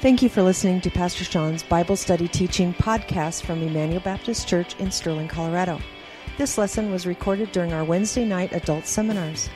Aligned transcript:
Thank 0.00 0.22
you 0.22 0.30
for 0.30 0.42
listening 0.42 0.80
to 0.80 0.90
Pastor 0.90 1.24
Sean's 1.24 1.62
Bible 1.62 1.94
Study 1.94 2.26
Teaching 2.26 2.72
podcast 2.72 3.42
from 3.42 3.62
Emmanuel 3.62 4.00
Baptist 4.00 4.48
Church 4.48 4.74
in 4.76 4.90
Sterling, 4.90 5.28
Colorado. 5.28 5.78
This 6.38 6.56
lesson 6.56 6.90
was 6.90 7.06
recorded 7.06 7.52
during 7.52 7.74
our 7.74 7.84
Wednesday 7.84 8.24
night 8.24 8.54
adult 8.54 8.86
seminars. 8.86 9.50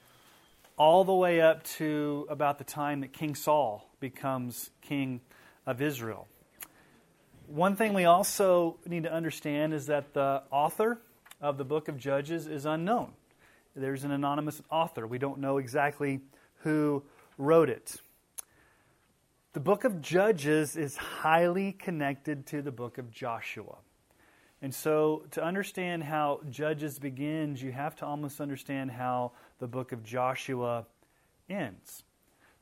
all 0.76 1.04
the 1.04 1.14
way 1.14 1.40
up 1.40 1.62
to 1.78 2.26
about 2.28 2.58
the 2.58 2.64
time 2.64 3.02
that 3.02 3.12
King 3.12 3.36
Saul 3.36 3.88
becomes 4.00 4.70
king 4.82 5.20
of 5.64 5.80
Israel. 5.80 6.26
One 7.46 7.76
thing 7.76 7.94
we 7.94 8.06
also 8.06 8.78
need 8.84 9.04
to 9.04 9.12
understand 9.12 9.74
is 9.74 9.86
that 9.86 10.12
the 10.12 10.42
author 10.50 11.00
of 11.40 11.56
the 11.56 11.64
book 11.64 11.86
of 11.86 11.98
Judges 11.98 12.48
is 12.48 12.66
unknown. 12.66 13.12
There's 13.76 14.02
an 14.02 14.10
anonymous 14.10 14.60
author. 14.72 15.06
We 15.06 15.18
don't 15.18 15.38
know 15.38 15.58
exactly 15.58 16.20
who 16.66 17.00
wrote 17.38 17.70
it. 17.70 17.94
The 19.52 19.60
book 19.60 19.84
of 19.84 20.00
Judges 20.00 20.76
is 20.76 20.96
highly 20.96 21.70
connected 21.70 22.44
to 22.46 22.60
the 22.60 22.72
book 22.72 22.98
of 22.98 23.12
Joshua. 23.12 23.76
And 24.60 24.74
so, 24.74 25.22
to 25.30 25.44
understand 25.44 26.02
how 26.02 26.40
Judges 26.50 26.98
begins, 26.98 27.62
you 27.62 27.70
have 27.70 27.94
to 27.96 28.04
almost 28.04 28.40
understand 28.40 28.90
how 28.90 29.30
the 29.60 29.68
book 29.68 29.92
of 29.92 30.02
Joshua 30.02 30.86
ends. 31.48 32.02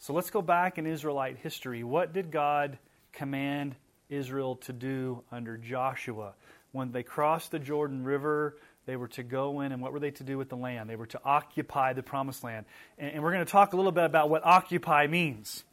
So, 0.01 0.13
let's 0.13 0.29
go 0.29 0.43
back 0.43 0.77
in 0.77 0.87
Israelite 0.87 1.39
history. 1.39 1.83
What 1.83 2.13
did 2.13 2.31
God 2.31 2.77
command 3.11 3.75
Israel 4.11 4.57
to 4.57 4.75
do 4.75 5.23
under 5.33 5.57
Joshua? 5.57 6.35
When 6.73 6.93
they 6.93 7.05
crossed 7.05 7.53
the 7.53 7.59
Jordan 7.59 8.05
River, 8.05 8.59
they 8.87 8.97
were 8.97 9.09
to 9.09 9.23
go 9.23 9.61
in, 9.61 9.73
and 9.73 9.81
what 9.81 9.93
were 9.93 10.01
they 10.01 10.11
to 10.13 10.25
do 10.25 10.37
with 10.37 10.49
the 10.49 10.57
land? 10.57 10.91
They 10.91 10.97
were 10.97 11.07
to 11.07 11.21
occupy 11.25 11.93
the 11.93 12.03
promised 12.03 12.45
land. 12.45 12.67
And, 12.99 13.15
and 13.15 13.23
we're 13.23 13.33
going 13.33 13.45
to 13.45 13.51
talk 13.51 13.73
a 13.73 13.77
little 13.77 13.93
bit 13.93 14.05
about 14.05 14.31
what 14.31 14.45
occupy 14.45 15.07
means. 15.07 15.65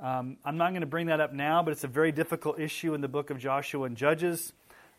Um, 0.00 0.38
I'm 0.44 0.56
not 0.56 0.70
going 0.70 0.80
to 0.80 0.86
bring 0.86 1.06
that 1.06 1.20
up 1.20 1.32
now, 1.32 1.62
but 1.62 1.72
it's 1.72 1.84
a 1.84 1.88
very 1.88 2.12
difficult 2.12 2.58
issue 2.58 2.94
in 2.94 3.00
the 3.00 3.08
book 3.08 3.30
of 3.30 3.38
Joshua 3.38 3.84
and 3.84 3.96
Judges. 3.96 4.52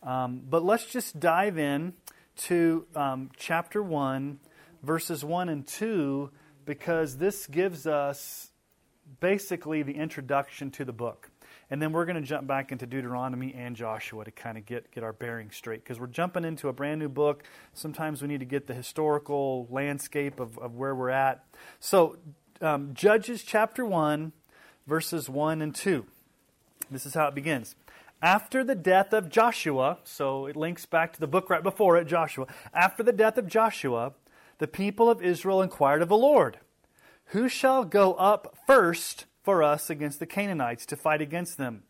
Um, 0.03 0.41
but 0.47 0.63
let's 0.63 0.85
just 0.85 1.19
dive 1.19 1.57
in 1.57 1.93
to 2.37 2.85
um, 2.95 3.31
chapter 3.37 3.81
1, 3.81 4.39
verses 4.83 5.23
1 5.23 5.49
and 5.49 5.67
2, 5.67 6.29
because 6.65 7.17
this 7.17 7.47
gives 7.47 7.87
us 7.87 8.51
basically 9.19 9.83
the 9.83 9.93
introduction 9.93 10.71
to 10.71 10.85
the 10.85 10.93
book. 10.93 11.29
And 11.69 11.81
then 11.81 11.91
we're 11.91 12.05
going 12.05 12.21
to 12.21 12.27
jump 12.27 12.47
back 12.47 12.71
into 12.71 12.85
Deuteronomy 12.85 13.53
and 13.53 13.75
Joshua 13.75 14.23
to 14.23 14.31
kind 14.31 14.57
of 14.57 14.65
get, 14.65 14.91
get 14.91 15.03
our 15.03 15.13
bearings 15.13 15.55
straight 15.55 15.83
because 15.83 15.99
we're 15.99 16.07
jumping 16.07 16.45
into 16.45 16.67
a 16.67 16.73
brand 16.73 16.99
new 16.99 17.09
book. 17.09 17.43
Sometimes 17.73 18.21
we 18.21 18.27
need 18.27 18.39
to 18.39 18.45
get 18.45 18.67
the 18.67 18.73
historical 18.73 19.67
landscape 19.71 20.39
of, 20.39 20.57
of 20.59 20.75
where 20.75 20.93
we're 20.93 21.09
at. 21.09 21.43
So, 21.79 22.17
um, 22.61 22.93
Judges 22.93 23.43
chapter 23.43 23.83
1, 23.85 24.31
verses 24.85 25.27
1 25.27 25.61
and 25.61 25.73
2. 25.73 26.05
This 26.91 27.05
is 27.05 27.15
how 27.15 27.27
it 27.27 27.35
begins. 27.35 27.75
After 28.21 28.63
the 28.63 28.75
death 28.75 29.11
of 29.11 29.29
Joshua, 29.29 29.97
so 30.03 30.45
it 30.45 30.55
links 30.55 30.85
back 30.85 31.13
to 31.13 31.19
the 31.19 31.27
book 31.27 31.49
right 31.49 31.63
before 31.63 31.97
it, 31.97 32.05
Joshua. 32.05 32.47
After 32.73 33.03
the 33.03 33.11
death 33.11 33.37
of 33.37 33.47
Joshua, 33.47 34.13
the 34.59 34.67
people 34.67 35.09
of 35.09 35.21
Israel 35.21 35.61
inquired 35.61 36.01
of 36.01 36.09
the 36.09 36.17
Lord, 36.17 36.59
Who 37.29 37.49
shall 37.49 37.83
go 37.83 38.13
up 38.13 38.57
first 38.65 39.25
for 39.45 39.61
us 39.61 39.89
against 39.91 40.19
the 40.19 40.25
Canaanites 40.25 40.85
to 40.87 40.95
fight 40.95 41.21
against 41.21 41.57
them. 41.57 41.83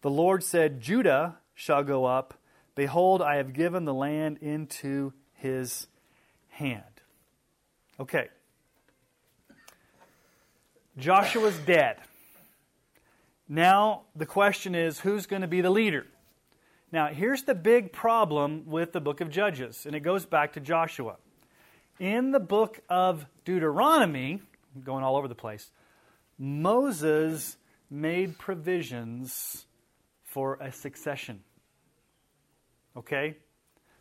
The 0.00 0.10
Lord 0.10 0.44
said, 0.44 0.80
Judah 0.80 1.38
shall 1.54 1.82
go 1.82 2.04
up. 2.04 2.34
Behold, 2.76 3.20
I 3.20 3.36
have 3.36 3.52
given 3.52 3.84
the 3.84 3.92
land 3.92 4.38
into 4.40 5.12
his 5.32 5.88
hand. 6.48 6.82
Okay. 7.98 8.28
Joshua's 10.96 11.58
dead. 11.58 11.96
Now, 13.48 14.02
the 14.14 14.26
question 14.26 14.74
is 14.74 15.00
who's 15.00 15.26
going 15.26 15.42
to 15.42 15.48
be 15.48 15.60
the 15.60 15.70
leader? 15.70 16.06
Now, 16.92 17.08
here's 17.08 17.42
the 17.42 17.56
big 17.56 17.92
problem 17.92 18.66
with 18.66 18.92
the 18.92 19.00
book 19.00 19.20
of 19.20 19.28
Judges, 19.28 19.84
and 19.84 19.96
it 19.96 20.00
goes 20.00 20.26
back 20.26 20.52
to 20.52 20.60
Joshua. 20.60 21.16
In 21.98 22.30
the 22.30 22.40
book 22.40 22.80
of 22.88 23.26
Deuteronomy, 23.44 24.42
going 24.84 25.02
all 25.02 25.16
over 25.16 25.26
the 25.26 25.34
place, 25.34 25.72
Moses 26.38 27.56
made 27.90 28.38
provisions 28.38 29.66
for 30.24 30.54
a 30.60 30.72
succession. 30.72 31.42
Okay? 32.96 33.36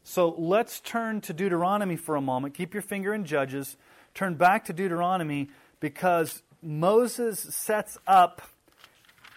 So 0.04 0.36
let's 0.38 0.80
turn 0.80 1.22
to 1.22 1.34
Deuteronomy 1.34 1.96
for 1.96 2.16
a 2.16 2.22
moment. 2.22 2.54
Keep 2.54 2.74
your 2.74 2.82
finger 2.82 3.14
in 3.14 3.26
Judges. 3.26 3.78
Turn 4.14 4.36
back 4.36 4.66
to 4.66 4.74
Deuteronomy 4.74 5.50
because 5.80 6.44
Moses 6.62 7.40
sets 7.40 7.98
up 8.06 8.42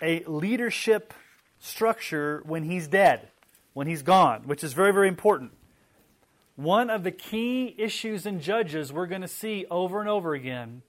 a 0.02 0.22
leadership 0.24 1.14
structure 1.58 2.42
when 2.46 2.64
he's 2.64 2.88
dead, 2.88 3.28
when 3.72 3.86
he's 3.86 4.02
gone, 4.02 4.42
which 4.44 4.62
is 4.64 4.72
very, 4.72 4.92
very 4.92 5.08
important. 5.08 5.52
One 6.56 6.90
of 6.90 7.04
the 7.04 7.10
key 7.10 7.74
issues 7.78 8.26
in 8.26 8.40
Judges 8.40 8.92
we're 8.92 9.06
going 9.06 9.22
to 9.22 9.28
see 9.28 9.66
over 9.70 10.00
and 10.00 10.08
over 10.08 10.34
again 10.34 10.82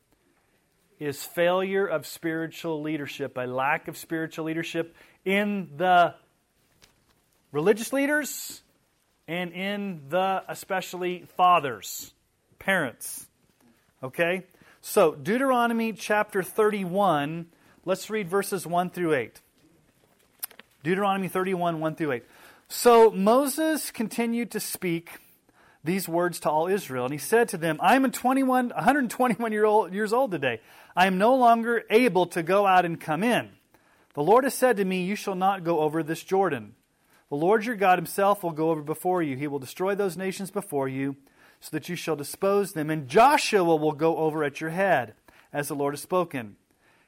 is 1.00 1.24
failure 1.24 1.86
of 1.86 2.06
spiritual 2.06 2.82
leadership, 2.82 3.38
a 3.38 3.46
lack 3.46 3.88
of 3.88 3.98
spiritual 3.98 4.46
leadership 4.46 4.96
in 5.26 5.70
the 5.78 6.16
religious 7.52 7.94
leaders 7.94 8.62
and 9.28 9.52
in 9.54 10.02
the 10.10 10.44
especially 10.48 11.26
fathers, 11.36 12.14
parents. 12.60 13.28
Okay? 14.02 14.46
So, 14.82 15.14
Deuteronomy 15.14 15.94
chapter 15.94 16.42
31, 16.42 17.48
let's 17.86 18.10
read 18.10 18.30
verses 18.30 18.66
1 18.66 18.90
through 18.92 19.14
8. 19.14 19.42
Deuteronomy 20.84 21.28
31, 21.28 21.80
1 21.80 21.96
through 21.96 22.12
8. 22.14 22.24
So 22.70 23.12
Moses 23.12 23.92
continued 23.92 24.52
to 24.52 24.60
speak 24.60 25.20
these 25.84 26.08
words 26.08 26.40
to 26.42 26.50
all 26.50 26.68
Israel. 26.68 27.06
And 27.06 27.14
he 27.14 27.18
said 27.18 27.50
to 27.50 27.58
them, 27.58 27.78
I 27.82 27.96
am 27.96 28.10
21, 28.10 28.70
121 28.70 29.52
year 29.52 29.66
old, 29.66 29.94
years 29.94 30.14
old 30.14 30.32
today. 30.32 30.62
I 30.96 31.08
am 31.08 31.18
no 31.18 31.36
longer 31.36 31.84
able 31.90 32.26
to 32.28 32.44
go 32.44 32.66
out 32.66 32.86
and 32.86 33.00
come 33.00 33.24
in. 33.24 33.52
The 34.14 34.24
Lord 34.24 34.46
has 34.46 34.54
said 34.54 34.78
to 34.78 34.86
me, 34.86 35.04
You 35.04 35.16
shall 35.16 35.36
not 35.36 35.64
go 35.64 35.80
over 35.80 36.02
this 36.02 36.24
Jordan. 36.24 36.74
The 37.30 37.36
Lord 37.36 37.66
your 37.66 37.76
God 37.76 38.00
himself 38.00 38.42
will 38.42 38.52
go 38.52 38.72
over 38.72 38.82
before 38.82 39.22
you. 39.22 39.36
He 39.36 39.48
will 39.48 39.60
destroy 39.60 39.96
those 39.96 40.18
nations 40.18 40.50
before 40.50 40.88
you, 40.88 41.18
so 41.60 41.70
that 41.72 41.90
you 41.90 41.96
shall 41.96 42.16
dispose 42.16 42.74
them. 42.74 42.90
And 42.90 43.08
Joshua 43.08 43.76
will 43.76 43.92
go 43.92 44.18
over 44.18 44.44
at 44.44 44.62
your 44.62 44.70
head, 44.72 45.14
as 45.52 45.68
the 45.68 45.76
Lord 45.76 45.94
has 45.94 46.02
spoken. 46.02 46.56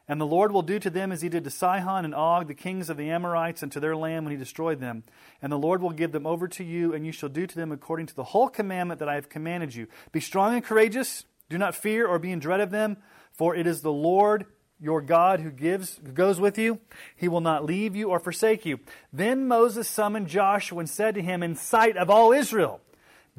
And 0.09 0.19
the 0.19 0.25
Lord 0.25 0.51
will 0.51 0.63
do 0.63 0.79
to 0.79 0.89
them 0.89 1.11
as 1.11 1.21
he 1.21 1.29
did 1.29 1.43
to 1.43 1.51
Sihon 1.51 2.03
and 2.03 2.15
Og, 2.15 2.47
the 2.47 2.55
kings 2.55 2.89
of 2.89 2.97
the 2.97 3.11
Amorites, 3.11 3.61
and 3.61 3.71
to 3.71 3.79
their 3.79 3.95
land 3.95 4.25
when 4.25 4.31
he 4.31 4.37
destroyed 4.37 4.79
them. 4.79 5.03
And 5.39 5.51
the 5.51 5.57
Lord 5.57 5.83
will 5.83 5.91
give 5.91 6.11
them 6.11 6.25
over 6.25 6.47
to 6.47 6.63
you, 6.63 6.93
and 6.93 7.05
you 7.05 7.11
shall 7.11 7.29
do 7.29 7.45
to 7.45 7.55
them 7.55 7.71
according 7.71 8.07
to 8.07 8.15
the 8.15 8.23
whole 8.23 8.49
commandment 8.49 8.99
that 8.99 9.07
I 9.07 9.15
have 9.15 9.29
commanded 9.29 9.75
you. 9.75 9.87
Be 10.11 10.19
strong 10.19 10.55
and 10.55 10.63
courageous. 10.63 11.25
Do 11.47 11.59
not 11.59 11.75
fear 11.75 12.07
or 12.07 12.17
be 12.17 12.31
in 12.31 12.39
dread 12.39 12.59
of 12.59 12.71
them, 12.71 12.97
for 13.31 13.55
it 13.55 13.67
is 13.67 13.81
the 13.81 13.91
Lord 13.91 14.47
your 14.79 15.01
God 15.01 15.41
who 15.41 15.51
gives 15.51 15.99
goes 15.99 16.39
with 16.39 16.57
you. 16.57 16.79
He 17.15 17.27
will 17.27 17.41
not 17.41 17.65
leave 17.65 17.95
you 17.95 18.09
or 18.09 18.19
forsake 18.19 18.65
you. 18.65 18.79
Then 19.13 19.47
Moses 19.47 19.87
summoned 19.87 20.27
Joshua 20.27 20.79
and 20.79 20.89
said 20.89 21.15
to 21.15 21.21
him 21.21 21.43
in 21.43 21.55
sight 21.55 21.97
of 21.97 22.09
all 22.09 22.31
Israel, 22.31 22.81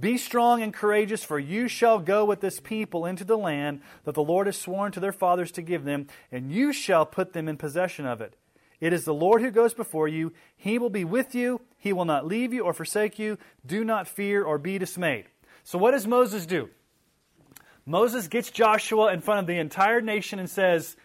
be 0.01 0.17
strong 0.17 0.63
and 0.63 0.73
courageous, 0.73 1.23
for 1.23 1.39
you 1.39 1.69
shall 1.69 1.99
go 1.99 2.25
with 2.25 2.41
this 2.41 2.59
people 2.59 3.05
into 3.05 3.25
the 3.25 3.37
land 3.37 3.83
that 4.05 4.15
the 4.15 4.23
Lord 4.23 4.47
has 4.47 4.57
sworn 4.57 4.93
to 4.93 5.01
their 5.01 5.13
fathers 5.13 5.53
to 5.53 5.63
give 5.63 5.85
them, 5.85 6.07
and 6.33 6.51
you 6.51 6.73
shall 6.73 7.05
put 7.05 7.33
them 7.33 7.49
in 7.49 7.57
possession 7.57 8.07
of 8.07 8.21
it. 8.21 8.35
It 8.81 8.93
is 8.93 9.05
the 9.05 9.15
Lord 9.15 9.43
who 9.43 9.51
goes 9.51 9.75
before 9.75 10.09
you. 10.09 10.33
He 10.57 10.79
will 10.79 10.91
be 10.91 11.05
with 11.05 11.35
you. 11.35 11.61
He 11.77 11.93
will 11.93 12.07
not 12.07 12.27
leave 12.27 12.53
you 12.55 12.63
or 12.63 12.73
forsake 12.73 13.19
you. 13.19 13.37
Do 13.67 13.85
not 13.85 14.09
fear 14.09 14.43
or 14.43 14.59
be 14.59 14.79
dismayed. 14.79 15.27
So, 15.65 15.79
what 15.79 15.91
does 15.91 16.07
Moses 16.07 16.47
do? 16.47 16.71
Moses 17.85 18.29
gets 18.29 18.51
Joshua 18.51 19.13
in 19.13 19.21
front 19.21 19.41
of 19.41 19.47
the 19.47 19.59
entire 19.59 20.01
nation 20.01 20.39
and 20.39 20.49
says, 20.49 20.97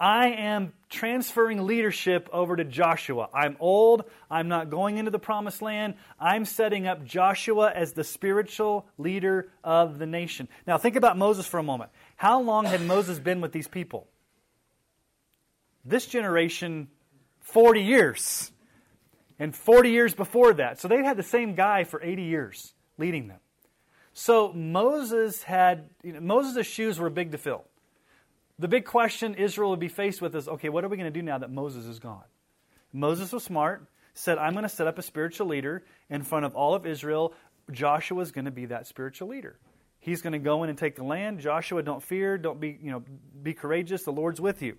I 0.00 0.28
am 0.28 0.72
transferring 0.90 1.66
leadership 1.66 2.28
over 2.32 2.56
to 2.56 2.64
Joshua. 2.64 3.28
I'm 3.32 3.56
old. 3.60 4.04
I'm 4.30 4.48
not 4.48 4.68
going 4.68 4.98
into 4.98 5.10
the 5.10 5.18
promised 5.18 5.62
land. 5.62 5.94
I'm 6.18 6.44
setting 6.44 6.86
up 6.86 7.04
Joshua 7.04 7.72
as 7.72 7.92
the 7.92 8.04
spiritual 8.04 8.86
leader 8.98 9.48
of 9.62 9.98
the 9.98 10.06
nation. 10.06 10.48
Now, 10.66 10.78
think 10.78 10.96
about 10.96 11.16
Moses 11.16 11.46
for 11.46 11.58
a 11.58 11.62
moment. 11.62 11.90
How 12.16 12.40
long 12.40 12.64
had 12.64 12.82
Moses 12.82 13.18
been 13.18 13.40
with 13.40 13.52
these 13.52 13.68
people? 13.68 14.08
This 15.84 16.06
generation, 16.06 16.88
40 17.40 17.82
years. 17.82 18.50
And 19.38 19.54
40 19.54 19.90
years 19.90 20.14
before 20.14 20.54
that. 20.54 20.80
So 20.80 20.88
they'd 20.88 21.04
had 21.04 21.16
the 21.16 21.22
same 21.22 21.54
guy 21.54 21.84
for 21.84 22.02
80 22.02 22.22
years 22.22 22.72
leading 22.98 23.28
them. 23.28 23.40
So 24.12 24.52
Moses 24.52 25.42
had, 25.42 25.90
you 26.02 26.12
know, 26.12 26.20
Moses' 26.20 26.66
shoes 26.66 27.00
were 27.00 27.10
big 27.10 27.32
to 27.32 27.38
fill. 27.38 27.64
The 28.58 28.68
big 28.68 28.84
question 28.84 29.34
Israel 29.34 29.70
would 29.70 29.80
be 29.80 29.88
faced 29.88 30.22
with 30.22 30.34
is 30.36 30.48
okay, 30.48 30.68
what 30.68 30.84
are 30.84 30.88
we 30.88 30.96
going 30.96 31.12
to 31.12 31.18
do 31.18 31.22
now 31.22 31.38
that 31.38 31.50
Moses 31.50 31.86
is 31.86 31.98
gone? 31.98 32.24
Moses 32.92 33.32
was 33.32 33.42
smart, 33.42 33.86
said, 34.14 34.38
I'm 34.38 34.52
going 34.52 34.62
to 34.62 34.68
set 34.68 34.86
up 34.86 34.98
a 34.98 35.02
spiritual 35.02 35.48
leader 35.48 35.82
in 36.08 36.22
front 36.22 36.44
of 36.44 36.54
all 36.54 36.74
of 36.74 36.86
Israel. 36.86 37.34
Joshua 37.70 38.20
is 38.22 38.30
going 38.30 38.44
to 38.44 38.52
be 38.52 38.66
that 38.66 38.86
spiritual 38.86 39.28
leader. 39.28 39.58
He's 39.98 40.22
going 40.22 40.34
to 40.34 40.38
go 40.38 40.62
in 40.62 40.70
and 40.70 40.78
take 40.78 40.96
the 40.96 41.02
land. 41.02 41.40
Joshua, 41.40 41.82
don't 41.82 42.02
fear, 42.02 42.38
don't 42.38 42.60
be, 42.60 42.78
you 42.80 42.92
know, 42.92 43.02
be 43.42 43.54
courageous. 43.54 44.04
The 44.04 44.12
Lord's 44.12 44.40
with 44.40 44.62
you. 44.62 44.76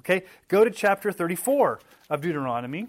Okay, 0.00 0.24
go 0.46 0.64
to 0.64 0.70
chapter 0.70 1.12
34 1.12 1.80
of 2.08 2.20
Deuteronomy. 2.20 2.88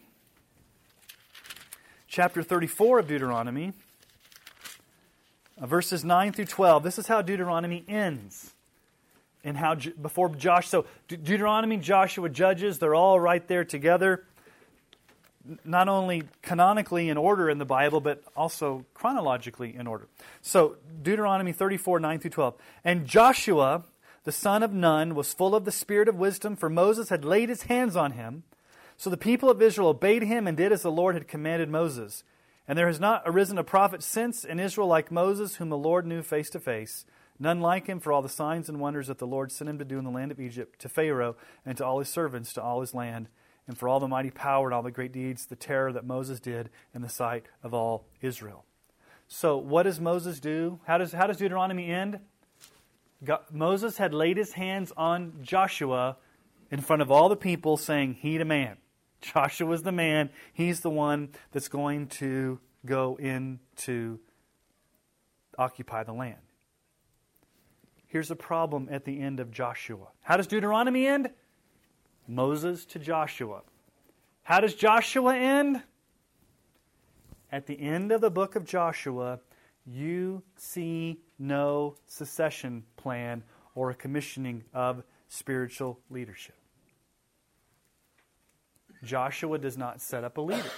Chapter 2.07 2.41
34 2.41 2.99
of 2.99 3.07
Deuteronomy, 3.07 3.71
uh, 5.61 5.67
verses 5.67 6.03
9 6.03 6.31
through 6.33 6.45
12. 6.45 6.81
This 6.81 6.97
is 6.97 7.05
how 7.05 7.21
Deuteronomy 7.21 7.85
ends 7.87 8.55
and 9.43 9.57
how 9.57 9.75
before 9.75 10.29
Josh. 10.29 10.67
So 10.67 10.85
Deuteronomy, 11.07 11.77
Joshua, 11.77 12.29
Judges, 12.29 12.79
they're 12.79 12.95
all 12.95 13.19
right 13.19 13.45
there 13.47 13.63
together. 13.63 14.25
Not 15.63 15.87
only 15.87 16.23
canonically 16.41 17.09
in 17.09 17.17
order 17.17 17.49
in 17.49 17.57
the 17.57 17.65
Bible, 17.65 18.01
but 18.01 18.23
also 18.35 18.85
chronologically 18.93 19.75
in 19.75 19.87
order. 19.87 20.07
So, 20.41 20.75
Deuteronomy 21.01 21.53
34, 21.53 21.99
9 21.99 22.19
through 22.19 22.29
12. 22.31 22.55
And 22.83 23.07
Joshua, 23.07 23.83
the 24.25 24.31
son 24.31 24.61
of 24.61 24.73
Nun, 24.73 25.15
was 25.15 25.33
full 25.33 25.55
of 25.55 25.65
the 25.65 25.71
spirit 25.71 26.07
of 26.07 26.15
wisdom, 26.15 26.55
for 26.55 26.69
Moses 26.69 27.09
had 27.09 27.25
laid 27.25 27.49
his 27.49 27.63
hands 27.63 27.95
on 27.95 28.11
him. 28.11 28.43
So 28.97 29.09
the 29.09 29.17
people 29.17 29.49
of 29.49 29.61
Israel 29.61 29.87
obeyed 29.87 30.23
him 30.23 30.45
and 30.45 30.57
did 30.57 30.73
as 30.73 30.81
the 30.81 30.91
Lord 30.91 31.15
had 31.15 31.27
commanded 31.27 31.69
Moses. 31.69 32.25
And 32.67 32.77
there 32.77 32.87
has 32.87 32.99
not 32.99 33.23
arisen 33.25 33.57
a 33.57 33.63
prophet 33.63 34.03
since 34.03 34.43
in 34.43 34.59
Israel 34.59 34.87
like 34.87 35.09
Moses, 35.09 35.55
whom 35.55 35.69
the 35.69 35.77
Lord 35.77 36.05
knew 36.05 36.21
face 36.21 36.49
to 36.51 36.59
face 36.59 37.05
None 37.39 37.61
like 37.61 37.87
him 37.87 37.99
for 37.99 38.11
all 38.11 38.21
the 38.21 38.29
signs 38.29 38.67
and 38.67 38.79
wonders 38.79 39.07
that 39.07 39.17
the 39.17 39.27
Lord 39.27 39.51
sent 39.51 39.69
him 39.69 39.79
to 39.79 39.85
do 39.85 39.97
in 39.97 40.03
the 40.03 40.11
land 40.11 40.31
of 40.31 40.39
Egypt, 40.39 40.79
to 40.81 40.89
Pharaoh, 40.89 41.37
and 41.65 41.77
to 41.77 41.85
all 41.85 41.99
his 41.99 42.09
servants, 42.09 42.51
to 42.53 42.61
all 42.61 42.81
his 42.81 42.93
land, 42.93 43.29
and 43.65 43.77
for 43.77 43.87
all 43.87 43.99
the 43.99 44.07
mighty 44.07 44.31
power 44.31 44.67
and 44.67 44.73
all 44.73 44.83
the 44.83 44.91
great 44.91 45.13
deeds, 45.13 45.45
the 45.45 45.55
terror 45.55 45.93
that 45.93 46.05
Moses 46.05 46.39
did 46.39 46.69
in 46.93 47.01
the 47.01 47.09
sight 47.09 47.45
of 47.63 47.73
all 47.73 48.05
Israel. 48.21 48.65
So, 49.27 49.57
what 49.57 49.83
does 49.83 50.01
Moses 50.01 50.39
do? 50.39 50.79
How 50.85 50.97
does, 50.97 51.13
how 51.13 51.27
does 51.27 51.37
Deuteronomy 51.37 51.87
end? 51.87 52.19
God, 53.23 53.41
Moses 53.51 53.97
had 53.97 54.13
laid 54.13 54.37
his 54.37 54.53
hands 54.53 54.91
on 54.97 55.33
Joshua 55.41 56.17
in 56.71 56.81
front 56.81 57.01
of 57.01 57.11
all 57.11 57.29
the 57.29 57.35
people, 57.35 57.77
saying, 57.77 58.15
He 58.15 58.37
the 58.37 58.45
man. 58.45 58.77
Joshua 59.21 59.71
is 59.73 59.83
the 59.83 59.91
man. 59.91 60.29
He's 60.53 60.79
the 60.79 60.89
one 60.89 61.29
that's 61.51 61.67
going 61.67 62.07
to 62.07 62.59
go 62.85 63.17
in 63.17 63.59
to 63.77 64.19
occupy 65.57 66.03
the 66.03 66.13
land. 66.13 66.39
Here's 68.09 68.31
a 68.31 68.35
problem 68.35 68.89
at 68.91 69.05
the 69.05 69.21
end 69.21 69.39
of 69.39 69.51
Joshua. 69.51 70.07
How 70.21 70.35
does 70.35 70.47
Deuteronomy 70.47 71.05
end? 71.05 71.29
Moses 72.27 72.83
to 72.87 72.99
Joshua. 72.99 73.61
How 74.41 74.59
does 74.59 74.73
Joshua 74.73 75.37
end? 75.37 75.83
At 77.51 77.67
the 77.67 77.79
end 77.79 78.11
of 78.11 78.19
the 78.21 78.31
book 78.31 78.55
of 78.55 78.65
Joshua, 78.65 79.39
you 79.85 80.41
see 80.55 81.19
no 81.37 81.95
secession 82.07 82.83
plan 82.97 83.43
or 83.75 83.91
a 83.91 83.95
commissioning 83.95 84.63
of 84.73 85.03
spiritual 85.27 85.99
leadership. 86.09 86.55
Joshua 89.03 89.59
does 89.59 89.77
not 89.77 90.01
set 90.01 90.23
up 90.23 90.37
a 90.37 90.41
leader. 90.41 90.71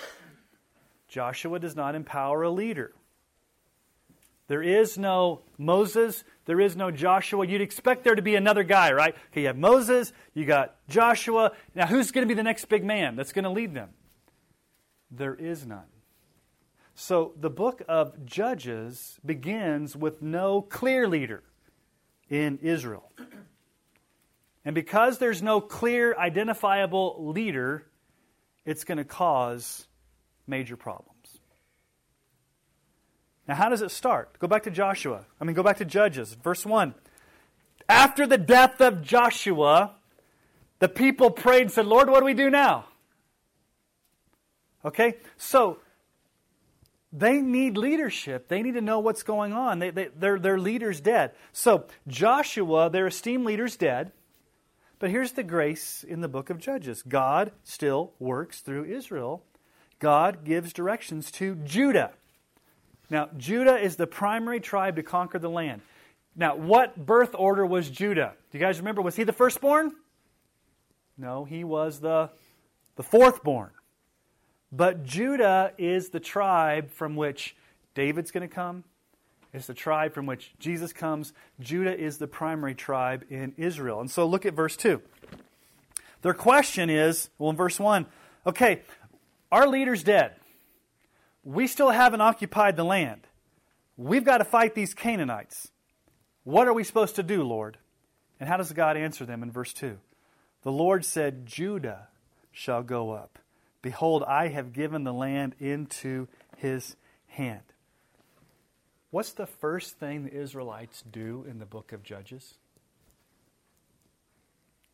Joshua 1.07 1.59
does 1.59 1.77
not 1.77 1.95
empower 1.95 2.43
a 2.43 2.51
leader. 2.51 2.93
There 4.51 4.62
is 4.62 4.98
no 4.98 5.44
Moses, 5.57 6.25
there 6.44 6.59
is 6.59 6.75
no 6.75 6.92
Joshua. 6.92 7.48
You'd 7.48 7.62
expect 7.62 8.03
there 8.03 8.15
to 8.15 8.21
be 8.21 8.36
another 8.36 8.63
guy, 8.63 8.92
right? 8.92 9.15
Okay, 9.31 9.44
you 9.44 9.48
have 9.48 9.57
Moses, 9.57 10.12
you 10.33 10.44
got 10.44 10.75
Joshua. 10.89 11.53
Now, 11.74 11.88
who's 11.88 12.12
going 12.12 12.27
to 12.27 12.27
be 12.27 12.36
the 12.36 12.44
next 12.44 12.65
big 12.65 12.83
man 12.83 13.15
that's 13.15 13.31
going 13.31 13.45
to 13.45 13.50
lead 13.50 13.74
them? 13.74 13.92
There 15.09 15.33
is 15.36 15.65
none. 15.65 15.86
So 16.95 17.31
the 17.39 17.50
book 17.50 17.81
of 17.88 18.25
Judges 18.25 19.21
begins 19.25 19.95
with 19.95 20.21
no 20.21 20.62
clear 20.62 21.07
leader 21.07 21.44
in 22.30 22.59
Israel. 22.62 23.09
And 24.65 24.75
because 24.75 25.18
there's 25.18 25.42
no 25.42 25.62
clear, 25.62 26.13
identifiable 26.18 27.31
leader, 27.31 27.88
it's 28.65 28.83
going 28.83 28.98
to 28.98 29.06
cause 29.06 29.88
major 30.45 30.75
problems. 30.75 31.10
Now, 33.47 33.55
how 33.55 33.69
does 33.69 33.81
it 33.81 33.91
start? 33.91 34.38
Go 34.39 34.47
back 34.47 34.63
to 34.63 34.71
Joshua. 34.71 35.25
I 35.39 35.43
mean, 35.43 35.55
go 35.55 35.63
back 35.63 35.77
to 35.77 35.85
Judges, 35.85 36.33
verse 36.33 36.65
1. 36.65 36.93
After 37.89 38.25
the 38.25 38.38
death 38.38 38.79
of 38.79 39.01
Joshua, 39.01 39.95
the 40.79 40.88
people 40.88 41.31
prayed 41.31 41.63
and 41.63 41.71
said, 41.71 41.85
Lord, 41.85 42.09
what 42.09 42.19
do 42.19 42.25
we 42.25 42.33
do 42.33 42.49
now? 42.49 42.85
Okay? 44.85 45.17
So, 45.38 45.79
they 47.13 47.41
need 47.41 47.77
leadership. 47.77 48.47
They 48.47 48.61
need 48.61 48.75
to 48.75 48.81
know 48.81 48.99
what's 48.99 49.23
going 49.23 49.53
on. 49.53 49.79
They, 49.79 49.89
they, 49.89 50.07
their, 50.07 50.39
their 50.39 50.57
leader's 50.57 51.01
dead. 51.01 51.31
So, 51.51 51.85
Joshua, 52.07 52.89
their 52.89 53.07
esteemed 53.07 53.45
leader's 53.45 53.75
dead. 53.75 54.11
But 54.97 55.09
here's 55.09 55.31
the 55.33 55.43
grace 55.43 56.05
in 56.07 56.21
the 56.21 56.27
book 56.27 56.49
of 56.49 56.59
Judges 56.59 57.01
God 57.01 57.51
still 57.63 58.13
works 58.19 58.61
through 58.61 58.85
Israel. 58.85 59.43
God 59.99 60.45
gives 60.45 60.73
directions 60.73 61.31
to 61.31 61.55
Judah. 61.55 62.11
Now, 63.11 63.29
Judah 63.37 63.75
is 63.75 63.97
the 63.97 64.07
primary 64.07 64.61
tribe 64.61 64.95
to 64.95 65.03
conquer 65.03 65.37
the 65.37 65.49
land. 65.49 65.81
Now, 66.33 66.55
what 66.55 67.05
birth 67.05 67.35
order 67.37 67.65
was 67.65 67.89
Judah? 67.89 68.33
Do 68.49 68.57
you 68.57 68.63
guys 68.63 68.79
remember? 68.79 69.01
Was 69.01 69.17
he 69.17 69.25
the 69.25 69.33
firstborn? 69.33 69.91
No, 71.17 71.43
he 71.43 71.65
was 71.65 71.99
the, 71.99 72.29
the 72.95 73.03
fourthborn. 73.03 73.71
But 74.71 75.03
Judah 75.03 75.73
is 75.77 76.09
the 76.09 76.21
tribe 76.21 76.89
from 76.89 77.17
which 77.17 77.53
David's 77.95 78.31
going 78.31 78.47
to 78.47 78.55
come. 78.55 78.85
It's 79.53 79.67
the 79.67 79.73
tribe 79.73 80.13
from 80.13 80.25
which 80.25 80.53
Jesus 80.57 80.93
comes. 80.93 81.33
Judah 81.59 81.93
is 81.93 82.17
the 82.17 82.27
primary 82.27 82.75
tribe 82.75 83.25
in 83.29 83.53
Israel. 83.57 84.00
And 84.00 84.09
so 84.09 84.25
look 84.25 84.45
at 84.45 84.53
verse 84.53 84.77
2. 84.77 85.01
Their 86.21 86.33
question 86.33 86.89
is 86.89 87.29
well, 87.38 87.50
in 87.50 87.57
verse 87.57 87.77
1, 87.77 88.05
okay, 88.47 88.83
our 89.51 89.67
leader's 89.67 90.01
dead 90.01 90.36
we 91.43 91.67
still 91.67 91.89
haven't 91.89 92.21
occupied 92.21 92.75
the 92.75 92.83
land. 92.83 93.27
We've 93.98 94.24
got 94.24 94.39
to 94.39 94.45
fight 94.45 94.75
these 94.75 94.93
Canaanites. 94.93 95.71
What 96.43 96.67
are 96.67 96.74
we 96.74 96.83
supposed 96.83 97.15
to 97.15 97.24
do, 97.24 97.43
Lord? 97.43 97.77
And 98.39 98.50
how 98.50 98.57
does 98.57 98.71
God 98.74 98.98
answer 98.98 99.25
them 99.25 99.43
in 99.43 99.51
verse 99.51 99.74
2? 99.74 99.98
The 100.63 100.71
Lord 100.71 101.05
said, 101.05 101.45
Judah 101.45 102.07
shall 102.51 102.83
go 102.83 103.12
up. 103.12 103.39
Behold, 103.81 104.24
I 104.27 104.50
have 104.50 104.74
given 104.74 105.03
the 105.03 105.13
land 105.13 105.55
into 105.60 106.27
his 106.57 106.95
hand. 107.27 107.62
What's 109.10 109.33
the 109.33 109.48
first 109.48 110.00
thing 110.00 110.24
the 110.24 110.33
Israelites 110.33 111.03
do 111.10 111.45
in 111.50 111.60
the 111.60 111.65
book 111.65 111.91
of 111.91 112.03
Judges? 112.03 112.55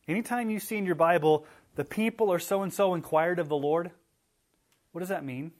Anytime 0.08 0.50
you 0.50 0.58
see 0.58 0.76
in 0.76 0.86
your 0.86 0.94
Bible, 0.94 1.46
the 1.76 1.84
people 1.84 2.32
are 2.32 2.38
so 2.38 2.62
and 2.62 2.72
so 2.72 2.94
inquired 2.94 3.38
of 3.38 3.48
the 3.48 3.56
Lord, 3.56 3.90
what 4.92 5.00
does 5.00 5.10
that 5.10 5.24
mean? 5.24 5.52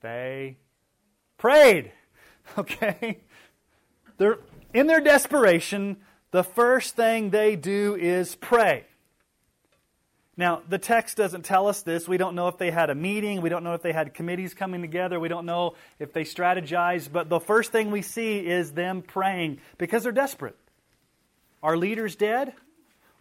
They 0.00 0.58
prayed. 1.38 1.92
Okay? 2.56 3.18
They're 4.18 4.38
in 4.72 4.86
their 4.86 5.00
desperation, 5.00 5.96
the 6.30 6.44
first 6.44 6.96
thing 6.96 7.30
they 7.30 7.56
do 7.56 7.96
is 7.96 8.36
pray. 8.36 8.84
Now, 10.36 10.60
the 10.68 10.78
text 10.78 11.16
doesn't 11.16 11.46
tell 11.46 11.66
us 11.66 11.80
this. 11.82 12.06
We 12.06 12.18
don't 12.18 12.34
know 12.34 12.48
if 12.48 12.58
they 12.58 12.70
had 12.70 12.90
a 12.90 12.94
meeting. 12.94 13.40
We 13.40 13.48
don't 13.48 13.64
know 13.64 13.72
if 13.72 13.80
they 13.80 13.92
had 13.92 14.12
committees 14.12 14.52
coming 14.52 14.82
together. 14.82 15.18
We 15.18 15.28
don't 15.28 15.46
know 15.46 15.76
if 15.98 16.12
they 16.12 16.24
strategized. 16.24 17.10
But 17.10 17.30
the 17.30 17.40
first 17.40 17.72
thing 17.72 17.90
we 17.90 18.02
see 18.02 18.46
is 18.46 18.72
them 18.72 19.00
praying 19.00 19.60
because 19.78 20.02
they're 20.02 20.12
desperate. 20.12 20.56
Our 21.62 21.78
leader's 21.78 22.16
dead. 22.16 22.52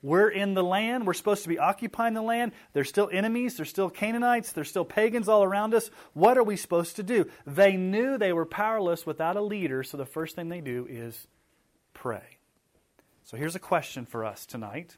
We're 0.06 0.30
in 0.30 0.54
the 0.54 0.64
land. 0.64 1.08
We're 1.08 1.16
supposed 1.16 1.42
to 1.44 1.50
be 1.50 1.58
occupying 1.58 2.14
the 2.14 2.22
land. 2.22 2.52
There's 2.74 2.90
still 2.90 3.10
enemies. 3.12 3.58
There's 3.58 3.72
still 3.72 3.90
Canaanites. 3.90 4.52
There's 4.52 4.70
still 4.70 4.86
pagans 4.86 5.28
all 5.28 5.44
around 5.44 5.74
us. 5.74 5.90
What 6.14 6.38
are 6.38 6.44
we 6.44 6.58
supposed 6.58 6.98
to 6.98 7.04
do? 7.04 7.26
They 7.48 7.76
knew 7.76 8.16
they 8.16 8.32
were 8.32 8.46
powerless 8.46 9.08
without 9.08 9.36
a 9.36 9.42
leader, 9.42 9.82
so 9.82 9.98
the 9.98 10.06
first 10.06 10.36
thing 10.36 10.48
they 10.48 10.62
do 10.62 10.86
is 10.88 11.26
pray. 11.96 12.38
So 13.24 13.36
here's 13.36 13.56
a 13.56 13.60
question 13.60 14.06
for 14.06 14.24
us 14.24 14.46
tonight 14.46 14.96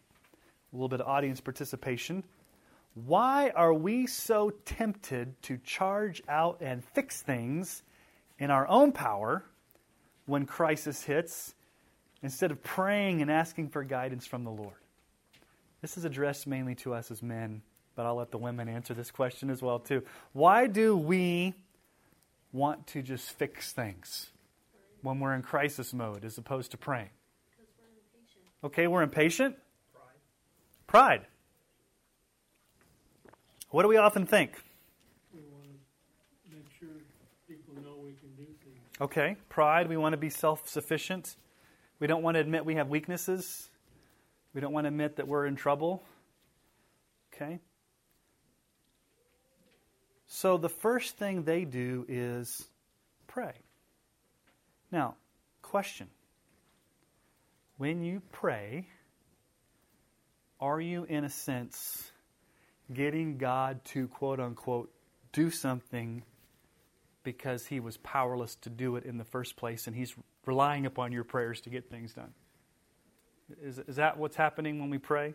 a 0.74 0.76
little 0.76 0.90
bit 0.90 1.00
of 1.00 1.08
audience 1.08 1.40
participation. 1.40 2.26
Why 2.94 3.52
are 3.52 3.74
we 3.74 4.08
so 4.08 4.50
tempted 4.66 5.42
to 5.44 5.58
charge 5.60 6.22
out 6.28 6.58
and 6.60 6.84
fix 6.84 7.22
things 7.22 7.82
in 8.40 8.52
our 8.52 8.68
own 8.68 8.92
power 8.92 9.46
when 10.26 10.46
crisis 10.46 11.02
hits 11.02 11.56
instead 12.22 12.52
of 12.52 12.62
praying 12.62 13.22
and 13.22 13.32
asking 13.32 13.70
for 13.70 13.86
guidance 13.86 14.28
from 14.28 14.44
the 14.44 14.52
Lord? 14.52 14.76
This 15.82 15.98
is 15.98 16.06
addressed 16.06 16.48
mainly 16.48 16.76
to 16.76 16.94
us 16.94 17.12
as 17.12 17.22
men, 17.22 17.62
but 17.96 18.06
I'll 18.06 18.16
let 18.16 18.32
the 18.32 18.38
women 18.38 18.68
answer 18.68 18.94
this 18.94 19.12
question 19.12 19.50
as 19.50 19.62
well 19.62 19.80
too. 19.80 20.04
Why 20.34 20.68
do 20.68 20.98
we 20.98 21.54
want 22.52 22.88
to 22.88 23.02
just 23.02 23.32
fix 23.32 23.72
things 23.74 24.32
when 25.02 25.20
we're 25.20 25.36
in 25.36 25.44
crisis 25.44 25.94
mode 25.94 26.26
as 26.26 26.38
opposed 26.38 26.72
to 26.72 26.78
praying? 26.78 27.10
Because 27.52 27.72
we're 27.80 27.90
impatient. 27.94 28.44
okay, 28.64 28.88
we're 28.88 29.04
impatient. 29.04 29.56
Pride. 29.94 31.20
Pride. 31.20 31.28
What 33.70 33.84
do 33.84 33.90
we 33.90 33.98
often 33.98 34.26
think? 34.26 34.64
We 35.34 35.42
want 35.52 35.66
to 35.66 36.56
make 36.56 36.66
sure 36.80 36.90
people 37.48 37.76
know 37.76 37.98
we 38.04 38.14
can 38.14 38.30
do 38.36 38.46
things. 38.64 38.80
Okay, 39.00 39.36
pride. 39.50 39.90
We 39.90 39.98
want 39.98 40.14
to 40.14 40.18
be 40.18 40.30
self 40.32 40.68
sufficient. 40.68 41.36
We 42.00 42.08
don't 42.08 42.24
want 42.24 42.36
to 42.36 42.42
admit 42.42 42.66
we 42.66 42.76
have 42.76 42.88
weaknesses. 42.88 43.70
We 44.58 44.62
don't 44.62 44.74
want 44.74 44.86
to 44.86 44.88
admit 44.88 45.18
that 45.18 45.28
we're 45.28 45.46
in 45.46 45.56
trouble. 45.56 46.02
Okay? 47.32 47.60
So 50.26 50.58
the 50.58 50.68
first 50.68 51.16
thing 51.16 51.44
they 51.44 51.64
do 51.64 52.08
is 52.10 52.66
pray. 53.28 53.54
Now, 54.92 55.14
question. 55.62 56.08
When 57.78 58.02
you 58.02 58.24
pray, 58.32 58.88
are 60.60 60.82
you, 60.82 61.04
in 61.04 61.24
a 61.24 61.30
sense, 61.30 62.12
getting 62.92 63.38
God 63.38 63.86
to 63.86 64.08
quote 64.08 64.40
unquote 64.40 64.92
do 65.34 65.52
something 65.52 66.24
because 67.22 67.68
he 67.68 67.80
was 67.80 67.98
powerless 67.98 68.56
to 68.62 68.72
do 68.72 68.96
it 68.96 69.04
in 69.04 69.20
the 69.20 69.24
first 69.24 69.56
place 69.56 69.86
and 69.86 69.96
he's 69.96 70.16
relying 70.48 70.88
upon 70.88 71.12
your 71.12 71.24
prayers 71.24 71.62
to 71.62 71.70
get 71.70 71.92
things 71.92 72.14
done? 72.14 72.34
Is, 73.62 73.80
is 73.80 73.96
that 73.96 74.18
what's 74.18 74.36
happening 74.36 74.80
when 74.80 74.90
we 74.90 74.98
pray? 74.98 75.34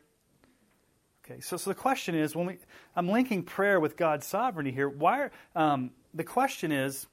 Okay, 1.24 1.40
so, 1.40 1.56
so 1.56 1.70
the 1.70 1.74
question 1.74 2.14
is 2.14 2.34
when 2.34 2.46
we, 2.46 2.58
I'm 2.96 3.08
linking 3.08 3.42
prayer 3.42 3.78
with 3.78 3.96
God's 3.96 4.26
sovereignty 4.26 4.72
here. 4.72 4.88
Why? 4.88 5.30
Um, 5.54 5.92
the 6.12 6.24
question 6.24 6.72
is, 6.72 7.06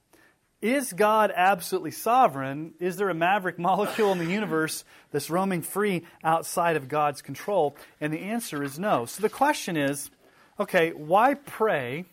is 0.60 0.92
God 0.92 1.32
absolutely 1.34 1.92
sovereign? 1.92 2.74
Is 2.80 2.96
there 2.96 3.08
a 3.08 3.14
maverick 3.14 3.58
molecule 3.58 4.12
in 4.12 4.18
the 4.18 4.26
universe 4.26 4.84
that's 5.10 5.30
roaming 5.30 5.62
free 5.62 6.04
outside 6.22 6.76
of 6.76 6.88
God's 6.88 7.22
control? 7.22 7.76
And 8.00 8.12
the 8.12 8.20
answer 8.20 8.62
is 8.62 8.78
no. 8.78 9.06
So 9.06 9.22
the 9.22 9.30
question 9.30 9.76
is, 9.76 10.10
okay, 10.58 10.90
why 10.90 11.34
pray 11.34 12.04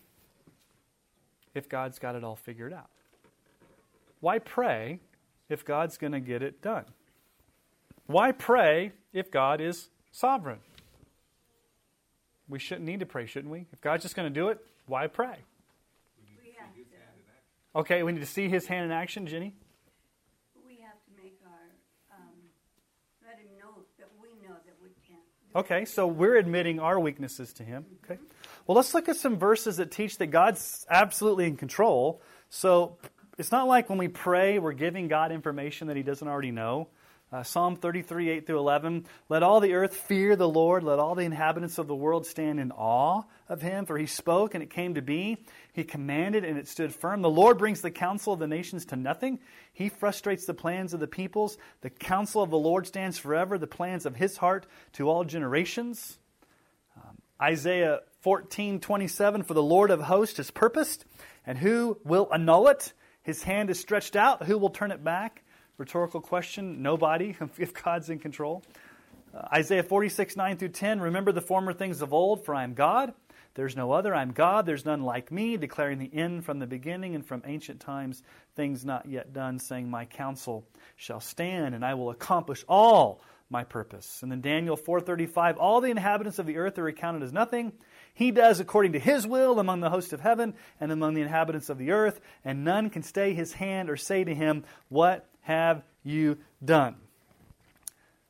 if 1.53 1.67
God's 1.67 1.99
got 1.99 2.15
it 2.15 2.23
all 2.23 2.35
figured 2.35 2.73
out? 2.73 2.89
Why 4.19 4.39
pray 4.39 4.99
if 5.49 5.65
God's 5.65 5.97
going 5.97 6.13
to 6.13 6.19
get 6.19 6.41
it 6.41 6.61
done? 6.61 6.85
Why 8.07 8.31
pray 8.31 8.93
if 9.13 9.29
God 9.31 9.61
is 9.61 9.89
sovereign? 10.11 10.59
We 12.49 12.59
shouldn't 12.59 12.85
need 12.85 13.01
to 13.01 13.05
pray, 13.05 13.25
shouldn't 13.25 13.51
we? 13.51 13.67
If 13.71 13.81
God's 13.81 14.03
just 14.03 14.15
going 14.15 14.33
to 14.33 14.33
do 14.33 14.47
it, 14.47 14.59
why 14.85 15.07
pray? 15.07 15.37
Okay, 17.77 18.01
we 18.01 18.11
need 18.11 18.21
to 18.21 18.25
see 18.25 18.49
his 18.49 18.65
hand 18.65 18.85
in 18.85 18.91
action, 18.91 19.27
Jenny. 19.27 19.53
We 20.65 20.77
have 20.77 20.95
to 21.05 21.23
make 21.23 21.37
our, 21.45 22.17
um, 22.17 22.33
let 23.23 23.37
him 23.37 23.45
know 23.59 23.83
that 23.99 24.07
we 24.19 24.29
know 24.43 24.55
that 24.65 24.73
we 24.81 24.89
can't. 25.07 25.21
Okay, 25.55 25.85
so 25.85 26.07
we're 26.07 26.37
admitting 26.37 26.79
our 26.79 26.99
weaknesses 26.99 27.53
to 27.53 27.63
him. 27.63 27.85
Okay. 28.03 28.19
Well, 28.65 28.75
let's 28.75 28.95
look 28.95 29.07
at 29.07 29.15
some 29.15 29.37
verses 29.37 29.77
that 29.77 29.91
teach 29.91 30.17
that 30.17 30.27
God's 30.27 30.87
absolutely 30.89 31.45
in 31.45 31.55
control. 31.55 32.19
So 32.49 32.97
it's 33.37 33.51
not 33.51 33.67
like 33.67 33.89
when 33.89 33.99
we 33.99 34.07
pray, 34.07 34.57
we're 34.57 34.73
giving 34.73 35.07
God 35.07 35.31
information 35.31 35.87
that 35.89 35.97
he 35.97 36.03
doesn't 36.03 36.27
already 36.27 36.51
know. 36.51 36.87
Uh, 37.29 37.43
Psalm 37.43 37.75
33, 37.75 38.29
8 38.29 38.47
through 38.47 38.59
11. 38.59 39.05
Let 39.27 39.43
all 39.43 39.59
the 39.59 39.73
earth 39.73 39.93
fear 39.93 40.37
the 40.37 40.47
Lord. 40.47 40.83
Let 40.85 40.97
all 40.97 41.13
the 41.13 41.25
inhabitants 41.25 41.77
of 41.77 41.87
the 41.87 41.95
world 41.95 42.25
stand 42.25 42.57
in 42.57 42.71
awe 42.71 43.23
of 43.49 43.61
him. 43.61 43.85
For 43.85 43.97
he 43.97 44.05
spoke 44.05 44.53
and 44.53 44.63
it 44.63 44.69
came 44.69 44.95
to 44.95 45.01
be. 45.01 45.43
He 45.73 45.83
commanded 45.83 46.45
and 46.45 46.57
it 46.57 46.69
stood 46.69 46.95
firm. 46.95 47.21
The 47.21 47.29
Lord 47.29 47.57
brings 47.57 47.81
the 47.81 47.91
counsel 47.91 48.31
of 48.31 48.39
the 48.39 48.47
nations 48.47 48.85
to 48.85 48.95
nothing. 48.95 49.39
He 49.73 49.89
frustrates 49.89 50.45
the 50.45 50.53
plans 50.53 50.93
of 50.93 51.01
the 51.01 51.07
peoples. 51.07 51.57
The 51.81 51.89
counsel 51.89 52.41
of 52.41 52.49
the 52.49 52.57
Lord 52.57 52.87
stands 52.87 53.17
forever, 53.19 53.57
the 53.57 53.67
plans 53.67 54.05
of 54.05 54.15
his 54.15 54.37
heart 54.37 54.65
to 54.93 55.09
all 55.09 55.25
generations. 55.25 56.17
Um, 56.95 57.17
Isaiah 57.41 57.99
14, 58.21 58.79
27. 58.79 59.43
For 59.43 59.53
the 59.53 59.61
Lord 59.61 59.91
of 59.91 59.99
hosts 59.99 60.37
has 60.37 60.49
purposed, 60.49 61.03
and 61.45 61.57
who 61.57 61.99
will 62.05 62.29
annul 62.33 62.69
it? 62.69 62.93
His 63.21 63.43
hand 63.43 63.69
is 63.69 63.81
stretched 63.81 64.15
out. 64.15 64.43
Who 64.43 64.57
will 64.57 64.69
turn 64.69 64.91
it 64.91 65.03
back? 65.03 65.43
Rhetorical 65.77 66.21
question 66.21 66.81
nobody, 66.81 67.35
if 67.57 67.73
God's 67.73 68.09
in 68.09 68.19
control. 68.19 68.63
Uh, 69.33 69.47
Isaiah 69.53 69.83
46, 69.83 70.35
9 70.35 70.57
through 70.57 70.69
10. 70.69 70.99
Remember 71.01 71.31
the 71.31 71.41
former 71.41 71.73
things 71.73 72.01
of 72.01 72.13
old, 72.13 72.45
for 72.45 72.55
I 72.55 72.63
am 72.63 72.73
God. 72.73 73.13
There's 73.53 73.75
no 73.75 73.91
other. 73.91 74.13
I'm 74.13 74.31
God. 74.31 74.65
There's 74.65 74.85
none 74.85 75.03
like 75.03 75.31
me, 75.31 75.57
declaring 75.57 75.99
the 75.99 76.13
end 76.13 76.45
from 76.45 76.59
the 76.59 76.67
beginning 76.67 77.15
and 77.15 77.25
from 77.25 77.41
ancient 77.45 77.79
times, 77.79 78.21
things 78.55 78.85
not 78.85 79.07
yet 79.07 79.33
done, 79.33 79.59
saying, 79.59 79.89
My 79.89 80.05
counsel 80.05 80.63
shall 80.95 81.19
stand, 81.19 81.73
and 81.73 81.83
I 81.83 81.95
will 81.95 82.11
accomplish 82.11 82.63
all 82.67 83.21
my 83.49 83.63
purpose. 83.63 84.21
And 84.21 84.31
then 84.31 84.41
Daniel 84.41 84.75
4:35, 84.75 85.57
all 85.57 85.81
the 85.81 85.89
inhabitants 85.89 86.39
of 86.39 86.45
the 86.45 86.57
earth 86.57 86.77
are 86.77 86.83
recounted 86.83 87.23
as 87.23 87.31
nothing. 87.31 87.71
He 88.13 88.31
does 88.31 88.59
according 88.59 88.93
to 88.93 88.99
his 88.99 89.25
will 89.25 89.59
among 89.59 89.79
the 89.79 89.89
hosts 89.89 90.11
of 90.11 90.19
heaven 90.19 90.53
and 90.79 90.91
among 90.91 91.13
the 91.13 91.21
inhabitants 91.21 91.69
of 91.69 91.77
the 91.77 91.91
earth, 91.91 92.19
and 92.43 92.63
none 92.63 92.89
can 92.89 93.03
stay 93.03 93.33
his 93.33 93.53
hand 93.53 93.89
or 93.89 93.95
say 93.95 94.23
to 94.23 94.35
him, 94.35 94.65
What 94.89 95.27
have 95.47 95.81
you 96.03 96.37
done? 96.63 96.95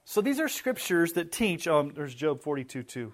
So 0.06 0.22
these 0.22 0.40
are 0.40 0.48
scriptures 0.48 1.14
that 1.14 1.32
teach. 1.32 1.68
Um, 1.68 1.92
there's 1.96 2.14
Job 2.14 2.42
42 2.42 2.84
2. 2.84 3.12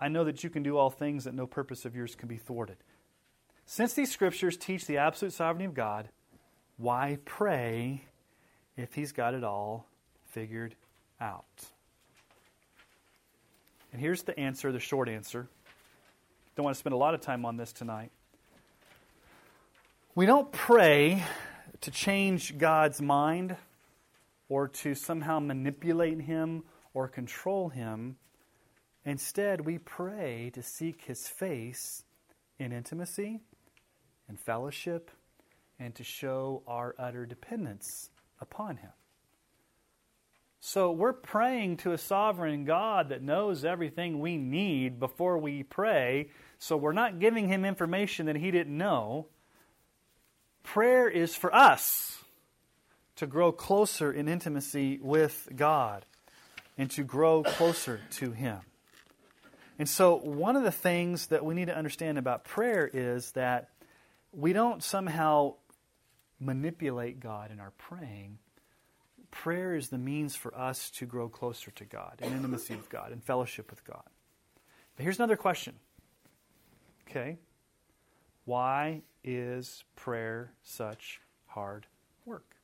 I 0.00 0.08
know 0.08 0.24
that 0.24 0.42
you 0.42 0.48
can 0.48 0.62
do 0.62 0.78
all 0.78 0.88
things, 0.88 1.24
that 1.24 1.34
no 1.34 1.46
purpose 1.46 1.84
of 1.84 1.94
yours 1.94 2.14
can 2.14 2.26
be 2.26 2.38
thwarted. 2.38 2.78
Since 3.66 3.92
these 3.92 4.10
scriptures 4.10 4.56
teach 4.56 4.86
the 4.86 4.96
absolute 4.96 5.34
sovereignty 5.34 5.66
of 5.66 5.74
God, 5.74 6.08
why 6.78 7.18
pray 7.26 8.02
if 8.78 8.94
He's 8.94 9.12
got 9.12 9.34
it 9.34 9.44
all 9.44 9.86
figured 10.30 10.74
out? 11.20 11.44
And 13.92 14.00
here's 14.00 14.22
the 14.22 14.38
answer, 14.40 14.72
the 14.72 14.80
short 14.80 15.10
answer. 15.10 15.48
Don't 16.54 16.64
want 16.64 16.74
to 16.74 16.78
spend 16.78 16.94
a 16.94 16.98
lot 16.98 17.12
of 17.12 17.20
time 17.20 17.44
on 17.44 17.58
this 17.58 17.74
tonight. 17.74 18.10
We 20.14 20.24
don't 20.24 20.50
pray 20.50 21.22
to 21.86 21.92
change 21.92 22.58
God's 22.58 23.00
mind 23.00 23.54
or 24.48 24.66
to 24.66 24.96
somehow 24.96 25.38
manipulate 25.38 26.20
Him 26.20 26.64
or 26.94 27.06
control 27.06 27.68
Him. 27.68 28.16
Instead, 29.04 29.60
we 29.60 29.78
pray 29.78 30.50
to 30.54 30.64
seek 30.64 31.02
His 31.04 31.28
face 31.28 32.02
in 32.58 32.72
intimacy 32.72 33.38
and 34.26 34.36
fellowship 34.36 35.12
and 35.78 35.94
to 35.94 36.02
show 36.02 36.64
our 36.66 36.96
utter 36.98 37.24
dependence 37.24 38.10
upon 38.40 38.78
Him. 38.78 38.90
So 40.58 40.90
we're 40.90 41.12
praying 41.12 41.76
to 41.78 41.92
a 41.92 41.98
sovereign 41.98 42.64
God 42.64 43.10
that 43.10 43.22
knows 43.22 43.64
everything 43.64 44.18
we 44.18 44.36
need 44.36 44.98
before 44.98 45.38
we 45.38 45.62
pray. 45.62 46.30
So 46.58 46.76
we're 46.76 46.92
not 46.92 47.20
giving 47.20 47.46
Him 47.46 47.64
information 47.64 48.26
that 48.26 48.34
He 48.34 48.50
didn't 48.50 48.76
know. 48.76 49.28
Prayer 50.66 51.08
is 51.08 51.36
for 51.36 51.54
us 51.54 52.24
to 53.14 53.26
grow 53.26 53.52
closer 53.52 54.12
in 54.12 54.28
intimacy 54.28 54.98
with 55.00 55.48
God 55.54 56.04
and 56.76 56.90
to 56.90 57.04
grow 57.04 57.44
closer 57.44 58.00
to 58.16 58.32
Him. 58.32 58.58
And 59.78 59.88
so, 59.88 60.16
one 60.16 60.56
of 60.56 60.64
the 60.64 60.72
things 60.72 61.28
that 61.28 61.44
we 61.44 61.54
need 61.54 61.66
to 61.66 61.76
understand 61.76 62.18
about 62.18 62.44
prayer 62.44 62.90
is 62.92 63.30
that 63.32 63.68
we 64.32 64.52
don't 64.52 64.82
somehow 64.82 65.54
manipulate 66.40 67.20
God 67.20 67.52
in 67.52 67.60
our 67.60 67.72
praying. 67.78 68.38
Prayer 69.30 69.76
is 69.76 69.88
the 69.88 69.98
means 69.98 70.34
for 70.34 70.54
us 70.58 70.90
to 70.90 71.06
grow 71.06 71.28
closer 71.28 71.70
to 71.70 71.84
God, 71.84 72.18
in 72.20 72.32
intimacy 72.32 72.74
with 72.74 72.90
God, 72.90 73.12
in 73.12 73.20
fellowship 73.20 73.70
with 73.70 73.84
God. 73.84 74.02
But 74.96 75.04
here's 75.04 75.18
another 75.18 75.36
question. 75.36 75.74
Okay? 77.08 77.38
Why 78.46 79.02
is 79.26 79.84
prayer 79.96 80.52
such 80.62 81.20
hard 81.46 81.86
work? 82.24 82.56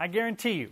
I 0.00 0.06
guarantee 0.06 0.52
you, 0.52 0.70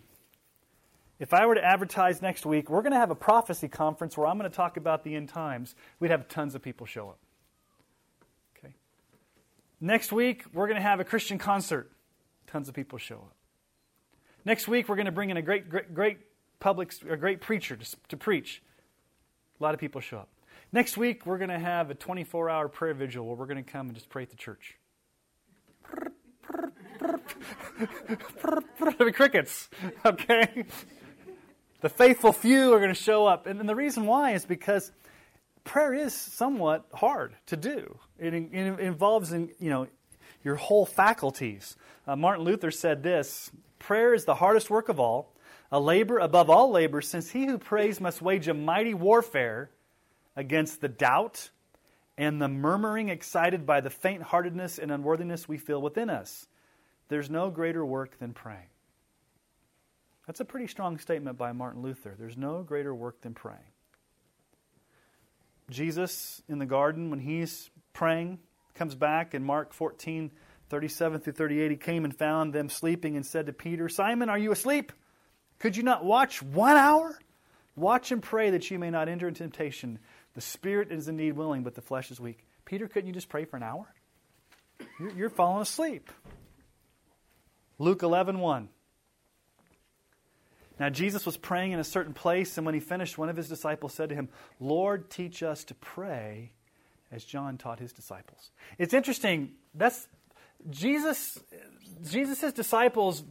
if 1.18 1.34
I 1.34 1.46
were 1.46 1.56
to 1.56 1.64
advertise 1.64 2.22
next 2.22 2.46
week, 2.46 2.70
we're 2.70 2.82
going 2.82 2.92
to 2.92 2.98
have 2.98 3.10
a 3.10 3.16
prophecy 3.16 3.68
conference 3.68 4.16
where 4.16 4.26
I'm 4.26 4.38
going 4.38 4.48
to 4.50 4.56
talk 4.56 4.76
about 4.76 5.02
the 5.02 5.16
end 5.16 5.28
times, 5.28 5.74
we'd 5.98 6.10
have 6.10 6.28
tons 6.28 6.54
of 6.54 6.62
people 6.62 6.86
show 6.86 7.08
up. 7.08 7.18
Okay. 8.56 8.74
Next 9.80 10.12
week, 10.12 10.44
we're 10.52 10.66
going 10.66 10.76
to 10.76 10.82
have 10.82 11.00
a 11.00 11.04
Christian 11.04 11.38
concert. 11.38 11.90
Tons 12.46 12.68
of 12.68 12.74
people 12.74 12.98
show 12.98 13.16
up. 13.16 13.34
Next 14.44 14.68
week, 14.68 14.88
we're 14.88 14.96
going 14.96 15.06
to 15.06 15.12
bring 15.12 15.30
in 15.30 15.36
a 15.36 15.42
great, 15.42 15.68
great, 15.68 15.92
great 15.92 16.18
public, 16.60 16.92
a 17.08 17.16
great 17.16 17.40
preacher 17.40 17.76
to, 17.76 17.96
to 18.08 18.16
preach. 18.16 18.62
A 19.58 19.62
lot 19.62 19.74
of 19.74 19.80
people 19.80 20.00
show 20.00 20.18
up. 20.18 20.28
Next 20.72 20.96
week, 20.96 21.26
we're 21.26 21.38
going 21.38 21.50
to 21.50 21.58
have 21.58 21.90
a 21.90 21.94
24 21.94 22.50
hour 22.50 22.68
prayer 22.68 22.94
vigil 22.94 23.26
where 23.26 23.36
we're 23.36 23.46
going 23.46 23.62
to 23.62 23.70
come 23.70 23.86
and 23.86 23.94
just 23.94 24.08
pray 24.08 24.24
at 24.24 24.30
the 24.30 24.36
church. 24.36 24.76
crickets, 29.12 29.68
okay? 30.04 30.64
The 31.80 31.88
faithful 31.88 32.32
few 32.32 32.72
are 32.72 32.78
going 32.78 32.94
to 32.94 33.00
show 33.00 33.26
up. 33.26 33.46
And, 33.46 33.60
and 33.60 33.68
the 33.68 33.76
reason 33.76 34.06
why 34.06 34.32
is 34.32 34.44
because 34.44 34.90
prayer 35.62 35.94
is 35.94 36.14
somewhat 36.14 36.86
hard 36.92 37.36
to 37.46 37.56
do. 37.56 37.98
It, 38.18 38.34
it 38.34 38.80
involves 38.80 39.32
in, 39.32 39.50
you 39.60 39.70
know, 39.70 39.86
your 40.42 40.56
whole 40.56 40.84
faculties. 40.84 41.76
Uh, 42.06 42.16
Martin 42.16 42.44
Luther 42.44 42.72
said 42.72 43.02
this 43.02 43.50
Prayer 43.78 44.14
is 44.14 44.24
the 44.24 44.34
hardest 44.34 44.68
work 44.68 44.88
of 44.88 44.98
all, 44.98 45.36
a 45.70 45.78
labor 45.78 46.18
above 46.18 46.50
all 46.50 46.70
labor, 46.70 47.00
since 47.00 47.30
he 47.30 47.46
who 47.46 47.58
prays 47.58 48.00
must 48.00 48.20
wage 48.20 48.48
a 48.48 48.54
mighty 48.54 48.94
warfare 48.94 49.70
against 50.36 50.80
the 50.80 50.88
doubt 50.88 51.50
and 52.18 52.40
the 52.40 52.48
murmuring 52.48 53.08
excited 53.08 53.66
by 53.66 53.80
the 53.80 53.90
faint 53.90 54.22
heartedness 54.22 54.78
and 54.78 54.90
unworthiness 54.90 55.48
we 55.48 55.58
feel 55.58 55.80
within 55.80 56.10
us. 56.10 56.46
There's 57.08 57.30
no 57.30 57.50
greater 57.50 57.84
work 57.84 58.18
than 58.18 58.32
praying. 58.32 58.68
That's 60.26 60.40
a 60.40 60.44
pretty 60.44 60.66
strong 60.66 60.98
statement 60.98 61.38
by 61.38 61.52
Martin 61.52 61.82
Luther. 61.82 62.14
There's 62.18 62.36
no 62.36 62.62
greater 62.62 62.94
work 62.94 63.20
than 63.20 63.34
praying. 63.34 63.60
Jesus 65.70 66.42
in 66.48 66.58
the 66.58 66.66
garden, 66.66 67.10
when 67.10 67.20
he's 67.20 67.70
praying, 67.92 68.38
comes 68.74 68.94
back 68.94 69.34
in 69.34 69.44
Mark 69.44 69.72
14, 69.72 70.30
37 70.68 71.20
through 71.20 71.32
38. 71.32 71.70
He 71.70 71.76
came 71.76 72.04
and 72.04 72.16
found 72.16 72.52
them 72.52 72.68
sleeping 72.68 73.16
and 73.16 73.24
said 73.24 73.46
to 73.46 73.52
Peter, 73.52 73.88
Simon, 73.88 74.28
are 74.28 74.38
you 74.38 74.52
asleep? 74.52 74.92
Could 75.58 75.76
you 75.76 75.82
not 75.82 76.04
watch 76.04 76.42
one 76.42 76.76
hour? 76.76 77.18
Watch 77.76 78.10
and 78.10 78.22
pray 78.22 78.50
that 78.50 78.70
you 78.70 78.78
may 78.78 78.90
not 78.90 79.08
enter 79.08 79.28
into 79.28 79.42
temptation. 79.42 79.98
The 80.36 80.42
spirit 80.42 80.92
is 80.92 81.08
indeed 81.08 81.32
willing, 81.32 81.62
but 81.62 81.74
the 81.74 81.80
flesh 81.80 82.10
is 82.10 82.20
weak. 82.20 82.46
Peter, 82.66 82.86
couldn't 82.86 83.08
you 83.08 83.14
just 83.14 83.30
pray 83.30 83.46
for 83.46 83.56
an 83.56 83.62
hour? 83.62 83.86
You're, 85.00 85.10
you're 85.12 85.30
falling 85.30 85.62
asleep. 85.62 86.10
Luke 87.78 88.02
11, 88.02 88.38
1. 88.38 88.68
Now, 90.78 90.90
Jesus 90.90 91.24
was 91.24 91.38
praying 91.38 91.72
in 91.72 91.80
a 91.80 91.84
certain 91.84 92.12
place, 92.12 92.58
and 92.58 92.66
when 92.66 92.74
he 92.74 92.80
finished, 92.80 93.16
one 93.16 93.30
of 93.30 93.36
his 93.36 93.48
disciples 93.48 93.94
said 93.94 94.10
to 94.10 94.14
him, 94.14 94.28
Lord, 94.60 95.08
teach 95.08 95.42
us 95.42 95.64
to 95.64 95.74
pray 95.74 96.52
as 97.10 97.24
John 97.24 97.56
taught 97.56 97.78
his 97.78 97.94
disciples. 97.94 98.50
It's 98.76 98.92
interesting. 98.92 99.52
That's 99.74 100.06
Jesus, 100.68 101.38
Jesus' 102.10 102.52
disciples, 102.52 103.24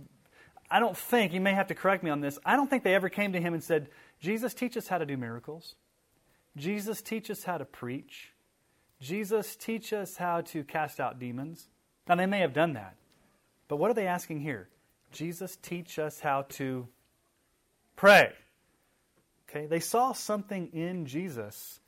I 0.72 0.80
don't 0.80 0.98
think, 0.98 1.34
you 1.34 1.42
may 1.42 1.54
have 1.54 1.68
to 1.68 1.76
correct 1.76 2.04
me 2.04 2.10
on 2.10 2.22
this, 2.22 2.40
I 2.44 2.56
don't 2.56 2.68
think 2.68 2.84
they 2.84 2.96
ever 2.96 3.10
came 3.10 3.34
to 3.34 3.40
him 3.40 3.54
and 3.54 3.64
said, 3.64 3.90
Jesus, 4.20 4.56
teach 4.56 4.76
us 4.76 4.88
how 4.88 4.98
to 4.98 5.06
do 5.06 5.18
miracles. 5.18 5.76
Jesus, 6.58 7.02
teach 7.02 7.30
us 7.30 7.44
how 7.44 7.58
to 7.58 7.66
preach. 7.66 8.32
Jesus, 9.02 9.56
teach 9.56 9.94
us 9.94 10.18
how 10.18 10.42
to 10.42 10.64
cast 10.64 11.00
out 11.00 11.20
demons. 11.20 11.68
Now, 12.08 12.16
they 12.16 12.26
may 12.26 12.40
have 12.40 12.54
done 12.54 12.74
that. 12.74 12.96
But 13.68 13.78
what 13.78 13.92
are 13.92 13.96
they 13.96 14.08
asking 14.08 14.42
here? 14.42 14.70
Jesus, 15.12 15.58
teach 15.58 16.00
us 16.00 16.20
how 16.20 16.44
to 16.50 16.88
pray. 17.96 18.32
Okay, 19.50 19.66
they 19.66 19.80
saw 19.80 20.14
something 20.14 20.70
in 20.74 21.06
Jesus 21.06 21.80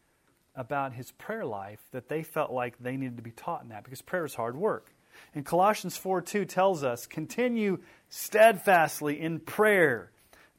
about 0.56 0.94
his 0.94 1.12
prayer 1.12 1.46
life 1.46 1.80
that 1.92 2.10
they 2.10 2.24
felt 2.24 2.52
like 2.52 2.78
they 2.80 2.98
needed 2.98 3.18
to 3.18 3.24
be 3.24 3.32
taught 3.32 3.64
in 3.64 3.70
that 3.70 3.84
because 3.84 4.02
prayer 4.02 4.26
is 4.26 4.34
hard 4.34 4.58
work. 4.58 4.94
And 5.34 5.46
Colossians 5.46 5.98
4 5.98 6.22
2 6.22 6.46
tells 6.46 6.84
us, 6.84 7.06
continue 7.06 7.80
steadfastly 8.10 9.20
in 9.20 9.40
prayer, 9.40 10.12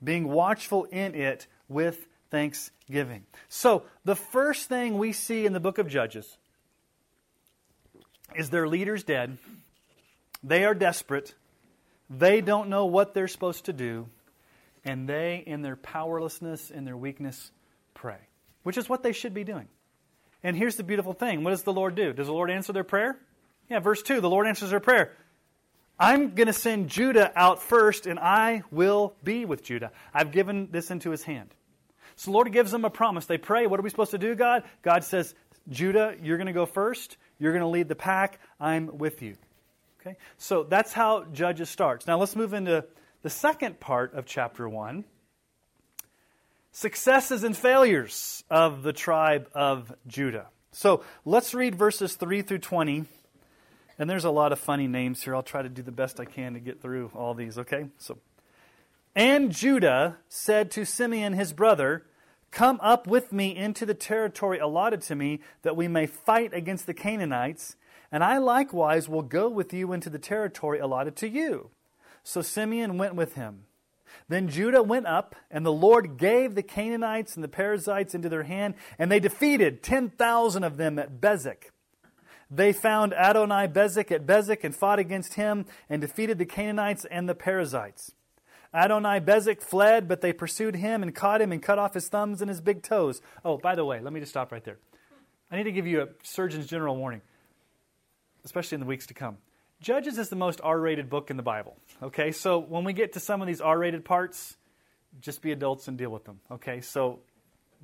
being 0.03 0.29
watchful 0.29 0.85
in 0.85 1.15
it 1.15 1.47
with 1.69 2.07
thanksgiving. 2.31 3.25
So, 3.49 3.85
the 4.05 4.17
first 4.17 4.69
thing 4.69 4.99
we 4.99 5.13
see 5.13 5.47
in 5.47 5.53
the 5.53 5.61
book 5.61 5.79
of 5.79 5.89
Judges 5.89 6.37
is 8.37 8.51
their 8.51 8.69
leader's 8.69 9.05
dead. 9.05 9.39
They 10.43 10.65
are 10.65 10.75
desperate. 10.75 11.35
They 12.11 12.41
don't 12.41 12.69
know 12.69 12.87
what 12.87 13.15
they're 13.15 13.29
supposed 13.29 13.67
to 13.67 13.73
do. 13.73 14.09
And 14.85 15.09
they, 15.09 15.43
in 15.47 15.63
their 15.63 15.77
powerlessness 15.77 16.71
and 16.71 16.87
their 16.87 16.97
weakness, 16.97 17.51
pray, 17.95 18.19
which 18.63 18.79
is 18.79 18.89
what 18.89 19.03
they 19.03 19.13
should 19.13 19.35
be 19.35 19.45
doing. 19.45 19.69
And 20.43 20.57
here's 20.57 20.77
the 20.77 20.85
beautiful 20.85 21.13
thing 21.13 21.43
what 21.43 21.51
does 21.51 21.65
the 21.65 21.73
Lord 21.73 21.95
do? 21.95 22.13
Does 22.13 22.29
the 22.29 22.33
Lord 22.33 22.51
answer 22.51 22.73
their 22.73 22.85
prayer? 22.85 23.19
Yeah, 23.69 23.81
verse 23.81 24.03
2 24.03 24.21
the 24.21 24.31
Lord 24.31 24.47
answers 24.47 24.71
their 24.71 24.81
prayer. 24.81 25.13
I'm 26.01 26.37
going 26.37 26.47
to 26.47 26.53
send 26.53 26.89
Judah 26.89 27.33
out 27.35 27.61
first, 27.61 28.07
and 28.07 28.21
I 28.21 28.63
will 28.71 29.15
be 29.25 29.45
with 29.45 29.65
Judah. 29.65 29.91
I've 30.15 30.31
given 30.31 30.69
this 30.71 30.93
into 30.93 31.11
his 31.11 31.25
hand. 31.25 31.53
So 32.19 32.33
the 32.33 32.35
Lord 32.35 32.53
gives 32.53 32.73
them 32.73 32.85
a 32.85 32.91
promise. 32.91 33.27
They 33.27 33.39
pray, 33.39 33.69
What 33.69 33.79
are 33.79 33.83
we 33.83 33.91
supposed 33.91 34.11
to 34.11 34.19
do, 34.19 34.35
God? 34.35 34.65
God 34.83 35.05
says, 35.05 35.35
Judah, 35.69 36.17
you're 36.21 36.37
going 36.37 36.49
to 36.49 36.53
go 36.53 36.67
first. 36.67 37.17
You're 37.39 37.53
going 37.53 37.63
to 37.63 37.69
lead 37.69 37.89
the 37.89 37.95
pack. 37.95 38.41
I'm 38.59 38.99
with 38.99 39.23
you. 39.23 39.37
Okay? 40.01 40.17
So 40.37 40.65
that's 40.65 40.93
how 40.93 41.25
Judges 41.33 41.71
starts. 41.71 42.09
Now 42.09 42.19
let's 42.19 42.35
move 42.35 42.55
into 42.55 42.85
the 43.23 43.31
second 43.31 43.79
part 43.79 44.15
of 44.15 44.27
chapter 44.27 44.69
1 44.69 45.05
successes 46.73 47.45
and 47.45 47.57
failures 47.57 48.43
of 48.51 48.83
the 48.83 48.93
tribe 48.93 49.49
of 49.55 49.93
Judah. 50.09 50.49
So 50.73 51.05
let's 51.25 51.55
read 51.55 51.77
verses 51.77 52.17
3 52.17 52.43
through 52.43 52.59
20. 52.59 53.05
And 53.99 54.11
there's 54.11 54.25
a 54.25 54.31
lot 54.31 54.53
of 54.53 54.59
funny 54.59 54.89
names 54.89 55.23
here. 55.23 55.37
I'll 55.37 55.43
try 55.43 55.63
to 55.63 55.69
do 55.69 55.83
the 55.83 55.93
best 55.93 56.19
I 56.19 56.25
can 56.25 56.55
to 56.55 56.61
get 56.61 56.81
through 56.83 57.13
all 57.15 57.35
these, 57.35 57.59
okay? 57.59 57.87
So, 57.99 58.19
and 59.19 59.51
Judah 59.51 60.19
said 60.29 60.71
to 60.71 60.87
Simeon 60.87 61.33
his 61.33 61.53
brother, 61.53 62.07
Come 62.53 62.79
up 62.81 63.09
with 63.09 63.33
me 63.33 63.55
into 63.55 63.85
the 63.85 63.93
territory 63.93 64.61
allotted 64.61 65.03
to 65.03 65.17
me, 65.17 65.41
that 65.63 65.77
we 65.77 65.89
may 65.89 66.07
fight 66.07 66.55
against 66.55 66.87
the 66.87 66.95
Canaanites, 66.95 67.75
and 68.13 68.23
I 68.23 68.39
likewise 68.39 69.09
will 69.09 69.23
go 69.23 69.49
with 69.49 69.75
you 69.75 69.93
into 69.93 70.09
the 70.09 70.21
territory 70.21 70.79
allotted 70.79 71.17
to 71.17 71.29
you. 71.29 71.71
So 72.23 72.43
Simeon 72.43 72.97
went 72.97 73.17
with 73.17 73.35
him. 73.35 73.65
Then 74.29 74.49
Judah 74.49 74.85
went 74.85 75.09
up, 75.09 75.35
and 75.51 75.67
the 75.67 75.73
Lord 75.73 76.17
gave 76.17 76.55
the 76.55 76.63
Canaanites 76.63 77.35
and 77.35 77.43
the 77.43 77.49
Perizzites 77.49 78.15
into 78.15 78.29
their 78.29 78.45
hand, 78.45 78.75
and 79.01 79.11
they 79.11 79.19
defeated 79.19 79.83
10,000 79.83 80.63
of 80.63 80.77
them 80.77 80.97
at 80.97 81.21
Bezek. 81.21 81.73
They 82.49 82.73
found 82.73 83.13
Adoni 83.15 83.71
Bezek 83.73 84.13
at 84.13 84.27
Bezek 84.27 84.63
and 84.63 84.77
fought 84.77 85.01
against 85.01 85.35
him 85.35 85.67
and 85.89 86.01
defeated 86.01 86.39
the 86.39 86.47
Canaanites 86.47 87.05
and 87.07 87.29
the 87.29 87.35
Perizzites. 87.35 88.13
Adoni 88.75 89.25
Bezek 89.25 89.63
fled, 89.63 90.09
but 90.09 90.21
they 90.21 90.33
pursued 90.33 90.77
him 90.77 91.03
and 91.03 91.15
caught 91.15 91.41
him 91.41 91.53
and 91.53 91.63
cut 91.63 91.79
off 91.79 91.95
his 91.95 92.09
thumbs 92.09 92.43
and 92.43 92.49
his 92.49 92.61
big 92.61 92.83
toes. 92.83 93.23
Oh, 93.45 93.57
by 93.57 93.75
the 93.75 93.85
way, 93.85 94.01
let 94.01 94.13
me 94.13 94.21
just 94.21 94.33
stop 94.33 94.53
right 94.53 94.65
there. 94.65 94.79
I 95.51 95.57
need 95.57 95.65
to 95.65 95.73
give 95.73 95.87
you 95.87 96.03
a 96.03 96.09
Surgeon's 96.23 96.67
General 96.67 96.97
warning, 96.97 97.23
especially 98.45 98.77
in 98.77 98.81
the 98.81 98.87
weeks 98.87 99.07
to 99.07 99.15
come. 99.15 99.39
Judges 99.81 100.19
is 100.19 100.29
the 100.29 100.37
most 100.37 100.61
R 100.63 100.79
rated 100.79 101.09
book 101.09 101.31
in 101.31 101.37
the 101.37 101.43
Bible. 101.43 101.77
Okay, 102.03 102.33
so 102.33 102.59
when 102.59 102.85
we 102.85 102.93
get 102.93 103.15
to 103.15 103.21
some 103.21 103.41
of 103.41 103.47
these 103.47 103.61
R 103.61 103.79
rated 103.79 104.05
parts, 104.05 104.57
just 105.21 105.41
be 105.41 105.53
adults 105.53 105.89
and 105.89 105.97
deal 105.97 106.11
with 106.11 106.25
them. 106.25 106.41
Okay, 106.51 106.81
so 106.81 107.21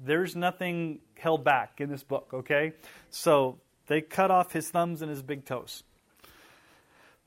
there's 0.05 0.37
nothing 0.37 0.99
held 1.17 1.45
back 1.45 1.81
in 1.81 1.89
this 1.89 2.03
book. 2.03 2.31
Okay, 2.35 2.73
so 3.11 3.59
they 3.87 4.01
cut 4.01 4.31
off 4.31 4.53
his 4.53 4.69
thumbs 4.69 5.03
and 5.03 5.11
his 5.11 5.23
big 5.23 5.45
toes. 5.45 5.85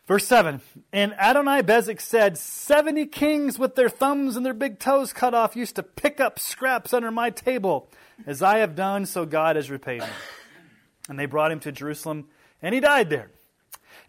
Verse 0.08 0.26
7 0.26 0.62
And 0.94 1.14
Adonai 1.20 1.62
Bezek 1.62 2.00
said, 2.02 2.38
Seventy 2.38 3.06
kings 3.06 3.60
with 3.60 3.76
their 3.76 3.90
thumbs 3.90 4.36
and 4.36 4.46
their 4.46 4.54
big 4.54 4.80
toes 4.80 5.14
cut 5.14 5.34
off 5.34 5.56
used 5.56 5.76
to 5.76 5.84
pick 5.84 6.20
up 6.20 6.40
scraps 6.40 6.94
under 6.94 7.12
my 7.12 7.30
table. 7.30 7.90
As 8.26 8.42
I 8.42 8.60
have 8.60 8.76
done, 8.76 9.06
so 9.06 9.26
God 9.26 9.58
has 9.58 9.70
repaid 9.70 10.02
me. 10.02 10.08
And 11.10 11.20
they 11.20 11.26
brought 11.26 11.52
him 11.52 11.60
to 11.62 11.72
Jerusalem, 11.72 12.28
and 12.62 12.74
he 12.74 12.82
died 12.82 13.10
there. 13.10 13.30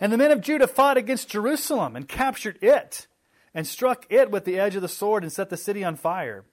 And 0.01 0.13
the 0.13 0.17
men 0.17 0.31
of 0.31 0.41
Judah 0.41 0.67
fought 0.67 0.97
against 0.97 1.29
Jerusalem 1.29 1.95
and 1.95 2.09
captured 2.09 2.59
it, 2.63 3.07
and 3.53 3.67
struck 3.67 4.07
it 4.09 4.31
with 4.31 4.45
the 4.45 4.59
edge 4.59 4.77
of 4.77 4.83
the 4.83 4.89
sword 4.89 5.25
and 5.25 5.33
set 5.33 5.51
the 5.51 5.57
city 5.57 5.85
on 5.85 5.97
fire. 5.97 6.45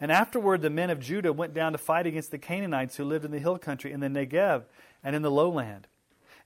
And 0.00 0.10
afterward, 0.10 0.62
the 0.62 0.70
men 0.70 0.90
of 0.90 1.00
Judah 1.00 1.32
went 1.32 1.54
down 1.54 1.72
to 1.72 1.78
fight 1.78 2.06
against 2.06 2.30
the 2.30 2.38
Canaanites 2.38 2.96
who 2.96 3.04
lived 3.04 3.24
in 3.24 3.30
the 3.30 3.38
hill 3.38 3.58
country, 3.58 3.92
in 3.92 4.00
the 4.00 4.08
Negev, 4.08 4.64
and 5.04 5.14
in 5.14 5.22
the 5.22 5.30
lowland. 5.30 5.86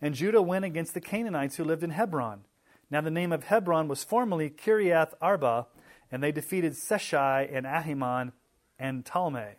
And 0.01 0.15
Judah 0.15 0.43
went 0.43 0.65
against 0.65 0.95
the 0.95 1.01
Canaanites 1.01 1.57
who 1.57 1.65
lived 1.65 1.83
in 1.83 1.91
Hebron. 1.91 2.45
Now 2.91 3.01
the 3.01 3.11
name 3.11 3.33
of 3.33 3.45
Hebron 3.45 3.89
was 3.89 4.03
formerly 4.03 4.51
Kiriath 4.51 5.15
Arba, 5.21 5.67
and 6.11 6.23
they 6.23 6.33
defeated 6.33 6.73
Sheshai 6.73 7.55
and 7.55 7.67
Ahiman 7.67 8.33
and 8.79 9.05
Talmai. 9.05 9.55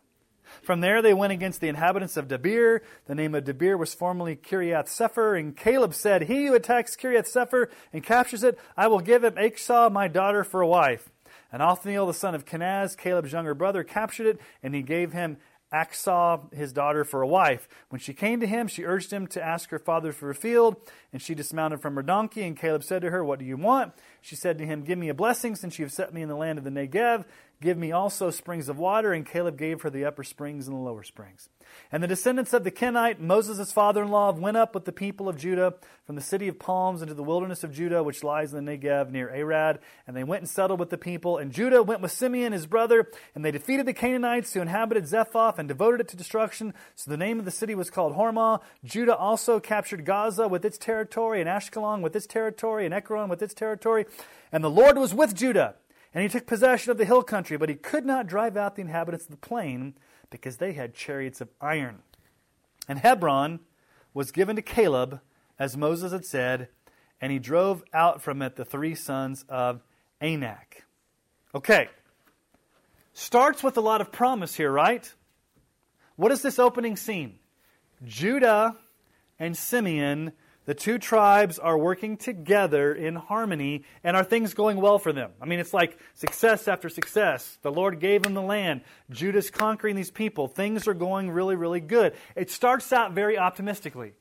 From 0.63 0.81
there 0.81 1.01
they 1.01 1.13
went 1.13 1.31
against 1.31 1.61
the 1.61 1.69
inhabitants 1.69 2.17
of 2.17 2.27
Debir. 2.27 2.81
The 3.05 3.15
name 3.15 3.35
of 3.35 3.45
Debir 3.45 3.77
was 3.77 3.93
formerly 3.93 4.35
Kiriath 4.35 4.87
Sepher. 4.87 5.39
And 5.39 5.55
Caleb 5.55 5.93
said, 5.93 6.23
He 6.23 6.47
who 6.47 6.55
attacks 6.55 6.97
Kiriath 6.97 7.31
Sepher 7.31 7.69
and 7.93 8.03
captures 8.03 8.43
it, 8.43 8.59
I 8.75 8.87
will 8.87 8.99
give 8.99 9.23
him 9.23 9.35
Achsah, 9.35 9.91
my 9.91 10.07
daughter, 10.07 10.43
for 10.43 10.61
a 10.61 10.67
wife. 10.67 11.09
And 11.51 11.61
Othniel, 11.61 12.07
the 12.07 12.13
son 12.13 12.35
of 12.35 12.45
Kenaz, 12.45 12.97
Caleb's 12.97 13.31
younger 13.31 13.53
brother, 13.53 13.83
captured 13.83 14.27
it, 14.27 14.41
and 14.63 14.73
he 14.73 14.81
gave 14.81 15.13
him 15.13 15.37
Achsah, 15.73 16.53
his 16.53 16.73
daughter, 16.73 17.03
for 17.03 17.21
a 17.21 17.27
wife. 17.27 17.67
When 17.89 17.99
she 17.99 18.13
came 18.13 18.39
to 18.41 18.47
him, 18.47 18.67
she 18.67 18.83
urged 18.83 19.11
him 19.11 19.27
to 19.27 19.43
ask 19.43 19.69
her 19.69 19.79
father 19.79 20.11
for 20.11 20.29
a 20.29 20.35
field, 20.35 20.75
and 21.13 21.21
she 21.21 21.33
dismounted 21.33 21.81
from 21.81 21.95
her 21.95 22.03
donkey. 22.03 22.43
And 22.43 22.57
Caleb 22.57 22.83
said 22.83 23.01
to 23.03 23.09
her, 23.09 23.23
What 23.23 23.39
do 23.39 23.45
you 23.45 23.57
want? 23.57 23.93
She 24.21 24.35
said 24.35 24.57
to 24.57 24.65
him, 24.65 24.83
Give 24.83 24.97
me 24.97 25.09
a 25.09 25.13
blessing, 25.13 25.55
since 25.55 25.79
you 25.79 25.85
have 25.85 25.93
set 25.93 26.13
me 26.13 26.21
in 26.21 26.29
the 26.29 26.35
land 26.35 26.57
of 26.57 26.65
the 26.65 26.69
Negev. 26.69 27.25
Give 27.61 27.77
me 27.77 27.91
also 27.91 28.31
springs 28.31 28.67
of 28.69 28.79
water. 28.79 29.13
And 29.13 29.25
Caleb 29.25 29.57
gave 29.57 29.83
her 29.83 29.89
the 29.89 30.03
upper 30.03 30.23
springs 30.23 30.67
and 30.67 30.75
the 30.75 30.81
lower 30.81 31.03
springs. 31.03 31.47
And 31.91 32.03
the 32.03 32.07
descendants 32.07 32.53
of 32.53 32.63
the 32.63 32.71
Kenite, 32.71 33.19
Moses' 33.19 33.71
father 33.71 34.03
in 34.03 34.09
law, 34.09 34.31
went 34.33 34.57
up 34.57 34.73
with 34.73 34.85
the 34.85 34.91
people 34.91 35.29
of 35.29 35.37
Judah 35.37 35.75
from 36.05 36.15
the 36.15 36.21
city 36.21 36.47
of 36.47 36.59
palms 36.59 37.01
into 37.01 37.13
the 37.13 37.23
wilderness 37.23 37.63
of 37.63 37.71
Judah, 37.71 38.03
which 38.03 38.23
lies 38.23 38.53
in 38.53 38.65
the 38.65 38.77
Negev 38.77 39.11
near 39.11 39.29
Arad. 39.29 39.79
And 40.05 40.17
they 40.17 40.23
went 40.23 40.41
and 40.41 40.49
settled 40.49 40.79
with 40.79 40.89
the 40.89 40.97
people. 40.97 41.37
And 41.37 41.51
Judah 41.51 41.83
went 41.83 42.01
with 42.01 42.11
Simeon, 42.11 42.51
his 42.51 42.65
brother, 42.65 43.07
and 43.35 43.45
they 43.45 43.51
defeated 43.51 43.85
the 43.85 43.93
Canaanites 43.93 44.53
who 44.53 44.61
inhabited 44.61 45.07
Zephath 45.07 45.59
and 45.59 45.67
devoted 45.67 46.01
it 46.01 46.07
to 46.09 46.17
destruction. 46.17 46.73
So 46.95 47.11
the 47.11 47.17
name 47.17 47.39
of 47.39 47.45
the 47.45 47.51
city 47.51 47.75
was 47.75 47.89
called 47.89 48.15
Hormah. 48.15 48.61
Judah 48.83 49.15
also 49.15 49.59
captured 49.59 50.03
Gaza 50.03 50.47
with 50.47 50.65
its 50.65 50.77
territory, 50.77 51.39
and 51.39 51.49
Ashkelon 51.49 52.01
with 52.01 52.15
its 52.15 52.25
territory, 52.25 52.85
and 52.85 52.93
Ekron 52.93 53.29
with 53.29 53.41
its 53.41 53.53
territory. 53.53 54.05
And 54.51 54.63
the 54.63 54.69
Lord 54.69 54.97
was 54.97 55.13
with 55.13 55.35
Judah. 55.35 55.75
And 56.13 56.23
he 56.23 56.29
took 56.29 56.45
possession 56.45 56.91
of 56.91 56.97
the 56.97 57.05
hill 57.05 57.23
country, 57.23 57.57
but 57.57 57.69
he 57.69 57.75
could 57.75 58.05
not 58.05 58.27
drive 58.27 58.57
out 58.57 58.75
the 58.75 58.81
inhabitants 58.81 59.25
of 59.25 59.31
the 59.31 59.37
plain 59.37 59.95
because 60.29 60.57
they 60.57 60.73
had 60.73 60.93
chariots 60.93 61.39
of 61.41 61.49
iron. 61.61 61.99
And 62.87 62.99
Hebron 62.99 63.59
was 64.13 64.31
given 64.31 64.55
to 64.57 64.61
Caleb, 64.61 65.21
as 65.57 65.77
Moses 65.77 66.11
had 66.11 66.25
said, 66.25 66.67
and 67.21 67.31
he 67.31 67.39
drove 67.39 67.83
out 67.93 68.21
from 68.21 68.41
it 68.41 68.55
the 68.55 68.65
three 68.65 68.95
sons 68.95 69.45
of 69.47 69.81
Anak. 70.19 70.83
Okay. 71.55 71.87
Starts 73.13 73.63
with 73.63 73.77
a 73.77 73.81
lot 73.81 74.01
of 74.01 74.11
promise 74.11 74.55
here, 74.55 74.71
right? 74.71 75.13
What 76.15 76.31
is 76.31 76.41
this 76.41 76.59
opening 76.59 76.95
scene? 76.95 77.39
Judah 78.03 78.77
and 79.39 79.55
Simeon 79.55 80.33
the 80.65 80.73
two 80.75 80.99
tribes 80.99 81.57
are 81.57 81.77
working 81.77 82.17
together 82.17 82.93
in 82.93 83.15
harmony, 83.15 83.83
and 84.03 84.15
are 84.15 84.23
things 84.23 84.53
going 84.53 84.79
well 84.79 84.99
for 84.99 85.11
them? 85.11 85.31
I 85.41 85.45
mean, 85.45 85.59
it's 85.59 85.73
like 85.73 85.97
success 86.13 86.67
after 86.67 86.87
success. 86.87 87.57
The 87.63 87.71
Lord 87.71 87.99
gave 87.99 88.21
them 88.21 88.35
the 88.35 88.41
land. 88.41 88.81
Judah's 89.09 89.49
conquering 89.49 89.95
these 89.95 90.11
people. 90.11 90.47
Things 90.47 90.87
are 90.87 90.93
going 90.93 91.31
really, 91.31 91.55
really 91.55 91.79
good. 91.79 92.13
It 92.35 92.51
starts 92.51 92.93
out 92.93 93.13
very 93.13 93.37
optimistically. 93.37 94.13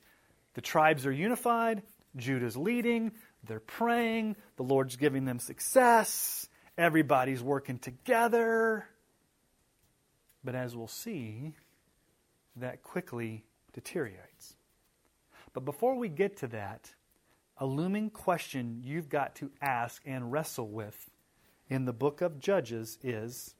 The 0.55 0.61
tribes 0.61 1.05
are 1.05 1.11
unified. 1.11 1.83
Judah's 2.15 2.57
leading. 2.57 3.11
They're 3.43 3.59
praying. 3.59 4.35
The 4.57 4.63
Lord's 4.63 4.95
giving 4.95 5.25
them 5.25 5.39
success. 5.39 6.47
Everybody's 6.77 7.43
working 7.43 7.77
together. 7.77 8.87
But 10.43 10.55
as 10.55 10.75
we'll 10.75 10.87
see, 10.87 11.53
that 12.55 12.81
quickly 12.81 13.45
deteriorates. 13.73 14.55
But 15.53 15.65
before 15.65 15.95
we 15.95 16.09
get 16.09 16.37
to 16.37 16.47
that, 16.47 16.93
a 17.57 17.65
looming 17.65 18.09
question 18.09 18.81
you've 18.83 19.09
got 19.09 19.35
to 19.35 19.51
ask 19.61 20.01
and 20.05 20.31
wrestle 20.31 20.67
with 20.67 21.09
in 21.69 21.85
the 21.85 21.93
book 21.93 22.21
of 22.21 22.39
Judges 22.39 22.97
is 23.03 23.55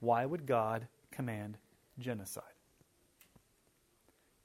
why 0.00 0.24
would 0.26 0.46
God 0.46 0.86
command 1.10 1.58
genocide? 1.98 2.44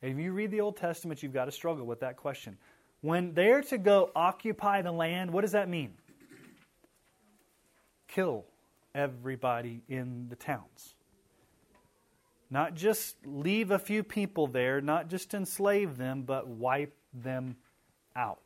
If 0.02 0.18
you 0.18 0.32
read 0.32 0.52
the 0.52 0.62
Old 0.62 0.78
Testament, 0.78 1.22
you've 1.22 1.34
got 1.34 1.46
to 1.46 1.52
struggle 1.52 1.86
with 1.86 2.00
that 2.00 2.16
question. 2.16 2.58
When 3.02 3.34
they're 3.34 3.62
to 3.64 3.78
go 3.78 4.12
occupy 4.16 4.82
the 4.82 4.92
land, 4.92 5.32
what 5.32 5.42
does 5.42 5.52
that 5.52 5.70
mean? 5.70 5.94
Kill 8.08 8.46
everybody 8.96 9.82
in 9.88 10.28
the 10.30 10.36
towns. 10.36 10.96
Not 12.52 12.74
just 12.74 13.16
leave 13.26 13.72
a 13.72 13.80
few 13.80 14.04
people 14.04 14.48
there, 14.48 14.82
not 14.82 15.08
just 15.08 15.34
enslave 15.34 15.98
them, 15.98 16.24
but 16.24 16.48
wipe 16.48 16.96
them 17.14 17.58
out. 18.16 18.40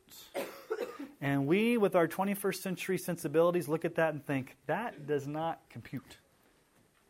And 1.20 1.46
we, 1.46 1.78
with 1.78 1.96
our 1.96 2.06
21st 2.06 2.56
century 2.56 2.98
sensibilities, 2.98 3.66
look 3.66 3.86
at 3.86 3.94
that 3.94 4.12
and 4.12 4.24
think, 4.24 4.56
that 4.66 5.06
does 5.06 5.26
not 5.26 5.58
compute. 5.70 6.18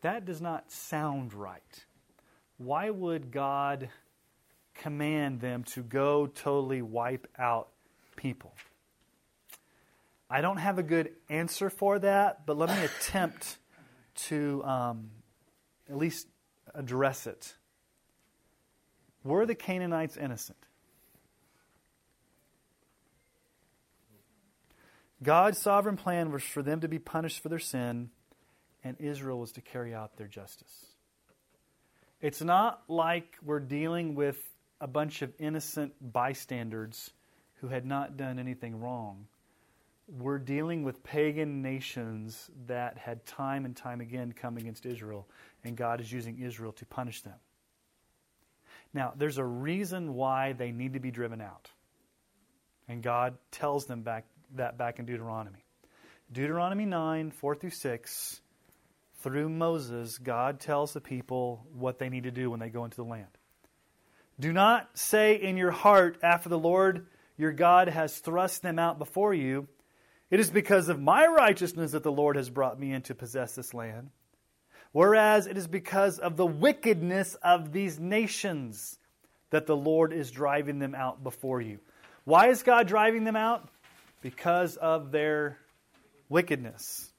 That 0.03 0.25
does 0.25 0.41
not 0.41 0.71
sound 0.71 1.35
right. 1.35 1.85
Why 2.59 2.91
would 2.91 3.33
God 3.33 3.89
command 4.75 5.41
them 5.41 5.65
to 5.65 5.83
go 5.83 6.27
totally 6.29 6.81
wipe 6.81 7.27
out 7.37 7.71
people? 8.15 8.55
I 10.31 10.41
don't 10.41 10.59
have 10.59 10.79
a 10.79 10.85
good 10.85 11.11
answer 11.29 11.69
for 11.69 11.99
that, 11.99 12.47
but 12.47 12.57
let 12.57 12.69
me 12.69 12.85
attempt 12.85 13.59
to 14.29 14.63
um, 14.65 15.11
at 15.91 15.97
least 15.97 16.29
address 16.75 17.27
it. 17.27 17.55
Were 19.23 19.47
the 19.47 19.55
Canaanites 19.55 20.17
innocent? 20.17 20.59
God's 25.23 25.59
sovereign 25.59 25.97
plan 25.97 26.31
was 26.31 26.43
for 26.43 26.63
them 26.63 26.81
to 26.81 26.89
be 26.89 26.99
punished 26.99 27.43
for 27.43 27.49
their 27.49 27.59
sin, 27.59 28.11
and 28.83 28.97
Israel 29.01 29.39
was 29.39 29.53
to 29.53 29.63
carry 29.63 29.95
out 29.95 30.17
their 30.17 30.27
justice. 30.27 30.87
It's 32.21 32.43
not 32.43 32.83
like 32.89 33.37
we're 33.43 33.61
dealing 33.61 34.15
with 34.15 34.39
a 34.81 34.87
bunch 34.87 35.23
of 35.23 35.33
innocent 35.39 35.95
bystanders 36.01 37.11
who 37.57 37.69
had 37.69 37.87
not 37.87 38.19
done 38.19 38.39
anything 38.39 38.81
wrong. 38.81 39.27
We're 40.07 40.39
dealing 40.39 40.83
with 40.83 41.03
pagan 41.03 41.63
nations 41.63 42.51
that 42.67 42.99
had 42.99 43.25
time 43.25 43.65
and 43.65 43.75
time 43.75 44.03
again 44.03 44.33
come 44.33 44.59
against 44.59 44.85
Israel 44.85 45.27
and 45.65 45.77
God 45.77 46.01
is 46.01 46.13
using 46.13 46.39
Israel 46.39 46.73
to 46.73 46.87
punish 46.87 47.23
them. 47.23 47.35
Now, 48.93 49.13
there's 49.17 49.39
a 49.39 49.45
reason 49.45 50.15
why 50.15 50.53
they 50.53 50.71
need 50.71 50.93
to 50.93 51.01
be 51.01 51.11
driven 51.11 51.41
out. 51.41 51.71
And 52.87 53.03
God 53.03 53.37
tells 53.51 53.87
them 53.87 54.03
back, 54.03 54.27
that 54.55 54.79
back 54.79 54.99
in 54.99 55.07
Deuteronomy. 55.07 55.65
Deuteronomy 56.31 56.85
9, 56.85 57.31
4 57.33 57.55
through 57.57 57.71
6, 57.71 58.41
through 59.21 59.49
Moses, 59.49 60.19
God 60.19 60.61
tells 60.61 60.93
the 60.93 61.01
people 61.01 61.67
what 61.73 61.99
they 61.99 62.09
need 62.09 62.25
to 62.25 62.31
do 62.31 62.51
when 62.51 62.61
they 62.61 62.69
go 62.69 62.85
into 62.85 62.97
the 62.97 63.05
land. 63.05 63.27
Do 64.39 64.53
not 64.53 64.91
say 64.95 65.41
in 65.41 65.57
your 65.57 65.71
heart, 65.71 66.19
after 66.23 66.49
the 66.49 66.59
Lord 66.59 67.07
your 67.37 67.53
God 67.53 67.89
has 67.89 68.19
thrust 68.19 68.63
them 68.63 68.79
out 68.79 68.99
before 68.99 69.35
you, 69.35 69.67
it 70.31 70.41
is 70.41 70.51
because 70.51 70.89
of 70.89 71.01
my 71.01 71.27
righteousness 71.27 71.93
that 71.93 72.03
the 72.03 72.13
Lord 72.13 72.37
has 72.37 72.51
brought 72.51 72.79
me 72.79 72.93
in 72.93 73.03
to 73.03 73.15
possess 73.15 73.55
this 73.55 73.75
land 73.75 74.11
whereas 74.95 75.49
it 75.49 75.59
is 75.59 75.67
because 75.67 76.21
of 76.21 76.37
the 76.37 76.47
wickedness 76.47 77.35
of 77.43 77.73
these 77.73 77.99
nations 77.99 78.97
that 79.51 79.67
the 79.67 79.77
Lord 79.77 80.13
is 80.13 80.31
driving 80.31 80.79
them 80.79 80.95
out 80.95 81.25
before 81.25 81.61
you. 81.61 81.81
Why 82.23 82.49
is 82.49 82.63
God 82.63 82.87
driving 82.87 83.25
them 83.25 83.35
out? 83.35 83.69
Because 84.23 84.77
of 84.77 85.11
their 85.11 85.59
wickedness. 86.29 87.11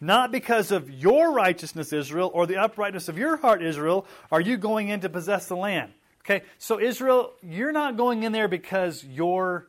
Not 0.00 0.30
because 0.30 0.70
of 0.70 0.88
your 0.88 1.32
righteousness, 1.32 1.92
Israel, 1.92 2.30
or 2.32 2.46
the 2.46 2.58
uprightness 2.58 3.08
of 3.08 3.18
your 3.18 3.36
heart, 3.36 3.60
Israel, 3.60 4.06
are 4.30 4.40
you 4.40 4.56
going 4.56 4.88
in 4.88 5.00
to 5.00 5.08
possess 5.08 5.46
the 5.46 5.56
land. 5.56 5.92
Okay, 6.24 6.44
so 6.58 6.78
Israel, 6.78 7.32
you're 7.42 7.72
not 7.72 7.96
going 7.96 8.22
in 8.22 8.30
there 8.30 8.46
because 8.46 9.04
you're 9.04 9.66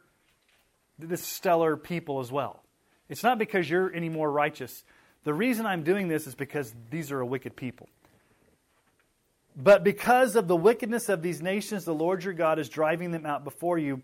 this 1.00 1.24
stellar 1.24 1.76
people 1.76 2.20
as 2.20 2.32
well. 2.32 2.62
It's 3.10 3.24
not 3.24 3.40
because 3.40 3.68
you're 3.68 3.92
any 3.92 4.10
more 4.10 4.32
righteous. 4.32 4.84
The 5.24 5.34
reason 5.34 5.66
I'm 5.66 5.84
doing 5.84 6.08
this 6.08 6.26
is 6.28 6.36
because 6.36 6.74
these 6.90 7.12
are 7.12 7.20
a 7.20 7.26
wicked 7.26 7.56
people. 7.56 7.88
But 9.56 9.84
because 9.84 10.36
of 10.36 10.48
the 10.48 10.56
wickedness 10.56 11.10
of 11.10 11.22
these 11.22 11.42
nations, 11.42 11.86
the 11.86 11.94
Lord 11.94 12.24
your 12.24 12.34
God 12.34 12.58
is 12.58 12.70
driving 12.70 13.12
them 13.12 13.26
out 13.26 13.44
before 13.44 13.78
you, 13.78 14.02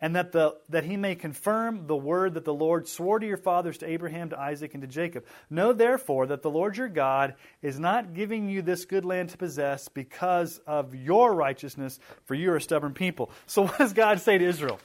and 0.00 0.16
that, 0.16 0.32
the, 0.32 0.56
that 0.68 0.84
he 0.84 0.96
may 0.96 1.14
confirm 1.14 1.86
the 1.86 1.96
word 1.96 2.34
that 2.34 2.44
the 2.44 2.52
Lord 2.52 2.88
swore 2.88 3.20
to 3.20 3.26
your 3.26 3.36
fathers, 3.36 3.78
to 3.78 3.88
Abraham, 3.88 4.30
to 4.30 4.38
Isaac, 4.38 4.74
and 4.74 4.82
to 4.82 4.88
Jacob. 4.88 5.24
Know 5.48 5.72
therefore 5.72 6.26
that 6.26 6.42
the 6.42 6.50
Lord 6.50 6.76
your 6.76 6.88
God 6.88 7.34
is 7.62 7.78
not 7.78 8.12
giving 8.12 8.48
you 8.48 8.62
this 8.62 8.84
good 8.84 9.04
land 9.04 9.28
to 9.30 9.38
possess 9.38 9.86
because 9.86 10.58
of 10.66 10.96
your 10.96 11.32
righteousness, 11.32 12.00
for 12.24 12.34
you 12.34 12.50
are 12.50 12.56
a 12.56 12.60
stubborn 12.60 12.92
people. 12.92 13.30
So, 13.46 13.62
what 13.66 13.78
does 13.78 13.92
God 13.92 14.20
say 14.20 14.36
to 14.36 14.44
Israel? 14.44 14.80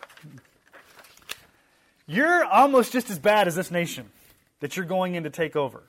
You're 2.06 2.46
almost 2.46 2.94
just 2.94 3.10
as 3.10 3.18
bad 3.18 3.48
as 3.48 3.56
this 3.56 3.72
nation 3.72 4.12
that 4.60 4.76
you're 4.76 4.86
going 4.86 5.16
in 5.16 5.24
to 5.24 5.30
take 5.30 5.56
over. 5.56 5.84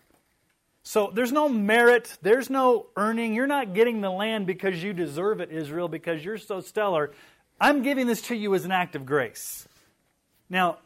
So 0.83 1.11
there's 1.13 1.33
no 1.33 1.49
merit, 1.49 2.17
there's 2.23 2.49
no 2.49 2.87
earning. 2.97 3.35
You're 3.35 3.47
not 3.47 3.75
getting 3.75 4.01
the 4.01 4.11
land 4.11 4.47
because 4.47 4.83
you 4.83 4.93
deserve 4.93 5.41
it, 5.41 5.51
Israel, 5.51 5.89
because 5.89 6.25
you're 6.25 6.39
so 6.39 6.61
stellar. 6.61 7.13
I'm 7.61 7.83
giving 7.83 8.07
this 8.07 8.23
to 8.23 8.35
you 8.35 8.55
as 8.55 8.65
an 8.65 8.73
act 8.73 8.97
of 8.97 9.05
grace. 9.05 9.69
Now, 10.49 10.79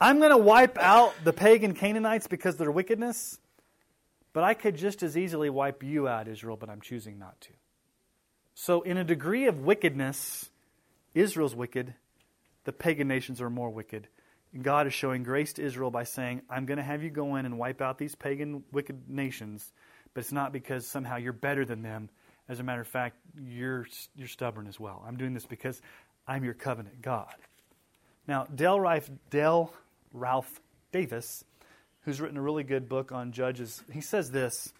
I'm 0.00 0.18
going 0.18 0.30
to 0.30 0.38
wipe 0.38 0.78
out 0.78 1.14
the 1.24 1.32
pagan 1.32 1.74
Canaanites 1.74 2.26
because 2.26 2.54
of 2.54 2.58
their 2.58 2.70
wickedness, 2.70 3.38
but 4.32 4.44
I 4.44 4.54
could 4.54 4.76
just 4.76 5.02
as 5.02 5.16
easily 5.16 5.50
wipe 5.50 5.82
you 5.82 6.06
out, 6.06 6.28
Israel, 6.28 6.56
but 6.56 6.70
I'm 6.70 6.80
choosing 6.80 7.18
not 7.18 7.40
to. 7.42 7.50
So, 8.54 8.82
in 8.82 8.96
a 8.96 9.04
degree 9.04 9.46
of 9.46 9.60
wickedness, 9.60 10.50
Israel's 11.14 11.54
wicked, 11.54 11.94
the 12.64 12.72
pagan 12.72 13.08
nations 13.08 13.40
are 13.40 13.50
more 13.50 13.70
wicked. 13.70 14.08
God 14.60 14.86
is 14.86 14.94
showing 14.94 15.22
grace 15.22 15.52
to 15.54 15.62
Israel 15.62 15.90
by 15.90 16.04
saying, 16.04 16.42
I'm 16.50 16.66
going 16.66 16.78
to 16.78 16.82
have 16.82 17.02
you 17.02 17.10
go 17.10 17.36
in 17.36 17.46
and 17.46 17.58
wipe 17.58 17.80
out 17.80 17.98
these 17.98 18.14
pagan, 18.14 18.64
wicked 18.72 19.08
nations, 19.08 19.72
but 20.12 20.20
it's 20.20 20.32
not 20.32 20.52
because 20.52 20.86
somehow 20.86 21.16
you're 21.16 21.32
better 21.32 21.64
than 21.64 21.82
them. 21.82 22.10
As 22.48 22.58
a 22.58 22.64
matter 22.64 22.80
of 22.80 22.88
fact, 22.88 23.16
you're, 23.40 23.86
you're 24.16 24.26
stubborn 24.26 24.66
as 24.66 24.80
well. 24.80 25.04
I'm 25.06 25.16
doing 25.16 25.34
this 25.34 25.46
because 25.46 25.80
I'm 26.26 26.44
your 26.44 26.54
covenant 26.54 27.00
God. 27.00 27.34
Now, 28.26 28.46
Dale 28.52 28.80
Ralph, 28.80 29.08
Dale 29.30 29.72
Ralph 30.12 30.60
Davis 30.90 31.44
who's 32.02 32.20
written 32.20 32.36
a 32.36 32.42
really 32.42 32.64
good 32.64 32.88
book 32.88 33.12
on 33.12 33.32
Judges, 33.32 33.82
he 33.92 34.00
says 34.00 34.30
this. 34.30 34.72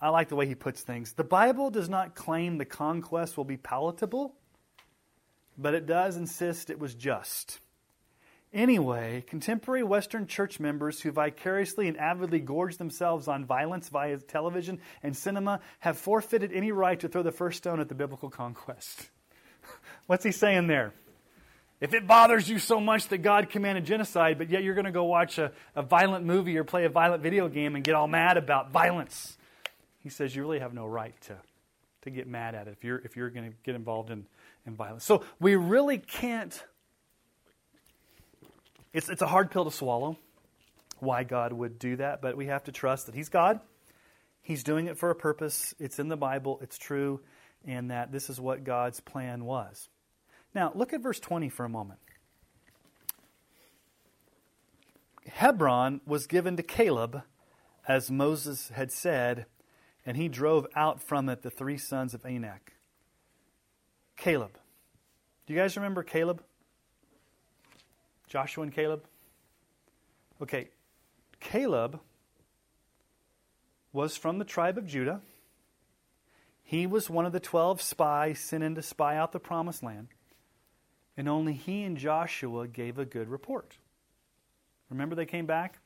I 0.00 0.08
like 0.08 0.28
the 0.28 0.36
way 0.36 0.46
he 0.46 0.54
puts 0.54 0.82
things. 0.82 1.12
The 1.12 1.24
Bible 1.24 1.70
does 1.70 1.88
not 1.88 2.14
claim 2.14 2.58
the 2.58 2.64
conquest 2.64 3.36
will 3.36 3.44
be 3.44 3.56
palatable, 3.56 4.34
but 5.56 5.74
it 5.74 5.86
does 5.86 6.16
insist 6.16 6.70
it 6.70 6.78
was 6.78 6.94
just. 6.94 7.60
Anyway, 8.52 9.24
contemporary 9.26 9.82
Western 9.82 10.26
church 10.26 10.60
members 10.60 11.00
who 11.00 11.10
vicariously 11.10 11.88
and 11.88 11.96
avidly 11.96 12.38
gorge 12.38 12.76
themselves 12.76 13.26
on 13.26 13.46
violence 13.46 13.88
via 13.88 14.18
television 14.18 14.78
and 15.02 15.16
cinema 15.16 15.60
have 15.80 15.96
forfeited 15.96 16.52
any 16.52 16.70
right 16.70 17.00
to 17.00 17.08
throw 17.08 17.22
the 17.22 17.32
first 17.32 17.58
stone 17.58 17.80
at 17.80 17.88
the 17.88 17.94
biblical 17.94 18.28
conquest. 18.28 19.08
What's 20.06 20.24
he 20.24 20.32
saying 20.32 20.66
there? 20.66 20.92
If 21.80 21.94
it 21.94 22.06
bothers 22.06 22.46
you 22.46 22.58
so 22.58 22.78
much 22.78 23.08
that 23.08 23.18
God 23.18 23.48
commanded 23.48 23.86
genocide, 23.86 24.36
but 24.36 24.50
yet 24.50 24.62
you're 24.62 24.74
going 24.74 24.84
to 24.84 24.92
go 24.92 25.04
watch 25.04 25.38
a, 25.38 25.50
a 25.74 25.82
violent 25.82 26.26
movie 26.26 26.56
or 26.58 26.62
play 26.62 26.84
a 26.84 26.90
violent 26.90 27.22
video 27.22 27.48
game 27.48 27.74
and 27.74 27.82
get 27.82 27.94
all 27.94 28.06
mad 28.06 28.36
about 28.36 28.70
violence, 28.70 29.36
he 30.00 30.10
says 30.10 30.36
you 30.36 30.42
really 30.42 30.60
have 30.60 30.74
no 30.74 30.86
right 30.86 31.18
to, 31.22 31.36
to 32.02 32.10
get 32.10 32.28
mad 32.28 32.54
at 32.54 32.68
it 32.68 32.72
if 32.72 32.84
you're, 32.84 32.98
if 32.98 33.16
you're 33.16 33.30
going 33.30 33.50
to 33.50 33.56
get 33.64 33.74
involved 33.74 34.10
in, 34.10 34.26
in 34.66 34.76
violence. 34.76 35.04
So 35.04 35.24
we 35.40 35.56
really 35.56 35.98
can't 35.98 36.62
it's, 38.92 39.08
it's 39.08 39.22
a 39.22 39.26
hard 39.26 39.50
pill 39.50 39.64
to 39.64 39.70
swallow 39.70 40.18
why 41.02 41.24
God 41.24 41.52
would 41.52 41.78
do 41.78 41.96
that, 41.96 42.22
but 42.22 42.36
we 42.36 42.46
have 42.46 42.64
to 42.64 42.72
trust 42.72 43.06
that 43.06 43.14
He's 43.14 43.28
God. 43.28 43.60
He's 44.40 44.62
doing 44.62 44.86
it 44.86 44.96
for 44.96 45.10
a 45.10 45.14
purpose. 45.14 45.74
It's 45.78 45.98
in 45.98 46.08
the 46.08 46.16
Bible, 46.16 46.58
it's 46.62 46.78
true, 46.78 47.20
and 47.66 47.90
that 47.90 48.12
this 48.12 48.30
is 48.30 48.40
what 48.40 48.64
God's 48.64 49.00
plan 49.00 49.44
was. 49.44 49.88
Now, 50.54 50.72
look 50.74 50.92
at 50.92 51.00
verse 51.00 51.18
20 51.18 51.48
for 51.48 51.64
a 51.64 51.68
moment. 51.68 51.98
Hebron 55.28 56.00
was 56.06 56.26
given 56.26 56.56
to 56.56 56.62
Caleb, 56.62 57.22
as 57.88 58.10
Moses 58.10 58.68
had 58.68 58.92
said, 58.92 59.46
and 60.04 60.16
he 60.16 60.28
drove 60.28 60.66
out 60.74 61.00
from 61.00 61.28
it 61.28 61.42
the 61.42 61.50
three 61.50 61.78
sons 61.78 62.14
of 62.14 62.24
Anak. 62.24 62.74
Caleb. 64.16 64.58
Do 65.46 65.54
you 65.54 65.58
guys 65.58 65.76
remember 65.76 66.02
Caleb? 66.02 66.42
Joshua 68.32 68.62
and 68.62 68.72
Caleb? 68.72 69.04
Okay, 70.40 70.70
Caleb 71.38 72.00
was 73.92 74.16
from 74.16 74.38
the 74.38 74.44
tribe 74.46 74.78
of 74.78 74.86
Judah. 74.86 75.20
He 76.62 76.86
was 76.86 77.10
one 77.10 77.26
of 77.26 77.32
the 77.32 77.40
12 77.40 77.82
spies 77.82 78.38
sent 78.38 78.64
in 78.64 78.74
to 78.76 78.80
spy 78.80 79.18
out 79.18 79.32
the 79.32 79.38
promised 79.38 79.82
land. 79.82 80.08
And 81.14 81.28
only 81.28 81.52
he 81.52 81.82
and 81.82 81.98
Joshua 81.98 82.66
gave 82.66 82.98
a 82.98 83.04
good 83.04 83.28
report. 83.28 83.76
Remember, 84.88 85.14
they 85.14 85.26
came 85.26 85.44
back? 85.44 85.80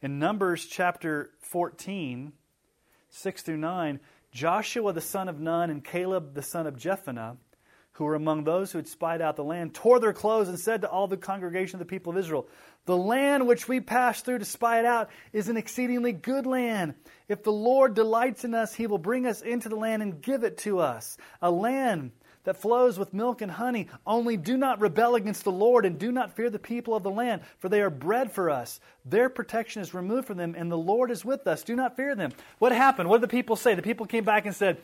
In 0.00 0.20
Numbers 0.20 0.66
chapter 0.66 1.30
14, 1.40 2.32
6 3.10 3.42
through 3.42 3.56
9, 3.56 3.98
Joshua 4.30 4.92
the 4.92 5.00
son 5.00 5.28
of 5.28 5.40
Nun 5.40 5.70
and 5.70 5.82
Caleb 5.82 6.34
the 6.34 6.42
son 6.42 6.68
of 6.68 6.76
Jephunneh 6.76 7.38
who 7.96 8.04
were 8.04 8.14
among 8.14 8.44
those 8.44 8.70
who 8.70 8.78
had 8.78 8.86
spied 8.86 9.22
out 9.22 9.36
the 9.36 9.44
land, 9.44 9.74
tore 9.74 9.98
their 10.00 10.12
clothes 10.12 10.48
and 10.48 10.60
said 10.60 10.82
to 10.82 10.90
all 10.90 11.08
the 11.08 11.16
congregation 11.16 11.76
of 11.76 11.86
the 11.86 11.90
people 11.90 12.12
of 12.12 12.18
Israel, 12.18 12.46
The 12.84 12.96
land 12.96 13.46
which 13.46 13.68
we 13.68 13.80
passed 13.80 14.24
through 14.24 14.40
to 14.40 14.44
spy 14.44 14.80
it 14.80 14.84
out 14.84 15.08
is 15.32 15.48
an 15.48 15.56
exceedingly 15.56 16.12
good 16.12 16.44
land. 16.44 16.94
If 17.26 17.42
the 17.42 17.52
Lord 17.52 17.94
delights 17.94 18.44
in 18.44 18.54
us, 18.54 18.74
he 18.74 18.86
will 18.86 18.98
bring 18.98 19.26
us 19.26 19.40
into 19.40 19.70
the 19.70 19.76
land 19.76 20.02
and 20.02 20.20
give 20.20 20.44
it 20.44 20.58
to 20.58 20.80
us, 20.80 21.16
a 21.40 21.50
land 21.50 22.10
that 22.44 22.56
flows 22.56 22.98
with 22.98 23.14
milk 23.14 23.40
and 23.40 23.50
honey. 23.50 23.88
Only 24.06 24.36
do 24.36 24.56
not 24.56 24.80
rebel 24.80 25.14
against 25.14 25.44
the 25.44 25.50
Lord 25.50 25.84
and 25.84 25.98
do 25.98 26.12
not 26.12 26.36
fear 26.36 26.48
the 26.48 26.58
people 26.58 26.94
of 26.94 27.02
the 27.02 27.10
land, 27.10 27.42
for 27.58 27.68
they 27.68 27.80
are 27.80 27.90
bread 27.90 28.30
for 28.30 28.50
us. 28.50 28.78
Their 29.04 29.28
protection 29.28 29.82
is 29.82 29.94
removed 29.94 30.26
from 30.26 30.36
them, 30.36 30.54
and 30.56 30.70
the 30.70 30.78
Lord 30.78 31.10
is 31.10 31.24
with 31.24 31.46
us. 31.46 31.62
Do 31.62 31.74
not 31.74 31.96
fear 31.96 32.14
them. 32.14 32.32
What 32.58 32.72
happened? 32.72 33.08
What 33.08 33.20
did 33.20 33.30
the 33.30 33.36
people 33.36 33.56
say? 33.56 33.74
The 33.74 33.82
people 33.82 34.06
came 34.06 34.24
back 34.24 34.46
and 34.46 34.54
said, 34.54 34.78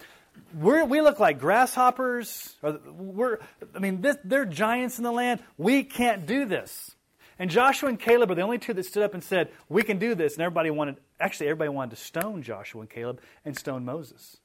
we're, 0.55 0.85
we 0.85 1.01
look 1.01 1.19
like 1.19 1.39
grasshoppers. 1.39 2.55
We're, 2.63 3.39
I 3.75 3.79
mean, 3.79 4.01
this, 4.01 4.17
they're 4.25 4.45
giants 4.45 4.99
in 4.99 5.05
the 5.05 5.13
land. 5.13 5.43
We 5.57 5.83
can't 5.85 6.27
do 6.27 6.45
this. 6.45 6.95
And 7.39 7.51
Joshua 7.51 7.89
and 7.89 7.99
Caleb 7.99 8.31
are 8.31 8.35
the 8.35 8.43
only 8.43 8.59
two 8.59 8.75
that 8.75 8.85
stood 8.85 9.03
up 9.03 9.15
and 9.15 9.25
said, 9.25 9.51
We 9.69 9.83
can 9.83 9.99
do 9.99 10.15
this. 10.15 10.35
And 10.35 10.43
everybody 10.43 10.71
wanted, 10.71 10.97
actually, 11.19 11.49
everybody 11.49 11.71
wanted 11.71 11.97
to 11.97 12.03
stone 12.03 12.43
Joshua 12.43 12.83
and 12.83 12.91
Caleb 12.91 13.21
and 13.45 13.57
stone 13.57 13.85
Moses. 13.85 14.39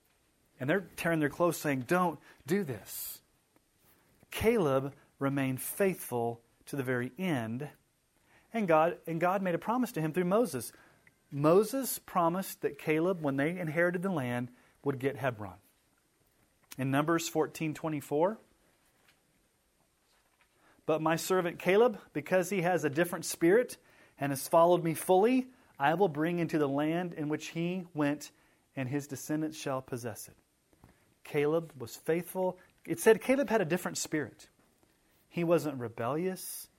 And 0.60 0.70
they're 0.70 0.88
tearing 0.96 1.20
their 1.20 1.30
clothes 1.30 1.58
saying, 1.58 1.86
Don't 1.88 2.20
do 2.46 2.64
this. 2.64 3.20
Caleb 4.32 4.94
remained 5.20 5.62
faithful 5.62 6.42
to 6.68 6.76
the 6.76 6.84
very 6.84 7.12
end. 7.20 7.68
And 8.54 8.68
God, 8.68 8.98
and 9.06 9.20
God 9.20 9.42
made 9.42 9.56
a 9.56 9.60
promise 9.60 9.92
to 9.94 10.02
him 10.02 10.14
through 10.14 10.26
Moses. 10.26 10.72
Moses 11.32 12.00
promised 12.00 12.62
that 12.62 12.80
Caleb, 12.80 13.22
when 13.22 13.36
they 13.36 13.60
inherited 13.60 14.02
the 14.02 14.10
land, 14.10 14.50
would 14.84 15.00
get 15.00 15.18
Hebron. 15.18 15.56
In 16.78 16.92
Numbers 16.92 17.30
14:24, 17.30 18.38
but 20.86 21.02
my 21.02 21.16
servant 21.16 21.60
Caleb, 21.60 22.00
because 22.14 22.50
he 22.50 22.62
has 22.62 22.84
a 22.84 22.90
different 22.90 23.26
spirit 23.26 23.78
and 24.20 24.32
has 24.32 24.48
followed 24.48 24.84
me 24.84 24.94
fully, 24.94 25.48
I 25.80 25.96
will 25.96 26.08
bring 26.08 26.40
into 26.40 26.58
the 26.58 26.68
land 26.68 27.14
in 27.14 27.30
which 27.30 27.48
he 27.48 27.86
went, 27.94 28.32
and 28.76 28.88
his 28.88 29.08
descendants 29.08 29.58
shall 29.58 29.82
possess 29.82 30.28
it. 30.28 30.36
Caleb 31.24 31.74
was 31.78 31.96
faithful. 31.96 32.58
It 32.86 33.00
said 33.00 33.22
Caleb 33.22 33.50
had 33.50 33.62
a 33.62 33.66
different 33.66 33.98
spirit. 33.98 34.48
He 35.30 35.44
wasn't 35.44 35.80
rebellious. 35.80 36.70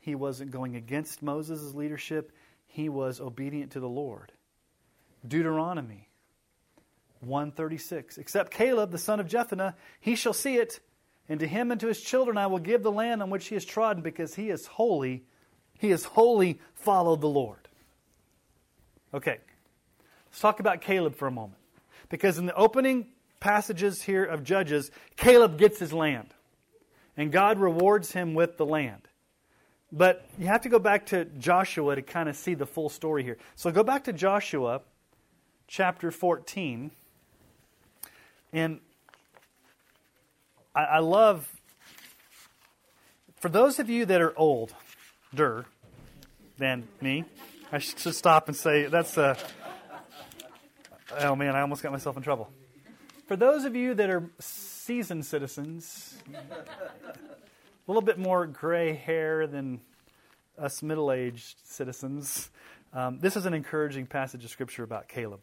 He 0.00 0.14
wasn't 0.14 0.50
going 0.50 0.74
against 0.74 1.22
Moses' 1.22 1.74
leadership. 1.74 2.32
He 2.66 2.88
was 2.88 3.20
obedient 3.20 3.72
to 3.72 3.80
the 3.80 3.88
Lord. 3.88 4.32
Deuteronomy 5.26 6.08
136. 7.22 8.18
Except 8.18 8.52
Caleb, 8.52 8.90
the 8.90 8.98
son 8.98 9.20
of 9.20 9.26
Jephunneh, 9.26 9.74
he 10.00 10.14
shall 10.14 10.32
see 10.32 10.56
it, 10.56 10.80
and 11.28 11.40
to 11.40 11.46
him 11.46 11.70
and 11.70 11.80
to 11.80 11.86
his 11.88 12.00
children 12.00 12.36
I 12.36 12.48
will 12.48 12.58
give 12.58 12.82
the 12.82 12.92
land 12.92 13.22
on 13.22 13.30
which 13.30 13.46
he 13.46 13.54
has 13.54 13.64
trodden, 13.64 14.02
because 14.02 14.34
he 14.34 14.50
is 14.50 14.66
holy. 14.66 15.24
He 15.78 15.90
has 15.90 16.04
wholly 16.04 16.60
followed 16.74 17.20
the 17.20 17.28
Lord. 17.28 17.68
Okay, 19.14 19.38
let's 20.26 20.40
talk 20.40 20.60
about 20.60 20.80
Caleb 20.80 21.14
for 21.14 21.26
a 21.26 21.32
moment. 21.32 21.58
Because 22.08 22.38
in 22.38 22.46
the 22.46 22.54
opening 22.54 23.06
passages 23.40 24.02
here 24.02 24.24
of 24.24 24.44
Judges, 24.44 24.90
Caleb 25.16 25.58
gets 25.58 25.78
his 25.78 25.92
land, 25.92 26.28
and 27.16 27.32
God 27.32 27.58
rewards 27.58 28.12
him 28.12 28.34
with 28.34 28.56
the 28.56 28.66
land. 28.66 29.08
But 29.90 30.26
you 30.38 30.46
have 30.46 30.62
to 30.62 30.70
go 30.70 30.78
back 30.78 31.06
to 31.06 31.26
Joshua 31.26 31.96
to 31.96 32.02
kind 32.02 32.28
of 32.28 32.36
see 32.36 32.54
the 32.54 32.64
full 32.64 32.88
story 32.88 33.22
here. 33.22 33.36
So 33.56 33.70
go 33.70 33.82
back 33.82 34.04
to 34.04 34.12
Joshua 34.12 34.80
chapter 35.66 36.10
14. 36.10 36.90
And 38.52 38.80
I, 40.74 40.84
I 40.84 40.98
love, 40.98 41.48
for 43.40 43.48
those 43.48 43.78
of 43.78 43.88
you 43.88 44.04
that 44.06 44.20
are 44.20 44.36
old, 44.38 44.74
older 45.32 45.64
than 46.58 46.86
me, 47.00 47.24
I 47.70 47.78
should 47.78 48.14
stop 48.14 48.48
and 48.48 48.56
say, 48.56 48.86
that's 48.86 49.16
a, 49.16 49.38
oh 51.20 51.34
man, 51.34 51.56
I 51.56 51.62
almost 51.62 51.82
got 51.82 51.92
myself 51.92 52.16
in 52.18 52.22
trouble. 52.22 52.50
For 53.26 53.36
those 53.36 53.64
of 53.64 53.74
you 53.74 53.94
that 53.94 54.10
are 54.10 54.30
seasoned 54.38 55.24
citizens, 55.24 56.14
a 56.34 56.42
little 57.86 58.02
bit 58.02 58.18
more 58.18 58.46
gray 58.46 58.92
hair 58.92 59.46
than 59.46 59.80
us 60.58 60.82
middle 60.82 61.10
aged 61.10 61.56
citizens, 61.64 62.50
um, 62.92 63.18
this 63.20 63.36
is 63.36 63.46
an 63.46 63.54
encouraging 63.54 64.06
passage 64.06 64.44
of 64.44 64.50
Scripture 64.50 64.82
about 64.82 65.08
Caleb. 65.08 65.40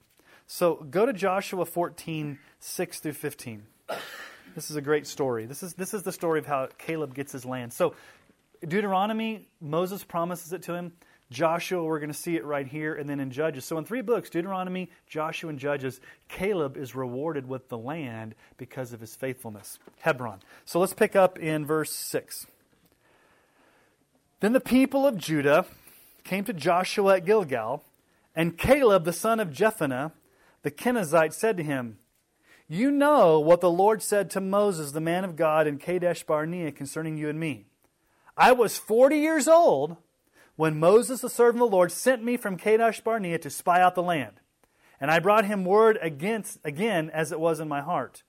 So 0.52 0.78
go 0.90 1.06
to 1.06 1.14
Joshua 1.14 1.64
14, 1.64 2.40
6 2.60 3.00
through 3.00 3.14
15. 3.14 3.64
This 4.56 4.72
is 4.72 4.76
a 4.76 4.82
great 4.82 5.06
story. 5.06 5.46
This 5.46 5.62
is, 5.62 5.76
this 5.76 5.94
is 5.94 6.02
the 6.02 6.12
story 6.12 6.40
of 6.40 6.48
how 6.48 6.70
Caleb 6.80 7.14
gets 7.14 7.32
his 7.32 7.46
land. 7.46 7.72
So, 7.72 7.94
Deuteronomy, 8.68 9.48
Moses 9.62 10.04
promises 10.04 10.52
it 10.52 10.64
to 10.64 10.74
him. 10.74 10.94
Joshua, 11.30 11.84
we're 11.84 12.00
going 12.00 12.12
to 12.12 12.18
see 12.18 12.36
it 12.36 12.44
right 12.46 12.66
here, 12.66 12.96
and 12.96 13.08
then 13.08 13.20
in 13.20 13.30
Judges. 13.30 13.64
So, 13.64 13.78
in 13.78 13.86
three 13.86 14.02
books 14.02 14.32
Deuteronomy, 14.32 14.90
Joshua, 15.06 15.52
and 15.52 15.60
Judges 15.60 16.02
Caleb 16.30 16.78
is 16.78 16.96
rewarded 16.96 17.48
with 17.48 17.70
the 17.70 17.78
land 17.78 18.34
because 18.58 18.92
of 18.92 19.02
his 19.02 19.16
faithfulness. 19.16 19.78
Hebron. 20.00 20.40
So, 20.66 20.80
let's 20.80 20.96
pick 20.96 21.16
up 21.16 21.38
in 21.38 21.64
verse 21.64 21.92
6. 21.92 22.48
Then 24.40 24.54
the 24.54 24.60
people 24.60 25.06
of 25.06 25.16
Judah 25.16 25.68
came 26.24 26.44
to 26.46 26.54
Joshua 26.54 27.18
at 27.18 27.26
Gilgal, 27.26 27.84
and 28.36 28.58
Caleb, 28.58 29.06
the 29.06 29.14
son 29.14 29.40
of 29.40 29.50
Jephunneh, 29.50 30.12
the 30.62 30.72
Kenizzite 30.72 31.34
said 31.34 31.58
to 31.58 31.64
him, 31.64 32.00
You 32.68 32.92
know 32.92 33.40
what 33.40 33.62
the 33.62 33.70
Lord 33.70 34.02
said 34.02 34.30
to 34.32 34.42
Moses, 34.42 34.92
the 34.92 35.02
man 35.02 35.24
of 35.24 35.36
God, 35.36 35.68
in 35.68 35.78
Kadesh 35.78 36.24
Barnea 36.24 36.72
concerning 36.72 37.18
you 37.18 37.30
and 37.30 37.40
me. 37.40 37.66
I 38.36 38.52
was 38.52 38.78
40 38.78 39.18
years 39.18 39.48
old 39.48 39.98
when 40.56 40.80
Moses, 40.80 41.22
the 41.22 41.30
servant 41.30 41.64
of 41.64 41.70
the 41.70 41.76
Lord, 41.76 41.92
sent 41.92 42.24
me 42.24 42.38
from 42.38 42.58
Kadesh 42.58 43.02
Barnea 43.02 43.38
to 43.40 43.50
spy 43.50 43.82
out 43.82 43.96
the 43.96 44.04
land. 44.04 44.42
And 45.00 45.10
I 45.10 45.20
brought 45.20 45.46
him 45.46 45.64
word 45.64 45.98
against, 46.02 46.60
again 46.64 47.10
as 47.12 47.32
it 47.32 47.40
was 47.40 47.60
in 47.60 47.68
my 47.68 47.82
heart. 47.82 48.24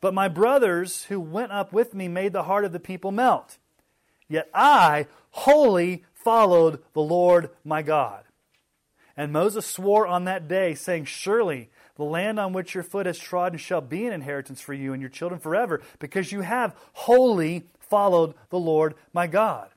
But 0.00 0.14
my 0.14 0.28
brothers 0.28 1.04
who 1.04 1.20
went 1.20 1.52
up 1.52 1.72
with 1.72 1.94
me 1.94 2.08
made 2.08 2.32
the 2.32 2.44
heart 2.44 2.64
of 2.64 2.72
the 2.72 2.80
people 2.80 3.12
melt. 3.12 3.58
Yet 4.28 4.48
I 4.54 5.06
wholly 5.30 6.04
followed 6.14 6.82
the 6.94 7.02
Lord 7.02 7.50
my 7.64 7.82
God. 7.82 8.24
And 9.20 9.34
Moses 9.34 9.66
swore 9.66 10.06
on 10.06 10.24
that 10.24 10.48
day, 10.48 10.72
saying, 10.74 11.04
Surely 11.04 11.68
the 11.96 12.04
land 12.04 12.40
on 12.40 12.54
which 12.54 12.72
your 12.74 12.82
foot 12.82 13.04
has 13.04 13.18
trodden 13.18 13.58
shall 13.58 13.82
be 13.82 14.06
an 14.06 14.14
inheritance 14.14 14.62
for 14.62 14.72
you 14.72 14.94
and 14.94 15.02
your 15.02 15.10
children 15.10 15.38
forever, 15.38 15.82
because 15.98 16.32
you 16.32 16.40
have 16.40 16.74
wholly 16.94 17.66
followed 17.80 18.32
the 18.48 18.58
Lord 18.58 18.94
my 19.12 19.26
God. 19.26 19.68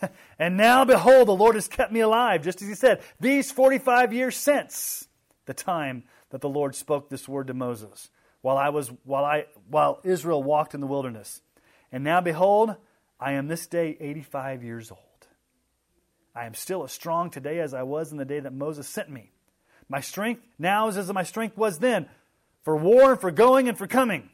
and 0.40 0.56
now, 0.56 0.84
behold, 0.84 1.28
the 1.28 1.36
Lord 1.36 1.54
has 1.54 1.68
kept 1.68 1.92
me 1.92 2.00
alive, 2.00 2.42
just 2.42 2.60
as 2.60 2.66
he 2.66 2.74
said, 2.74 3.00
these 3.20 3.52
45 3.52 4.12
years 4.12 4.36
since 4.36 5.06
the 5.46 5.54
time 5.54 6.02
that 6.30 6.40
the 6.40 6.48
Lord 6.48 6.74
spoke 6.74 7.08
this 7.08 7.28
word 7.28 7.46
to 7.46 7.54
Moses, 7.54 8.10
while, 8.40 8.58
I 8.58 8.70
was, 8.70 8.90
while, 9.04 9.24
I, 9.24 9.46
while 9.68 10.00
Israel 10.02 10.42
walked 10.42 10.74
in 10.74 10.80
the 10.80 10.88
wilderness. 10.88 11.42
And 11.92 12.02
now, 12.02 12.20
behold, 12.20 12.74
I 13.20 13.34
am 13.34 13.46
this 13.46 13.68
day 13.68 13.96
85 14.00 14.64
years 14.64 14.90
old. 14.90 15.11
I 16.34 16.46
am 16.46 16.54
still 16.54 16.82
as 16.84 16.92
strong 16.92 17.30
today 17.30 17.60
as 17.60 17.74
I 17.74 17.82
was 17.82 18.10
in 18.10 18.18
the 18.18 18.24
day 18.24 18.40
that 18.40 18.52
Moses 18.52 18.88
sent 18.88 19.10
me. 19.10 19.30
My 19.88 20.00
strength 20.00 20.42
now 20.58 20.88
is 20.88 20.96
as 20.96 21.12
my 21.12 21.22
strength 21.22 21.56
was 21.56 21.78
then, 21.78 22.08
for 22.62 22.76
war 22.76 23.12
and 23.12 23.20
for 23.20 23.30
going 23.30 23.68
and 23.68 23.76
for 23.76 23.86
coming. 23.86 24.30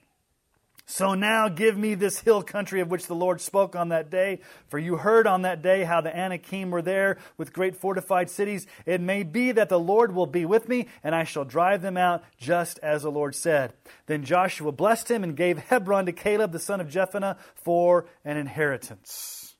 So 0.91 1.15
now 1.15 1.51
give 1.51 1.77
me 1.77 1.95
this 1.95 2.21
hill 2.21 2.43
country 2.43 2.81
of 2.81 2.91
which 2.91 3.09
the 3.09 3.15
Lord 3.15 3.43
spoke 3.43 3.77
on 3.77 3.91
that 3.91 4.09
day. 4.09 4.41
For 4.69 4.79
you 4.79 4.97
heard 4.97 5.27
on 5.27 5.43
that 5.43 5.61
day 5.61 5.85
how 5.85 6.01
the 6.01 6.17
Anakim 6.17 6.71
were 6.71 6.81
there 6.81 7.19
with 7.37 7.53
great 7.53 7.77
fortified 7.77 8.31
cities. 8.31 8.67
It 8.87 9.03
may 9.03 9.23
be 9.23 9.53
that 9.53 9.69
the 9.69 9.79
Lord 9.79 10.15
will 10.15 10.27
be 10.27 10.47
with 10.47 10.67
me, 10.67 10.87
and 11.05 11.15
I 11.15 11.25
shall 11.25 11.45
drive 11.45 11.83
them 11.83 11.99
out, 11.99 12.25
just 12.39 12.79
as 12.79 13.03
the 13.03 13.11
Lord 13.11 13.35
said. 13.35 13.75
Then 14.07 14.25
Joshua 14.25 14.73
blessed 14.73 15.11
him 15.11 15.23
and 15.23 15.37
gave 15.37 15.59
Hebron 15.59 16.07
to 16.07 16.13
Caleb 16.13 16.53
the 16.53 16.59
son 16.59 16.81
of 16.81 16.89
Jephunneh 16.89 17.37
for 17.55 18.07
an 18.25 18.39
inheritance. 18.39 19.57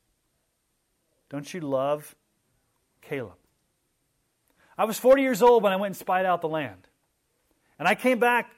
Don't 1.29 1.53
you 1.53 1.61
love 1.61 2.17
Caleb? 3.09 3.35
I 4.77 4.85
was 4.85 4.99
40 4.99 5.23
years 5.23 5.43
old 5.43 5.63
when 5.63 5.73
I 5.73 5.77
went 5.77 5.91
and 5.93 5.97
spied 5.97 6.25
out 6.25 6.41
the 6.41 6.49
land. 6.49 6.87
And 7.79 7.89
I 7.89 7.95
came 7.95 8.19
back 8.19 8.51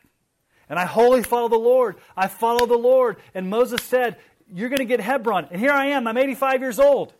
and 0.69 0.79
I 0.79 0.85
wholly 0.85 1.23
follow 1.23 1.49
the 1.49 1.57
Lord. 1.57 1.97
I 2.17 2.29
follow 2.29 2.67
the 2.67 2.77
Lord. 2.77 3.17
And 3.35 3.49
Moses 3.49 3.83
said, 3.83 4.17
You're 4.53 4.69
going 4.69 4.79
to 4.79 4.85
get 4.85 5.01
Hebron. 5.01 5.49
And 5.51 5.61
here 5.61 5.73
I 5.73 5.87
am. 5.87 6.07
I'm 6.07 6.17
85 6.17 6.61
years 6.61 6.79
old. 6.79 7.15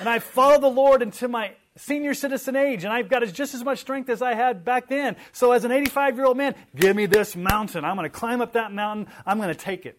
And 0.00 0.08
I 0.08 0.18
follow 0.18 0.60
the 0.60 0.68
Lord 0.68 1.00
into 1.02 1.28
my 1.28 1.52
senior 1.76 2.14
citizen 2.14 2.56
age. 2.56 2.84
And 2.84 2.92
I've 2.92 3.08
got 3.08 3.26
just 3.32 3.54
as 3.54 3.64
much 3.64 3.78
strength 3.78 4.08
as 4.08 4.22
I 4.22 4.34
had 4.34 4.64
back 4.64 4.88
then. 4.88 5.16
So, 5.32 5.52
as 5.52 5.64
an 5.64 5.72
85 5.72 6.16
year 6.16 6.26
old 6.26 6.36
man, 6.36 6.54
give 6.74 6.94
me 6.96 7.06
this 7.06 7.36
mountain. 7.36 7.84
I'm 7.84 7.96
going 7.96 8.10
to 8.10 8.16
climb 8.16 8.40
up 8.40 8.52
that 8.52 8.72
mountain. 8.72 9.06
I'm 9.24 9.38
going 9.38 9.48
to 9.48 9.54
take 9.54 9.86
it 9.86 9.98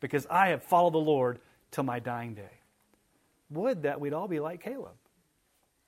because 0.00 0.26
I 0.30 0.48
have 0.48 0.62
followed 0.62 0.94
the 0.94 0.98
Lord 0.98 1.38
till 1.70 1.84
my 1.84 1.98
dying 1.98 2.34
day. 2.34 2.60
Would 3.50 3.82
that 3.82 4.00
we'd 4.00 4.12
all 4.12 4.28
be 4.28 4.40
like 4.40 4.62
Caleb. 4.62 4.94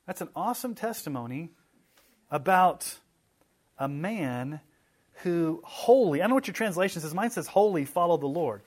That's 0.06 0.20
an 0.20 0.28
awesome 0.36 0.74
testimony 0.74 1.50
about 2.30 2.98
a 3.78 3.88
man 3.88 4.60
who 5.22 5.60
wholly, 5.64 6.20
I 6.20 6.24
don't 6.24 6.30
know 6.30 6.34
what 6.34 6.46
your 6.46 6.54
translation 6.54 7.00
says, 7.00 7.14
mine 7.14 7.30
says 7.30 7.46
wholly 7.46 7.84
followed 7.84 8.20
the 8.20 8.26
Lord, 8.26 8.62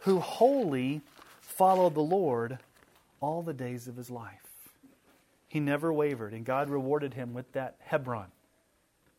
who 0.00 0.20
wholly 0.20 1.00
followed 1.40 1.94
the 1.94 2.02
Lord 2.02 2.58
all 3.20 3.42
the 3.42 3.54
days 3.54 3.88
of 3.88 3.96
his 3.96 4.10
life. 4.10 4.40
He 5.48 5.60
never 5.60 5.92
wavered, 5.92 6.32
and 6.34 6.44
God 6.44 6.68
rewarded 6.68 7.14
him 7.14 7.32
with 7.32 7.50
that 7.52 7.76
Hebron. 7.80 8.26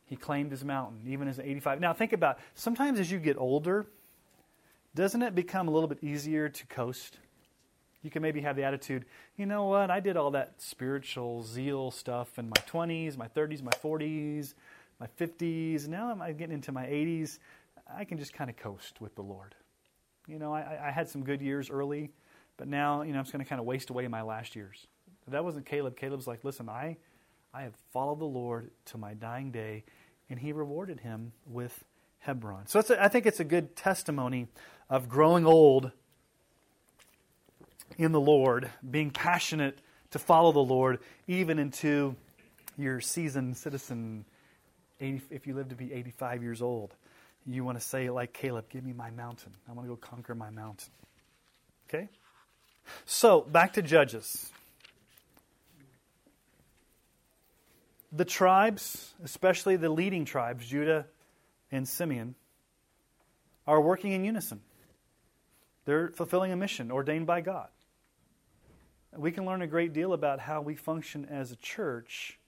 He 0.06 0.15
claimed 0.15 0.51
his 0.51 0.63
mountain, 0.63 1.01
even 1.08 1.27
as 1.27 1.39
85. 1.39 1.82
Now, 1.82 1.93
think 1.93 2.13
about 2.13 2.39
sometimes 2.53 2.99
as 2.99 3.12
you 3.12 3.19
get 3.19 3.38
older, 3.38 3.88
doesn't 4.95 5.21
it 5.21 5.36
become 5.36 5.67
a 5.67 5.71
little 5.71 5.89
bit 5.89 6.03
easier 6.03 6.47
to 6.47 6.67
coast? 6.67 7.17
You 8.08 8.12
can 8.12 8.22
maybe 8.22 8.41
have 8.41 8.56
the 8.56 8.63
attitude, 8.63 9.06
you 9.36 9.46
know 9.46 9.65
what, 9.65 9.91
I 9.91 10.00
did 10.00 10.17
all 10.17 10.32
that 10.32 10.62
spiritual 10.62 11.43
zeal 11.43 11.91
stuff 11.91 12.39
in 12.39 12.48
my 12.50 12.62
20s, 12.67 13.17
my 13.17 13.28
30s, 13.28 13.62
my 13.62 13.72
40s 13.72 14.54
my 15.00 15.08
50s. 15.20 15.88
Now 15.88 16.10
I'm 16.10 16.38
getting 16.38 16.54
into 16.54 16.72
my 16.72 16.86
80s. 16.86 17.39
I 17.93 18.04
can 18.04 18.17
just 18.17 18.34
kind 18.34 18.50
of 18.50 18.58
coast 18.58 19.00
with 19.00 19.15
the 19.15 19.22
Lord. 19.22 19.56
You 20.28 20.39
know, 20.39 20.54
I, 20.54 20.88
I 20.88 20.91
had 20.91 21.08
some 21.08 21.24
good 21.24 21.41
years 21.41 21.70
early, 21.70 22.12
but 22.58 22.67
now, 22.67 23.02
you 23.02 23.13
know, 23.13 23.20
I'm 23.20 23.24
just 23.24 23.32
going 23.32 23.43
to 23.43 23.48
kind 23.48 23.60
of 23.60 23.65
waste 23.65 23.89
away 23.89 24.08
my 24.08 24.22
last 24.22 24.56
years. 24.56 24.88
But 25.26 25.34
that 25.34 25.43
wasn't 25.43 25.65
Caleb. 25.65 25.96
Caleb's 25.96 26.28
like, 26.28 26.43
listen, 26.43 26.67
I, 26.67 26.98
I 27.54 27.62
have 27.62 27.76
followed 27.93 28.20
the 28.20 28.26
Lord 28.26 28.72
to 28.86 28.98
my 28.98 29.13
dying 29.13 29.52
day, 29.52 29.86
and 30.30 30.39
he 30.39 30.52
rewarded 30.52 31.00
him 31.00 31.32
with 31.46 31.86
Hebron. 32.20 32.67
So 32.67 32.80
a, 32.89 33.04
I 33.04 33.08
think 33.08 33.26
it's 33.26 33.39
a 33.39 33.46
good 33.46 33.76
testimony 33.76 34.48
of 34.89 35.08
growing 35.08 35.46
old 35.46 35.91
in 37.97 38.12
the 38.12 38.19
Lord, 38.19 38.69
being 38.89 39.12
passionate 39.12 39.80
to 40.12 40.19
follow 40.19 40.52
the 40.52 40.60
Lord, 40.60 41.00
even 41.28 41.60
into 41.60 42.15
your 42.78 43.02
seasoned 43.02 43.58
citizen 43.58 44.26
80, 45.00 45.21
if 45.30 45.47
you 45.47 45.54
live 45.54 45.69
to 45.69 45.76
be 45.76 45.93
85 45.93 46.43
years 46.43 46.62
old, 46.62 46.95
you 47.45 47.63
want 47.63 47.80
to 47.80 47.84
say, 47.84 48.10
like 48.10 48.34
Caleb, 48.34 48.65
give 48.69 48.84
me 48.84 48.93
my 48.93 49.10
mountain. 49.12 49.54
I 49.69 49.73
want 49.73 49.88
to 49.88 49.89
go 49.89 49.95
conquer 49.95 50.36
my 50.36 50.50
mountain. 50.50 50.89
Okay? 51.88 52.10
So, 53.06 53.41
back 53.41 53.73
to 53.73 53.82
Judges. 53.82 54.52
The 58.12 58.26
tribes, 58.26 59.13
especially 59.23 59.76
the 59.76 59.89
leading 59.89 60.26
tribes, 60.26 60.65
Judah 60.65 61.06
and 61.71 61.88
Simeon, 61.88 62.36
are 63.65 63.82
working 63.82 64.13
in 64.13 64.23
unison. 64.23 64.62
They're 65.86 66.10
fulfilling 66.10 66.52
a 66.52 66.56
mission 66.56 66.91
ordained 66.91 67.28
by 67.28 67.41
God. 67.41 67.67
We 69.15 69.32
can 69.32 69.46
learn 69.46 69.62
a 69.62 69.67
great 69.67 69.93
deal 69.93 70.13
about 70.13 70.39
how 70.41 70.62
we 70.62 70.76
function 70.76 71.26
as 71.26 71.52
a 71.52 71.56
church 71.56 72.39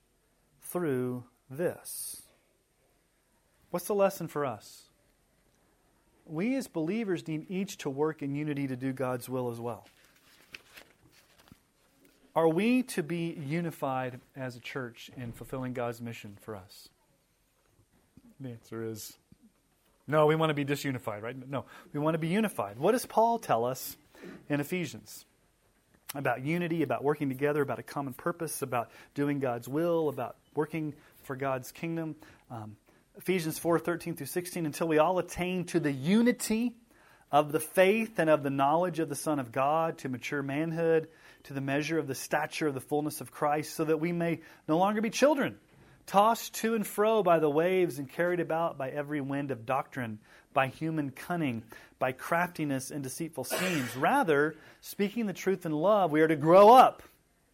through 0.62 1.24
this. 1.50 2.24
What's 3.72 3.88
the 3.88 3.96
lesson 3.96 4.28
for 4.28 4.46
us? 4.46 4.84
We 6.26 6.56
as 6.56 6.68
believers 6.68 7.28
need 7.28 7.50
each 7.50 7.78
to 7.80 7.90
work 7.90 8.22
in 8.22 8.36
unity 8.36 8.68
to 8.68 8.76
do 8.76 8.94
God's 8.94 9.28
will 9.28 9.50
as 9.50 9.60
well. 9.60 9.88
Are 12.36 12.48
we 12.48 12.84
to 12.84 13.04
be 13.04 13.38
unified 13.46 14.20
as 14.36 14.56
a 14.56 14.60
church 14.60 15.10
in 15.18 15.32
fulfilling 15.32 15.74
God's 15.74 16.02
mission 16.02 16.38
for 16.40 16.56
us? 16.56 16.90
The 18.40 18.50
answer 18.50 18.84
is 18.84 19.18
no, 20.08 20.26
we 20.26 20.36
want 20.36 20.50
to 20.50 20.56
be 20.56 20.66
disunified, 20.66 21.22
right? 21.22 21.36
No, 21.48 21.66
we 21.94 22.00
want 22.00 22.16
to 22.16 22.20
be 22.20 22.28
unified. 22.28 22.80
What 22.80 22.94
does 22.94 23.06
Paul 23.06 23.38
tell 23.38 23.64
us 23.64 23.96
in 24.50 24.60
Ephesians? 24.60 25.26
About 26.16 26.44
unity, 26.44 26.82
about 26.82 27.04
working 27.04 27.30
together, 27.30 27.62
about 27.62 27.78
a 27.78 27.84
common 27.84 28.14
purpose, 28.14 28.62
about 28.64 28.90
doing 29.14 29.40
God's 29.40 29.68
will, 29.68 30.10
about 30.10 30.38
working 30.56 30.96
for 31.24 31.36
God's 31.36 31.72
kingdom. 31.72 32.16
Um, 32.50 32.78
Ephesians 33.18 33.60
4 33.60 33.80
13 33.80 34.16
through 34.16 34.26
16, 34.26 34.66
until 34.66 34.88
we 34.88 34.98
all 34.98 35.20
attain 35.20 35.66
to 35.66 35.80
the 35.80 35.92
unity 35.92 36.74
of 37.32 37.52
the 37.52 37.60
faith 37.60 38.18
and 38.18 38.30
of 38.30 38.42
the 38.42 38.50
knowledge 38.50 39.00
of 39.00 39.10
the 39.10 39.16
Son 39.16 39.40
of 39.40 39.52
God, 39.52 40.00
to 40.00 40.10
mature 40.10 40.42
manhood, 40.42 41.10
to 41.44 41.54
the 41.54 41.62
measure 41.62 42.00
of 42.00 42.08
the 42.08 42.16
stature 42.16 42.68
of 42.68 42.74
the 42.74 42.82
fullness 42.82 43.22
of 43.22 43.32
Christ, 43.32 43.76
so 43.76 43.84
that 43.84 43.98
we 43.98 44.12
may 44.12 44.40
no 44.68 44.78
longer 44.78 45.02
be 45.02 45.10
children, 45.10 45.58
tossed 46.10 46.56
to 46.56 46.74
and 46.74 46.86
fro 46.86 47.22
by 47.22 47.38
the 47.38 47.50
waves 47.50 48.00
and 48.00 48.10
carried 48.10 48.40
about 48.40 48.78
by 48.78 48.90
every 48.90 49.22
wind 49.22 49.52
of 49.52 49.66
doctrine, 49.66 50.18
by 50.54 50.68
human 50.68 51.12
cunning, 51.12 51.62
by 52.00 52.12
craftiness 52.12 52.90
and 52.90 53.04
deceitful 53.04 53.44
schemes. 53.44 53.96
Rather, 53.96 54.56
speaking 54.82 55.28
the 55.28 55.34
truth 55.34 55.68
in 55.68 55.72
love, 55.72 56.12
we 56.12 56.22
are 56.22 56.28
to 56.28 56.36
grow 56.36 56.70
up 56.70 57.04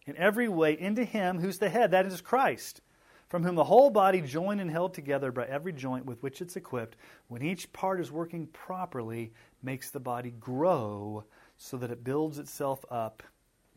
in 0.07 0.15
every 0.15 0.47
way 0.47 0.79
into 0.79 1.03
Him 1.03 1.39
who's 1.39 1.59
the 1.59 1.67
head, 1.67 1.91
that 1.91 2.05
is 2.05 2.21
Christ 2.21 2.79
from 3.27 3.43
whom 3.43 3.55
the 3.55 3.63
whole 3.63 3.89
body, 3.89 4.21
joined 4.21 4.61
and 4.61 4.69
held 4.69 4.93
together 4.93 5.31
by 5.31 5.45
every 5.45 5.73
joint 5.73 6.05
with 6.05 6.21
which 6.21 6.41
it's 6.41 6.55
equipped, 6.55 6.95
when 7.27 7.41
each 7.41 7.73
part 7.73 7.99
is 7.99 8.11
working 8.11 8.47
properly, 8.47 9.33
makes 9.63 9.89
the 9.89 9.99
body 9.99 10.31
grow 10.39 11.23
so 11.57 11.75
that 11.75 11.91
it 11.91 12.03
builds 12.03 12.37
itself 12.37 12.85
up 12.89 13.23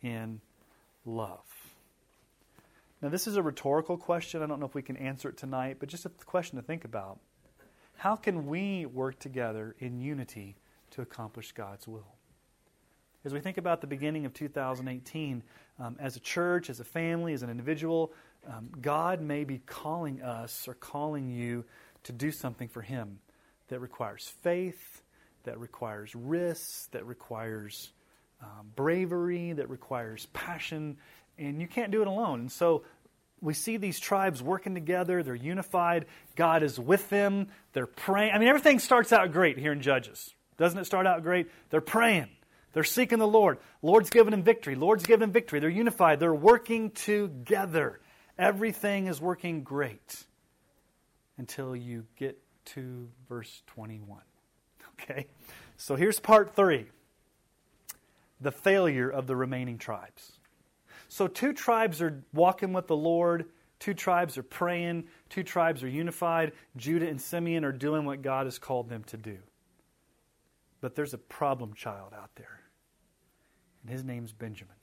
in 0.02 0.40
love. 1.04 1.57
Now, 3.00 3.08
this 3.10 3.28
is 3.28 3.36
a 3.36 3.42
rhetorical 3.42 3.96
question. 3.96 4.42
I 4.42 4.46
don't 4.46 4.58
know 4.58 4.66
if 4.66 4.74
we 4.74 4.82
can 4.82 4.96
answer 4.96 5.28
it 5.28 5.36
tonight, 5.36 5.76
but 5.78 5.88
just 5.88 6.04
a 6.04 6.08
question 6.08 6.56
to 6.56 6.62
think 6.62 6.84
about. 6.84 7.20
How 7.96 8.16
can 8.16 8.46
we 8.46 8.86
work 8.86 9.18
together 9.18 9.76
in 9.78 10.00
unity 10.00 10.56
to 10.90 11.02
accomplish 11.02 11.52
God's 11.52 11.86
will? 11.86 12.16
As 13.24 13.32
we 13.32 13.40
think 13.40 13.58
about 13.58 13.80
the 13.80 13.86
beginning 13.86 14.24
of 14.24 14.34
2018, 14.34 15.42
um, 15.78 15.96
as 16.00 16.16
a 16.16 16.20
church, 16.20 16.70
as 16.70 16.80
a 16.80 16.84
family, 16.84 17.34
as 17.34 17.42
an 17.42 17.50
individual, 17.50 18.12
um, 18.48 18.70
God 18.80 19.20
may 19.20 19.44
be 19.44 19.58
calling 19.58 20.22
us 20.22 20.66
or 20.66 20.74
calling 20.74 21.28
you 21.28 21.64
to 22.04 22.12
do 22.12 22.30
something 22.30 22.68
for 22.68 22.82
Him 22.82 23.18
that 23.68 23.80
requires 23.80 24.32
faith, 24.42 25.02
that 25.44 25.58
requires 25.58 26.14
risks, 26.14 26.88
that 26.92 27.06
requires 27.06 27.92
um, 28.42 28.72
bravery, 28.74 29.52
that 29.52 29.68
requires 29.68 30.26
passion, 30.32 30.96
and 31.38 31.60
you 31.60 31.66
can't 31.66 31.90
do 31.90 32.02
it 32.02 32.08
alone. 32.08 32.40
And 32.40 32.52
so 32.52 32.84
we 33.40 33.54
see 33.54 33.76
these 33.76 34.00
tribes 34.00 34.42
working 34.42 34.74
together, 34.74 35.22
they're 35.22 35.34
unified, 35.34 36.06
God 36.36 36.62
is 36.62 36.78
with 36.78 37.08
them, 37.08 37.48
they're 37.72 37.86
praying. 37.86 38.32
I 38.32 38.38
mean, 38.38 38.48
everything 38.48 38.78
starts 38.78 39.12
out 39.12 39.32
great 39.32 39.58
here 39.58 39.72
in 39.72 39.80
Judges. 39.80 40.34
Doesn't 40.56 40.78
it 40.78 40.86
start 40.86 41.06
out 41.06 41.22
great? 41.22 41.50
They're 41.70 41.80
praying. 41.80 42.28
They're 42.72 42.84
seeking 42.84 43.18
the 43.18 43.28
Lord. 43.28 43.58
Lord's 43.82 44.10
given 44.10 44.32
them 44.32 44.42
victory. 44.42 44.74
Lord's 44.74 45.06
given 45.06 45.20
them 45.20 45.32
victory. 45.32 45.60
They're 45.60 45.70
unified. 45.70 46.20
They're 46.20 46.34
working 46.34 46.90
together 46.90 48.00
Everything 48.38 49.08
is 49.08 49.20
working 49.20 49.64
great 49.64 50.24
until 51.38 51.74
you 51.74 52.06
get 52.16 52.38
to 52.66 53.08
verse 53.28 53.62
21. 53.68 54.20
Okay? 55.00 55.28
So 55.76 55.94
here's 55.94 56.18
part 56.18 56.56
three 56.56 56.86
the 58.40 58.50
failure 58.50 59.08
of 59.08 59.28
the 59.28 59.36
remaining 59.36 59.78
tribes. 59.78 60.37
So, 61.08 61.26
two 61.26 61.52
tribes 61.52 62.02
are 62.02 62.22
walking 62.34 62.72
with 62.72 62.86
the 62.86 62.96
Lord, 62.96 63.46
two 63.78 63.94
tribes 63.94 64.36
are 64.36 64.42
praying, 64.42 65.04
two 65.30 65.42
tribes 65.42 65.82
are 65.82 65.88
unified. 65.88 66.52
Judah 66.76 67.08
and 67.08 67.20
Simeon 67.20 67.64
are 67.64 67.72
doing 67.72 68.04
what 68.04 68.22
God 68.22 68.46
has 68.46 68.58
called 68.58 68.90
them 68.90 69.04
to 69.04 69.16
do. 69.16 69.38
But 70.80 70.94
there's 70.94 71.14
a 71.14 71.18
problem 71.18 71.74
child 71.74 72.12
out 72.14 72.30
there, 72.36 72.60
and 73.82 73.90
his 73.90 74.04
name's 74.04 74.32
Benjamin. 74.32 74.74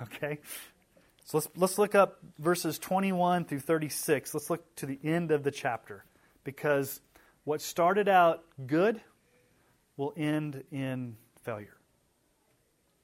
Okay? 0.00 0.38
So 1.24 1.38
let's, 1.38 1.48
let's 1.56 1.78
look 1.78 1.96
up 1.96 2.20
verses 2.38 2.78
21 2.78 3.46
through 3.46 3.58
36. 3.58 4.32
Let's 4.32 4.48
look 4.48 4.76
to 4.76 4.86
the 4.86 4.96
end 5.02 5.32
of 5.32 5.42
the 5.42 5.50
chapter 5.50 6.04
because 6.44 7.00
what 7.42 7.60
started 7.60 8.08
out 8.08 8.44
good 8.64 9.00
will 9.96 10.14
end 10.16 10.62
in 10.70 11.16
failure. 11.42 11.76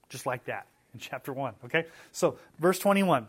Just 0.09 0.25
like 0.25 0.45
that 0.45 0.69
in 0.95 1.01
chapter 1.01 1.33
1. 1.33 1.55
Okay? 1.67 1.87
So, 2.13 2.39
verse 2.59 2.79
21. 2.79 3.29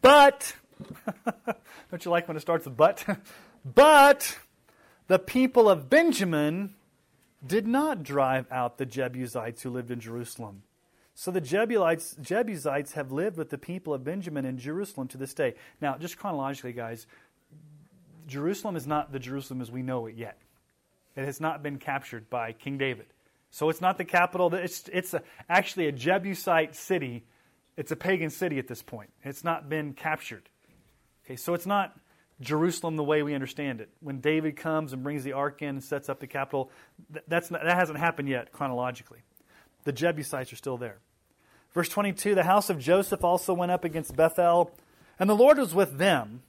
But, 0.00 0.54
don't 1.90 2.04
you 2.04 2.10
like 2.10 2.28
when 2.28 2.36
it 2.36 2.40
starts 2.40 2.66
with 2.66 2.76
but? 2.76 3.04
but 3.64 4.38
the 5.08 5.18
people 5.18 5.68
of 5.68 5.90
Benjamin 5.90 6.74
did 7.44 7.66
not 7.66 8.02
drive 8.02 8.46
out 8.50 8.78
the 8.78 8.86
Jebusites 8.86 9.62
who 9.62 9.70
lived 9.70 9.90
in 9.90 10.00
Jerusalem. 10.00 10.62
So 11.14 11.30
the 11.30 11.40
Jebusites, 11.40 12.16
Jebusites 12.20 12.92
have 12.92 13.10
lived 13.10 13.38
with 13.38 13.48
the 13.48 13.58
people 13.58 13.94
of 13.94 14.04
Benjamin 14.04 14.44
in 14.44 14.58
Jerusalem 14.58 15.08
to 15.08 15.18
this 15.18 15.32
day. 15.32 15.54
Now, 15.80 15.96
just 15.96 16.18
chronologically, 16.18 16.72
guys, 16.72 17.06
Jerusalem 18.26 18.76
is 18.76 18.86
not 18.86 19.12
the 19.12 19.18
Jerusalem 19.18 19.60
as 19.60 19.70
we 19.70 19.82
know 19.82 20.06
it 20.06 20.14
yet. 20.14 20.38
It 21.14 21.24
has 21.24 21.40
not 21.40 21.62
been 21.62 21.78
captured 21.78 22.28
by 22.28 22.52
King 22.52 22.76
David. 22.76 23.06
So 23.56 23.70
it's 23.70 23.80
not 23.80 23.96
the 23.96 24.04
capital. 24.04 24.52
It's, 24.54 24.86
it's 24.92 25.14
a, 25.14 25.22
actually 25.48 25.86
a 25.86 25.92
Jebusite 25.92 26.76
city. 26.76 27.24
It's 27.78 27.90
a 27.90 27.96
pagan 27.96 28.28
city 28.28 28.58
at 28.58 28.68
this 28.68 28.82
point. 28.82 29.08
It's 29.24 29.44
not 29.44 29.70
been 29.70 29.94
captured. 29.94 30.50
Okay, 31.24 31.36
so 31.36 31.54
it's 31.54 31.64
not 31.64 31.98
Jerusalem 32.38 32.96
the 32.96 33.02
way 33.02 33.22
we 33.22 33.32
understand 33.32 33.80
it. 33.80 33.88
When 34.00 34.20
David 34.20 34.58
comes 34.58 34.92
and 34.92 35.02
brings 35.02 35.24
the 35.24 35.32
ark 35.32 35.62
in 35.62 35.70
and 35.70 35.82
sets 35.82 36.10
up 36.10 36.20
the 36.20 36.26
capital, 36.26 36.70
that's 37.28 37.50
not, 37.50 37.64
that 37.64 37.78
hasn't 37.78 37.98
happened 37.98 38.28
yet 38.28 38.52
chronologically. 38.52 39.20
The 39.84 39.92
Jebusites 39.92 40.52
are 40.52 40.56
still 40.56 40.76
there. 40.76 40.98
Verse 41.72 41.88
22 41.88 42.34
The 42.34 42.44
house 42.44 42.68
of 42.68 42.78
Joseph 42.78 43.24
also 43.24 43.54
went 43.54 43.72
up 43.72 43.84
against 43.84 44.14
Bethel, 44.14 44.70
and 45.18 45.30
the 45.30 45.34
Lord 45.34 45.56
was 45.56 45.74
with 45.74 45.96
them. 45.96 46.42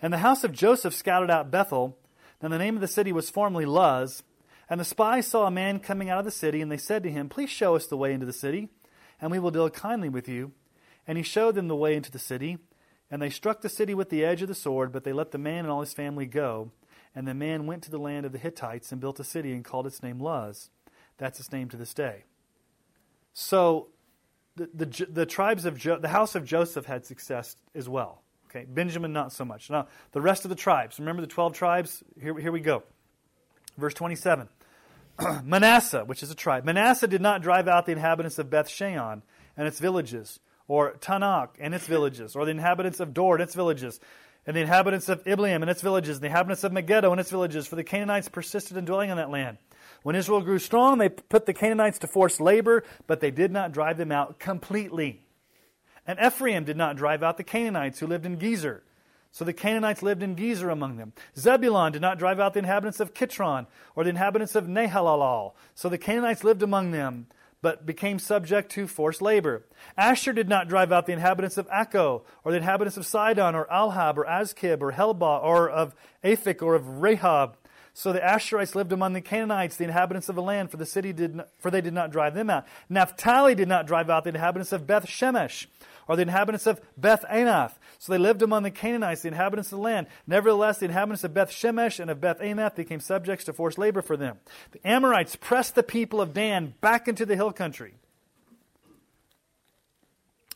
And 0.00 0.14
the 0.14 0.18
house 0.18 0.44
of 0.44 0.52
Joseph 0.52 0.94
scouted 0.94 1.28
out 1.28 1.50
Bethel. 1.50 1.98
Now 2.40 2.48
the 2.48 2.56
name 2.56 2.74
of 2.74 2.80
the 2.80 2.88
city 2.88 3.12
was 3.12 3.28
formerly 3.28 3.66
Luz. 3.66 4.22
And 4.68 4.80
the 4.80 4.84
spies 4.84 5.26
saw 5.26 5.46
a 5.46 5.50
man 5.50 5.78
coming 5.78 6.08
out 6.08 6.20
of 6.20 6.24
the 6.24 6.30
city, 6.30 6.60
and 6.60 6.72
they 6.72 6.76
said 6.76 7.02
to 7.02 7.10
him, 7.10 7.28
Please 7.28 7.50
show 7.50 7.76
us 7.76 7.86
the 7.86 7.96
way 7.96 8.12
into 8.12 8.26
the 8.26 8.32
city, 8.32 8.68
and 9.20 9.30
we 9.30 9.38
will 9.38 9.50
deal 9.50 9.68
kindly 9.70 10.08
with 10.08 10.28
you. 10.28 10.52
And 11.06 11.18
he 11.18 11.24
showed 11.24 11.54
them 11.54 11.68
the 11.68 11.76
way 11.76 11.94
into 11.94 12.10
the 12.10 12.18
city. 12.18 12.58
And 13.10 13.20
they 13.20 13.30
struck 13.30 13.60
the 13.60 13.68
city 13.68 13.94
with 13.94 14.08
the 14.08 14.24
edge 14.24 14.42
of 14.42 14.48
the 14.48 14.54
sword, 14.54 14.90
but 14.90 15.04
they 15.04 15.12
let 15.12 15.30
the 15.30 15.38
man 15.38 15.60
and 15.60 15.70
all 15.70 15.80
his 15.80 15.92
family 15.92 16.26
go. 16.26 16.70
And 17.14 17.28
the 17.28 17.34
man 17.34 17.66
went 17.66 17.82
to 17.84 17.90
the 17.90 17.98
land 17.98 18.26
of 18.26 18.32
the 18.32 18.38
Hittites 18.38 18.90
and 18.90 19.00
built 19.00 19.20
a 19.20 19.24
city 19.24 19.52
and 19.52 19.64
called 19.64 19.86
its 19.86 20.02
name 20.02 20.18
Luz. 20.18 20.70
That's 21.18 21.38
its 21.38 21.52
name 21.52 21.68
to 21.68 21.76
this 21.76 21.94
day. 21.94 22.24
So 23.34 23.88
the, 24.56 24.68
the, 24.72 25.06
the 25.10 25.26
tribes 25.26 25.64
of 25.64 25.76
jo- 25.76 25.98
the 25.98 26.08
house 26.08 26.34
of 26.34 26.44
Joseph 26.44 26.86
had 26.86 27.04
success 27.04 27.56
as 27.74 27.88
well. 27.88 28.22
Okay, 28.50 28.66
Benjamin 28.68 29.12
not 29.12 29.32
so 29.32 29.44
much. 29.44 29.68
Now 29.68 29.88
the 30.12 30.20
rest 30.20 30.44
of 30.44 30.48
the 30.48 30.56
tribes. 30.56 30.98
Remember 30.98 31.20
the 31.20 31.28
twelve 31.28 31.52
tribes. 31.54 32.02
Here, 32.20 32.36
here 32.38 32.52
we 32.52 32.60
go. 32.60 32.84
Verse 33.76 33.94
27. 33.94 34.48
Manasseh, 35.44 36.04
which 36.04 36.22
is 36.22 36.30
a 36.30 36.34
tribe. 36.34 36.64
Manasseh 36.64 37.06
did 37.06 37.20
not 37.20 37.42
drive 37.42 37.68
out 37.68 37.86
the 37.86 37.92
inhabitants 37.92 38.38
of 38.38 38.50
Beth 38.50 38.68
Shean 38.68 39.22
and 39.56 39.66
its 39.68 39.78
villages, 39.78 40.40
or 40.66 40.94
Taanach 40.94 41.50
and 41.60 41.74
its 41.74 41.86
villages, 41.86 42.34
or 42.34 42.44
the 42.44 42.50
inhabitants 42.50 43.00
of 43.00 43.14
Dor 43.14 43.34
and 43.34 43.42
its 43.42 43.54
villages, 43.54 44.00
and 44.46 44.56
the 44.56 44.60
inhabitants 44.60 45.08
of 45.08 45.24
Ibleam 45.24 45.62
and 45.62 45.70
its 45.70 45.82
villages, 45.82 46.16
and 46.16 46.22
the 46.22 46.28
inhabitants 46.28 46.64
of 46.64 46.72
Megiddo 46.72 47.10
and 47.10 47.20
its 47.20 47.30
villages, 47.30 47.66
for 47.66 47.76
the 47.76 47.84
Canaanites 47.84 48.28
persisted 48.28 48.76
in 48.76 48.84
dwelling 48.84 49.10
in 49.10 49.16
that 49.16 49.30
land. 49.30 49.58
When 50.02 50.16
Israel 50.16 50.42
grew 50.42 50.58
strong, 50.58 50.98
they 50.98 51.08
put 51.08 51.46
the 51.46 51.54
Canaanites 51.54 51.98
to 52.00 52.06
forced 52.06 52.40
labor, 52.40 52.84
but 53.06 53.20
they 53.20 53.30
did 53.30 53.50
not 53.50 53.72
drive 53.72 53.96
them 53.96 54.12
out 54.12 54.38
completely. 54.38 55.22
And 56.06 56.18
Ephraim 56.18 56.64
did 56.64 56.76
not 56.76 56.96
drive 56.96 57.22
out 57.22 57.38
the 57.38 57.44
Canaanites 57.44 58.00
who 58.00 58.06
lived 58.06 58.26
in 58.26 58.36
Gezer. 58.36 58.80
So 59.34 59.44
the 59.44 59.52
Canaanites 59.52 60.00
lived 60.00 60.22
in 60.22 60.36
Gezer 60.36 60.70
among 60.70 60.96
them. 60.96 61.12
Zebulun 61.36 61.90
did 61.90 62.00
not 62.00 62.20
drive 62.20 62.38
out 62.38 62.52
the 62.52 62.60
inhabitants 62.60 63.00
of 63.00 63.14
Kitron 63.14 63.66
or 63.96 64.04
the 64.04 64.10
inhabitants 64.10 64.54
of 64.54 64.66
Nahalal. 64.66 65.54
So 65.74 65.88
the 65.88 65.98
Canaanites 65.98 66.44
lived 66.44 66.62
among 66.62 66.92
them, 66.92 67.26
but 67.60 67.84
became 67.84 68.20
subject 68.20 68.70
to 68.72 68.86
forced 68.86 69.20
labor. 69.20 69.64
Asher 69.98 70.32
did 70.32 70.48
not 70.48 70.68
drive 70.68 70.92
out 70.92 71.06
the 71.06 71.12
inhabitants 71.12 71.58
of 71.58 71.68
Acco 71.68 72.22
or 72.44 72.52
the 72.52 72.58
inhabitants 72.58 72.96
of 72.96 73.06
Sidon 73.06 73.56
or 73.56 73.66
Alhab 73.66 74.18
or 74.18 74.24
Achzib 74.24 74.80
or 74.80 74.92
Helba 74.92 75.42
or 75.42 75.68
of 75.68 75.96
Aphik 76.22 76.62
or 76.62 76.76
of 76.76 76.84
Rehob. 76.84 77.54
So 77.92 78.12
the 78.12 78.20
Asherites 78.20 78.76
lived 78.76 78.92
among 78.92 79.14
the 79.14 79.20
Canaanites, 79.20 79.76
the 79.76 79.84
inhabitants 79.84 80.28
of 80.28 80.36
the 80.36 80.42
land, 80.42 80.70
for 80.70 80.76
the 80.76 80.86
city 80.86 81.12
did 81.12 81.34
not, 81.34 81.48
for 81.58 81.72
they 81.72 81.80
did 81.80 81.92
not 81.92 82.12
drive 82.12 82.34
them 82.34 82.50
out. 82.50 82.66
Naphtali 82.88 83.56
did 83.56 83.68
not 83.68 83.88
drive 83.88 84.10
out 84.10 84.22
the 84.22 84.30
inhabitants 84.30 84.70
of 84.70 84.86
Beth 84.86 85.06
Shemesh 85.06 85.66
or 86.08 86.16
the 86.16 86.22
inhabitants 86.22 86.66
of 86.66 86.80
Beth 86.96 87.24
Anath. 87.30 87.72
So 87.98 88.12
they 88.12 88.18
lived 88.18 88.42
among 88.42 88.62
the 88.62 88.70
Canaanites, 88.70 89.22
the 89.22 89.28
inhabitants 89.28 89.72
of 89.72 89.78
the 89.78 89.82
land. 89.84 90.06
Nevertheless, 90.26 90.78
the 90.78 90.86
inhabitants 90.86 91.24
of 91.24 91.34
Beth 91.34 91.50
Shemesh 91.50 92.00
and 92.00 92.10
of 92.10 92.20
Beth 92.20 92.40
Anath 92.40 92.74
became 92.76 93.00
subjects 93.00 93.44
to 93.46 93.52
forced 93.52 93.78
labor 93.78 94.02
for 94.02 94.16
them. 94.16 94.38
The 94.72 94.86
Amorites 94.86 95.36
pressed 95.36 95.74
the 95.74 95.82
people 95.82 96.20
of 96.20 96.34
Dan 96.34 96.74
back 96.80 97.08
into 97.08 97.24
the 97.26 97.36
hill 97.36 97.52
country, 97.52 97.94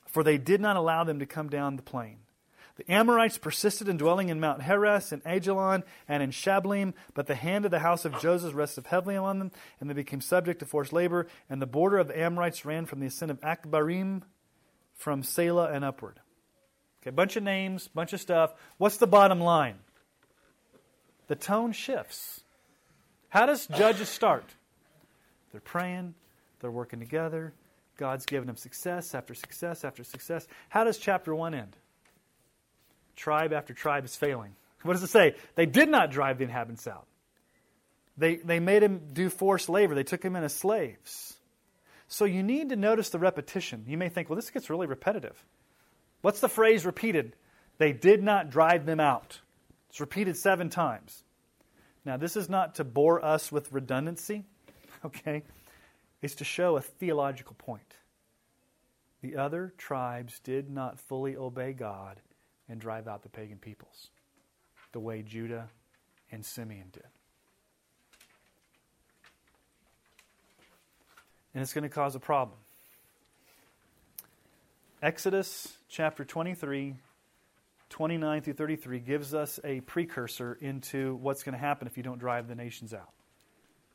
for 0.07 0.23
they 0.23 0.39
did 0.39 0.61
not 0.61 0.77
allow 0.77 1.05
them 1.05 1.19
to 1.19 1.27
come 1.27 1.49
down 1.49 1.77
the 1.77 1.83
plain. 1.83 2.19
The 2.77 2.93
Amorites 2.93 3.39
persisted 3.39 3.89
in 3.89 3.97
dwelling 3.97 4.29
in 4.29 4.39
Mount 4.39 4.63
Heres 4.63 5.11
and 5.11 5.21
Ajalon 5.25 5.83
and 6.07 6.23
in 6.23 6.31
Shaalbim, 6.31 6.95
but 7.13 7.27
the 7.27 7.35
hand 7.35 7.65
of 7.65 7.73
the 7.73 7.81
house 7.81 8.05
of 8.05 8.21
Joseph 8.21 8.55
rested 8.55 8.87
heavily 8.87 9.17
on 9.17 9.41
them, 9.41 9.51
and 9.81 9.91
they 9.91 9.95
became 9.95 10.21
subject 10.21 10.61
to 10.61 10.67
forced 10.67 10.93
labor. 10.93 11.27
And 11.51 11.61
the 11.61 11.67
border 11.67 11.99
of 11.99 12.07
the 12.07 12.17
Amorites 12.17 12.65
ran 12.65 12.87
from 12.87 13.01
the 13.01 13.09
ascent 13.09 13.33
of 13.33 13.41
Akrabbim 13.41 14.23
from 14.99 15.23
Selah 15.23 15.71
and 15.73 15.85
upward. 15.85 16.21
Okay, 17.01 17.11
bunch 17.11 17.37
of 17.37 17.43
names, 17.43 17.89
bunch 17.89 18.13
of 18.13 18.21
stuff. 18.21 18.53
What's 18.77 18.99
the 18.99 19.07
bottom 19.07 19.41
line? 19.41 19.77
The 21.29 21.37
tone 21.37 21.73
shifts. 21.73 22.43
How 23.29 23.47
does 23.47 23.67
Judges 23.67 24.09
start? 24.09 24.45
They're 25.53 25.61
praying, 25.61 26.15
they're 26.61 26.71
working 26.71 26.99
together. 26.99 27.55
God's 27.97 28.27
given 28.27 28.47
them 28.47 28.57
success 28.57 29.15
after 29.15 29.35
success 29.35 29.85
after 29.85 30.05
success. 30.05 30.47
How 30.69 30.85
does 30.85 30.99
chapter 30.99 31.35
1 31.35 31.55
end? 31.55 31.77
Tribe 33.17 33.53
after 33.53 33.73
tribe 33.73 34.05
is 34.05 34.15
failing. 34.15 34.55
What 34.83 34.93
does 34.93 35.03
it 35.03 35.09
say? 35.09 35.35
They 35.57 35.67
did 35.67 35.89
not 35.89 36.13
drive 36.13 36.39
the 36.39 36.45
inhabitants 36.45 36.87
out. 36.87 37.09
They, 38.17 38.37
they 38.37 38.61
made 38.61 38.85
him 38.85 39.01
do 39.13 39.29
forced 39.29 39.69
labor. 39.69 39.97
They 39.97 40.05
took 40.05 40.23
him 40.23 40.37
in 40.37 40.45
as 40.45 40.55
slaves. 40.55 41.38
So 42.09 42.25
you 42.25 42.43
need 42.43 42.71
to 42.71 42.77
notice 42.77 43.11
the 43.11 43.19
repetition. 43.19 43.85
You 43.87 43.99
may 43.99 44.09
think, 44.09 44.29
well, 44.29 44.37
this 44.37 44.51
gets 44.51 44.71
really 44.71 44.87
repetitive. 44.87 45.45
What's 46.23 46.41
the 46.41 46.49
phrase 46.49 46.87
repeated? 46.87 47.37
They 47.77 47.93
did 47.93 48.23
not 48.23 48.51
drive 48.51 48.87
them 48.87 48.99
out. 48.99 49.41
It's 49.91 50.01
repeated 50.01 50.37
seven 50.37 50.71
times. 50.71 51.23
Now, 52.05 52.17
this 52.17 52.37
is 52.37 52.49
not 52.49 52.77
to 52.77 52.85
bore 52.85 53.23
us 53.25 53.53
with 53.53 53.71
redundancy, 53.73 54.45
okay? 55.05 55.45
It's 56.23 56.37
to 56.37 56.45
show 56.45 56.77
a 56.77 56.81
theological 56.81 57.55
point. 57.59 57.97
The 59.21 59.37
other 59.37 59.75
tribes 59.77 60.41
did 60.41 60.71
not 60.71 60.99
fully 60.99 61.37
obey 61.37 61.73
God 61.75 62.21
and 62.69 62.81
drive 62.81 63.07
out 63.07 63.23
the 63.23 63.29
pagan 63.29 63.59
peoples 63.59 64.09
the 64.93 65.01
way 65.01 65.23
Judah 65.23 65.69
and 66.33 66.45
Simeon 66.45 66.89
did. 66.93 67.18
And 71.59 71.65
it's 71.65 71.75
going 71.75 71.83
to 71.83 71.89
cause 71.89 72.15
a 72.15 72.21
problem. 72.21 72.57
Exodus 75.03 75.77
chapter 75.89 76.25
23, 76.25 76.95
29 77.91 78.43
through 78.43 78.53
33 78.53 79.01
gives 79.01 79.35
us 79.35 79.59
a 79.65 79.81
precursor 79.81 80.57
into 80.61 81.17
what's 81.17 81.43
going 81.43 81.55
to 81.55 81.59
happen 81.59 81.89
if 81.89 81.97
you 81.97 82.05
don't 82.05 82.21
drive 82.21 82.47
the 82.47 82.55
nations 82.55 82.95
out. 82.95 83.11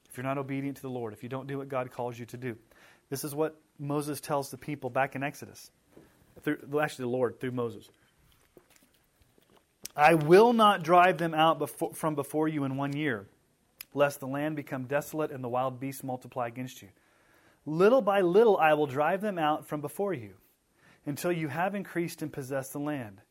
If 0.09 0.18
you're 0.18 0.26
not 0.26 0.38
obedient 0.38 0.76
to 0.76 0.82
the 0.82 0.89
Lord, 0.89 1.14
if 1.14 1.24
you 1.24 1.30
don't 1.30 1.47
do 1.47 1.57
what 1.57 1.70
God 1.70 1.89
calls 1.89 2.20
you 2.20 2.26
to 2.26 2.38
do. 2.38 2.57
This 3.09 3.24
is 3.24 3.34
what 3.34 3.55
Moses 3.80 4.20
tells 4.20 4.51
the 4.51 4.57
people 4.57 4.89
back 4.89 5.16
in 5.16 5.24
Exodus. 5.24 5.72
Through, 6.41 6.57
actually, 6.82 7.03
the 7.03 7.11
Lord 7.11 7.39
through 7.39 7.51
Moses. 7.51 7.89
I 9.95 10.16
will 10.16 10.51
not 10.51 10.84
drive 10.84 11.18
them 11.18 11.34
out 11.34 11.59
before, 11.59 11.93
from 11.93 12.16
before 12.16 12.49
you 12.49 12.66
in 12.66 12.76
one 12.76 12.93
year, 12.93 13.26
lest 13.93 14.20
the 14.20 14.28
land 14.28 14.57
become 14.57 14.84
desolate 14.84 15.32
and 15.32 15.41
the 15.41 15.47
wild 15.47 15.80
beasts 15.80 16.03
multiply 16.03 16.47
against 16.47 16.82
you. 16.82 16.89
Little 17.66 18.01
by 18.01 18.22
little 18.22 18.57
I 18.57 18.74
will 18.74 18.88
drive 18.88 19.22
them 19.22 19.39
out 19.39 19.68
from 19.68 19.82
before 19.82 20.14
you, 20.14 20.36
until 21.05 21.32
you 21.32 21.47
have 21.47 21.76
increased 21.76 22.22
and 22.22 22.32
possessed 22.32 22.74
the 22.74 22.80
land. 22.80 23.22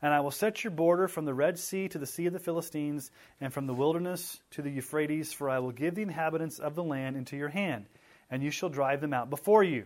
And 0.00 0.12
I 0.12 0.20
will 0.20 0.30
set 0.30 0.64
your 0.64 0.70
border 0.70 1.08
from 1.08 1.24
the 1.24 1.34
Red 1.34 1.58
Sea 1.58 1.88
to 1.88 1.98
the 1.98 2.06
Sea 2.06 2.26
of 2.26 2.32
the 2.32 2.38
Philistines, 2.38 3.10
and 3.40 3.52
from 3.52 3.66
the 3.66 3.74
wilderness 3.74 4.40
to 4.52 4.62
the 4.62 4.70
Euphrates, 4.70 5.32
for 5.32 5.48
I 5.48 5.58
will 5.58 5.72
give 5.72 5.94
the 5.94 6.02
inhabitants 6.02 6.58
of 6.58 6.74
the 6.74 6.84
land 6.84 7.16
into 7.16 7.36
your 7.36 7.48
hand, 7.48 7.86
and 8.30 8.42
you 8.42 8.50
shall 8.50 8.68
drive 8.68 9.00
them 9.00 9.14
out 9.14 9.30
before 9.30 9.62
you. 9.62 9.84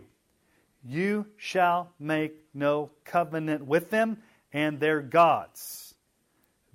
You 0.83 1.27
shall 1.37 1.91
make 1.99 2.35
no 2.53 2.91
covenant 3.03 3.65
with 3.65 3.89
them 3.89 4.21
and 4.53 4.79
their 4.79 5.01
gods. 5.01 5.88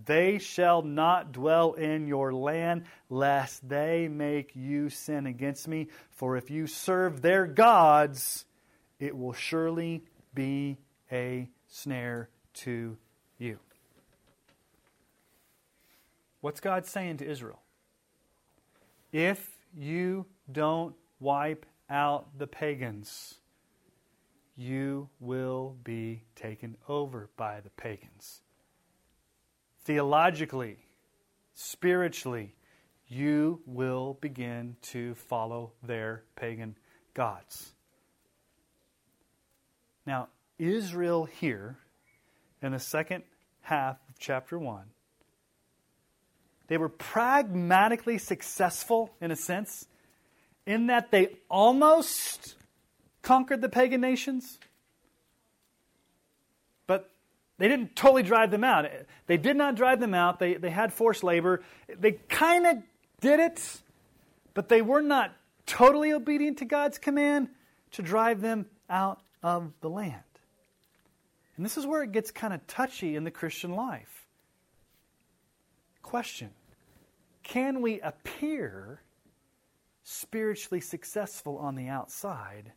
They 0.07 0.39
shall 0.39 0.83
not 0.83 1.33
dwell 1.33 1.73
in 1.75 2.07
your 2.07 2.33
land, 2.33 2.85
lest 3.09 3.67
they 3.69 4.09
make 4.09 4.55
you 4.55 4.91
sin 4.91 5.27
against 5.27 5.69
me. 5.69 5.89
For 6.11 6.37
if 6.37 6.51
you 6.51 6.67
serve 6.67 7.23
their 7.23 7.47
gods, 7.47 8.45
it 8.99 9.17
will 9.17 9.33
surely 9.33 10.05
be 10.35 10.79
a 11.11 11.49
snare 11.69 12.29
to 12.55 12.97
you. 13.39 13.59
What's 16.41 16.61
God 16.61 16.87
saying 16.87 17.19
to 17.19 17.27
Israel? 17.27 17.61
If 19.13 19.59
you 19.75 20.27
don't 20.51 20.95
wipe 21.21 21.65
out 21.89 22.37
the 22.37 22.47
pagans, 22.47 23.37
you 24.57 25.09
will 25.21 25.77
be 25.85 26.25
taken 26.37 26.77
over 26.89 27.31
by 27.37 27.61
the 27.61 27.71
pagans. 27.71 28.43
Theologically, 29.85 30.78
spiritually, 31.55 32.55
you 33.07 33.61
will 33.66 34.18
begin 34.20 34.76
to 34.82 35.14
follow 35.14 35.72
their 35.82 36.24
pagan 36.37 36.76
gods. 37.12 37.72
Now, 40.07 40.28
Israel 40.59 41.24
here 41.24 41.78
in 42.62 42.72
the 42.72 42.78
second 42.78 43.24
half 43.61 43.97
of 44.09 44.18
chapter 44.18 44.59
1, 44.59 44.85
they 46.68 46.78
were 46.78 46.89
pragmatically 46.89 48.18
successful 48.18 49.14
in 49.20 49.30
a 49.30 49.37
sense 49.37 49.87
in 50.66 50.87
that 50.87 51.11
they 51.11 51.37
almost 51.51 52.55
conquered 53.20 53.61
the 53.61 53.68
pagan 53.68 54.01
nations, 54.01 54.59
they 57.65 57.69
didn't 57.69 57.97
totally 57.97 58.23
drive 58.23 58.51
them 58.51 58.62
out. 58.62 58.85
They 59.27 59.39
did 59.39 59.57
not 59.57 59.75
drive 59.75 59.99
them 59.99 60.12
out. 60.12 60.39
They, 60.39 60.53
they 60.53 60.69
had 60.69 60.93
forced 60.93 61.25
labor. 61.25 61.62
They 61.89 62.12
kind 62.12 62.67
of 62.67 62.77
did 63.23 63.41
it, 63.41 63.81
but 64.53 64.69
they 64.69 64.83
were 64.83 65.01
not 65.01 65.35
totally 65.65 66.12
obedient 66.12 66.59
to 66.59 66.67
God's 66.67 66.99
command 66.99 67.49
to 67.93 68.03
drive 68.03 68.43
them 68.43 68.67
out 68.91 69.23
of 69.43 69.73
the 69.81 69.89
land. 69.89 70.21
And 71.57 71.65
this 71.65 71.79
is 71.79 71.87
where 71.87 72.03
it 72.03 72.12
gets 72.12 72.31
kind 72.31 72.53
of 72.53 72.67
touchy 72.67 73.17
in 73.17 73.25
the 73.25 73.31
Christian 73.31 73.75
life. 73.75 74.27
Question 76.03 76.51
Can 77.45 77.81
we 77.81 77.99
appear 77.99 79.01
spiritually 80.03 80.83
successful 80.83 81.57
on 81.57 81.77
the 81.77 81.89
outside, 81.89 82.73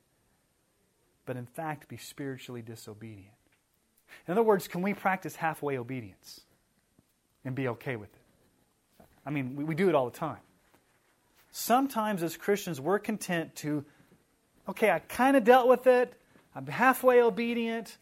but 1.26 1.36
in 1.36 1.46
fact 1.46 1.90
be 1.90 1.98
spiritually 1.98 2.62
disobedient? 2.62 3.37
In 4.28 4.32
other 4.32 4.43
words, 4.43 4.68
can 4.68 4.82
we 4.82 4.93
practice 4.93 5.36
halfway 5.36 5.78
obedience 5.78 6.41
and 7.45 7.55
be 7.55 7.68
okay 7.70 7.95
with 7.95 8.10
it? 8.14 9.05
I 9.26 9.30
mean, 9.30 9.55
we, 9.55 9.64
we 9.64 9.76
do 9.76 9.89
it 9.89 9.95
all 9.95 10.10
the 10.10 10.18
time. 10.18 10.39
Sometimes 11.51 12.24
as 12.24 12.38
Christians, 12.38 12.80
we're 12.80 12.99
content 12.99 13.55
to, 13.58 13.84
okay, 14.70 14.91
I 14.91 14.99
kind 14.99 15.36
of 15.36 15.43
dealt 15.43 15.68
with 15.68 15.88
it, 15.88 16.14
I'm 16.58 16.66
halfway 16.66 17.22
obedient. 17.22 17.97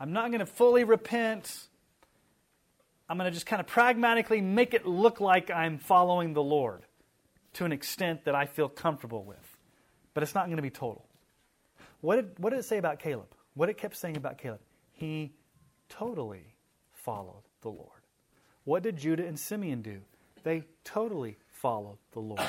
I'm 0.00 0.14
not 0.14 0.28
going 0.28 0.40
to 0.40 0.46
fully 0.46 0.82
repent. 0.82 1.66
I'm 3.06 3.18
going 3.18 3.30
to 3.30 3.34
just 3.34 3.44
kind 3.44 3.60
of 3.60 3.66
pragmatically 3.66 4.40
make 4.40 4.72
it 4.72 4.86
look 4.86 5.20
like 5.20 5.50
I'm 5.50 5.78
following 5.78 6.32
the 6.32 6.42
Lord 6.42 6.84
to 7.54 7.66
an 7.66 7.72
extent 7.72 8.24
that 8.24 8.34
I 8.34 8.46
feel 8.46 8.68
comfortable 8.68 9.24
with. 9.24 9.58
But 10.14 10.22
it's 10.22 10.34
not 10.34 10.46
going 10.46 10.56
to 10.56 10.62
be 10.62 10.70
total. 10.70 11.04
What 12.00 12.16
did, 12.16 12.38
what 12.38 12.50
did 12.50 12.60
it 12.60 12.64
say 12.64 12.78
about 12.78 12.98
Caleb? 12.98 13.28
What 13.52 13.68
it 13.68 13.76
kept 13.76 13.94
saying 13.94 14.16
about 14.16 14.38
Caleb? 14.38 14.60
He 14.92 15.32
totally 15.88 16.54
followed 16.92 17.42
the 17.62 17.70
Lord. 17.70 18.02
What 18.64 18.82
did 18.82 18.96
Judah 18.96 19.26
and 19.26 19.38
Simeon 19.38 19.82
do? 19.82 20.00
They 20.42 20.64
totally 20.84 21.36
followed 21.50 21.98
the 22.12 22.20
Lord. 22.20 22.42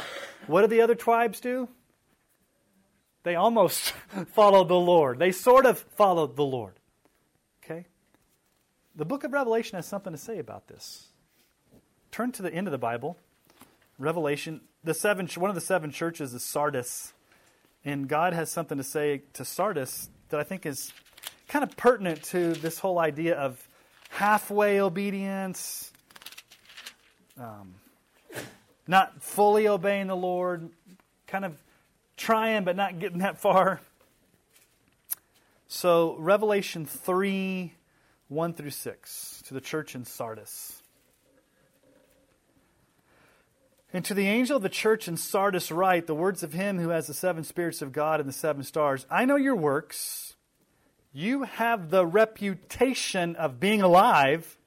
What 0.47 0.61
did 0.61 0.69
the 0.69 0.81
other 0.81 0.95
tribes 0.95 1.39
do? 1.39 1.69
They 3.23 3.35
almost 3.35 3.91
followed 4.33 4.67
the 4.67 4.79
Lord. 4.79 5.19
They 5.19 5.31
sort 5.31 5.65
of 5.65 5.79
followed 5.79 6.35
the 6.35 6.45
Lord. 6.45 6.73
Okay? 7.63 7.85
The 8.95 9.05
book 9.05 9.23
of 9.23 9.33
Revelation 9.33 9.75
has 9.75 9.85
something 9.85 10.13
to 10.13 10.17
say 10.17 10.39
about 10.39 10.67
this. 10.67 11.07
Turn 12.11 12.31
to 12.33 12.41
the 12.41 12.53
end 12.53 12.67
of 12.67 12.71
the 12.71 12.77
Bible. 12.77 13.17
Revelation, 13.97 14.61
the 14.83 14.93
seven, 14.93 15.27
one 15.35 15.49
of 15.49 15.55
the 15.55 15.61
seven 15.61 15.91
churches 15.91 16.33
is 16.33 16.43
Sardis. 16.43 17.13
And 17.85 18.07
God 18.07 18.33
has 18.33 18.49
something 18.51 18.77
to 18.77 18.83
say 18.83 19.23
to 19.33 19.45
Sardis 19.45 20.09
that 20.29 20.39
I 20.39 20.43
think 20.43 20.65
is 20.65 20.91
kind 21.49 21.63
of 21.63 21.75
pertinent 21.75 22.23
to 22.23 22.53
this 22.53 22.79
whole 22.79 22.99
idea 22.99 23.35
of 23.35 23.67
halfway 24.09 24.79
obedience, 24.79 25.91
um, 27.39 27.73
not 28.87 29.21
fully 29.21 29.67
obeying 29.67 30.07
the 30.07 30.15
Lord, 30.15 30.69
kind 31.27 31.43
of 31.43 31.57
trying 32.15 32.63
but 32.63 32.75
not 32.75 32.99
getting 32.99 33.19
that 33.19 33.39
far. 33.39 33.81
So, 35.67 36.15
Revelation 36.17 36.85
3 36.85 37.73
1 38.27 38.53
through 38.53 38.69
6 38.69 39.43
to 39.47 39.53
the 39.55 39.61
church 39.61 39.95
in 39.95 40.05
Sardis. 40.05 40.83
And 43.91 44.05
to 44.05 44.13
the 44.13 44.27
angel 44.27 44.57
of 44.57 44.61
the 44.61 44.69
church 44.69 45.07
in 45.07 45.17
Sardis, 45.17 45.71
write 45.71 46.05
the 46.05 46.13
words 46.13 46.43
of 46.43 46.53
him 46.53 46.77
who 46.77 46.89
has 46.89 47.07
the 47.07 47.13
seven 47.15 47.43
spirits 47.43 47.81
of 47.81 47.91
God 47.91 48.19
and 48.19 48.29
the 48.29 48.33
seven 48.33 48.61
stars. 48.61 49.07
I 49.09 49.25
know 49.25 49.35
your 49.35 49.55
works. 49.55 50.28
You 51.11 51.43
have 51.43 51.89
the 51.89 52.05
reputation 52.05 53.35
of 53.35 53.59
being 53.59 53.81
alive, 53.81 54.57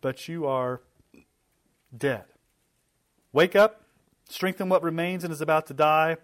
but 0.00 0.28
you 0.28 0.46
are 0.46 0.82
dead. 1.96 2.24
Wake 3.32 3.56
up, 3.56 3.84
strengthen 4.28 4.68
what 4.68 4.82
remains 4.82 5.24
and 5.24 5.32
is 5.32 5.40
about 5.40 5.66
to 5.68 5.74
die. 5.74 6.18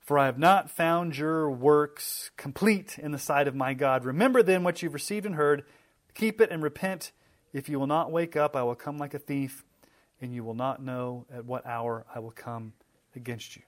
For 0.00 0.18
I 0.18 0.26
have 0.26 0.38
not 0.38 0.70
found 0.70 1.16
your 1.16 1.50
works 1.50 2.30
complete 2.36 2.98
in 2.98 3.10
the 3.12 3.18
sight 3.18 3.48
of 3.48 3.54
my 3.54 3.74
God. 3.74 4.04
Remember 4.04 4.42
then 4.42 4.62
what 4.62 4.80
you've 4.82 4.94
received 4.94 5.26
and 5.26 5.34
heard. 5.34 5.64
Keep 6.14 6.40
it 6.40 6.50
and 6.50 6.62
repent. 6.62 7.12
If 7.52 7.68
you 7.68 7.78
will 7.78 7.86
not 7.86 8.12
wake 8.12 8.36
up, 8.36 8.54
I 8.54 8.62
will 8.62 8.74
come 8.76 8.98
like 8.98 9.14
a 9.14 9.18
thief, 9.18 9.64
and 10.20 10.32
you 10.32 10.44
will 10.44 10.54
not 10.54 10.82
know 10.82 11.26
at 11.32 11.44
what 11.44 11.66
hour 11.66 12.06
I 12.14 12.20
will 12.20 12.30
come 12.30 12.72
against 13.14 13.56
you. 13.56 13.62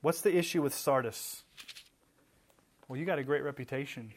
What's 0.00 0.20
the 0.20 0.36
issue 0.36 0.62
with 0.62 0.74
Sardis? 0.74 1.42
Well, 2.88 2.98
you 2.98 3.04
got 3.04 3.18
a 3.18 3.22
great 3.22 3.42
reputation. 3.42 4.10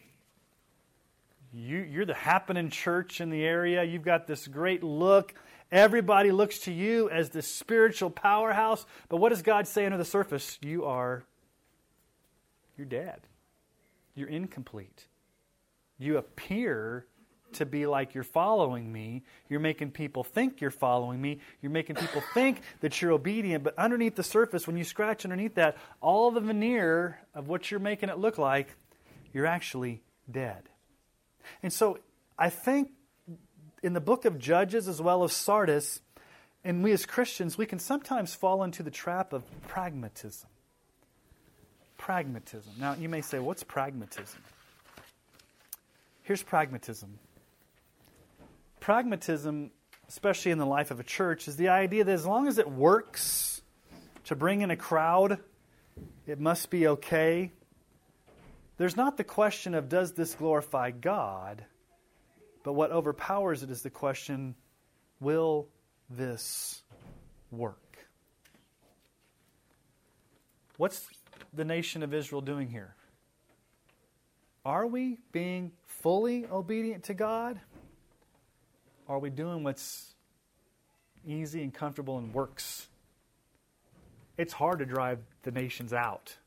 You, 1.53 1.80
you're 1.80 2.05
the 2.05 2.13
happening 2.13 2.69
church 2.69 3.19
in 3.19 3.30
the 3.30 3.43
area. 3.43 3.84
You've 3.84 4.03
got 4.03 4.28
this 4.28 4.47
great 4.47 4.82
look. 4.82 5.34
Everybody 5.69 6.32
looks 6.32 6.59
to 6.59 6.72
you 6.72 7.09
as 7.09 7.30
the 7.30 7.41
spiritual 7.41 8.09
powerhouse. 8.09 8.86
But 9.09 9.17
what 9.17 9.30
does 9.30 9.41
God 9.41 9.67
say 9.67 9.86
under 9.86 9.97
the 9.97 10.05
surface? 10.05 10.57
You 10.61 10.86
are, 10.86 11.24
you're 12.78 12.88
dead. 12.88 13.22
You're 14.15 14.30
incomplete. 14.30 15.07
You 15.97 16.17
appear 16.17 17.05
to 17.55 17.65
be 17.65 17.85
like 17.85 18.13
you're 18.13 18.23
following 18.23 18.91
me. 18.91 19.23
You're 19.49 19.59
making 19.59 19.91
people 19.91 20.23
think 20.23 20.61
you're 20.61 20.71
following 20.71 21.21
me. 21.21 21.39
You're 21.61 21.71
making 21.71 21.95
people 21.95 22.21
think 22.33 22.61
that 22.81 23.01
you're 23.01 23.11
obedient. 23.11 23.63
But 23.63 23.77
underneath 23.77 24.15
the 24.15 24.23
surface, 24.23 24.67
when 24.67 24.77
you 24.77 24.83
scratch 24.83 25.25
underneath 25.25 25.55
that, 25.55 25.77
all 26.01 26.31
the 26.31 26.39
veneer 26.39 27.19
of 27.33 27.47
what 27.47 27.71
you're 27.71 27.79
making 27.79 28.09
it 28.09 28.17
look 28.17 28.37
like, 28.37 28.75
you're 29.33 29.45
actually 29.45 30.01
dead. 30.29 30.63
And 31.63 31.71
so 31.71 31.99
I 32.37 32.49
think 32.49 32.91
in 33.83 33.93
the 33.93 34.01
book 34.01 34.25
of 34.25 34.39
Judges 34.39 34.87
as 34.87 35.01
well 35.01 35.23
as 35.23 35.33
Sardis, 35.33 36.01
and 36.63 36.83
we 36.83 36.91
as 36.91 37.05
Christians, 37.05 37.57
we 37.57 37.65
can 37.65 37.79
sometimes 37.79 38.35
fall 38.35 38.63
into 38.63 38.83
the 38.83 38.91
trap 38.91 39.33
of 39.33 39.43
pragmatism. 39.67 40.49
Pragmatism. 41.97 42.73
Now, 42.79 42.95
you 42.95 43.09
may 43.09 43.21
say, 43.21 43.39
what's 43.39 43.63
pragmatism? 43.63 44.41
Here's 46.23 46.43
pragmatism. 46.43 47.19
Pragmatism, 48.82 49.69
especially 50.09 50.51
in 50.51 50.57
the 50.57 50.65
life 50.65 50.89
of 50.89 50.99
a 50.99 51.03
church, 51.03 51.47
is 51.47 51.55
the 51.55 51.69
idea 51.69 52.03
that 52.03 52.11
as 52.11 52.25
long 52.25 52.47
as 52.47 52.57
it 52.57 52.69
works 52.69 53.61
to 54.25 54.36
bring 54.36 54.61
in 54.61 54.71
a 54.71 54.75
crowd, 54.75 55.38
it 56.25 56.39
must 56.39 56.71
be 56.71 56.88
okay. 56.88 57.51
There's 58.77 58.97
not 58.97 59.17
the 59.17 59.23
question 59.23 59.75
of 59.75 59.88
does 59.88 60.13
this 60.13 60.34
glorify 60.34 60.89
God, 60.89 61.63
but 62.63 62.73
what 62.73 62.91
overpowers 62.91 63.61
it 63.61 63.69
is 63.69 63.84
the 63.84 63.91
question 63.91 64.55
will 65.19 65.67
this 66.09 66.82
work? 67.51 67.77
What's 70.77 71.07
the 71.53 71.65
nation 71.65 72.01
of 72.01 72.15
Israel 72.15 72.41
doing 72.41 72.67
here? 72.67 72.95
Are 74.65 74.88
we 74.88 75.19
being 75.32 75.71
fully 75.86 76.47
obedient 76.47 77.03
to 77.03 77.13
God? 77.13 77.59
Are 79.12 79.20
we 79.20 79.30
doing 79.30 79.62
what's 79.62 80.14
easy 81.28 81.62
and 81.62 81.74
comfortable 81.74 82.18
and 82.18 82.34
works? 82.34 82.88
It's 84.38 84.53
hard 84.53 84.80
to 84.80 84.86
drive 84.86 85.20
the 85.43 85.51
nations 85.51 85.91
out, 85.91 86.38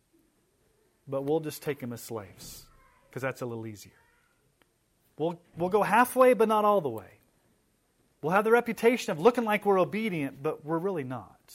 but 1.06 1.24
we'll 1.24 1.40
just 1.40 1.62
take 1.62 1.78
them 1.78 1.92
as 1.92 2.00
slaves 2.00 2.64
because 3.08 3.20
that's 3.20 3.42
a 3.42 3.46
little 3.46 3.66
easier. 3.66 3.92
We'll, 5.18 5.38
we'll 5.58 5.68
go 5.68 5.82
halfway, 5.82 6.32
but 6.32 6.48
not 6.48 6.64
all 6.64 6.80
the 6.80 6.88
way. 6.88 7.18
We'll 8.22 8.32
have 8.32 8.44
the 8.44 8.50
reputation 8.50 9.12
of 9.12 9.20
looking 9.20 9.44
like 9.44 9.66
we're 9.66 9.78
obedient, 9.78 10.42
but 10.42 10.64
we're 10.64 10.78
really 10.78 11.04
not. 11.04 11.54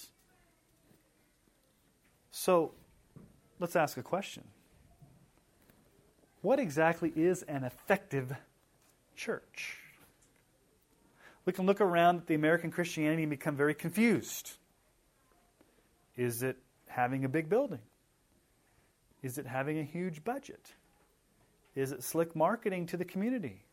So 2.29 2.73
let's 3.59 3.75
ask 3.75 3.97
a 3.97 4.03
question 4.03 4.43
What 6.43 6.59
exactly 6.59 7.11
is 7.15 7.41
an 7.41 7.63
effective 7.63 8.35
church? 9.15 9.88
We 11.49 11.53
can 11.53 11.65
look 11.65 11.81
around 11.81 12.17
at 12.17 12.27
the 12.27 12.35
American 12.35 12.69
Christianity 12.69 13.23
and 13.23 13.31
become 13.31 13.55
very 13.55 13.73
confused. 13.73 14.51
Is 16.15 16.43
it 16.43 16.57
having 16.87 17.25
a 17.25 17.27
big 17.27 17.49
building? 17.49 17.79
Is 19.23 19.39
it 19.39 19.47
having 19.47 19.79
a 19.79 19.83
huge 19.83 20.23
budget? 20.23 20.75
Is 21.73 21.91
it 21.91 22.03
slick 22.03 22.35
marketing 22.35 22.85
to 22.85 22.97
the 22.97 23.03
community? 23.03 23.63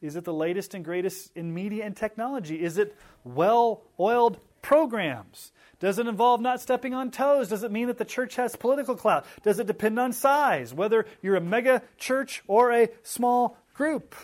Is 0.00 0.14
it 0.14 0.22
the 0.22 0.32
latest 0.32 0.74
and 0.74 0.84
greatest 0.84 1.32
in 1.34 1.52
media 1.52 1.84
and 1.86 1.96
technology? 1.96 2.62
Is 2.62 2.78
it 2.78 2.96
well 3.24 3.82
oiled 3.98 4.38
programs? 4.62 5.50
Does 5.80 5.98
it 5.98 6.06
involve 6.06 6.40
not 6.40 6.60
stepping 6.60 6.94
on 6.94 7.10
toes? 7.10 7.48
Does 7.48 7.64
it 7.64 7.72
mean 7.72 7.88
that 7.88 7.98
the 7.98 8.04
church 8.04 8.36
has 8.36 8.54
political 8.54 8.94
clout? 8.94 9.26
Does 9.42 9.58
it 9.58 9.66
depend 9.66 9.98
on 9.98 10.12
size, 10.12 10.72
whether 10.72 11.06
you're 11.20 11.34
a 11.34 11.40
mega 11.40 11.82
church 11.98 12.44
or 12.46 12.70
a 12.70 12.90
small 13.02 13.58
group? 13.74 14.14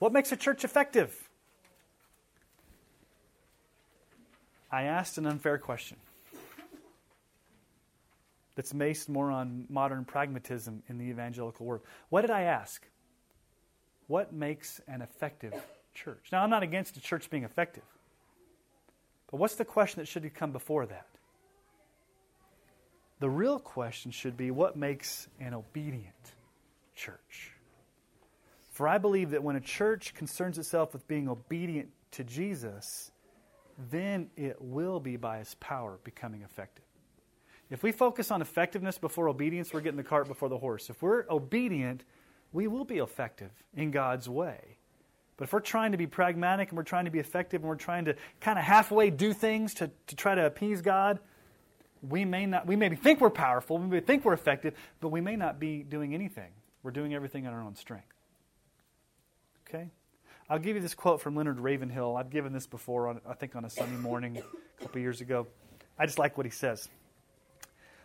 What 0.00 0.12
makes 0.12 0.32
a 0.32 0.36
church 0.36 0.64
effective? 0.64 1.25
I 4.70 4.84
asked 4.84 5.18
an 5.18 5.26
unfair 5.26 5.58
question 5.58 5.96
that's 8.56 8.72
based 8.72 9.08
more 9.08 9.30
on 9.30 9.66
modern 9.68 10.04
pragmatism 10.04 10.82
in 10.88 10.98
the 10.98 11.04
evangelical 11.04 11.66
world. 11.66 11.82
What 12.08 12.22
did 12.22 12.30
I 12.30 12.42
ask? 12.42 12.82
What 14.08 14.32
makes 14.32 14.80
an 14.88 15.02
effective 15.02 15.54
church? 15.94 16.28
Now, 16.32 16.42
I'm 16.42 16.50
not 16.50 16.62
against 16.62 16.96
a 16.96 17.00
church 17.00 17.30
being 17.30 17.44
effective, 17.44 17.84
but 19.30 19.38
what's 19.38 19.56
the 19.56 19.64
question 19.64 20.00
that 20.00 20.06
should 20.06 20.32
come 20.34 20.52
before 20.52 20.86
that? 20.86 21.06
The 23.18 23.30
real 23.30 23.58
question 23.58 24.10
should 24.10 24.36
be 24.36 24.50
what 24.50 24.76
makes 24.76 25.28
an 25.40 25.54
obedient 25.54 26.14
church? 26.94 27.52
For 28.70 28.86
I 28.86 28.98
believe 28.98 29.30
that 29.30 29.42
when 29.42 29.56
a 29.56 29.60
church 29.60 30.12
concerns 30.14 30.58
itself 30.58 30.92
with 30.92 31.08
being 31.08 31.28
obedient 31.28 31.88
to 32.12 32.24
Jesus, 32.24 33.10
then 33.90 34.30
it 34.36 34.60
will 34.60 35.00
be 35.00 35.16
by 35.16 35.38
his 35.38 35.54
power 35.56 35.98
becoming 36.04 36.42
effective. 36.42 36.84
If 37.68 37.82
we 37.82 37.92
focus 37.92 38.30
on 38.30 38.40
effectiveness 38.40 38.96
before 38.96 39.28
obedience, 39.28 39.72
we're 39.72 39.80
getting 39.80 39.96
the 39.96 40.04
cart 40.04 40.28
before 40.28 40.48
the 40.48 40.58
horse. 40.58 40.88
If 40.88 41.02
we're 41.02 41.24
obedient, 41.28 42.04
we 42.52 42.68
will 42.68 42.84
be 42.84 42.98
effective 42.98 43.50
in 43.74 43.90
God's 43.90 44.28
way. 44.28 44.78
But 45.36 45.44
if 45.44 45.52
we're 45.52 45.60
trying 45.60 45.92
to 45.92 45.98
be 45.98 46.06
pragmatic 46.06 46.70
and 46.70 46.76
we're 46.76 46.84
trying 46.84 47.04
to 47.04 47.10
be 47.10 47.18
effective 47.18 47.60
and 47.60 47.68
we're 47.68 47.74
trying 47.74 48.06
to 48.06 48.14
kind 48.40 48.58
of 48.58 48.64
halfway 48.64 49.10
do 49.10 49.32
things 49.32 49.74
to, 49.74 49.90
to 50.06 50.16
try 50.16 50.34
to 50.34 50.46
appease 50.46 50.80
God, 50.80 51.18
we 52.08 52.24
may 52.24 52.46
not 52.46 52.66
we 52.66 52.76
maybe 52.76 52.96
think 52.96 53.20
we're 53.20 53.30
powerful, 53.30 53.78
we 53.78 53.86
may 53.86 54.00
think 54.00 54.24
we're 54.24 54.32
effective, 54.32 54.74
but 55.00 55.08
we 55.08 55.20
may 55.20 55.36
not 55.36 55.58
be 55.58 55.82
doing 55.82 56.14
anything. 56.14 56.50
We're 56.82 56.92
doing 56.92 57.14
everything 57.14 57.44
in 57.44 57.52
our 57.52 57.60
own 57.60 57.74
strength. 57.74 58.06
Okay? 59.68 59.90
I'll 60.48 60.60
give 60.60 60.76
you 60.76 60.82
this 60.82 60.94
quote 60.94 61.20
from 61.20 61.34
Leonard 61.34 61.58
Ravenhill. 61.58 62.16
I've 62.16 62.30
given 62.30 62.52
this 62.52 62.68
before, 62.68 63.08
on, 63.08 63.20
I 63.28 63.34
think 63.34 63.56
on 63.56 63.64
a 63.64 63.70
Sunday 63.70 63.96
morning 63.96 64.38
a 64.38 64.82
couple 64.82 65.00
years 65.00 65.20
ago. 65.20 65.48
I 65.98 66.06
just 66.06 66.20
like 66.20 66.36
what 66.36 66.46
he 66.46 66.52
says. 66.52 66.88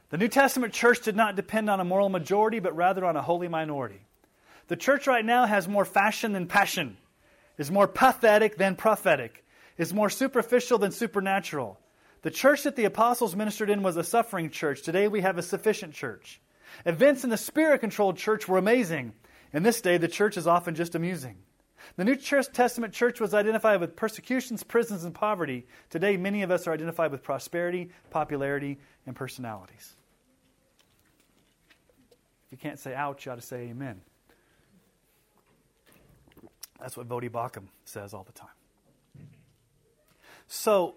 The 0.10 0.18
New 0.18 0.28
Testament 0.28 0.74
church 0.74 1.02
did 1.02 1.16
not 1.16 1.36
depend 1.36 1.70
on 1.70 1.80
a 1.80 1.86
moral 1.86 2.10
majority, 2.10 2.60
but 2.60 2.76
rather 2.76 3.06
on 3.06 3.16
a 3.16 3.22
holy 3.22 3.48
minority. 3.48 4.02
The 4.70 4.76
church 4.76 5.06
right 5.06 5.24
now 5.24 5.46
has 5.46 5.68
more 5.68 5.86
fashion 5.86 6.34
than 6.34 6.48
passion, 6.48 6.98
is 7.60 7.70
more 7.70 7.88
pathetic 7.88 8.58
than 8.58 8.76
prophetic, 8.76 9.46
is 9.78 9.94
more 9.94 10.10
superficial 10.10 10.80
than 10.80 10.92
supernatural. 10.92 11.80
The 12.24 12.32
church 12.32 12.64
that 12.64 12.76
the 12.76 12.86
apostles 12.86 13.36
ministered 13.36 13.70
in 13.70 13.84
was 13.84 13.98
a 13.98 14.04
suffering 14.04 14.50
church. 14.50 14.82
Today 14.82 15.08
we 15.08 15.22
have 15.22 15.38
a 15.38 15.44
sufficient 15.44 15.94
church. 15.94 16.42
Events 16.88 17.24
in 17.24 17.30
the 17.30 17.38
spirit 17.38 17.82
controlled 17.82 18.18
church 18.18 18.48
were 18.48 18.58
amazing. 18.58 19.14
In 19.54 19.62
this 19.62 19.82
day, 19.82 19.98
the 19.98 20.08
church 20.08 20.38
is 20.38 20.48
often 20.48 20.74
just 20.74 20.96
amusing. 20.96 21.38
The 21.98 22.06
New 22.06 22.16
Testament 22.16 22.94
church 22.94 23.20
was 23.20 23.34
identified 23.34 23.80
with 23.80 23.96
persecutions, 23.96 24.64
prisons, 24.64 25.04
and 25.04 25.14
poverty. 25.14 25.66
Today, 25.90 26.18
many 26.18 26.44
of 26.44 26.52
us 26.52 26.68
are 26.68 26.74
identified 26.74 27.12
with 27.12 27.24
prosperity, 27.24 27.90
popularity, 28.10 28.80
and 29.06 29.16
personalities. 29.16 29.94
If 32.46 32.52
you 32.52 32.58
can't 32.58 32.80
say 32.80 32.94
ouch, 32.94 33.26
you 33.26 33.32
ought 33.32 33.36
to 33.36 33.42
say 33.42 33.70
amen. 33.70 34.02
That's 36.80 36.98
what 36.98 37.08
Voddie 37.08 37.30
Baucham 37.30 37.66
says 37.86 38.14
all 38.14 38.24
the 38.24 38.32
time. 38.32 38.50
So, 40.48 40.96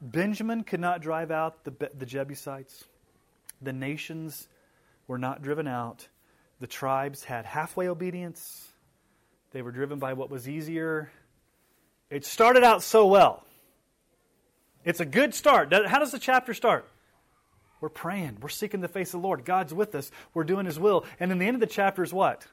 Benjamin 0.00 0.62
could 0.62 0.80
not 0.80 1.02
drive 1.02 1.30
out 1.30 1.64
the, 1.64 1.90
the 1.96 2.06
Jebusites. 2.06 2.84
The 3.60 3.72
nations 3.72 4.48
were 5.08 5.18
not 5.18 5.42
driven 5.42 5.66
out. 5.66 6.08
The 6.60 6.66
tribes 6.66 7.24
had 7.24 7.44
halfway 7.44 7.88
obedience. 7.88 8.72
They 9.52 9.62
were 9.62 9.72
driven 9.72 9.98
by 9.98 10.12
what 10.12 10.30
was 10.30 10.48
easier. 10.48 11.10
It 12.10 12.24
started 12.24 12.64
out 12.64 12.82
so 12.82 13.06
well. 13.06 13.44
It's 14.84 15.00
a 15.00 15.04
good 15.04 15.34
start. 15.34 15.72
How 15.72 15.98
does 15.98 16.12
the 16.12 16.18
chapter 16.18 16.54
start? 16.54 16.88
We're 17.80 17.88
praying. 17.88 18.38
We're 18.40 18.48
seeking 18.48 18.80
the 18.80 18.88
face 18.88 19.08
of 19.08 19.20
the 19.20 19.26
Lord. 19.26 19.44
God's 19.44 19.72
with 19.72 19.94
us. 19.94 20.10
We're 20.34 20.44
doing 20.44 20.66
His 20.66 20.78
will. 20.78 21.04
And 21.20 21.30
then 21.30 21.38
the 21.38 21.46
end 21.46 21.54
of 21.54 21.60
the 21.60 21.66
chapter 21.66 22.02
is 22.02 22.12
what? 22.12 22.46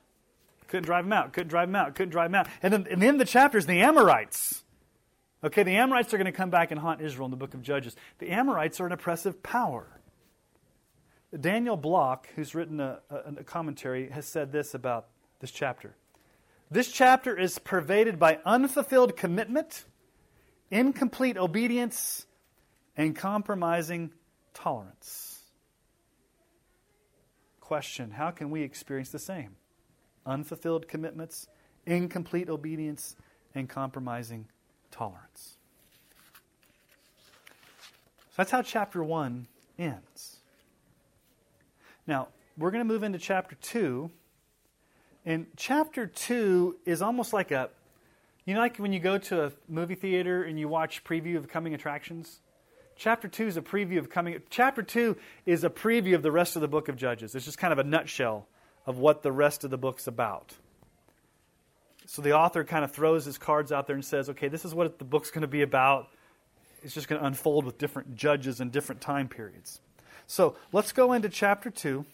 Couldn't 0.67 0.85
drive 0.85 1.05
them 1.05 1.13
out. 1.13 1.33
Couldn't 1.33 1.49
drive 1.49 1.67
them 1.67 1.75
out. 1.75 1.95
Couldn't 1.95 2.11
drive 2.11 2.31
them 2.31 2.35
out. 2.35 2.47
And 2.61 2.73
then 2.73 2.87
in 2.87 2.99
the 2.99 3.07
end 3.07 3.21
of 3.21 3.27
the 3.27 3.31
chapter 3.31 3.57
is 3.57 3.65
the 3.65 3.81
Amorites. 3.81 4.63
Okay, 5.43 5.63
the 5.63 5.75
Amorites 5.77 6.13
are 6.13 6.17
going 6.17 6.25
to 6.25 6.31
come 6.31 6.49
back 6.49 6.71
and 6.71 6.79
haunt 6.79 7.01
Israel 7.01 7.25
in 7.25 7.31
the 7.31 7.37
book 7.37 7.53
of 7.53 7.61
Judges. 7.61 7.95
The 8.19 8.31
Amorites 8.31 8.79
are 8.79 8.85
an 8.85 8.91
oppressive 8.91 9.43
power. 9.43 9.87
Daniel 11.39 11.77
Block, 11.77 12.27
who's 12.35 12.55
written 12.55 12.79
a, 12.79 12.99
a, 13.09 13.15
a 13.37 13.43
commentary, 13.43 14.09
has 14.09 14.25
said 14.25 14.51
this 14.51 14.73
about 14.73 15.07
this 15.39 15.51
chapter. 15.51 15.95
This 16.75 16.91
chapter 16.91 17.39
is 17.39 17.57
pervaded 17.57 18.19
by 18.19 18.39
unfulfilled 18.43 19.15
commitment, 19.15 19.85
incomplete 20.69 21.37
obedience, 21.37 22.25
and 22.97 23.15
compromising 23.15 24.11
tolerance. 24.53 25.39
Question 27.61 28.11
How 28.11 28.31
can 28.31 28.49
we 28.49 28.61
experience 28.63 29.09
the 29.09 29.19
same? 29.19 29.55
Unfulfilled 30.25 30.89
commitments, 30.89 31.47
incomplete 31.85 32.49
obedience, 32.49 33.15
and 33.53 33.69
compromising 33.69 34.49
tolerance. 34.91 35.55
So 38.31 38.35
that's 38.35 38.51
how 38.51 38.63
chapter 38.63 39.01
1 39.01 39.47
ends. 39.79 40.39
Now, 42.05 42.27
we're 42.57 42.71
going 42.71 42.85
to 42.85 42.93
move 42.93 43.03
into 43.03 43.17
chapter 43.17 43.55
2. 43.61 44.11
And 45.25 45.47
chapter 45.57 46.05
2 46.05 46.77
is 46.85 47.01
almost 47.01 47.33
like 47.33 47.51
a, 47.51 47.69
you 48.45 48.53
know, 48.53 48.59
like 48.59 48.77
when 48.77 48.93
you 48.93 48.99
go 48.99 49.17
to 49.17 49.45
a 49.45 49.51
movie 49.67 49.95
theater 49.95 50.43
and 50.43 50.59
you 50.59 50.67
watch 50.67 51.03
preview 51.03 51.37
of 51.37 51.47
coming 51.47 51.73
attractions? 51.73 52.39
Chapter 52.95 53.27
2 53.27 53.47
is 53.47 53.57
a 53.57 53.61
preview 53.61 53.97
of 53.97 54.09
coming. 54.09 54.39
Chapter 54.49 54.83
2 54.83 55.17
is 55.45 55.63
a 55.63 55.69
preview 55.69 56.13
of 56.13 56.21
the 56.21 56.31
rest 56.31 56.55
of 56.55 56.61
the 56.61 56.67
book 56.67 56.89
of 56.89 56.95
Judges. 56.95 57.33
It's 57.33 57.45
just 57.45 57.57
kind 57.57 57.73
of 57.73 57.79
a 57.79 57.83
nutshell 57.83 58.47
of 58.85 58.99
what 58.99 59.23
the 59.23 59.31
rest 59.31 59.63
of 59.63 59.71
the 59.71 59.77
book's 59.77 60.05
about. 60.05 60.53
So 62.05 62.21
the 62.21 62.33
author 62.33 62.63
kind 62.63 62.85
of 62.85 62.91
throws 62.91 63.25
his 63.25 63.39
cards 63.39 63.71
out 63.71 63.87
there 63.87 63.95
and 63.95 64.05
says, 64.05 64.29
okay, 64.29 64.47
this 64.47 64.63
is 64.63 64.75
what 64.75 64.99
the 64.99 65.05
book's 65.05 65.31
going 65.31 65.41
to 65.41 65.47
be 65.47 65.63
about. 65.63 66.07
It's 66.83 66.93
just 66.93 67.07
going 67.07 67.19
to 67.19 67.25
unfold 67.25 67.65
with 67.65 67.79
different 67.79 68.15
judges 68.15 68.61
and 68.61 68.71
different 68.71 69.01
time 69.01 69.27
periods. 69.27 69.81
So 70.27 70.55
let's 70.71 70.91
go 70.91 71.13
into 71.13 71.29
chapter 71.29 71.71
2 71.71 72.05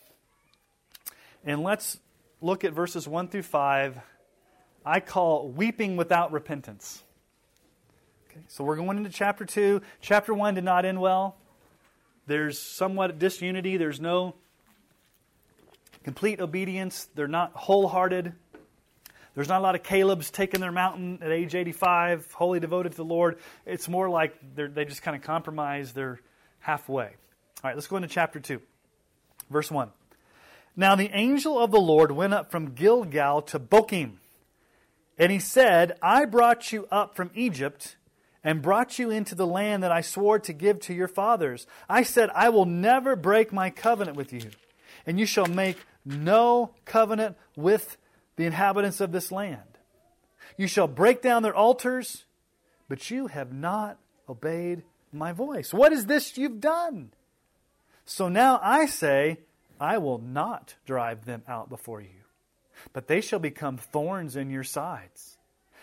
and 1.43 1.61
let's 1.61 1.99
look 2.41 2.63
at 2.63 2.73
verses 2.73 3.07
1 3.07 3.27
through 3.29 3.43
5. 3.43 3.99
I 4.85 4.99
call 4.99 5.47
weeping 5.47 5.95
without 5.95 6.31
repentance. 6.31 7.03
Okay, 8.29 8.41
so 8.47 8.63
we're 8.63 8.77
going 8.77 8.97
into 8.97 9.09
chapter 9.09 9.45
2. 9.45 9.81
Chapter 10.01 10.33
1 10.33 10.55
did 10.55 10.63
not 10.63 10.85
end 10.85 10.99
well. 10.99 11.35
There's 12.27 12.59
somewhat 12.59 13.19
disunity. 13.19 13.77
There's 13.77 13.99
no 13.99 14.35
complete 16.03 16.39
obedience. 16.39 17.07
They're 17.13 17.27
not 17.27 17.51
wholehearted. 17.53 18.33
There's 19.35 19.47
not 19.47 19.59
a 19.59 19.63
lot 19.63 19.75
of 19.75 19.83
Caleb's 19.83 20.29
taking 20.29 20.59
their 20.59 20.71
mountain 20.71 21.19
at 21.21 21.31
age 21.31 21.55
85, 21.55 22.31
wholly 22.33 22.59
devoted 22.59 22.91
to 22.91 22.97
the 22.97 23.05
Lord. 23.05 23.37
It's 23.65 23.87
more 23.87 24.09
like 24.09 24.35
they 24.55 24.83
just 24.85 25.03
kind 25.03 25.15
of 25.15 25.23
compromise. 25.23 25.93
They're 25.93 26.19
halfway. 26.59 27.05
All 27.05 27.11
right, 27.63 27.75
let's 27.75 27.87
go 27.87 27.95
into 27.97 28.09
chapter 28.09 28.39
2. 28.39 28.61
Verse 29.49 29.69
1. 29.69 29.89
Now 30.75 30.95
the 30.95 31.09
angel 31.13 31.59
of 31.59 31.71
the 31.71 31.81
Lord 31.81 32.11
went 32.11 32.33
up 32.33 32.49
from 32.49 32.73
Gilgal 32.73 33.41
to 33.43 33.59
Bochim 33.59 34.17
And 35.17 35.31
he 35.31 35.39
said, 35.39 35.97
I 36.01 36.25
brought 36.25 36.71
you 36.71 36.87
up 36.91 37.15
from 37.15 37.31
Egypt 37.35 37.97
and 38.43 38.61
brought 38.61 38.97
you 38.97 39.09
into 39.09 39.35
the 39.35 39.45
land 39.45 39.83
that 39.83 39.91
I 39.91 40.01
swore 40.01 40.39
to 40.39 40.53
give 40.53 40.79
to 40.81 40.93
your 40.93 41.07
fathers. 41.07 41.67
I 41.87 42.03
said, 42.03 42.29
I 42.33 42.49
will 42.49 42.65
never 42.65 43.15
break 43.15 43.53
my 43.53 43.69
covenant 43.69 44.17
with 44.17 44.33
you, 44.33 44.49
and 45.05 45.19
you 45.19 45.25
shall 45.25 45.45
make 45.45 45.77
no 46.03 46.71
covenant 46.85 47.37
with 47.55 47.97
the 48.37 48.45
inhabitants 48.45 48.99
of 48.99 49.11
this 49.11 49.31
land. 49.31 49.77
You 50.57 50.67
shall 50.67 50.87
break 50.87 51.21
down 51.21 51.43
their 51.43 51.55
altars, 51.55 52.25
but 52.89 53.11
you 53.11 53.27
have 53.27 53.53
not 53.53 53.99
obeyed 54.27 54.83
my 55.13 55.33
voice. 55.33 55.73
What 55.73 55.93
is 55.93 56.07
this 56.07 56.37
you've 56.37 56.59
done? 56.59 57.11
So 58.05 58.27
now 58.27 58.59
I 58.63 58.87
say, 58.87 59.37
I 59.81 59.97
will 59.97 60.19
not 60.19 60.75
drive 60.85 61.25
them 61.25 61.41
out 61.47 61.67
before 61.67 62.01
you, 62.01 62.23
but 62.93 63.07
they 63.07 63.19
shall 63.19 63.39
become 63.39 63.77
thorns 63.77 64.35
in 64.35 64.51
your 64.51 64.63
sides, 64.63 65.39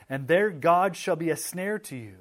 and 0.08 0.28
their 0.28 0.50
God 0.50 0.94
shall 0.94 1.16
be 1.16 1.30
a 1.30 1.36
snare 1.36 1.80
to 1.80 1.96
you. 1.96 2.18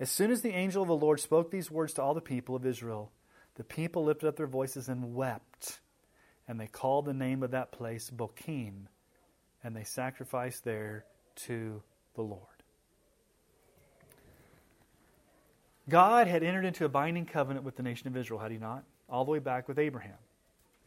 As 0.00 0.10
soon 0.10 0.32
as 0.32 0.42
the 0.42 0.50
angel 0.50 0.82
of 0.82 0.88
the 0.88 0.96
Lord 0.96 1.20
spoke 1.20 1.52
these 1.52 1.70
words 1.70 1.92
to 1.94 2.02
all 2.02 2.12
the 2.12 2.20
people 2.20 2.56
of 2.56 2.66
Israel, 2.66 3.12
the 3.54 3.62
people 3.62 4.04
lifted 4.04 4.26
up 4.26 4.36
their 4.36 4.48
voices 4.48 4.88
and 4.88 5.14
wept, 5.14 5.78
and 6.48 6.58
they 6.58 6.66
called 6.66 7.04
the 7.04 7.14
name 7.14 7.44
of 7.44 7.52
that 7.52 7.70
place 7.70 8.10
Bochim, 8.10 8.88
and 9.62 9.76
they 9.76 9.84
sacrificed 9.84 10.64
there 10.64 11.04
to 11.46 11.82
the 12.16 12.22
Lord. 12.22 12.42
God 15.88 16.26
had 16.26 16.42
entered 16.42 16.64
into 16.64 16.84
a 16.84 16.88
binding 16.88 17.26
covenant 17.26 17.64
with 17.64 17.76
the 17.76 17.82
nation 17.84 18.08
of 18.08 18.16
Israel, 18.16 18.40
had 18.40 18.50
he 18.50 18.58
not? 18.58 18.82
All 19.08 19.24
the 19.24 19.30
way 19.30 19.38
back 19.38 19.68
with 19.68 19.78
Abraham. 19.78 20.18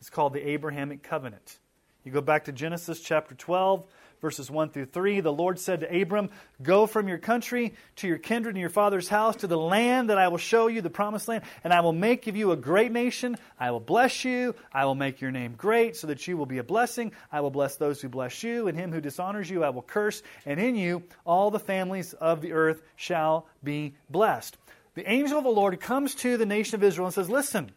It's 0.04 0.10
called 0.10 0.34
the 0.34 0.50
Abrahamic 0.50 1.02
covenant. 1.02 1.60
You 2.04 2.12
go 2.12 2.20
back 2.20 2.44
to 2.44 2.52
Genesis 2.52 3.00
chapter 3.00 3.36
12, 3.36 3.86
verses 4.20 4.52
1 4.52 4.72
through 4.72 4.88
3. 4.88 5.22
The 5.22 5.32
Lord 5.32 5.58
said 5.58 5.80
to 5.80 6.02
Abram, 6.02 6.30
Go 6.62 6.88
from 6.88 7.08
your 7.08 7.20
country 7.20 7.74
to 7.96 8.10
your 8.10 8.18
kindred 8.18 8.56
and 8.56 8.60
your 8.60 8.70
father's 8.70 9.08
house 9.08 9.38
to 9.38 9.48
the 9.48 9.58
land 9.58 10.10
that 10.10 10.18
I 10.18 10.28
will 10.28 10.38
show 10.38 10.68
you, 10.68 10.82
the 10.82 10.90
promised 10.90 11.30
land, 11.30 11.46
and 11.64 11.72
I 11.72 11.80
will 11.80 11.94
make 11.94 12.28
of 12.28 12.36
you 12.36 12.52
a 12.52 12.58
great 12.58 12.92
nation. 12.92 13.38
I 13.58 13.72
will 13.72 13.80
bless 13.80 14.26
you. 14.26 14.56
I 14.74 14.84
will 14.84 14.96
make 14.96 15.22
your 15.22 15.32
name 15.32 15.56
great 15.58 15.96
so 15.96 16.08
that 16.08 16.28
you 16.28 16.36
will 16.36 16.48
be 16.48 16.58
a 16.58 16.66
blessing. 16.66 17.14
I 17.32 17.40
will 17.40 17.50
bless 17.50 17.78
those 17.78 18.02
who 18.02 18.10
bless 18.10 18.44
you, 18.44 18.68
and 18.68 18.78
him 18.78 18.92
who 18.92 19.00
dishonors 19.00 19.50
you 19.50 19.64
I 19.64 19.70
will 19.70 19.84
curse. 19.84 20.22
And 20.46 20.60
in 20.60 20.76
you 20.76 21.04
all 21.26 21.50
the 21.50 21.60
families 21.60 22.12
of 22.12 22.42
the 22.42 22.52
earth 22.52 22.82
shall 22.98 23.48
be 23.64 23.96
blessed. 24.10 24.58
The 24.96 25.10
angel 25.10 25.38
of 25.38 25.46
the 25.46 25.50
Lord 25.50 25.80
comes 25.80 26.14
to 26.16 26.36
the 26.36 26.46
nation 26.46 26.76
of 26.76 26.84
Israel 26.84 27.08
and 27.08 27.14
says, 27.14 27.30
Listen, 27.30 27.72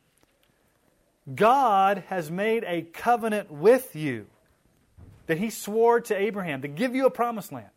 God 1.34 2.04
has 2.08 2.30
made 2.30 2.64
a 2.64 2.82
covenant 2.82 3.50
with 3.50 3.96
you 3.96 4.26
that 5.26 5.38
he 5.38 5.50
swore 5.50 6.00
to 6.02 6.16
Abraham 6.16 6.62
to 6.62 6.68
give 6.68 6.94
you 6.94 7.06
a 7.06 7.10
promised 7.10 7.52
land. 7.52 7.70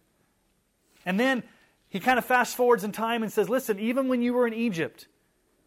And 1.05 1.19
then 1.19 1.43
he 1.89 1.99
kind 1.99 2.19
of 2.19 2.25
fast 2.25 2.55
forwards 2.55 2.83
in 2.83 2.91
time 2.91 3.23
and 3.23 3.31
says, 3.31 3.49
Listen, 3.49 3.79
even 3.79 4.07
when 4.07 4.21
you 4.21 4.33
were 4.33 4.45
in 4.45 4.53
Egypt, 4.53 5.07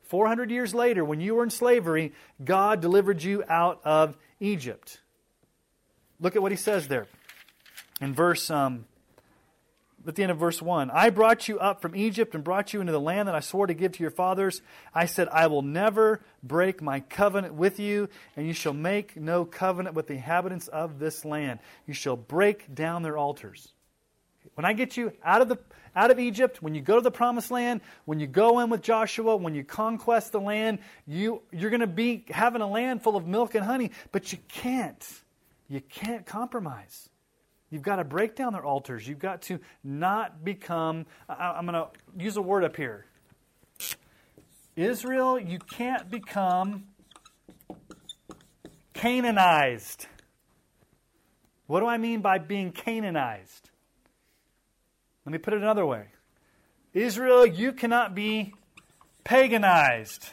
400 0.04 0.50
years 0.50 0.74
later, 0.74 1.04
when 1.04 1.20
you 1.20 1.34
were 1.34 1.42
in 1.42 1.50
slavery, 1.50 2.12
God 2.44 2.80
delivered 2.80 3.22
you 3.22 3.42
out 3.48 3.80
of 3.84 4.16
Egypt. 4.38 5.00
Look 6.20 6.36
at 6.36 6.42
what 6.42 6.52
he 6.52 6.56
says 6.56 6.86
there 6.86 7.08
in 8.00 8.14
verse 8.14 8.50
um, 8.50 8.84
at 10.06 10.14
the 10.14 10.22
end 10.22 10.32
of 10.32 10.38
verse 10.38 10.60
1 10.60 10.90
I 10.90 11.10
brought 11.10 11.48
you 11.48 11.58
up 11.58 11.80
from 11.80 11.94
Egypt 11.94 12.34
and 12.34 12.42
brought 12.42 12.72
you 12.72 12.80
into 12.80 12.92
the 12.92 13.00
land 13.00 13.28
that 13.28 13.34
I 13.34 13.40
swore 13.40 13.66
to 13.66 13.74
give 13.74 13.92
to 13.92 14.02
your 14.02 14.10
fathers. 14.10 14.62
I 14.94 15.06
said, 15.06 15.28
I 15.28 15.46
will 15.46 15.62
never 15.62 16.20
break 16.42 16.82
my 16.82 17.00
covenant 17.00 17.54
with 17.54 17.78
you, 17.78 18.08
and 18.36 18.46
you 18.46 18.52
shall 18.52 18.72
make 18.72 19.16
no 19.16 19.44
covenant 19.44 19.94
with 19.94 20.06
the 20.06 20.14
inhabitants 20.14 20.68
of 20.68 20.98
this 20.98 21.24
land. 21.24 21.60
You 21.86 21.94
shall 21.94 22.16
break 22.16 22.74
down 22.74 23.02
their 23.02 23.16
altars. 23.16 23.72
When 24.54 24.64
I 24.64 24.72
get 24.72 24.96
you 24.96 25.12
out 25.24 25.40
of, 25.40 25.48
the, 25.48 25.58
out 25.94 26.10
of 26.10 26.18
Egypt, 26.18 26.62
when 26.62 26.74
you 26.74 26.82
go 26.82 26.96
to 26.96 27.00
the 27.00 27.10
promised 27.10 27.50
land, 27.50 27.80
when 28.04 28.20
you 28.20 28.26
go 28.26 28.58
in 28.60 28.70
with 28.70 28.82
Joshua, 28.82 29.36
when 29.36 29.54
you 29.54 29.64
conquest 29.64 30.32
the 30.32 30.40
land, 30.40 30.80
you, 31.06 31.42
you're 31.52 31.70
going 31.70 31.80
to 31.80 31.86
be 31.86 32.24
having 32.28 32.60
a 32.60 32.68
land 32.68 33.02
full 33.02 33.16
of 33.16 33.26
milk 33.26 33.54
and 33.54 33.64
honey, 33.64 33.92
but 34.10 34.32
you 34.32 34.38
can't. 34.48 35.06
You 35.68 35.80
can't 35.80 36.26
compromise. 36.26 37.08
You've 37.72 37.82
got 37.82 37.96
to 37.96 38.04
break 38.04 38.36
down 38.36 38.52
their 38.52 38.66
altars. 38.66 39.08
You've 39.08 39.18
got 39.18 39.40
to 39.42 39.58
not 39.82 40.44
become, 40.44 41.06
I, 41.26 41.58
am 41.58 41.64
going 41.64 41.74
to 41.74 41.88
use 42.22 42.36
a 42.36 42.42
word 42.42 42.64
up 42.64 42.76
here. 42.76 43.06
Israel, 44.76 45.40
you 45.40 45.58
can't 45.58 46.10
become 46.10 46.84
Canaanized. 48.92 50.06
What 51.66 51.80
do 51.80 51.86
I 51.86 51.96
mean 51.96 52.20
by 52.20 52.36
being 52.36 52.72
Canaanized? 52.72 53.70
Let 55.24 55.32
me 55.32 55.38
put 55.38 55.54
it 55.54 55.62
another 55.62 55.86
way 55.86 56.08
Israel, 56.92 57.46
you 57.46 57.72
cannot 57.72 58.14
be 58.14 58.52
paganized. 59.24 60.28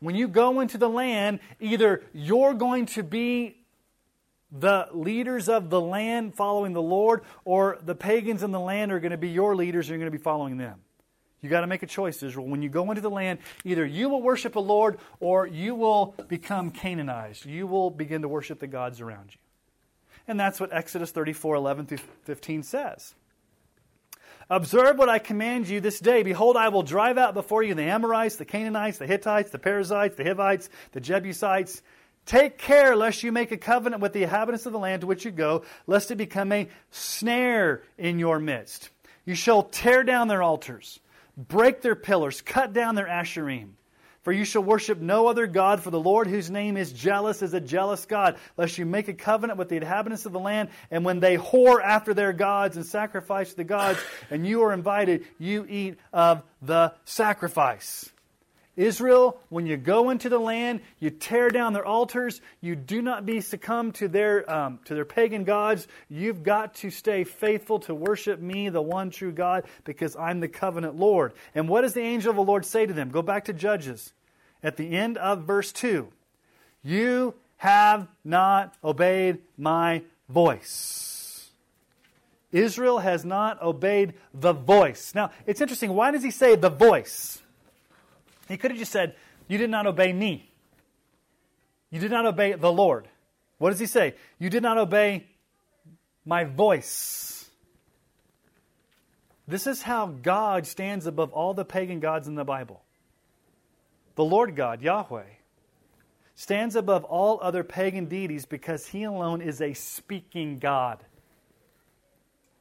When 0.00 0.14
you 0.14 0.28
go 0.28 0.60
into 0.60 0.78
the 0.78 0.88
land, 0.88 1.40
either 1.60 2.02
you're 2.12 2.54
going 2.54 2.86
to 2.86 3.02
be 3.02 3.56
the 4.50 4.88
leaders 4.92 5.48
of 5.48 5.70
the 5.70 5.80
land 5.80 6.34
following 6.34 6.72
the 6.72 6.82
Lord, 6.82 7.22
or 7.44 7.78
the 7.82 7.94
pagans 7.94 8.42
in 8.42 8.50
the 8.50 8.60
land 8.60 8.92
are 8.92 9.00
going 9.00 9.10
to 9.10 9.18
be 9.18 9.28
your 9.28 9.54
leaders 9.54 9.86
and 9.86 9.90
you're 9.90 9.98
going 9.98 10.12
to 10.12 10.18
be 10.18 10.22
following 10.22 10.56
them. 10.56 10.80
You 11.40 11.48
got 11.48 11.60
to 11.60 11.66
make 11.66 11.82
a 11.82 11.86
choice, 11.86 12.22
Israel. 12.22 12.46
When 12.46 12.62
you 12.62 12.68
go 12.68 12.90
into 12.90 13.00
the 13.00 13.10
land, 13.10 13.38
either 13.64 13.86
you 13.86 14.08
will 14.08 14.22
worship 14.22 14.54
the 14.54 14.60
Lord 14.60 14.98
or 15.20 15.46
you 15.46 15.74
will 15.74 16.14
become 16.28 16.70
Canaanized. 16.70 17.46
You 17.46 17.66
will 17.66 17.90
begin 17.90 18.22
to 18.22 18.28
worship 18.28 18.58
the 18.58 18.66
gods 18.66 19.00
around 19.00 19.34
you. 19.34 19.38
And 20.26 20.38
that's 20.38 20.58
what 20.58 20.72
Exodus 20.72 21.10
34 21.12 21.54
11 21.54 21.86
through 21.86 21.98
15 22.24 22.62
says. 22.62 23.14
Observe 24.50 24.96
what 24.96 25.10
I 25.10 25.18
command 25.18 25.68
you 25.68 25.80
this 25.80 26.00
day. 26.00 26.22
Behold, 26.22 26.56
I 26.56 26.68
will 26.68 26.82
drive 26.82 27.18
out 27.18 27.34
before 27.34 27.62
you 27.62 27.74
the 27.74 27.82
Amorites, 27.82 28.36
the 28.36 28.46
Canaanites, 28.46 28.96
the 28.96 29.06
Hittites, 29.06 29.50
the 29.50 29.58
Perizzites, 29.58 30.16
the 30.16 30.24
Hivites, 30.24 30.70
the 30.92 31.00
Jebusites. 31.00 31.82
Take 32.24 32.56
care 32.56 32.96
lest 32.96 33.22
you 33.22 33.30
make 33.30 33.52
a 33.52 33.58
covenant 33.58 34.00
with 34.00 34.14
the 34.14 34.22
inhabitants 34.22 34.64
of 34.64 34.72
the 34.72 34.78
land 34.78 35.02
to 35.02 35.06
which 35.06 35.24
you 35.24 35.30
go, 35.30 35.64
lest 35.86 36.10
it 36.10 36.16
become 36.16 36.52
a 36.52 36.68
snare 36.90 37.82
in 37.98 38.18
your 38.18 38.38
midst. 38.38 38.90
You 39.26 39.34
shall 39.34 39.64
tear 39.64 40.02
down 40.02 40.28
their 40.28 40.42
altars, 40.42 41.00
break 41.36 41.82
their 41.82 41.96
pillars, 41.96 42.40
cut 42.40 42.72
down 42.72 42.94
their 42.94 43.06
asherim. 43.06 43.77
For 44.28 44.32
you 44.32 44.44
shall 44.44 44.62
worship 44.62 45.00
no 45.00 45.26
other 45.26 45.46
God, 45.46 45.82
for 45.82 45.90
the 45.90 45.98
Lord 45.98 46.26
whose 46.26 46.50
name 46.50 46.76
is 46.76 46.92
jealous 46.92 47.40
is 47.40 47.54
a 47.54 47.62
jealous 47.62 48.04
God, 48.04 48.36
lest 48.58 48.76
you 48.76 48.84
make 48.84 49.08
a 49.08 49.14
covenant 49.14 49.58
with 49.58 49.70
the 49.70 49.76
inhabitants 49.76 50.26
of 50.26 50.32
the 50.32 50.38
land, 50.38 50.68
and 50.90 51.02
when 51.02 51.18
they 51.18 51.38
whore 51.38 51.82
after 51.82 52.12
their 52.12 52.34
gods 52.34 52.76
and 52.76 52.84
sacrifice 52.84 53.48
to 53.48 53.56
the 53.56 53.64
gods, 53.64 53.98
and 54.30 54.46
you 54.46 54.64
are 54.64 54.74
invited, 54.74 55.24
you 55.38 55.64
eat 55.66 55.96
of 56.12 56.42
the 56.60 56.92
sacrifice. 57.06 58.10
Israel, 58.76 59.40
when 59.48 59.64
you 59.64 59.78
go 59.78 60.10
into 60.10 60.28
the 60.28 60.38
land, 60.38 60.82
you 61.00 61.08
tear 61.08 61.48
down 61.48 61.72
their 61.72 61.86
altars. 61.86 62.42
You 62.60 62.76
do 62.76 63.00
not 63.00 63.24
be 63.24 63.40
succumb 63.40 63.92
to 63.92 64.08
their 64.08 64.48
um, 64.52 64.80
to 64.84 64.94
their 64.94 65.06
pagan 65.06 65.44
gods. 65.44 65.88
You've 66.10 66.42
got 66.42 66.74
to 66.74 66.90
stay 66.90 67.24
faithful 67.24 67.78
to 67.80 67.94
worship 67.94 68.40
me, 68.40 68.68
the 68.68 68.82
one 68.82 69.08
true 69.08 69.32
God, 69.32 69.64
because 69.84 70.16
I'm 70.16 70.40
the 70.40 70.48
covenant 70.48 70.96
Lord. 70.96 71.32
And 71.54 71.66
what 71.66 71.80
does 71.80 71.94
the 71.94 72.02
angel 72.02 72.28
of 72.28 72.36
the 72.36 72.42
Lord 72.42 72.66
say 72.66 72.84
to 72.84 72.92
them? 72.92 73.08
Go 73.08 73.22
back 73.22 73.46
to 73.46 73.54
Judges 73.54 74.12
at 74.62 74.76
the 74.76 74.90
end 74.90 75.16
of 75.18 75.44
verse 75.44 75.72
2 75.72 76.08
You 76.82 77.34
have 77.58 78.08
not 78.24 78.74
obeyed 78.82 79.38
my 79.56 80.02
voice. 80.28 81.50
Israel 82.50 82.98
has 82.98 83.24
not 83.24 83.60
obeyed 83.60 84.14
the 84.32 84.52
voice. 84.52 85.14
Now, 85.14 85.30
it's 85.46 85.60
interesting. 85.60 85.92
Why 85.92 86.10
does 86.10 86.22
he 86.22 86.30
say 86.30 86.54
the 86.56 86.70
voice? 86.70 87.42
He 88.48 88.56
could 88.56 88.70
have 88.70 88.78
just 88.78 88.92
said, 88.92 89.14
You 89.48 89.58
did 89.58 89.70
not 89.70 89.86
obey 89.86 90.12
me. 90.12 90.50
You 91.90 92.00
did 92.00 92.10
not 92.10 92.26
obey 92.26 92.54
the 92.54 92.72
Lord. 92.72 93.08
What 93.58 93.70
does 93.70 93.80
he 93.80 93.86
say? 93.86 94.14
You 94.38 94.50
did 94.50 94.62
not 94.62 94.78
obey 94.78 95.26
my 96.24 96.44
voice. 96.44 97.50
This 99.46 99.66
is 99.66 99.82
how 99.82 100.06
God 100.06 100.66
stands 100.66 101.06
above 101.06 101.32
all 101.32 101.54
the 101.54 101.64
pagan 101.64 102.00
gods 102.00 102.28
in 102.28 102.34
the 102.34 102.44
Bible. 102.44 102.82
The 104.18 104.24
Lord 104.24 104.56
God, 104.56 104.82
Yahweh, 104.82 105.28
stands 106.34 106.74
above 106.74 107.04
all 107.04 107.38
other 107.40 107.62
pagan 107.62 108.06
deities 108.06 108.46
because 108.46 108.84
he 108.88 109.04
alone 109.04 109.40
is 109.40 109.60
a 109.60 109.74
speaking 109.74 110.58
God 110.58 111.04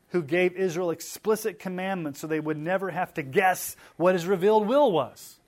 who 0.10 0.22
gave 0.22 0.56
Israel 0.56 0.92
explicit 0.92 1.58
commandments 1.58 2.20
so 2.20 2.28
they 2.28 2.40
would 2.40 2.60
never 2.60 2.92
have 2.92 3.12
to 3.16 3.24
guess 3.24 3.76
what 3.96 4.14
his 4.14 4.28
revealed 4.28 4.68
will 4.68 4.92
was. 4.92 5.40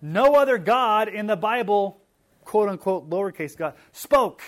No 0.00 0.36
other 0.36 0.58
God 0.58 1.08
in 1.08 1.26
the 1.26 1.34
Bible, 1.34 2.00
quote 2.44 2.68
unquote, 2.68 3.10
lowercase 3.10 3.56
God, 3.56 3.74
spoke. 3.90 4.42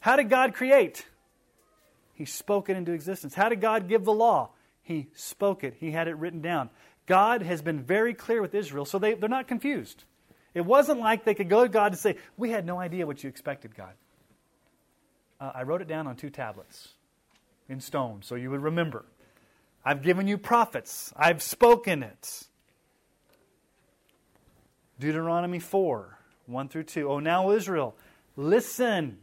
How 0.00 0.16
did 0.16 0.28
God 0.28 0.52
create? 0.52 1.06
He 2.12 2.26
spoke 2.26 2.68
it 2.68 2.76
into 2.76 2.92
existence. 2.92 3.34
How 3.34 3.48
did 3.48 3.62
God 3.62 3.88
give 3.88 4.04
the 4.04 4.12
law? 4.12 4.50
He 4.82 5.08
spoke 5.14 5.64
it, 5.64 5.76
He 5.80 5.90
had 5.90 6.06
it 6.06 6.18
written 6.18 6.42
down. 6.42 6.68
God 7.08 7.42
has 7.42 7.62
been 7.62 7.82
very 7.82 8.12
clear 8.12 8.42
with 8.42 8.54
Israel, 8.54 8.84
so 8.84 8.98
they, 8.98 9.14
they're 9.14 9.30
not 9.30 9.48
confused. 9.48 10.04
It 10.54 10.60
wasn't 10.60 11.00
like 11.00 11.24
they 11.24 11.34
could 11.34 11.48
go 11.48 11.62
to 11.62 11.68
God 11.68 11.92
and 11.92 11.98
say, 11.98 12.16
We 12.36 12.50
had 12.50 12.66
no 12.66 12.78
idea 12.78 13.06
what 13.06 13.24
you 13.24 13.30
expected, 13.30 13.74
God. 13.74 13.94
Uh, 15.40 15.52
I 15.54 15.62
wrote 15.62 15.80
it 15.80 15.88
down 15.88 16.06
on 16.06 16.16
two 16.16 16.30
tablets 16.30 16.88
in 17.68 17.80
stone 17.80 18.20
so 18.22 18.34
you 18.34 18.50
would 18.50 18.62
remember. 18.62 19.06
I've 19.84 20.02
given 20.02 20.28
you 20.28 20.36
prophets, 20.36 21.12
I've 21.16 21.42
spoken 21.42 22.02
it. 22.02 22.42
Deuteronomy 25.00 25.60
4 25.60 26.18
1 26.46 26.68
through 26.68 26.84
2. 26.84 27.08
Oh, 27.08 27.18
now, 27.20 27.50
Israel, 27.52 27.96
listen. 28.36 29.18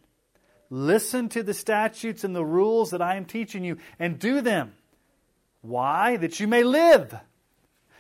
Listen 0.72 1.30
to 1.30 1.44
the 1.44 1.54
statutes 1.54 2.24
and 2.24 2.36
the 2.36 2.44
rules 2.44 2.90
that 2.90 3.02
I 3.02 3.16
am 3.16 3.26
teaching 3.26 3.64
you 3.64 3.78
and 4.00 4.18
do 4.18 4.42
them. 4.42 4.74
Why? 5.62 6.18
That 6.18 6.40
you 6.40 6.48
may 6.48 6.64
live 6.64 7.16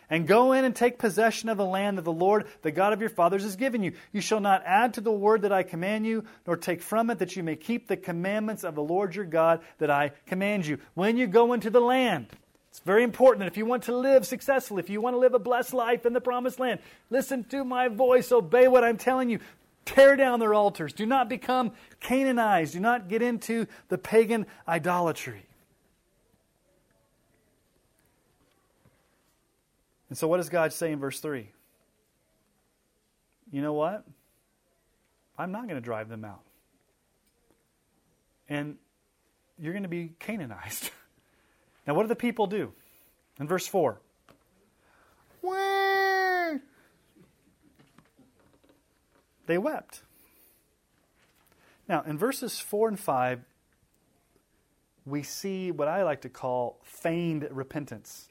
and 0.09 0.27
go 0.27 0.53
in 0.53 0.65
and 0.65 0.75
take 0.75 0.97
possession 0.97 1.49
of 1.49 1.57
the 1.57 1.65
land 1.65 1.97
that 1.97 2.03
the 2.03 2.11
Lord, 2.11 2.47
the 2.61 2.71
God 2.71 2.93
of 2.93 3.01
your 3.01 3.09
fathers, 3.09 3.43
has 3.43 3.55
given 3.55 3.83
you. 3.83 3.93
You 4.11 4.21
shall 4.21 4.39
not 4.39 4.63
add 4.65 4.93
to 4.95 5.01
the 5.01 5.11
word 5.11 5.43
that 5.43 5.51
I 5.51 5.63
command 5.63 6.05
you, 6.05 6.25
nor 6.45 6.57
take 6.57 6.81
from 6.81 7.09
it, 7.09 7.19
that 7.19 7.35
you 7.35 7.43
may 7.43 7.55
keep 7.55 7.87
the 7.87 7.97
commandments 7.97 8.63
of 8.63 8.75
the 8.75 8.83
Lord 8.83 9.15
your 9.15 9.25
God 9.25 9.61
that 9.79 9.89
I 9.89 10.11
command 10.25 10.65
you. 10.65 10.79
When 10.93 11.17
you 11.17 11.27
go 11.27 11.53
into 11.53 11.69
the 11.69 11.81
land, 11.81 12.27
it's 12.69 12.79
very 12.81 13.03
important 13.03 13.39
that 13.39 13.51
if 13.51 13.57
you 13.57 13.65
want 13.65 13.83
to 13.83 13.95
live 13.95 14.25
successfully, 14.25 14.81
if 14.81 14.89
you 14.89 14.99
want 14.99 15.13
to 15.13 15.19
live 15.19 15.33
a 15.33 15.39
blessed 15.39 15.73
life 15.73 16.05
in 16.05 16.13
the 16.13 16.21
promised 16.21 16.59
land, 16.59 16.81
listen 17.09 17.45
to 17.45 17.63
my 17.63 17.87
voice, 17.87 18.31
obey 18.31 18.67
what 18.67 18.83
I'm 18.83 18.97
telling 18.97 19.29
you. 19.29 19.39
Tear 19.85 20.15
down 20.15 20.39
their 20.39 20.53
altars. 20.53 20.93
Do 20.93 21.05
not 21.05 21.29
become 21.29 21.71
Canaanized. 21.99 22.73
Do 22.73 22.79
not 22.79 23.07
get 23.07 23.21
into 23.21 23.67
the 23.87 23.97
pagan 23.97 24.47
idolatry. 24.67 25.45
And 30.09 30.17
so, 30.17 30.27
what 30.27 30.37
does 30.37 30.49
God 30.49 30.71
say 30.71 30.91
in 30.91 30.99
verse 30.99 31.19
3? 31.19 31.49
You 33.51 33.61
know 33.61 33.73
what? 33.73 34.03
I'm 35.37 35.51
not 35.51 35.63
going 35.63 35.75
to 35.75 35.81
drive 35.81 36.09
them 36.09 36.23
out. 36.23 36.41
And 38.47 38.77
you're 39.59 39.73
going 39.73 39.83
to 39.83 39.89
be 39.89 40.13
Canaanized. 40.19 40.91
now, 41.87 41.93
what 41.93 42.03
do 42.03 42.07
the 42.07 42.15
people 42.15 42.47
do? 42.47 42.71
In 43.39 43.47
verse 43.47 43.67
4 43.67 43.99
They 49.47 49.57
wept. 49.57 50.01
Now, 51.87 52.01
in 52.01 52.17
verses 52.17 52.59
4 52.59 52.89
and 52.89 52.99
5, 52.99 53.41
we 55.05 55.21
see 55.21 55.69
what 55.69 55.87
I 55.87 56.03
like 56.03 56.21
to 56.21 56.29
call 56.29 56.79
feigned 56.83 57.47
repentance 57.51 58.27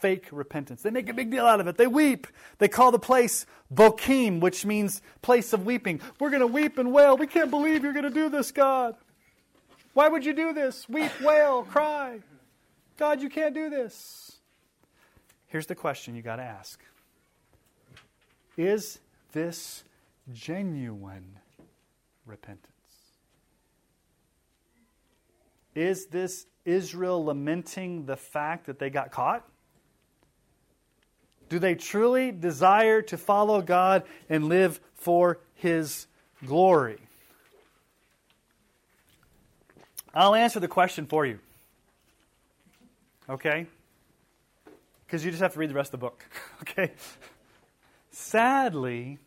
fake 0.00 0.28
repentance. 0.30 0.82
They 0.82 0.90
make 0.90 1.08
a 1.08 1.14
big 1.14 1.30
deal 1.30 1.46
out 1.46 1.60
of 1.60 1.66
it. 1.66 1.76
They 1.76 1.86
weep. 1.86 2.26
They 2.58 2.68
call 2.68 2.90
the 2.90 2.98
place 2.98 3.46
Bochim, 3.72 4.40
which 4.40 4.64
means 4.64 5.02
place 5.22 5.52
of 5.52 5.66
weeping. 5.66 6.00
We're 6.20 6.30
going 6.30 6.40
to 6.40 6.46
weep 6.46 6.78
and 6.78 6.92
wail. 6.92 7.16
We 7.16 7.26
can't 7.26 7.50
believe 7.50 7.82
you're 7.82 7.92
going 7.92 8.04
to 8.04 8.10
do 8.10 8.28
this, 8.28 8.52
God. 8.52 8.96
Why 9.94 10.08
would 10.08 10.24
you 10.24 10.34
do 10.34 10.52
this? 10.52 10.88
Weep, 10.88 11.10
wail, 11.20 11.62
cry. 11.64 12.20
God, 12.98 13.22
you 13.22 13.28
can't 13.28 13.54
do 13.54 13.70
this. 13.70 14.32
Here's 15.46 15.66
the 15.66 15.74
question 15.74 16.14
you 16.14 16.22
got 16.22 16.36
to 16.36 16.42
ask 16.42 16.80
Is 18.56 18.98
this 19.32 19.84
genuine 20.32 21.38
repentance? 22.26 22.72
Is 25.74 26.06
this 26.06 26.46
Israel 26.64 27.24
lamenting 27.24 28.06
the 28.06 28.16
fact 28.16 28.66
that 28.66 28.78
they 28.78 28.90
got 28.90 29.10
caught? 29.10 29.46
Do 31.48 31.58
they 31.58 31.74
truly 31.74 32.32
desire 32.32 33.02
to 33.02 33.16
follow 33.16 33.62
God 33.62 34.02
and 34.28 34.48
live 34.48 34.80
for 34.94 35.38
His 35.54 36.06
glory? 36.44 36.98
I'll 40.14 40.34
answer 40.34 40.60
the 40.60 40.68
question 40.68 41.06
for 41.06 41.26
you. 41.26 41.38
Okay? 43.28 43.66
Because 45.06 45.24
you 45.24 45.30
just 45.30 45.42
have 45.42 45.52
to 45.52 45.58
read 45.58 45.70
the 45.70 45.74
rest 45.74 45.92
of 45.92 46.00
the 46.00 46.06
book. 46.06 46.24
Okay? 46.62 46.92
Sadly, 48.10 49.18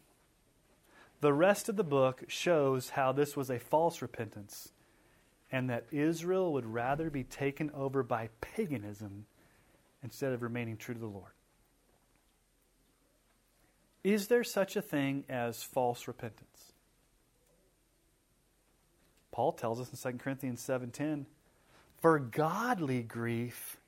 the 1.21 1.31
rest 1.31 1.69
of 1.69 1.75
the 1.75 1.83
book 1.83 2.23
shows 2.27 2.89
how 2.89 3.11
this 3.11 3.37
was 3.37 3.51
a 3.51 3.59
false 3.59 4.01
repentance 4.01 4.71
and 5.51 5.69
that 5.69 5.85
Israel 5.91 6.53
would 6.53 6.65
rather 6.65 7.09
be 7.09 7.23
taken 7.23 7.69
over 7.71 8.01
by 8.03 8.29
paganism 8.41 9.25
instead 10.03 10.33
of 10.33 10.41
remaining 10.41 10.75
true 10.75 10.95
to 10.95 10.99
the 10.99 11.07
Lord. 11.07 11.31
Is 14.03 14.27
there 14.27 14.43
such 14.43 14.75
a 14.75 14.81
thing 14.81 15.25
as 15.29 15.61
false 15.61 16.07
repentance? 16.07 16.73
Paul 19.31 19.51
tells 19.53 19.79
us 19.79 19.89
in 19.89 19.97
2 19.97 20.19
Corinthians 20.19 20.61
7:10, 20.61 21.25
"For 21.97 22.19
godly 22.19 23.03
grief 23.03 23.79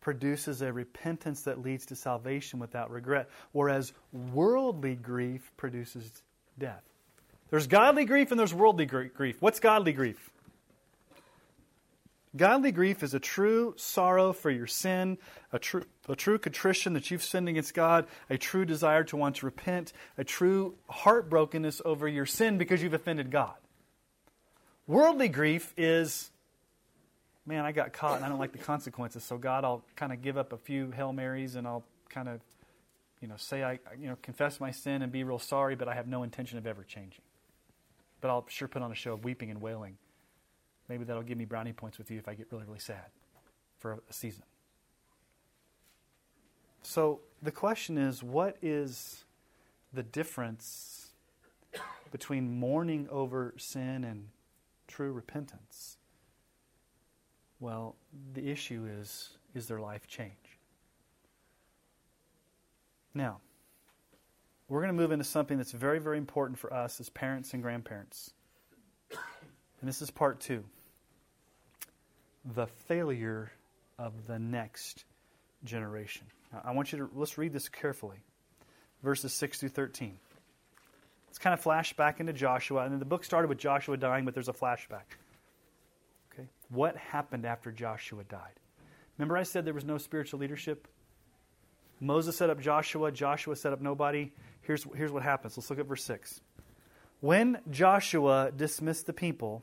produces 0.00 0.62
a 0.62 0.72
repentance 0.72 1.42
that 1.42 1.60
leads 1.60 1.86
to 1.86 1.96
salvation 1.96 2.58
without 2.58 2.90
regret, 2.90 3.28
whereas 3.52 3.92
worldly 4.12 4.96
grief 4.96 5.52
produces 5.56 6.22
death." 6.58 6.84
There's 7.50 7.66
godly 7.66 8.04
grief 8.04 8.30
and 8.30 8.38
there's 8.38 8.54
worldly 8.54 8.86
grief. 8.86 9.40
What's 9.42 9.60
godly 9.60 9.92
grief? 9.92 10.30
Godly 12.36 12.70
grief 12.70 13.02
is 13.02 13.12
a 13.12 13.18
true 13.18 13.74
sorrow 13.76 14.32
for 14.32 14.50
your 14.50 14.68
sin, 14.68 15.18
a 15.52 15.58
true, 15.58 15.82
a 16.08 16.14
true 16.14 16.38
contrition 16.38 16.92
that 16.92 17.10
you've 17.10 17.24
sinned 17.24 17.48
against 17.48 17.74
God, 17.74 18.06
a 18.28 18.38
true 18.38 18.64
desire 18.64 19.02
to 19.04 19.16
want 19.16 19.36
to 19.36 19.46
repent, 19.46 19.92
a 20.16 20.22
true 20.22 20.76
heartbrokenness 20.88 21.80
over 21.84 22.06
your 22.06 22.26
sin 22.26 22.56
because 22.56 22.82
you've 22.82 22.94
offended 22.94 23.32
God. 23.32 23.54
Worldly 24.86 25.28
grief 25.28 25.74
is, 25.76 26.30
man, 27.46 27.64
I 27.64 27.72
got 27.72 27.92
caught 27.92 28.16
and 28.16 28.24
I 28.24 28.28
don't 28.28 28.38
like 28.38 28.52
the 28.52 28.58
consequences, 28.58 29.24
so 29.24 29.36
God, 29.36 29.64
I'll 29.64 29.82
kind 29.96 30.12
of 30.12 30.22
give 30.22 30.38
up 30.38 30.52
a 30.52 30.58
few 30.58 30.92
Hail 30.92 31.12
Marys 31.12 31.56
and 31.56 31.66
I'll 31.66 31.84
kind 32.10 32.28
of, 32.28 32.40
you 33.20 33.26
know, 33.26 33.36
say 33.38 33.64
I, 33.64 33.80
you 33.98 34.06
know, 34.06 34.16
confess 34.22 34.60
my 34.60 34.70
sin 34.70 35.02
and 35.02 35.10
be 35.10 35.24
real 35.24 35.40
sorry, 35.40 35.74
but 35.74 35.88
I 35.88 35.94
have 35.94 36.06
no 36.06 36.22
intention 36.22 36.58
of 36.58 36.66
ever 36.66 36.84
changing. 36.84 37.22
But 38.20 38.30
I'll 38.30 38.46
sure 38.48 38.68
put 38.68 38.82
on 38.82 38.92
a 38.92 38.94
show 38.94 39.14
of 39.14 39.24
weeping 39.24 39.50
and 39.50 39.60
wailing 39.60 39.96
Maybe 40.90 41.04
that'll 41.04 41.22
give 41.22 41.38
me 41.38 41.44
brownie 41.44 41.72
points 41.72 41.98
with 41.98 42.10
you 42.10 42.18
if 42.18 42.26
I 42.26 42.34
get 42.34 42.48
really, 42.50 42.64
really 42.64 42.80
sad 42.80 43.06
for 43.78 43.92
a 43.92 44.12
season. 44.12 44.42
So 46.82 47.20
the 47.40 47.52
question 47.52 47.96
is 47.96 48.24
what 48.24 48.56
is 48.60 49.22
the 49.92 50.02
difference 50.02 51.10
between 52.10 52.58
mourning 52.58 53.06
over 53.08 53.54
sin 53.56 54.02
and 54.02 54.30
true 54.88 55.12
repentance? 55.12 55.98
Well, 57.60 57.94
the 58.34 58.50
issue 58.50 58.88
is 58.90 59.38
is 59.54 59.68
their 59.68 59.78
life 59.78 60.08
change? 60.08 60.58
Now, 63.14 63.38
we're 64.68 64.80
going 64.80 64.88
to 64.88 65.00
move 65.00 65.12
into 65.12 65.24
something 65.24 65.56
that's 65.56 65.70
very, 65.70 66.00
very 66.00 66.18
important 66.18 66.58
for 66.58 66.74
us 66.74 66.98
as 66.98 67.08
parents 67.10 67.54
and 67.54 67.62
grandparents. 67.62 68.32
And 69.10 69.88
this 69.88 70.02
is 70.02 70.10
part 70.10 70.40
two 70.40 70.64
the 72.44 72.66
failure 72.66 73.52
of 73.98 74.26
the 74.26 74.38
next 74.38 75.04
generation. 75.64 76.26
Now, 76.52 76.62
I 76.64 76.72
want 76.72 76.92
you 76.92 76.98
to 76.98 77.10
let's 77.14 77.38
read 77.38 77.52
this 77.52 77.68
carefully. 77.68 78.18
Verses 79.02 79.32
6 79.32 79.60
through 79.60 79.68
13. 79.70 80.18
It's 81.28 81.38
kind 81.38 81.54
of 81.54 81.60
flash 81.60 81.92
back 81.94 82.20
into 82.20 82.32
Joshua, 82.32 82.82
and 82.82 82.92
then 82.92 82.98
the 82.98 83.04
book 83.04 83.24
started 83.24 83.48
with 83.48 83.58
Joshua 83.58 83.96
dying, 83.96 84.24
but 84.24 84.34
there's 84.34 84.48
a 84.48 84.52
flashback. 84.52 85.16
Okay? 86.32 86.48
What 86.70 86.96
happened 86.96 87.46
after 87.46 87.70
Joshua 87.70 88.24
died? 88.24 88.58
Remember, 89.16 89.36
I 89.36 89.44
said 89.44 89.64
there 89.64 89.72
was 89.72 89.84
no 89.84 89.96
spiritual 89.96 90.40
leadership? 90.40 90.88
Moses 92.00 92.36
set 92.36 92.50
up 92.50 92.60
Joshua, 92.60 93.12
Joshua 93.12 93.54
set 93.54 93.72
up 93.72 93.80
nobody. 93.80 94.32
Here's, 94.62 94.84
here's 94.96 95.12
what 95.12 95.22
happens. 95.22 95.56
Let's 95.56 95.70
look 95.70 95.78
at 95.78 95.86
verse 95.86 96.04
6. 96.04 96.40
When 97.20 97.58
Joshua 97.70 98.50
dismissed 98.54 99.06
the 99.06 99.12
people, 99.12 99.62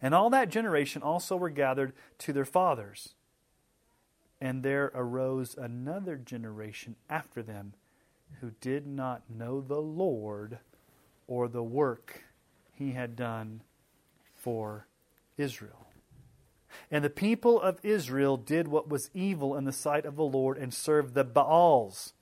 And 0.00 0.14
all 0.14 0.30
that 0.30 0.50
generation 0.50 1.02
also 1.02 1.36
were 1.36 1.50
gathered 1.50 1.92
to 2.18 2.32
their 2.32 2.44
fathers. 2.44 3.14
And 4.40 4.62
there 4.62 4.92
arose 4.94 5.54
another 5.56 6.16
generation 6.16 6.96
after 7.08 7.42
them 7.42 7.74
who 8.40 8.52
did 8.60 8.86
not 8.86 9.22
know 9.30 9.60
the 9.60 9.80
Lord 9.80 10.58
or 11.26 11.48
the 11.48 11.62
work 11.62 12.24
he 12.74 12.92
had 12.92 13.16
done 13.16 13.62
for 14.34 14.86
Israel. 15.38 15.86
And 16.90 17.02
the 17.02 17.10
people 17.10 17.60
of 17.60 17.80
Israel 17.82 18.36
did 18.36 18.68
what 18.68 18.88
was 18.88 19.10
evil 19.14 19.56
in 19.56 19.64
the 19.64 19.72
sight 19.72 20.04
of 20.04 20.16
the 20.16 20.24
Lord 20.24 20.58
and 20.58 20.72
served 20.74 21.14
the 21.14 21.24
Baals. 21.24 22.12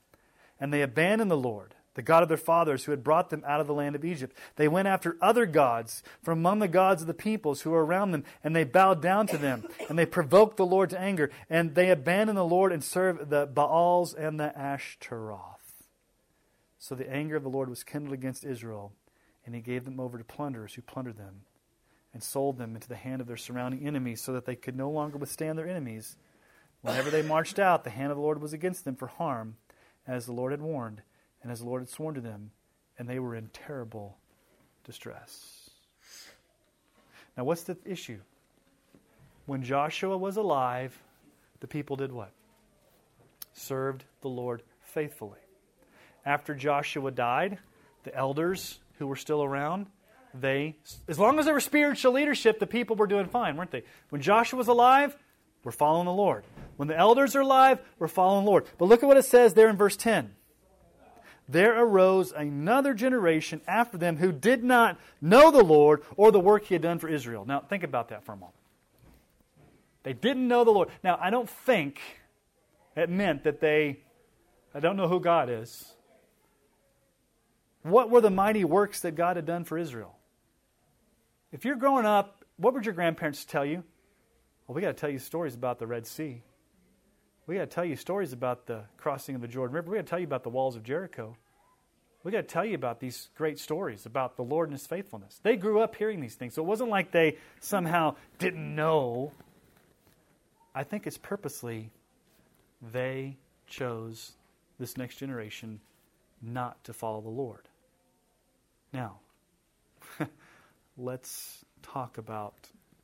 And 0.60 0.72
they 0.72 0.82
abandoned 0.82 1.30
the 1.30 1.36
Lord, 1.36 1.74
the 1.94 2.02
God 2.02 2.22
of 2.22 2.28
their 2.28 2.36
fathers, 2.36 2.84
who 2.84 2.92
had 2.92 3.04
brought 3.04 3.30
them 3.30 3.42
out 3.46 3.60
of 3.60 3.66
the 3.66 3.74
land 3.74 3.96
of 3.96 4.04
Egypt. 4.04 4.36
They 4.56 4.68
went 4.68 4.88
after 4.88 5.16
other 5.20 5.46
gods 5.46 6.02
from 6.22 6.38
among 6.38 6.58
the 6.58 6.68
gods 6.68 7.02
of 7.02 7.08
the 7.08 7.14
peoples 7.14 7.62
who 7.62 7.70
were 7.70 7.84
around 7.84 8.10
them, 8.10 8.24
and 8.42 8.54
they 8.54 8.64
bowed 8.64 9.00
down 9.00 9.26
to 9.28 9.38
them. 9.38 9.64
And 9.88 9.98
they 9.98 10.06
provoked 10.06 10.56
the 10.56 10.66
Lord 10.66 10.90
to 10.90 11.00
anger. 11.00 11.30
And 11.48 11.74
they 11.74 11.90
abandoned 11.90 12.38
the 12.38 12.44
Lord 12.44 12.72
and 12.72 12.82
served 12.82 13.30
the 13.30 13.46
Baals 13.46 14.12
and 14.14 14.38
the 14.38 14.56
Ashtaroth. 14.58 15.84
So 16.78 16.94
the 16.94 17.10
anger 17.10 17.36
of 17.36 17.42
the 17.42 17.48
Lord 17.48 17.70
was 17.70 17.82
kindled 17.82 18.12
against 18.12 18.44
Israel, 18.44 18.92
and 19.46 19.54
he 19.54 19.60
gave 19.62 19.84
them 19.84 19.98
over 19.98 20.18
to 20.18 20.24
plunderers 20.24 20.74
who 20.74 20.82
plundered 20.82 21.16
them 21.16 21.42
and 22.12 22.22
sold 22.22 22.58
them 22.58 22.74
into 22.74 22.88
the 22.88 22.94
hand 22.94 23.20
of 23.20 23.26
their 23.26 23.36
surrounding 23.36 23.86
enemies 23.86 24.20
so 24.20 24.32
that 24.32 24.44
they 24.44 24.54
could 24.54 24.76
no 24.76 24.90
longer 24.90 25.16
withstand 25.16 25.58
their 25.58 25.68
enemies. 25.68 26.16
Whenever 26.82 27.08
they 27.08 27.22
marched 27.22 27.58
out, 27.58 27.84
the 27.84 27.90
hand 27.90 28.10
of 28.10 28.16
the 28.16 28.22
Lord 28.22 28.42
was 28.42 28.52
against 28.52 28.84
them 28.84 28.94
for 28.94 29.06
harm, 29.06 29.56
as 30.06 30.26
the 30.26 30.32
Lord 30.32 30.52
had 30.52 30.60
warned, 30.60 31.00
and 31.44 31.52
as 31.52 31.60
the 31.60 31.66
Lord 31.66 31.82
had 31.82 31.88
sworn 31.88 32.16
to 32.16 32.20
them, 32.20 32.50
and 32.98 33.08
they 33.08 33.20
were 33.20 33.36
in 33.36 33.48
terrible 33.52 34.16
distress. 34.82 35.70
Now, 37.36 37.44
what's 37.44 37.62
the 37.62 37.76
issue? 37.84 38.18
When 39.46 39.62
Joshua 39.62 40.16
was 40.16 40.36
alive, 40.36 40.98
the 41.60 41.66
people 41.66 41.96
did 41.96 42.10
what? 42.10 42.32
Served 43.52 44.04
the 44.22 44.28
Lord 44.28 44.62
faithfully. 44.80 45.38
After 46.24 46.54
Joshua 46.54 47.10
died, 47.10 47.58
the 48.04 48.14
elders 48.14 48.80
who 48.98 49.06
were 49.06 49.16
still 49.16 49.44
around 49.44 49.86
they, 50.32 50.76
as 51.06 51.18
long 51.18 51.38
as 51.38 51.44
there 51.44 51.54
was 51.54 51.64
spiritual 51.64 52.12
leadership, 52.12 52.58
the 52.58 52.66
people 52.66 52.96
were 52.96 53.06
doing 53.06 53.26
fine, 53.26 53.56
weren't 53.56 53.70
they? 53.70 53.84
When 54.08 54.20
Joshua 54.20 54.58
was 54.58 54.66
alive, 54.66 55.16
we're 55.62 55.70
following 55.70 56.06
the 56.06 56.12
Lord. 56.12 56.44
When 56.76 56.88
the 56.88 56.96
elders 56.96 57.36
are 57.36 57.42
alive, 57.42 57.78
we're 58.00 58.08
following 58.08 58.44
the 58.44 58.50
Lord. 58.50 58.66
But 58.76 58.86
look 58.86 59.04
at 59.04 59.06
what 59.06 59.16
it 59.16 59.24
says 59.24 59.54
there 59.54 59.68
in 59.68 59.76
verse 59.76 59.96
10. 59.96 60.34
There 61.48 61.78
arose 61.78 62.32
another 62.32 62.94
generation 62.94 63.60
after 63.66 63.98
them 63.98 64.16
who 64.16 64.32
did 64.32 64.64
not 64.64 64.98
know 65.20 65.50
the 65.50 65.62
Lord 65.62 66.02
or 66.16 66.32
the 66.32 66.40
work 66.40 66.64
he 66.64 66.74
had 66.74 66.82
done 66.82 66.98
for 66.98 67.08
Israel. 67.08 67.44
Now, 67.46 67.60
think 67.60 67.82
about 67.82 68.08
that 68.08 68.24
for 68.24 68.32
a 68.32 68.36
moment. 68.36 68.56
They 70.04 70.14
didn't 70.14 70.48
know 70.48 70.64
the 70.64 70.70
Lord. 70.70 70.88
Now, 71.02 71.18
I 71.20 71.30
don't 71.30 71.48
think 71.48 72.00
it 72.96 73.10
meant 73.10 73.44
that 73.44 73.60
they, 73.60 73.98
I 74.74 74.80
don't 74.80 74.96
know 74.96 75.08
who 75.08 75.20
God 75.20 75.50
is. 75.50 75.92
What 77.82 78.10
were 78.10 78.22
the 78.22 78.30
mighty 78.30 78.64
works 78.64 79.00
that 79.00 79.14
God 79.14 79.36
had 79.36 79.44
done 79.44 79.64
for 79.64 79.76
Israel? 79.76 80.16
If 81.52 81.64
you're 81.64 81.76
growing 81.76 82.06
up, 82.06 82.44
what 82.56 82.72
would 82.72 82.86
your 82.86 82.94
grandparents 82.94 83.44
tell 83.44 83.64
you? 83.64 83.84
Well, 84.66 84.74
we 84.74 84.80
got 84.80 84.88
to 84.88 84.94
tell 84.94 85.10
you 85.10 85.18
stories 85.18 85.54
about 85.54 85.78
the 85.78 85.86
Red 85.86 86.06
Sea. 86.06 86.42
We 87.46 87.56
got 87.56 87.62
to 87.62 87.66
tell 87.66 87.84
you 87.84 87.96
stories 87.96 88.32
about 88.32 88.66
the 88.66 88.84
crossing 88.96 89.34
of 89.34 89.40
the 89.42 89.48
Jordan 89.48 89.74
River. 89.74 89.90
We 89.90 89.98
got 89.98 90.06
to 90.06 90.10
tell 90.10 90.18
you 90.18 90.26
about 90.26 90.44
the 90.44 90.50
walls 90.50 90.76
of 90.76 90.82
Jericho. 90.82 91.36
We 92.22 92.32
got 92.32 92.38
to 92.38 92.42
tell 92.44 92.64
you 92.64 92.74
about 92.74 93.00
these 93.00 93.28
great 93.36 93.58
stories 93.58 94.06
about 94.06 94.36
the 94.36 94.42
Lord 94.42 94.70
and 94.70 94.78
His 94.78 94.86
faithfulness. 94.86 95.40
They 95.42 95.56
grew 95.56 95.80
up 95.80 95.94
hearing 95.94 96.20
these 96.20 96.34
things, 96.34 96.54
so 96.54 96.62
it 96.62 96.66
wasn't 96.66 96.88
like 96.88 97.10
they 97.10 97.36
somehow 97.60 98.16
didn't 98.38 98.74
know. 98.74 99.32
I 100.74 100.84
think 100.84 101.06
it's 101.06 101.18
purposely 101.18 101.90
they 102.92 103.36
chose 103.66 104.32
this 104.78 104.96
next 104.96 105.16
generation 105.16 105.80
not 106.40 106.82
to 106.84 106.94
follow 106.94 107.20
the 107.20 107.28
Lord. 107.28 107.68
Now, 108.92 109.18
let's 110.96 111.62
talk 111.82 112.16
about 112.16 112.54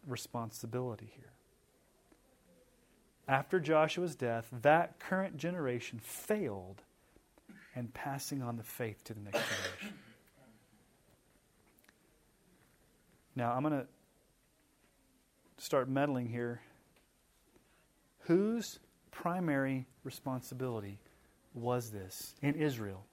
responsibility 0.06 1.12
here. 1.14 1.29
After 3.30 3.60
Joshua's 3.60 4.16
death, 4.16 4.48
that 4.50 4.98
current 4.98 5.36
generation 5.36 6.00
failed 6.00 6.82
in 7.76 7.86
passing 7.86 8.42
on 8.42 8.56
the 8.56 8.64
faith 8.64 9.04
to 9.04 9.14
the 9.14 9.20
next 9.20 9.38
generation. 9.38 9.98
Now, 13.36 13.52
I'm 13.52 13.62
going 13.62 13.80
to 13.80 13.86
start 15.58 15.88
meddling 15.88 16.26
here. 16.26 16.60
Whose 18.22 18.80
primary 19.12 19.86
responsibility 20.02 20.98
was 21.54 21.90
this 21.90 22.34
in 22.42 22.56
Israel? 22.56 23.04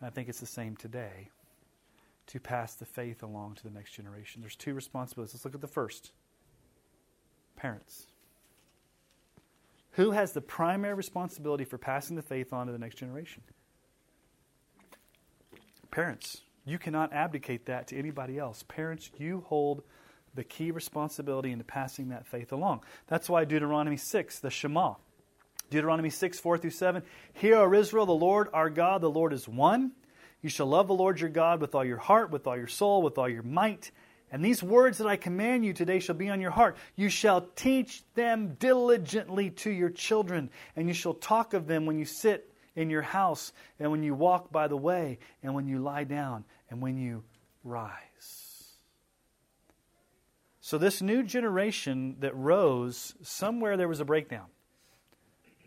I 0.00 0.08
think 0.08 0.30
it's 0.30 0.40
the 0.40 0.46
same 0.46 0.76
today 0.76 1.28
to 2.28 2.40
pass 2.40 2.74
the 2.74 2.86
faith 2.86 3.22
along 3.22 3.56
to 3.56 3.64
the 3.64 3.70
next 3.70 3.92
generation. 3.92 4.40
There's 4.40 4.56
two 4.56 4.72
responsibilities. 4.72 5.34
Let's 5.34 5.44
look 5.44 5.54
at 5.54 5.60
the 5.60 5.66
first 5.66 6.12
parents. 7.54 8.06
Who 9.92 10.12
has 10.12 10.32
the 10.32 10.40
primary 10.40 10.94
responsibility 10.94 11.64
for 11.64 11.78
passing 11.78 12.16
the 12.16 12.22
faith 12.22 12.52
on 12.52 12.66
to 12.66 12.72
the 12.72 12.78
next 12.78 12.96
generation? 12.96 13.42
Parents. 15.90 16.40
You 16.64 16.78
cannot 16.78 17.12
abdicate 17.12 17.66
that 17.66 17.88
to 17.88 17.98
anybody 17.98 18.38
else. 18.38 18.62
Parents, 18.62 19.10
you 19.18 19.44
hold 19.48 19.82
the 20.34 20.44
key 20.44 20.70
responsibility 20.70 21.50
into 21.50 21.64
passing 21.64 22.08
that 22.08 22.26
faith 22.26 22.52
along. 22.52 22.82
That's 23.08 23.28
why 23.28 23.44
Deuteronomy 23.44 23.96
6, 23.96 24.38
the 24.38 24.50
Shema, 24.50 24.94
Deuteronomy 25.70 26.10
6, 26.10 26.38
4 26.38 26.58
through 26.58 26.70
7. 26.70 27.02
Hear, 27.34 27.56
O 27.56 27.74
Israel, 27.74 28.06
the 28.06 28.12
Lord 28.12 28.48
our 28.52 28.70
God, 28.70 29.00
the 29.00 29.10
Lord 29.10 29.32
is 29.32 29.48
one. 29.48 29.92
You 30.40 30.48
shall 30.48 30.66
love 30.66 30.88
the 30.88 30.94
Lord 30.94 31.20
your 31.20 31.30
God 31.30 31.60
with 31.60 31.74
all 31.74 31.84
your 31.84 31.98
heart, 31.98 32.30
with 32.30 32.46
all 32.46 32.56
your 32.56 32.66
soul, 32.66 33.02
with 33.02 33.18
all 33.18 33.28
your 33.28 33.42
might. 33.42 33.90
And 34.32 34.42
these 34.42 34.62
words 34.62 34.96
that 34.98 35.06
I 35.06 35.16
command 35.16 35.62
you 35.64 35.74
today 35.74 36.00
shall 36.00 36.14
be 36.14 36.30
on 36.30 36.40
your 36.40 36.50
heart. 36.50 36.78
You 36.96 37.10
shall 37.10 37.42
teach 37.54 38.02
them 38.14 38.56
diligently 38.58 39.50
to 39.50 39.70
your 39.70 39.90
children, 39.90 40.48
and 40.74 40.88
you 40.88 40.94
shall 40.94 41.12
talk 41.12 41.52
of 41.52 41.66
them 41.66 41.84
when 41.84 41.98
you 41.98 42.06
sit 42.06 42.50
in 42.74 42.88
your 42.88 43.02
house, 43.02 43.52
and 43.78 43.90
when 43.90 44.02
you 44.02 44.14
walk 44.14 44.50
by 44.50 44.68
the 44.68 44.76
way, 44.76 45.18
and 45.42 45.54
when 45.54 45.68
you 45.68 45.78
lie 45.78 46.04
down, 46.04 46.44
and 46.70 46.80
when 46.80 46.96
you 46.96 47.22
rise. 47.62 48.72
So, 50.60 50.78
this 50.78 51.02
new 51.02 51.22
generation 51.22 52.16
that 52.20 52.34
rose, 52.34 53.14
somewhere 53.20 53.76
there 53.76 53.88
was 53.88 54.00
a 54.00 54.06
breakdown 54.06 54.46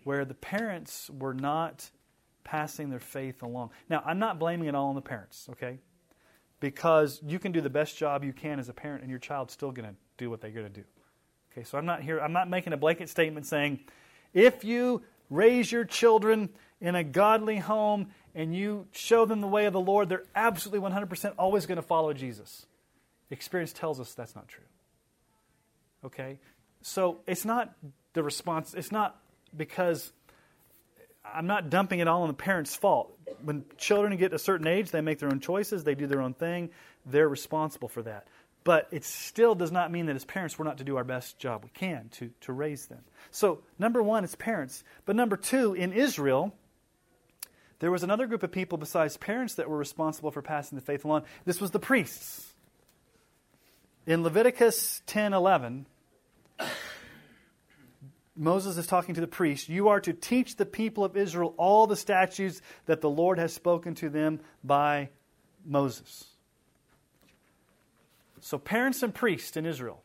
where 0.03 0.25
the 0.25 0.33
parents 0.33 1.11
were 1.19 1.33
not 1.35 1.91
passing 2.43 2.89
their 2.89 2.99
faith 2.99 3.43
along. 3.43 3.69
Now, 3.89 4.01
I'm 4.03 4.17
not 4.17 4.39
blaming 4.39 4.67
it 4.67 4.73
all 4.73 4.87
on 4.87 4.95
the 4.95 5.01
parents, 5.01 5.47
okay? 5.51 5.79
Because 6.59 7.19
you 7.25 7.37
can 7.39 7.51
do 7.51 7.61
the 7.61 7.69
best 7.69 7.97
job 7.97 8.23
you 8.23 8.33
can 8.33 8.59
as 8.59 8.69
a 8.69 8.73
parent, 8.73 9.01
and 9.01 9.09
your 9.09 9.19
child's 9.19 9.53
still 9.53 9.71
going 9.71 9.89
to 9.89 9.95
do 10.17 10.29
what 10.29 10.41
they're 10.41 10.51
going 10.51 10.67
to 10.67 10.71
do. 10.71 10.85
Okay, 11.51 11.63
so 11.63 11.77
I'm 11.77 11.85
not 11.85 12.01
here, 12.01 12.19
I'm 12.19 12.33
not 12.33 12.49
making 12.49 12.73
a 12.73 12.77
blanket 12.77 13.09
statement 13.09 13.45
saying, 13.45 13.79
if 14.33 14.63
you 14.63 15.03
raise 15.29 15.71
your 15.71 15.85
children 15.85 16.49
in 16.81 16.95
a 16.95 17.03
godly 17.03 17.57
home 17.57 18.07
and 18.33 18.55
you 18.55 18.87
show 18.91 19.25
them 19.25 19.41
the 19.41 19.47
way 19.47 19.65
of 19.65 19.73
the 19.73 19.79
Lord, 19.79 20.09
they're 20.09 20.25
absolutely 20.35 20.89
100% 20.89 21.33
always 21.37 21.65
going 21.65 21.77
to 21.77 21.81
follow 21.81 22.13
Jesus. 22.13 22.65
Experience 23.29 23.73
tells 23.73 23.99
us 23.99 24.13
that's 24.13 24.35
not 24.35 24.47
true. 24.47 24.63
Okay? 26.03 26.39
So 26.81 27.19
it's 27.25 27.45
not 27.45 27.73
the 28.13 28.23
response, 28.23 28.73
it's 28.73 28.91
not 28.91 29.19
because 29.55 30.11
I'm 31.33 31.47
not 31.47 31.69
dumping 31.69 31.99
it 31.99 32.07
all 32.07 32.21
on 32.21 32.27
the 32.27 32.33
parents' 32.33 32.75
fault. 32.75 33.17
When 33.43 33.65
children 33.77 34.15
get 34.17 34.33
a 34.33 34.39
certain 34.39 34.67
age, 34.67 34.91
they 34.91 35.01
make 35.01 35.19
their 35.19 35.29
own 35.29 35.39
choices, 35.39 35.83
they 35.83 35.95
do 35.95 36.07
their 36.07 36.21
own 36.21 36.33
thing, 36.33 36.69
they're 37.05 37.29
responsible 37.29 37.87
for 37.87 38.03
that. 38.03 38.27
But 38.63 38.87
it 38.91 39.03
still 39.03 39.53
does 39.53 39.71
not 39.71 39.91
mean 39.91 40.07
that 40.07 40.15
as 40.15 40.25
parents 40.25 40.57
we're 40.57 40.65
not 40.65 40.79
to 40.79 40.83
do 40.83 40.97
our 40.97 41.03
best 41.03 41.37
job 41.37 41.63
we 41.63 41.69
can 41.69 42.09
to, 42.13 42.31
to 42.41 42.53
raise 42.53 42.87
them. 42.87 43.03
So, 43.29 43.61
number 43.77 44.01
one, 44.01 44.23
it's 44.23 44.35
parents. 44.35 44.83
But 45.05 45.15
number 45.15 45.37
two, 45.37 45.73
in 45.75 45.93
Israel, 45.93 46.51
there 47.79 47.91
was 47.91 48.01
another 48.01 48.25
group 48.25 48.41
of 48.41 48.51
people 48.51 48.77
besides 48.77 49.17
parents 49.17 49.55
that 49.55 49.69
were 49.69 49.77
responsible 49.77 50.31
for 50.31 50.41
passing 50.41 50.77
the 50.77 50.83
faith 50.83 51.05
along. 51.05 51.23
This 51.45 51.61
was 51.61 51.71
the 51.71 51.79
priests. 51.79 52.53
In 54.07 54.23
Leviticus 54.23 55.01
10 55.05 55.33
11, 55.33 55.85
Moses 58.35 58.77
is 58.77 58.85
talking 58.85 59.15
to 59.15 59.21
the 59.21 59.27
priests. 59.27 59.69
You 59.69 59.87
are 59.87 60.01
to 60.01 60.11
teach 60.11 60.57
the 60.57 60.65
people 60.65 61.05
of 61.05 61.15
Israel 61.15 61.53
all 61.57 61.87
the 61.87 61.95
statutes 61.95 62.61
that 62.85 63.01
the 63.01 63.09
Lord 63.09 63.39
has 63.39 63.53
spoken 63.53 63.95
to 63.95 64.09
them 64.09 64.41
by 64.63 65.09
Moses. 65.65 66.25
So, 68.41 68.57
parents 68.57 69.01
and 69.01 69.13
priests 69.13 69.55
in 69.55 69.65
Israel. 69.65 70.03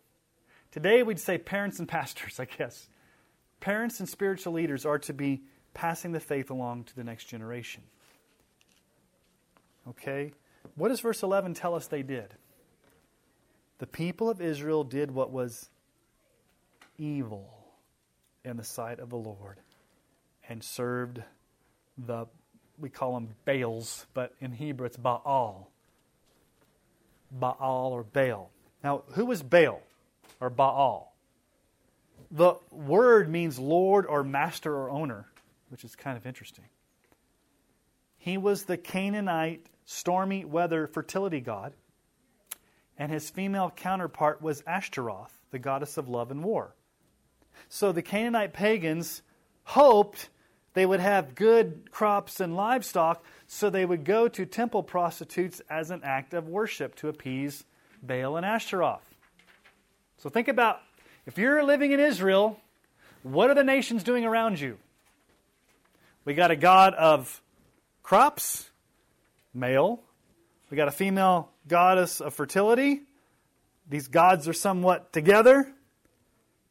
Today 0.70 1.03
we'd 1.03 1.18
say 1.18 1.39
parents 1.39 1.81
and 1.81 1.89
pastors, 1.89 2.39
I 2.39 2.45
guess. 2.45 2.89
Parents 3.59 3.99
and 3.99 4.09
spiritual 4.09 4.53
leaders 4.53 4.87
are 4.87 4.99
to 5.01 5.12
be 5.12 5.43
passing 5.74 6.12
the 6.12 6.20
faith 6.20 6.51
along 6.51 6.85
to 6.85 6.97
the 6.97 7.05
next 7.05 7.24
generation. 7.24 7.83
Okay? 9.89 10.33
What 10.76 10.89
does 10.89 11.01
verse 11.01 11.22
11 11.22 11.55
tell 11.55 11.74
us 11.74 11.89
they 11.89 12.03
did? 12.03 12.35
The 13.78 13.87
people 13.87 14.31
of 14.31 14.41
Israel 14.41 14.85
did 14.85 15.11
what 15.11 15.33
was 15.33 15.68
evil 16.97 17.59
in 18.45 18.57
the 18.57 18.64
sight 18.64 18.99
of 18.99 19.11
the 19.11 19.16
Lord 19.16 19.59
and 20.49 20.62
served 20.62 21.22
the, 21.99 22.26
we 22.78 22.88
call 22.88 23.14
them 23.14 23.28
Baals, 23.45 24.07
but 24.14 24.34
in 24.41 24.53
Hebrew 24.53 24.86
it's 24.86 24.97
Baal. 24.97 25.70
Baal 27.30 27.93
or 27.93 28.03
Baal. 28.03 28.51
Now, 28.82 29.05
who 29.12 29.26
was 29.26 29.43
Baal 29.43 29.80
or 30.41 30.51
Baal? 30.51 31.14
The 32.30 32.55
word 32.70 33.28
means 33.28 33.59
Lord 33.59 34.07
or 34.07 34.22
master 34.22 34.74
or 34.74 34.91
owner, 34.91 35.26
which 35.68 35.84
is 35.84 35.97
kind 35.97 36.16
of 36.16 36.26
interesting. 36.26 36.66
He 38.18 38.38
was 38.38 38.64
the 38.64 38.76
Canaanite 38.76 39.66
stormy 39.84 40.45
weather 40.45 40.86
fertility 40.86 41.41
god, 41.41 41.72
and 42.99 43.11
his 43.11 43.30
female 43.30 43.72
counterpart 43.74 44.43
was 44.43 44.62
Ashtaroth, 44.66 45.32
the 45.51 45.59
goddess 45.59 45.97
of 45.97 46.09
love 46.09 46.30
and 46.30 46.45
war. 46.45 46.74
So 47.71 47.93
the 47.93 48.03
Canaanite 48.03 48.53
pagans 48.53 49.23
hoped 49.62 50.29
they 50.75 50.85
would 50.85 50.99
have 51.01 51.37
good 51.37 51.91
crops 51.93 52.41
and 52.41 52.57
livestock, 52.57 53.25
so 53.47 53.71
they 53.71 53.87
would 53.87 54.05
go 54.05 54.27
to 54.27 54.45
temple 54.45 54.83
prostitutes 54.83 55.62
as 55.71 55.91
an 55.91 56.03
act 56.03 56.35
of 56.35 56.49
worship 56.49 56.97
to 56.97 57.09
appease 57.09 57.64
Baal 58.03 58.37
and 58.37 58.45
Ashtaroth. 58.45 59.03
So 60.18 60.29
think 60.29 60.49
about 60.49 60.81
if 61.27 61.39
you're 61.39 61.62
living 61.62 61.93
in 61.93 62.01
Israel, 62.01 62.59
what 63.23 63.51
are 63.51 63.55
the 63.55 63.64
nations 63.64 64.03
doing 64.03 64.25
around 64.25 64.59
you? 64.59 64.77
We 66.25 66.35
got 66.35 66.51
a 66.51 66.57
god 66.57 66.95
of 66.95 67.41
crops, 68.03 68.68
male. 69.55 70.01
We 70.71 70.77
got 70.77 70.89
a 70.89 70.93
female 70.93 71.51
goddess 71.68 72.21
of 72.21 72.35
fertility. 72.35 73.03
These 73.89 74.09
gods 74.09 74.49
are 74.49 74.53
somewhat 74.53 75.12
together. 75.12 75.73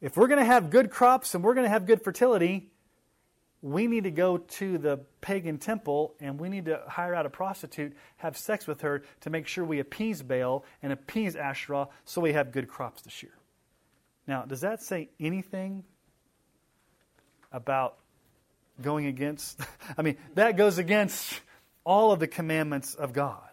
If 0.00 0.16
we're 0.16 0.28
going 0.28 0.38
to 0.38 0.44
have 0.44 0.70
good 0.70 0.90
crops 0.90 1.34
and 1.34 1.44
we're 1.44 1.54
going 1.54 1.66
to 1.66 1.70
have 1.70 1.86
good 1.86 2.02
fertility, 2.02 2.70
we 3.62 3.86
need 3.86 4.04
to 4.04 4.10
go 4.10 4.38
to 4.38 4.78
the 4.78 5.00
pagan 5.20 5.58
temple 5.58 6.14
and 6.20 6.40
we 6.40 6.48
need 6.48 6.64
to 6.66 6.80
hire 6.88 7.14
out 7.14 7.26
a 7.26 7.30
prostitute, 7.30 7.94
have 8.16 8.36
sex 8.36 8.66
with 8.66 8.80
her 8.80 9.02
to 9.20 9.30
make 9.30 9.46
sure 9.46 9.64
we 9.64 9.80
appease 9.80 10.22
Baal 10.22 10.64
and 10.82 10.92
appease 10.92 11.36
Asherah 11.36 11.88
so 12.04 12.20
we 12.20 12.32
have 12.32 12.52
good 12.52 12.68
crops 12.68 13.02
this 13.02 13.22
year. 13.22 13.32
Now, 14.26 14.42
does 14.42 14.62
that 14.62 14.82
say 14.82 15.10
anything 15.18 15.84
about 17.52 17.96
going 18.80 19.06
against? 19.06 19.60
I 19.98 20.02
mean, 20.02 20.16
that 20.34 20.56
goes 20.56 20.78
against 20.78 21.40
all 21.84 22.12
of 22.12 22.20
the 22.20 22.28
commandments 22.28 22.94
of 22.94 23.12
God. 23.12 23.49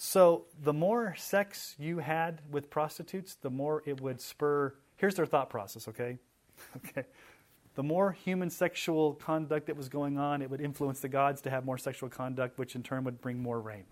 So, 0.00 0.46
the 0.62 0.72
more 0.72 1.14
sex 1.16 1.74
you 1.78 1.98
had 1.98 2.40
with 2.50 2.70
prostitutes, 2.70 3.34
the 3.34 3.50
more 3.50 3.82
it 3.84 4.00
would 4.00 4.20
spur. 4.20 4.74
Here's 4.96 5.16
their 5.16 5.26
thought 5.26 5.50
process, 5.50 5.88
okay? 5.88 6.18
Okay 6.76 7.04
the 7.78 7.84
more 7.84 8.10
human 8.10 8.50
sexual 8.50 9.14
conduct 9.14 9.68
that 9.68 9.76
was 9.76 9.88
going 9.88 10.18
on, 10.18 10.42
it 10.42 10.50
would 10.50 10.60
influence 10.60 10.98
the 10.98 11.08
gods 11.08 11.40
to 11.42 11.48
have 11.48 11.64
more 11.64 11.78
sexual 11.78 12.08
conduct, 12.08 12.58
which 12.58 12.74
in 12.74 12.82
turn 12.82 13.04
would 13.04 13.20
bring 13.20 13.40
more 13.40 13.60
rain. 13.60 13.84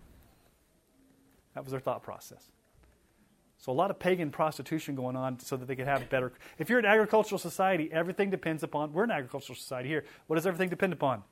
That 1.55 1.63
was 1.63 1.71
their 1.71 1.79
thought 1.79 2.03
process. 2.03 2.51
So 3.59 3.71
a 3.71 3.73
lot 3.73 3.89
of 3.89 3.97
pagan 3.97 4.29
prostitution 4.29 4.93
going 4.95 5.15
on 5.15 5.39
so 5.39 5.55
that 5.55 5.69
they 5.69 5.75
could 5.77 5.87
have 5.87 6.09
better. 6.09 6.33
If 6.59 6.69
you're 6.69 6.79
an 6.79 6.85
agricultural 6.85 7.39
society, 7.39 7.89
everything 7.89 8.29
depends 8.29 8.61
upon. 8.61 8.91
We're 8.91 9.05
an 9.05 9.11
agricultural 9.11 9.55
society 9.55 9.87
here. 9.87 10.03
What 10.27 10.35
does 10.35 10.45
everything 10.45 10.67
depend 10.67 10.91
upon? 10.91 11.23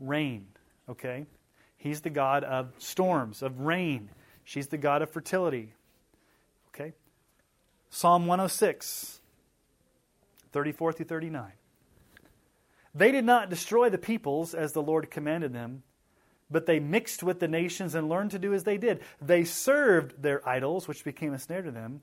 Rain. 0.00 0.46
Okay, 0.88 1.26
he's 1.82 2.00
the 2.00 2.10
god 2.10 2.44
of 2.44 2.72
storms, 2.78 3.42
of 3.42 3.60
rain. 3.60 4.08
She's 4.44 4.68
the 4.68 4.78
god 4.78 5.02
of 5.02 5.10
fertility. 5.10 5.74
Okay, 6.68 6.92
Psalm 7.90 8.26
106, 8.26 9.20
34 10.52 10.92
through 10.92 11.06
39. 11.06 11.52
They 12.94 13.10
did 13.10 13.24
not 13.24 13.50
destroy 13.50 13.90
the 13.90 13.98
peoples 13.98 14.54
as 14.54 14.72
the 14.72 14.82
Lord 14.82 15.10
commanded 15.10 15.52
them, 15.52 15.82
but 16.50 16.66
they 16.66 16.78
mixed 16.78 17.22
with 17.22 17.40
the 17.40 17.48
nations 17.48 17.94
and 17.94 18.08
learned 18.08 18.30
to 18.32 18.38
do 18.38 18.54
as 18.54 18.64
they 18.64 18.78
did. 18.78 19.00
They 19.20 19.44
served 19.44 20.22
their 20.22 20.46
idols, 20.48 20.86
which 20.86 21.04
became 21.04 21.32
a 21.32 21.38
snare 21.38 21.62
to 21.62 21.70
them. 21.70 22.02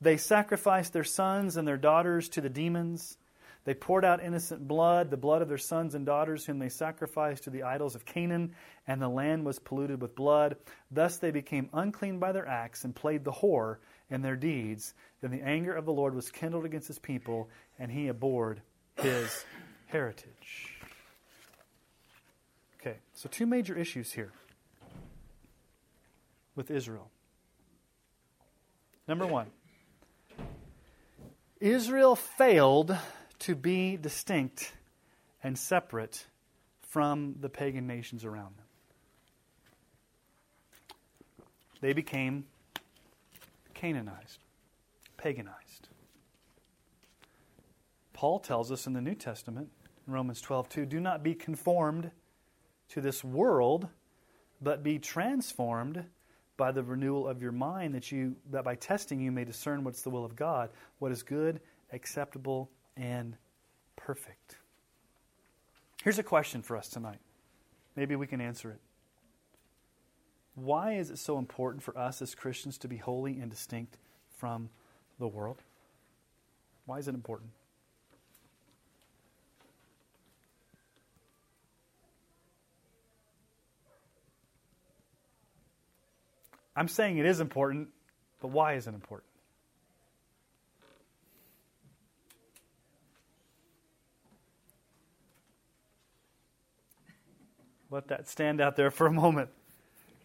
They 0.00 0.16
sacrificed 0.16 0.92
their 0.92 1.04
sons 1.04 1.56
and 1.56 1.66
their 1.66 1.76
daughters 1.76 2.28
to 2.30 2.40
the 2.40 2.48
demons. 2.48 3.18
They 3.64 3.74
poured 3.74 4.04
out 4.04 4.22
innocent 4.22 4.66
blood, 4.66 5.10
the 5.10 5.16
blood 5.16 5.42
of 5.42 5.48
their 5.48 5.58
sons 5.58 5.94
and 5.94 6.06
daughters, 6.06 6.46
whom 6.46 6.58
they 6.58 6.70
sacrificed 6.70 7.44
to 7.44 7.50
the 7.50 7.64
idols 7.64 7.94
of 7.94 8.06
Canaan, 8.06 8.54
and 8.86 9.00
the 9.00 9.08
land 9.08 9.44
was 9.44 9.58
polluted 9.58 10.00
with 10.00 10.14
blood. 10.14 10.56
Thus 10.90 11.18
they 11.18 11.30
became 11.30 11.68
unclean 11.72 12.18
by 12.18 12.32
their 12.32 12.48
acts 12.48 12.84
and 12.84 12.94
played 12.94 13.24
the 13.24 13.32
whore 13.32 13.76
in 14.10 14.22
their 14.22 14.36
deeds. 14.36 14.94
Then 15.20 15.30
the 15.30 15.42
anger 15.42 15.74
of 15.74 15.84
the 15.84 15.92
Lord 15.92 16.14
was 16.14 16.30
kindled 16.30 16.64
against 16.64 16.88
his 16.88 16.98
people, 16.98 17.50
and 17.78 17.92
he 17.92 18.08
abhorred 18.08 18.62
his 18.96 19.44
heritage. 19.86 20.74
Okay, 22.80 22.96
so 23.12 23.28
two 23.28 23.46
major 23.46 23.76
issues 23.76 24.12
here 24.12 24.32
with 26.54 26.70
Israel. 26.70 27.10
Number 29.06 29.26
one, 29.26 29.46
Israel 31.60 32.14
failed 32.14 32.96
to 33.40 33.54
be 33.54 33.96
distinct 33.96 34.72
and 35.42 35.58
separate 35.58 36.26
from 36.82 37.36
the 37.40 37.48
pagan 37.48 37.86
nations 37.86 38.24
around 38.24 38.56
them. 38.56 38.64
They 41.80 41.92
became 41.92 42.44
Canaanized, 43.78 44.40
paganized. 45.18 45.88
Paul 48.12 48.40
tells 48.40 48.72
us 48.72 48.88
in 48.88 48.92
the 48.92 49.00
New 49.00 49.14
Testament 49.14 49.68
in 50.04 50.12
Romans 50.12 50.40
12, 50.40 50.68
2, 50.68 50.86
do 50.86 50.98
not 50.98 51.22
be 51.22 51.32
conformed 51.36 52.10
to 52.88 53.00
this 53.00 53.22
world, 53.22 53.86
but 54.60 54.82
be 54.82 54.98
transformed 54.98 56.04
by 56.56 56.72
the 56.72 56.82
renewal 56.82 57.28
of 57.28 57.40
your 57.40 57.52
mind, 57.52 57.94
that 57.94 58.10
you 58.10 58.34
that 58.50 58.64
by 58.64 58.74
testing 58.74 59.20
you 59.20 59.30
may 59.30 59.44
discern 59.44 59.84
what's 59.84 60.02
the 60.02 60.10
will 60.10 60.24
of 60.24 60.34
God, 60.34 60.70
what 60.98 61.12
is 61.12 61.22
good, 61.22 61.60
acceptable, 61.92 62.68
and 62.98 63.36
perfect. 63.96 64.56
Here's 66.02 66.18
a 66.18 66.24
question 66.24 66.62
for 66.62 66.76
us 66.76 66.88
tonight. 66.88 67.20
Maybe 67.96 68.16
we 68.16 68.26
can 68.26 68.40
answer 68.40 68.70
it. 68.70 68.80
Why 70.54 70.94
is 70.94 71.10
it 71.10 71.18
so 71.18 71.38
important 71.38 71.84
for 71.84 71.96
us 71.96 72.20
as 72.20 72.34
Christians 72.34 72.78
to 72.78 72.88
be 72.88 72.96
holy 72.96 73.38
and 73.38 73.50
distinct 73.50 73.96
from 74.36 74.70
the 75.18 75.28
world? 75.28 75.62
Why 76.84 76.98
is 76.98 77.06
it 77.06 77.14
important? 77.14 77.50
I'm 86.74 86.88
saying 86.88 87.18
it 87.18 87.26
is 87.26 87.40
important, 87.40 87.88
but 88.40 88.48
why 88.48 88.74
is 88.74 88.86
it 88.86 88.94
important? 88.94 89.27
Let 97.90 98.08
that 98.08 98.28
stand 98.28 98.60
out 98.60 98.76
there 98.76 98.90
for 98.90 99.06
a 99.06 99.12
moment. 99.12 99.48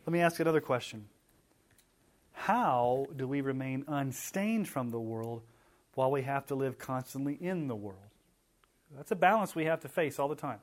Let 0.06 0.14
me 0.14 0.20
ask 0.20 0.40
another 0.40 0.62
question. 0.62 1.06
How 2.34 3.08
do 3.16 3.28
we 3.28 3.42
remain 3.42 3.86
unstained 3.88 4.68
from 4.68 4.90
the 4.90 5.00
world 5.00 5.44
while 5.96 6.12
we 6.12 6.24
have 6.24 6.46
to 6.48 6.56
live 6.56 6.78
constantly 6.78 7.38
in 7.40 7.68
the 7.68 7.76
world? 7.76 8.00
That's 8.96 9.12
a 9.12 9.16
balance 9.16 9.56
we 9.56 9.66
have 9.66 9.82
to 9.82 9.88
face 9.88 10.20
all 10.20 10.28
the 10.28 10.36
time. 10.36 10.60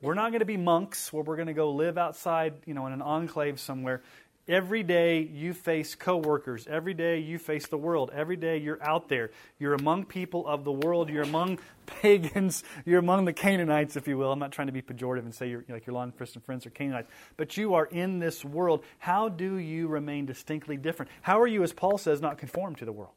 We're 0.00 0.14
not 0.14 0.30
going 0.30 0.40
to 0.40 0.46
be 0.46 0.56
monks 0.56 1.12
where 1.12 1.22
we're 1.22 1.36
going 1.36 1.48
to 1.48 1.54
go 1.54 1.72
live 1.72 1.98
outside, 1.98 2.54
you 2.66 2.74
know, 2.74 2.86
in 2.86 2.92
an 2.92 3.02
enclave 3.02 3.58
somewhere. 3.58 4.02
Every 4.48 4.84
day 4.84 5.22
you 5.22 5.54
face 5.54 5.96
coworkers. 5.96 6.68
Every 6.68 6.94
day 6.94 7.18
you 7.18 7.36
face 7.36 7.66
the 7.66 7.76
world. 7.76 8.12
Every 8.14 8.36
day 8.36 8.58
you're 8.58 8.80
out 8.80 9.08
there. 9.08 9.30
You're 9.58 9.74
among 9.74 10.04
people 10.04 10.46
of 10.46 10.62
the 10.62 10.70
world. 10.70 11.10
You're 11.10 11.24
among 11.24 11.58
pagans. 11.86 12.62
You're 12.84 13.00
among 13.00 13.24
the 13.24 13.32
Canaanites, 13.32 13.96
if 13.96 14.06
you 14.06 14.16
will. 14.16 14.30
I'm 14.30 14.38
not 14.38 14.52
trying 14.52 14.68
to 14.68 14.72
be 14.72 14.82
pejorative 14.82 15.24
and 15.24 15.34
say 15.34 15.48
you're 15.48 15.64
like 15.68 15.86
your 15.86 15.94
long 15.94 16.12
Christian 16.12 16.42
friends 16.42 16.64
are 16.64 16.70
Canaanites, 16.70 17.10
but 17.36 17.56
you 17.56 17.74
are 17.74 17.86
in 17.86 18.20
this 18.20 18.44
world. 18.44 18.84
How 18.98 19.28
do 19.28 19.56
you 19.56 19.88
remain 19.88 20.26
distinctly 20.26 20.76
different? 20.76 21.10
How 21.22 21.40
are 21.40 21.48
you, 21.48 21.64
as 21.64 21.72
Paul 21.72 21.98
says, 21.98 22.20
not 22.20 22.38
conformed 22.38 22.78
to 22.78 22.84
the 22.84 22.92
world? 22.92 23.14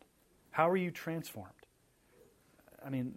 How 0.49 0.67
are 0.67 0.77
you 0.77 0.89
transformed? 0.89 1.53
I 2.83 2.89
mean, 2.89 3.13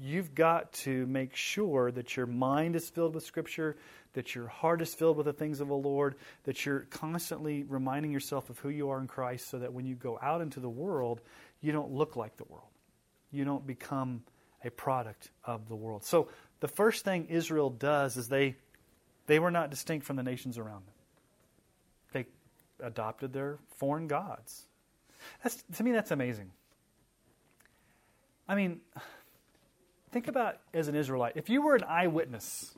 you've 0.00 0.34
got 0.34 0.72
to 0.72 1.06
make 1.06 1.34
sure 1.34 1.90
that 1.90 2.16
your 2.16 2.26
mind 2.26 2.76
is 2.76 2.88
filled 2.88 3.14
with 3.14 3.24
Scripture, 3.24 3.76
that 4.14 4.34
your 4.34 4.48
heart 4.48 4.82
is 4.82 4.94
filled 4.94 5.16
with 5.16 5.26
the 5.26 5.32
things 5.32 5.60
of 5.60 5.68
the 5.68 5.74
Lord, 5.74 6.16
that 6.44 6.64
you're 6.66 6.80
constantly 6.90 7.64
reminding 7.64 8.12
yourself 8.12 8.50
of 8.50 8.58
who 8.58 8.68
you 8.68 8.90
are 8.90 9.00
in 9.00 9.06
Christ 9.06 9.48
so 9.48 9.58
that 9.58 9.72
when 9.72 9.86
you 9.86 9.94
go 9.94 10.18
out 10.20 10.40
into 10.40 10.60
the 10.60 10.68
world, 10.68 11.20
you 11.60 11.72
don't 11.72 11.92
look 11.92 12.16
like 12.16 12.36
the 12.36 12.44
world. 12.44 12.68
You 13.30 13.44
don't 13.44 13.66
become 13.66 14.22
a 14.64 14.70
product 14.70 15.30
of 15.44 15.68
the 15.68 15.76
world. 15.76 16.04
So 16.04 16.28
the 16.60 16.68
first 16.68 17.04
thing 17.04 17.26
Israel 17.28 17.70
does 17.70 18.16
is 18.16 18.28
they 18.28 18.56
they 19.26 19.38
were 19.38 19.52
not 19.52 19.70
distinct 19.70 20.06
from 20.06 20.16
the 20.16 20.24
nations 20.24 20.58
around 20.58 20.84
them. 20.86 20.94
They 22.12 22.26
adopted 22.84 23.32
their 23.32 23.58
foreign 23.76 24.08
gods. 24.08 24.66
That's, 25.44 25.62
to 25.76 25.84
me, 25.84 25.92
that's 25.92 26.10
amazing. 26.10 26.50
I 28.48 28.56
mean, 28.56 28.80
think 30.10 30.26
about 30.26 30.56
as 30.74 30.88
an 30.88 30.96
Israelite, 30.96 31.34
if 31.36 31.48
you 31.48 31.62
were 31.62 31.76
an 31.76 31.84
eyewitness 31.84 32.74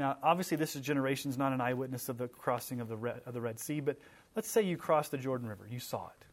now, 0.00 0.16
obviously, 0.22 0.56
this 0.56 0.76
is 0.76 0.80
generations, 0.80 1.36
not 1.36 1.52
an 1.52 1.60
eyewitness 1.60 2.08
of 2.08 2.16
the 2.16 2.26
crossing 2.26 2.80
of 2.80 2.88
the 2.88 2.96
Red, 2.96 3.20
of 3.26 3.34
the 3.34 3.40
Red 3.42 3.60
Sea, 3.60 3.80
but 3.80 3.98
let's 4.34 4.50
say 4.50 4.62
you 4.62 4.78
crossed 4.78 5.10
the 5.10 5.18
Jordan 5.18 5.46
River, 5.46 5.68
you 5.70 5.78
saw 5.78 6.06
it. 6.06 6.24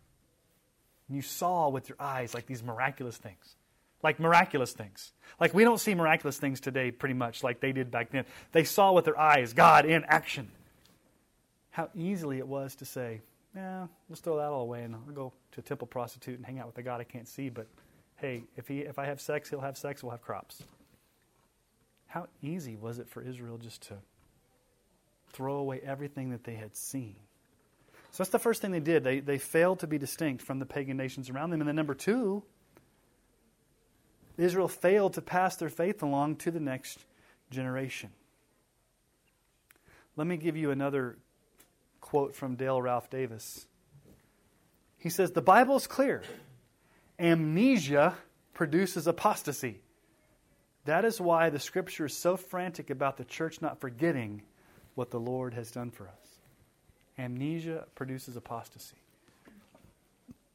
And 1.10 1.18
you 1.18 1.22
saw 1.22 1.68
with 1.68 1.89
your 1.89 1.98
eyes 1.99 2.34
like 2.34 2.45
these 2.45 2.64
miraculous 2.64 3.18
things. 3.18 3.56
Like 4.02 4.22
miraculous 4.22 4.72
things. 4.72 5.11
Like 5.38 5.53
we 5.53 5.65
don't 5.65 5.81
see 5.81 5.95
miraculous 5.95 6.38
things 6.38 6.61
today 6.61 6.91
pretty 6.91 7.14
much 7.14 7.44
like 7.44 7.60
they 7.60 7.73
did 7.73 7.91
back 7.91 8.10
then. 8.10 8.23
They 8.53 8.64
saw 8.64 8.94
with 8.94 9.03
their 9.03 9.19
eyes 9.19 9.52
God 9.52 9.85
in 9.85 10.06
action. 10.06 10.49
How 11.72 11.89
easily 11.94 12.38
it 12.38 12.48
was 12.48 12.73
to 12.76 12.85
say, 12.85 13.19
yeah, 13.53 13.88
let's 14.07 14.22
throw 14.22 14.38
that 14.38 14.48
all 14.48 14.61
away 14.61 14.84
and 14.84 14.95
I'll 14.95 15.14
go 15.14 15.34
to 15.52 15.60
a 15.60 15.64
temple 15.64 15.88
prostitute 15.88 16.38
and 16.38 16.45
hang 16.45 16.60
out 16.60 16.68
with 16.68 16.77
a 16.77 16.84
God 16.84 17.02
I 17.02 17.03
can't 17.03 17.27
see, 17.27 17.49
but 17.49 17.68
hey, 18.15 18.44
if, 18.56 18.69
he, 18.69 18.80
if 18.80 18.98
I 18.98 19.07
have 19.07 19.19
sex, 19.19 19.49
he'll 19.49 19.60
have 19.60 19.77
sex, 19.77 20.03
we'll 20.03 20.11
have 20.11 20.22
crops. 20.22 20.64
How 22.18 22.26
easy 22.41 22.76
was 22.76 22.98
it 22.98 23.07
for 23.07 23.22
Israel 23.22 23.60
just 23.60 23.84
to 23.89 23.94
throw 25.34 25.57
away 25.57 25.80
everything 25.84 26.31
that 26.31 26.44
they 26.45 26.56
had 26.56 26.76
seen? 26.76 27.15
So 28.10 28.23
that's 28.23 28.31
the 28.31 28.39
first 28.39 28.60
thing 28.60 28.72
they 28.72 28.80
did. 28.80 29.03
They, 29.03 29.19
they 29.19 29.38
failed 29.38 29.81
to 29.81 29.88
be 29.88 29.99
distinct 29.99 30.41
from 30.41 30.57
the 30.57 30.65
pagan 30.65 30.98
nations 30.98 31.30
around 31.30 31.52
them. 31.52 31.61
And 31.61 31.68
then, 31.68 31.76
number 31.76 31.94
two, 31.94 32.41
Israel 34.35 34.68
failed 34.68 35.14
to 35.14 35.22
pass 35.22 35.57
their 35.57 35.69
faith 35.69 36.02
along 36.02 36.38
to 36.38 36.49
the 36.49 36.60
next 36.60 37.06
generation. 37.52 38.10
Let 40.15 40.26
me 40.26 40.38
give 40.38 40.57
you 40.57 40.72
another 40.72 41.19
quote 42.02 42.35
from 42.35 42.56
Dale 42.56 42.81
Ralph 42.81 43.11
Davis. 43.11 43.68
He 44.98 45.10
says, 45.11 45.34
The 45.34 45.44
Bible 45.44 45.76
is 45.76 45.85
clear. 45.85 46.23
Amnesia 47.19 48.15
produces 48.56 49.06
apostasy. 49.06 49.81
That 50.88 51.04
is 51.04 51.20
why 51.20 51.50
the 51.50 51.60
scripture 51.60 52.06
is 52.06 52.16
so 52.16 52.38
frantic 52.38 52.90
about 52.90 53.18
the 53.18 53.26
church 53.26 53.62
not 53.62 53.82
forgetting 53.82 54.42
what 54.96 55.12
the 55.12 55.20
Lord 55.20 55.54
has 55.54 55.70
done 55.70 55.92
for 55.92 56.08
us. 56.08 56.40
Amnesia 57.20 57.86
produces 57.94 58.38
apostasy. 58.38 58.96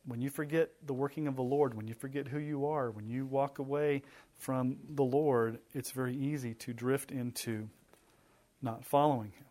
When 0.07 0.23
you 0.23 0.31
forget 0.31 0.71
the 0.87 0.95
working 0.95 1.29
of 1.29 1.37
the 1.37 1.43
Lord, 1.43 1.75
when 1.75 1.87
you 1.87 1.93
forget 1.93 2.29
who 2.29 2.39
you 2.39 2.65
are, 2.65 2.91
when 2.91 3.07
you 3.07 3.27
walk 3.27 3.59
away 3.59 4.05
from 4.39 4.79
the 4.89 5.05
Lord, 5.05 5.59
it's 5.75 5.91
very 5.91 6.17
easy 6.17 6.55
to 6.55 6.73
drift 6.73 7.11
into 7.13 7.69
not 8.63 8.87
following 8.87 9.33
Him. 9.33 9.45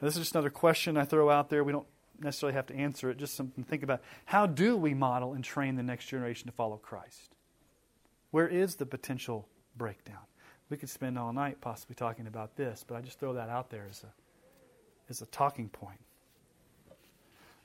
Now, 0.00 0.06
this 0.06 0.14
is 0.14 0.22
just 0.22 0.34
another 0.34 0.48
question 0.48 0.96
I 0.96 1.04
throw 1.04 1.28
out 1.28 1.50
there. 1.50 1.62
We 1.62 1.72
don't 1.72 1.86
necessarily 2.18 2.54
have 2.54 2.68
to 2.68 2.74
answer 2.74 3.10
it, 3.10 3.18
just 3.18 3.34
something 3.34 3.62
to 3.62 3.68
think 3.68 3.82
about. 3.82 4.00
How 4.24 4.46
do 4.46 4.78
we 4.78 4.94
model 4.94 5.34
and 5.34 5.44
train 5.44 5.76
the 5.76 5.82
next 5.82 6.06
generation 6.06 6.46
to 6.46 6.52
follow 6.52 6.78
Christ? 6.78 7.35
Where 8.36 8.46
is 8.46 8.74
the 8.74 8.84
potential 8.84 9.48
breakdown? 9.78 10.20
We 10.68 10.76
could 10.76 10.90
spend 10.90 11.18
all 11.18 11.32
night 11.32 11.62
possibly 11.62 11.94
talking 11.94 12.26
about 12.26 12.54
this, 12.54 12.84
but 12.86 12.94
I 12.94 13.00
just 13.00 13.18
throw 13.18 13.32
that 13.32 13.48
out 13.48 13.70
there 13.70 13.86
as 13.88 14.04
a, 14.04 14.12
as 15.08 15.22
a 15.22 15.24
talking 15.24 15.70
point. 15.70 16.00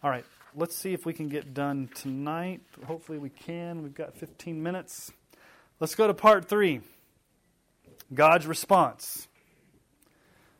All 0.01 0.09
right, 0.09 0.23
let's 0.55 0.73
see 0.73 0.93
if 0.93 1.05
we 1.05 1.11
can 1.11 1.27
get 1.27 1.53
done 1.53 1.89
tonight. 1.93 2.61
Hopefully, 2.87 3.17
we 3.17 3.27
can. 3.27 3.83
We've 3.83 3.93
got 3.93 4.15
15 4.15 4.63
minutes. 4.63 5.11
Let's 5.81 5.93
go 5.93 6.07
to 6.07 6.13
part 6.13 6.47
three 6.47 6.79
God's 8.13 8.47
response. 8.47 9.27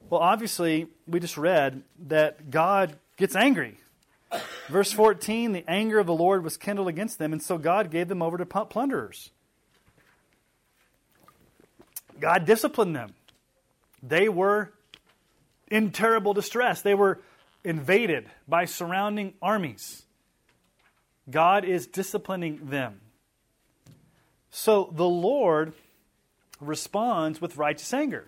Well, 0.10 0.20
obviously, 0.20 0.88
we 1.08 1.22
just 1.22 1.38
read 1.38 1.84
that 2.08 2.52
God 2.52 2.98
gets 3.16 3.34
angry. 3.34 3.78
Verse 4.68 4.92
14 4.92 5.54
the 5.54 5.64
anger 5.70 6.00
of 6.00 6.08
the 6.08 6.14
Lord 6.14 6.44
was 6.44 6.58
kindled 6.58 6.90
against 6.90 7.18
them, 7.18 7.32
and 7.32 7.42
so 7.42 7.58
God 7.58 7.90
gave 7.90 8.10
them 8.10 8.22
over 8.22 8.38
to 8.38 8.46
plunderers. 8.46 9.32
God 12.22 12.46
disciplined 12.46 12.96
them. 12.96 13.14
They 14.02 14.30
were 14.30 14.72
in 15.70 15.92
terrible 15.92 16.34
distress. 16.34 16.82
They 16.82 16.96
were 16.96 17.20
invaded 17.64 18.30
by 18.48 18.66
surrounding 18.66 19.34
armies. 19.42 20.04
God 21.30 21.66
is 21.66 21.88
disciplining 21.88 22.68
them. 22.68 23.02
So 24.50 24.92
the 24.94 25.08
Lord 25.08 25.74
responds 26.60 27.42
with 27.42 27.58
righteous 27.58 27.94
anger. 27.94 28.28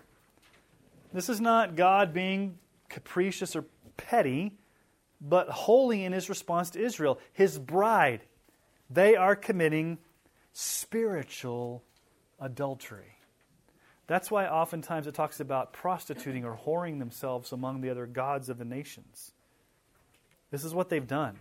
This 1.12 1.28
is 1.28 1.40
not 1.40 1.76
God 1.76 2.12
being 2.12 2.58
capricious 2.88 3.54
or 3.54 3.64
petty, 3.96 4.56
but 5.20 5.48
holy 5.48 6.04
in 6.04 6.12
his 6.12 6.28
response 6.28 6.70
to 6.70 6.80
Israel, 6.80 7.20
his 7.32 7.58
bride. 7.58 8.22
They 8.90 9.16
are 9.16 9.36
committing 9.36 9.98
spiritual 10.52 11.82
adultery. 12.40 13.13
That's 14.06 14.30
why 14.30 14.46
oftentimes 14.46 15.06
it 15.06 15.14
talks 15.14 15.40
about 15.40 15.72
prostituting 15.72 16.44
or 16.44 16.58
whoring 16.66 16.98
themselves 16.98 17.52
among 17.52 17.80
the 17.80 17.90
other 17.90 18.06
gods 18.06 18.48
of 18.48 18.58
the 18.58 18.64
nations. 18.64 19.32
This 20.50 20.64
is 20.64 20.74
what 20.74 20.88
they've 20.88 21.06
done. 21.06 21.38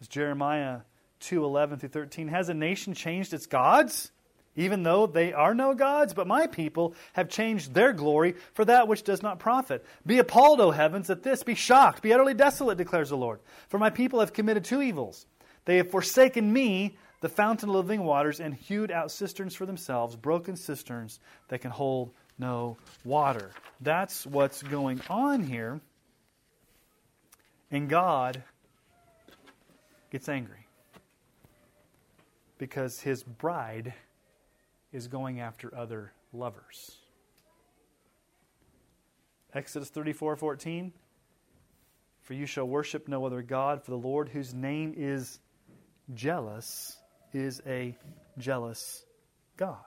As 0.00 0.08
Jeremiah 0.08 0.80
2 1.20 1.44
11 1.44 1.78
through 1.78 1.88
13, 1.88 2.28
has 2.28 2.48
a 2.48 2.54
nation 2.54 2.94
changed 2.94 3.32
its 3.32 3.46
gods? 3.46 4.12
Even 4.56 4.84
though 4.84 5.06
they 5.06 5.32
are 5.32 5.52
no 5.52 5.74
gods, 5.74 6.14
but 6.14 6.28
my 6.28 6.46
people 6.46 6.94
have 7.14 7.28
changed 7.28 7.74
their 7.74 7.92
glory 7.92 8.36
for 8.52 8.64
that 8.64 8.86
which 8.86 9.02
does 9.02 9.20
not 9.20 9.40
profit. 9.40 9.84
Be 10.06 10.18
appalled, 10.20 10.60
O 10.60 10.70
heavens, 10.70 11.10
at 11.10 11.24
this. 11.24 11.42
Be 11.42 11.56
shocked. 11.56 12.02
Be 12.02 12.12
utterly 12.12 12.34
desolate, 12.34 12.78
declares 12.78 13.08
the 13.08 13.16
Lord. 13.16 13.40
For 13.68 13.78
my 13.78 13.90
people 13.90 14.20
have 14.20 14.32
committed 14.32 14.64
two 14.64 14.80
evils. 14.80 15.26
They 15.64 15.78
have 15.78 15.90
forsaken 15.90 16.52
me, 16.52 16.96
the 17.24 17.30
fountain 17.30 17.70
of 17.70 17.74
living 17.76 18.04
waters 18.04 18.38
and 18.38 18.52
hewed 18.52 18.90
out 18.90 19.10
cisterns 19.10 19.54
for 19.54 19.64
themselves, 19.64 20.14
broken 20.14 20.56
cisterns 20.56 21.20
that 21.48 21.62
can 21.62 21.70
hold 21.70 22.12
no 22.38 22.76
water. 23.02 23.50
That's 23.80 24.26
what's 24.26 24.62
going 24.62 25.00
on 25.08 25.42
here. 25.42 25.80
And 27.70 27.88
God 27.88 28.42
gets 30.10 30.28
angry 30.28 30.66
because 32.58 33.00
his 33.00 33.22
bride 33.22 33.94
is 34.92 35.08
going 35.08 35.40
after 35.40 35.74
other 35.74 36.12
lovers. 36.34 36.98
Exodus 39.54 39.88
34 39.88 40.36
14. 40.36 40.92
For 42.20 42.34
you 42.34 42.44
shall 42.44 42.68
worship 42.68 43.08
no 43.08 43.24
other 43.24 43.40
God, 43.40 43.82
for 43.82 43.92
the 43.92 43.96
Lord, 43.96 44.28
whose 44.28 44.52
name 44.52 44.92
is 44.94 45.40
jealous, 46.12 46.98
is 47.34 47.60
a 47.66 47.96
jealous 48.38 49.04
God. 49.56 49.78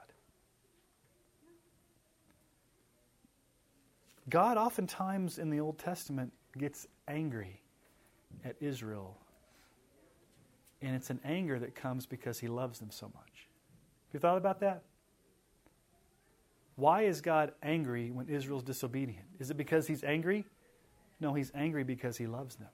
God 4.28 4.56
oftentimes 4.58 5.38
in 5.38 5.50
the 5.50 5.60
Old 5.60 5.78
Testament 5.78 6.32
gets 6.56 6.86
angry 7.06 7.62
at 8.44 8.56
Israel. 8.60 9.16
And 10.82 10.94
it's 10.94 11.10
an 11.10 11.20
anger 11.24 11.58
that 11.58 11.74
comes 11.74 12.06
because 12.06 12.38
he 12.38 12.46
loves 12.46 12.78
them 12.78 12.90
so 12.90 13.06
much. 13.06 13.48
Have 14.06 14.14
you 14.14 14.20
thought 14.20 14.36
about 14.36 14.60
that? 14.60 14.82
Why 16.76 17.02
is 17.02 17.20
God 17.20 17.52
angry 17.62 18.10
when 18.10 18.28
Israel's 18.28 18.62
disobedient? 18.62 19.26
Is 19.40 19.50
it 19.50 19.56
because 19.56 19.86
he's 19.86 20.04
angry? 20.04 20.44
No, 21.20 21.34
he's 21.34 21.50
angry 21.54 21.82
because 21.82 22.16
he 22.16 22.26
loves 22.26 22.54
them. 22.56 22.68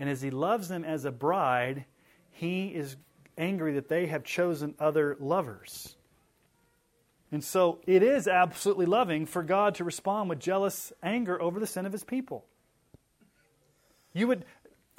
And 0.00 0.08
as 0.08 0.22
he 0.22 0.30
loves 0.30 0.68
them 0.68 0.84
as 0.84 1.04
a 1.04 1.12
bride, 1.12 1.84
he 2.30 2.68
is 2.68 2.96
angry 3.38 3.74
that 3.74 3.88
they 3.88 4.06
have 4.06 4.24
chosen 4.24 4.74
other 4.78 5.16
lovers. 5.20 5.96
And 7.30 7.44
so 7.44 7.78
it 7.86 8.02
is 8.02 8.26
absolutely 8.26 8.86
loving 8.86 9.26
for 9.26 9.42
God 9.42 9.76
to 9.76 9.84
respond 9.84 10.28
with 10.28 10.38
jealous 10.38 10.92
anger 11.02 11.40
over 11.40 11.60
the 11.60 11.66
sin 11.66 11.86
of 11.86 11.92
his 11.92 12.04
people. 12.04 12.44
You 14.12 14.28
would 14.28 14.44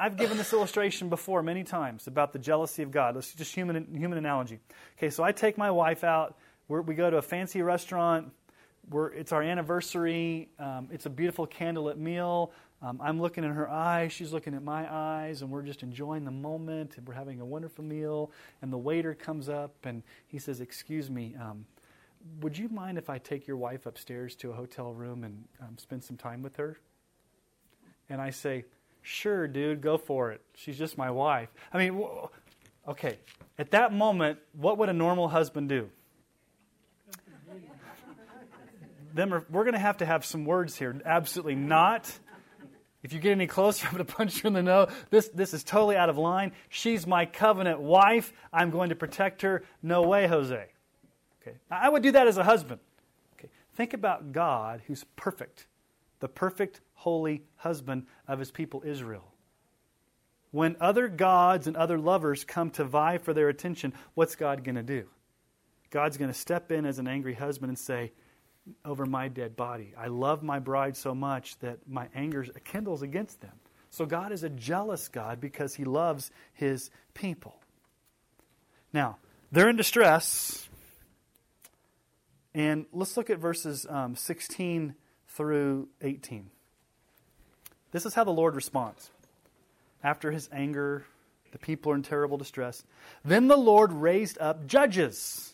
I've 0.01 0.15
given 0.15 0.37
this 0.37 0.53
illustration 0.53 1.09
before 1.09 1.43
many 1.43 1.65
times 1.65 2.07
about 2.07 2.31
the 2.31 2.39
jealousy 2.39 2.83
of 2.83 2.91
God. 2.91 3.17
Is 3.17 3.33
just 3.33 3.53
human 3.53 3.85
human 3.93 4.17
analogy. 4.17 4.59
Okay, 4.97 5.09
so 5.09 5.23
I 5.23 5.33
take 5.33 5.57
my 5.57 5.71
wife 5.71 6.05
out. 6.05 6.37
we 6.69 6.95
go 6.95 7.09
to 7.09 7.17
a 7.17 7.21
fancy 7.21 7.61
restaurant. 7.61 8.31
We're, 8.89 9.11
it's 9.11 9.33
our 9.33 9.43
anniversary. 9.43 10.49
Um, 10.57 10.87
it's 10.91 11.05
a 11.05 11.09
beautiful 11.09 11.45
candlelit 11.45 11.97
meal. 11.97 12.53
Um, 12.81 12.99
I'm 13.03 13.21
looking 13.21 13.43
in 13.43 13.51
her 13.51 13.69
eyes, 13.69 14.13
she's 14.13 14.31
looking 14.31 14.53
at 14.53 14.63
my 14.63 14.91
eyes, 14.91 15.41
and 15.41 15.51
we're 15.51 15.63
just 15.63 15.83
enjoying 15.83 16.23
the 16.23 16.31
moment. 16.31 16.97
And 16.97 17.05
we're 17.07 17.13
having 17.13 17.41
a 17.41 17.45
wonderful 17.45 17.83
meal. 17.83 18.31
And 18.61 18.71
the 18.71 18.77
waiter 18.77 19.13
comes 19.13 19.49
up 19.49 19.85
and 19.85 20.01
he 20.27 20.39
says, 20.39 20.61
Excuse 20.61 21.09
me, 21.09 21.35
um, 21.39 21.65
would 22.41 22.57
you 22.57 22.69
mind 22.69 22.97
if 22.97 23.09
I 23.09 23.17
take 23.17 23.47
your 23.47 23.57
wife 23.57 23.85
upstairs 23.85 24.35
to 24.37 24.51
a 24.51 24.53
hotel 24.53 24.93
room 24.93 25.23
and 25.23 25.43
um, 25.61 25.77
spend 25.77 26.03
some 26.03 26.15
time 26.15 26.41
with 26.41 26.55
her? 26.55 26.77
And 28.09 28.21
I 28.21 28.29
say, 28.29 28.65
Sure, 29.01 29.47
dude, 29.47 29.81
go 29.81 29.97
for 29.97 30.31
it. 30.31 30.41
She's 30.55 30.77
just 30.77 30.97
my 30.97 31.11
wife. 31.11 31.49
I 31.73 31.77
mean, 31.77 32.05
okay. 32.87 33.17
At 33.57 33.71
that 33.71 33.91
moment, 33.91 34.39
what 34.53 34.77
would 34.77 34.87
a 34.87 34.93
normal 34.93 35.27
husband 35.27 35.67
do? 35.67 35.89
Them 39.13 39.33
are, 39.33 39.45
we're 39.49 39.63
going 39.63 39.73
to 39.73 39.79
have 39.79 39.97
to 39.97 40.05
have 40.05 40.23
some 40.23 40.45
words 40.45 40.77
here. 40.77 41.01
Absolutely 41.03 41.55
not. 41.55 42.11
If 43.01 43.13
you 43.13 43.19
get 43.19 43.31
any 43.31 43.47
closer, 43.47 43.87
I'm 43.91 43.93
going 43.93 44.05
to 44.05 44.13
punch 44.13 44.43
you 44.43 44.47
in 44.47 44.53
the 44.53 44.63
nose. 44.63 44.91
This, 45.09 45.29
this 45.29 45.53
is 45.53 45.63
totally 45.63 45.95
out 45.95 46.09
of 46.09 46.17
line. 46.17 46.51
She's 46.69 47.07
my 47.07 47.25
covenant 47.25 47.79
wife. 47.79 48.33
I'm 48.51 48.69
going 48.69 48.89
to 48.89 48.95
protect 48.95 49.41
her. 49.43 49.63
No 49.81 50.03
way, 50.03 50.27
Jose. 50.27 50.67
Okay. 51.41 51.57
I 51.71 51.89
would 51.89 52.03
do 52.03 52.11
that 52.11 52.27
as 52.27 52.37
a 52.37 52.43
husband. 52.43 52.81
Okay. 53.37 53.49
Think 53.75 53.93
about 53.93 54.31
God 54.31 54.81
who's 54.87 55.05
perfect, 55.15 55.67
the 56.19 56.27
perfect, 56.27 56.81
holy 56.93 57.43
husband 57.55 58.05
of 58.27 58.39
his 58.39 58.51
people 58.51 58.83
Israel. 58.85 59.33
When 60.51 60.75
other 60.79 61.07
gods 61.07 61.67
and 61.67 61.77
other 61.77 61.99
lovers 61.99 62.43
come 62.43 62.71
to 62.71 62.83
vie 62.83 63.19
for 63.19 63.33
their 63.33 63.49
attention, 63.49 63.93
what's 64.15 64.35
God 64.35 64.63
going 64.63 64.75
to 64.75 64.83
do? 64.83 65.05
God's 65.91 66.17
going 66.17 66.31
to 66.31 66.37
step 66.37 66.71
in 66.71 66.85
as 66.85 66.99
an 66.99 67.07
angry 67.07 67.33
husband 67.33 67.69
and 67.69 67.77
say, 67.77 68.11
Over 68.85 69.05
my 69.05 69.27
dead 69.27 69.55
body, 69.55 69.93
I 69.97 70.07
love 70.07 70.43
my 70.43 70.59
bride 70.59 70.97
so 70.97 71.13
much 71.15 71.57
that 71.59 71.79
my 71.87 72.07
anger 72.15 72.45
kindles 72.63 73.01
against 73.01 73.41
them. 73.41 73.53
So 73.91 74.05
God 74.05 74.31
is 74.31 74.43
a 74.43 74.49
jealous 74.49 75.07
God 75.07 75.41
because 75.41 75.75
he 75.75 75.83
loves 75.83 76.31
his 76.53 76.89
people. 77.13 77.59
Now, 78.93 79.17
they're 79.51 79.69
in 79.69 79.75
distress. 79.75 80.67
And 82.53 82.85
let's 82.91 83.17
look 83.17 83.29
at 83.29 83.39
verses 83.39 83.85
um, 83.89 84.15
16 84.15 84.95
through 85.29 85.87
18. 86.01 86.49
This 87.91 88.05
is 88.05 88.13
how 88.13 88.23
the 88.23 88.31
Lord 88.31 88.55
responds. 88.55 89.09
After 90.03 90.31
his 90.31 90.49
anger, 90.51 91.05
the 91.51 91.57
people 91.57 91.91
are 91.91 91.95
in 91.95 92.03
terrible 92.03 92.37
distress. 92.37 92.83
Then 93.25 93.47
the 93.47 93.57
Lord 93.57 93.91
raised 93.91 94.37
up 94.39 94.67
judges 94.67 95.53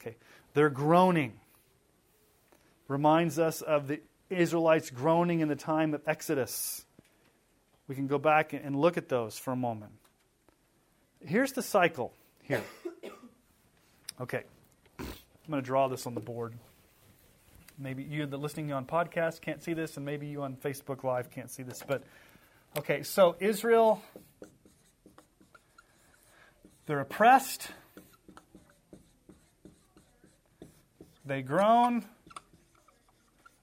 Okay, 0.00 0.16
their 0.54 0.70
groaning 0.70 1.34
reminds 2.88 3.38
us 3.38 3.60
of 3.60 3.86
the 3.88 4.00
Israelites 4.30 4.90
groaning 4.90 5.40
in 5.40 5.48
the 5.48 5.56
time 5.56 5.92
of 5.94 6.02
Exodus. 6.06 6.84
We 7.86 7.94
can 7.94 8.06
go 8.06 8.18
back 8.18 8.52
and 8.52 8.76
look 8.76 8.96
at 8.96 9.08
those 9.08 9.36
for 9.38 9.52
a 9.52 9.56
moment. 9.56 9.92
Here's 11.24 11.52
the 11.52 11.62
cycle 11.62 12.14
here. 12.42 12.62
Okay, 14.20 14.42
I'm 14.98 15.06
going 15.48 15.62
to 15.62 15.66
draw 15.66 15.88
this 15.88 16.06
on 16.06 16.14
the 16.14 16.20
board. 16.20 16.54
Maybe 17.78 18.02
you 18.02 18.26
that 18.26 18.36
listening 18.36 18.72
on 18.72 18.84
podcast 18.84 19.40
can't 19.40 19.62
see 19.62 19.72
this, 19.72 19.96
and 19.96 20.06
maybe 20.06 20.26
you 20.26 20.42
on 20.42 20.54
Facebook 20.56 21.02
Live 21.02 21.30
can't 21.30 21.50
see 21.50 21.62
this. 21.62 21.82
But 21.86 22.04
okay, 22.78 23.02
so 23.02 23.36
Israel, 23.40 24.02
they're 26.86 27.00
oppressed, 27.00 27.70
they 31.24 31.42
groan, 31.42 32.04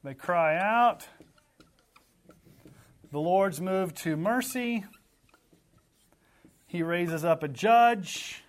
they 0.03 0.13
cry 0.13 0.57
out. 0.57 1.07
The 3.11 3.19
Lord's 3.19 3.61
moved 3.61 3.97
to 3.97 4.15
mercy. 4.17 4.85
He 6.67 6.84
raises 6.84 7.23
up 7.23 7.43
a 7.43 7.47
judge. 7.47 8.43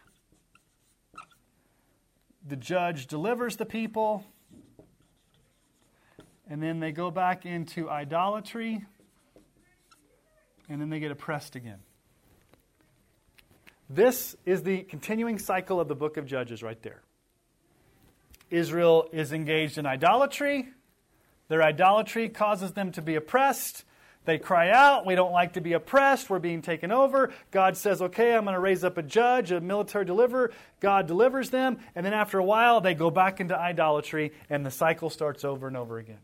The 2.46 2.56
judge 2.56 3.06
delivers 3.06 3.56
the 3.56 3.66
people. 3.66 4.24
And 6.50 6.62
then 6.62 6.80
they 6.80 6.92
go 6.92 7.10
back 7.10 7.46
into 7.46 7.88
idolatry. 7.88 8.84
And 10.68 10.80
then 10.80 10.90
they 10.90 11.00
get 11.00 11.10
oppressed 11.10 11.56
again. 11.56 11.78
This 13.88 14.36
is 14.44 14.62
the 14.62 14.82
continuing 14.82 15.38
cycle 15.38 15.80
of 15.80 15.88
the 15.88 15.94
book 15.94 16.16
of 16.16 16.26
Judges 16.26 16.62
right 16.62 16.82
there. 16.82 17.02
Israel 18.50 19.08
is 19.12 19.32
engaged 19.32 19.78
in 19.78 19.86
idolatry. 19.86 20.68
Their 21.48 21.62
idolatry 21.62 22.28
causes 22.28 22.72
them 22.72 22.92
to 22.92 23.02
be 23.02 23.14
oppressed. 23.14 23.84
They 24.24 24.38
cry 24.38 24.70
out, 24.70 25.06
We 25.06 25.14
don't 25.14 25.32
like 25.32 25.54
to 25.54 25.62
be 25.62 25.72
oppressed. 25.72 26.28
We're 26.28 26.38
being 26.38 26.60
taken 26.60 26.92
over. 26.92 27.32
God 27.50 27.78
says, 27.78 28.02
Okay, 28.02 28.34
I'm 28.34 28.44
going 28.44 28.52
to 28.54 28.60
raise 28.60 28.84
up 28.84 28.98
a 28.98 29.02
judge, 29.02 29.50
a 29.52 29.60
military 29.60 30.04
deliverer. 30.04 30.52
God 30.80 31.06
delivers 31.06 31.48
them. 31.48 31.78
And 31.94 32.04
then 32.04 32.12
after 32.12 32.38
a 32.38 32.44
while, 32.44 32.82
they 32.82 32.92
go 32.92 33.10
back 33.10 33.40
into 33.40 33.58
idolatry, 33.58 34.32
and 34.50 34.66
the 34.66 34.70
cycle 34.70 35.08
starts 35.08 35.46
over 35.46 35.66
and 35.66 35.76
over 35.78 35.98
again. 35.98 36.18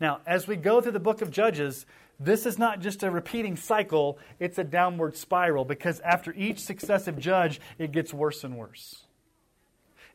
Now, 0.00 0.22
as 0.26 0.48
we 0.48 0.56
go 0.56 0.80
through 0.80 0.92
the 0.92 0.98
book 0.98 1.22
of 1.22 1.30
Judges, 1.30 1.86
this 2.18 2.46
is 2.46 2.58
not 2.58 2.80
just 2.80 3.02
a 3.02 3.10
repeating 3.10 3.56
cycle, 3.56 4.18
it's 4.40 4.58
a 4.58 4.64
downward 4.64 5.16
spiral 5.16 5.64
because 5.64 6.00
after 6.00 6.32
each 6.34 6.58
successive 6.60 7.18
judge, 7.18 7.60
it 7.78 7.92
gets 7.92 8.12
worse 8.12 8.44
and 8.44 8.56
worse. 8.56 9.03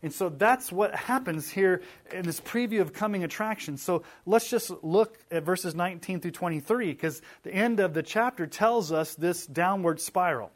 And 0.02 0.14
so 0.14 0.30
that's 0.30 0.72
what 0.72 0.96
happens 0.96 1.50
here 1.50 1.82
in 2.12 2.26
this 2.26 2.40
preview 2.40 2.80
of 2.80 2.94
coming 2.94 3.24
attractions. 3.24 3.82
So 3.82 4.04
let's 4.26 4.50
just 4.50 4.72
look 4.82 5.18
at 5.30 5.44
verses 5.44 5.76
19 5.76 6.22
through 6.22 6.32
23 6.32 6.92
because 6.92 7.22
the 7.44 7.54
end 7.54 7.82
of 7.82 7.94
the 7.94 8.04
chapter 8.04 8.48
tells 8.48 8.92
us 8.92 9.16
this 9.16 9.46
downward 9.46 10.00
spiral. 10.00 10.52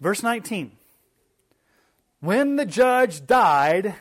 Verse 0.00 0.22
19 0.22 0.72
When 2.20 2.56
the 2.56 2.66
judge 2.66 3.26
died, 3.26 3.94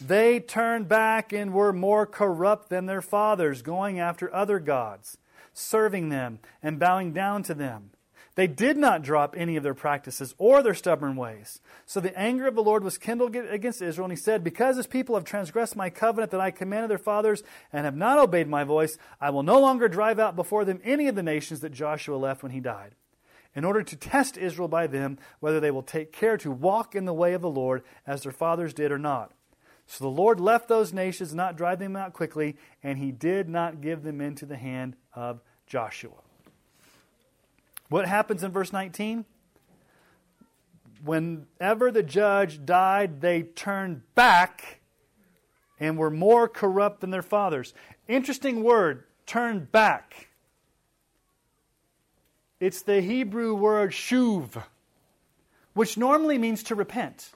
they 0.00 0.40
turned 0.40 0.88
back 0.88 1.32
and 1.32 1.52
were 1.52 1.72
more 1.72 2.06
corrupt 2.06 2.70
than 2.70 2.86
their 2.86 3.02
fathers, 3.02 3.60
going 3.60 4.00
after 4.00 4.34
other 4.34 4.58
gods, 4.58 5.18
serving 5.52 6.08
them 6.08 6.38
and 6.62 6.78
bowing 6.78 7.12
down 7.12 7.42
to 7.44 7.54
them. 7.54 7.90
They 8.36 8.46
did 8.48 8.76
not 8.76 9.02
drop 9.02 9.34
any 9.36 9.56
of 9.56 9.62
their 9.62 9.74
practices 9.74 10.34
or 10.38 10.60
their 10.60 10.74
stubborn 10.74 11.14
ways. 11.14 11.60
So 11.86 12.00
the 12.00 12.16
anger 12.18 12.48
of 12.48 12.56
the 12.56 12.64
Lord 12.64 12.82
was 12.82 12.98
kindled 12.98 13.36
against 13.36 13.80
Israel, 13.80 14.06
and 14.06 14.12
he 14.12 14.20
said, 14.20 14.42
Because 14.42 14.76
his 14.76 14.88
people 14.88 15.14
have 15.14 15.24
transgressed 15.24 15.76
my 15.76 15.88
covenant 15.88 16.32
that 16.32 16.40
I 16.40 16.50
commanded 16.50 16.90
their 16.90 16.98
fathers 16.98 17.44
and 17.72 17.84
have 17.84 17.96
not 17.96 18.18
obeyed 18.18 18.48
my 18.48 18.64
voice, 18.64 18.98
I 19.20 19.30
will 19.30 19.44
no 19.44 19.60
longer 19.60 19.88
drive 19.88 20.18
out 20.18 20.34
before 20.34 20.64
them 20.64 20.80
any 20.82 21.06
of 21.06 21.14
the 21.14 21.22
nations 21.22 21.60
that 21.60 21.72
Joshua 21.72 22.16
left 22.16 22.42
when 22.42 22.50
he 22.50 22.58
died, 22.58 22.96
in 23.54 23.64
order 23.64 23.84
to 23.84 23.96
test 23.96 24.36
Israel 24.36 24.68
by 24.68 24.88
them 24.88 25.16
whether 25.38 25.60
they 25.60 25.70
will 25.70 25.82
take 25.82 26.10
care 26.12 26.36
to 26.38 26.50
walk 26.50 26.96
in 26.96 27.04
the 27.04 27.14
way 27.14 27.34
of 27.34 27.42
the 27.42 27.48
Lord 27.48 27.84
as 28.04 28.22
their 28.22 28.32
fathers 28.32 28.74
did 28.74 28.90
or 28.90 28.98
not. 28.98 29.30
So 29.86 30.02
the 30.02 30.10
Lord 30.10 30.40
left 30.40 30.66
those 30.66 30.92
nations, 30.92 31.34
not 31.34 31.56
drive 31.56 31.78
them 31.78 31.94
out 31.94 32.14
quickly, 32.14 32.56
and 32.82 32.98
he 32.98 33.12
did 33.12 33.48
not 33.48 33.80
give 33.80 34.02
them 34.02 34.20
into 34.20 34.44
the 34.44 34.56
hand 34.56 34.96
of 35.14 35.40
Joshua. 35.68 36.14
What 37.94 38.08
happens 38.08 38.42
in 38.42 38.50
verse 38.50 38.72
19? 38.72 39.24
Whenever 41.04 41.92
the 41.92 42.02
judge 42.02 42.66
died, 42.66 43.20
they 43.20 43.42
turned 43.42 44.02
back 44.16 44.80
and 45.78 45.96
were 45.96 46.10
more 46.10 46.48
corrupt 46.48 47.02
than 47.02 47.10
their 47.10 47.22
fathers. 47.22 47.72
Interesting 48.08 48.64
word, 48.64 49.04
turn 49.26 49.68
back. 49.70 50.26
It's 52.58 52.82
the 52.82 53.00
Hebrew 53.00 53.54
word 53.54 53.92
shuv, 53.92 54.60
which 55.74 55.96
normally 55.96 56.36
means 56.36 56.64
to 56.64 56.74
repent 56.74 57.30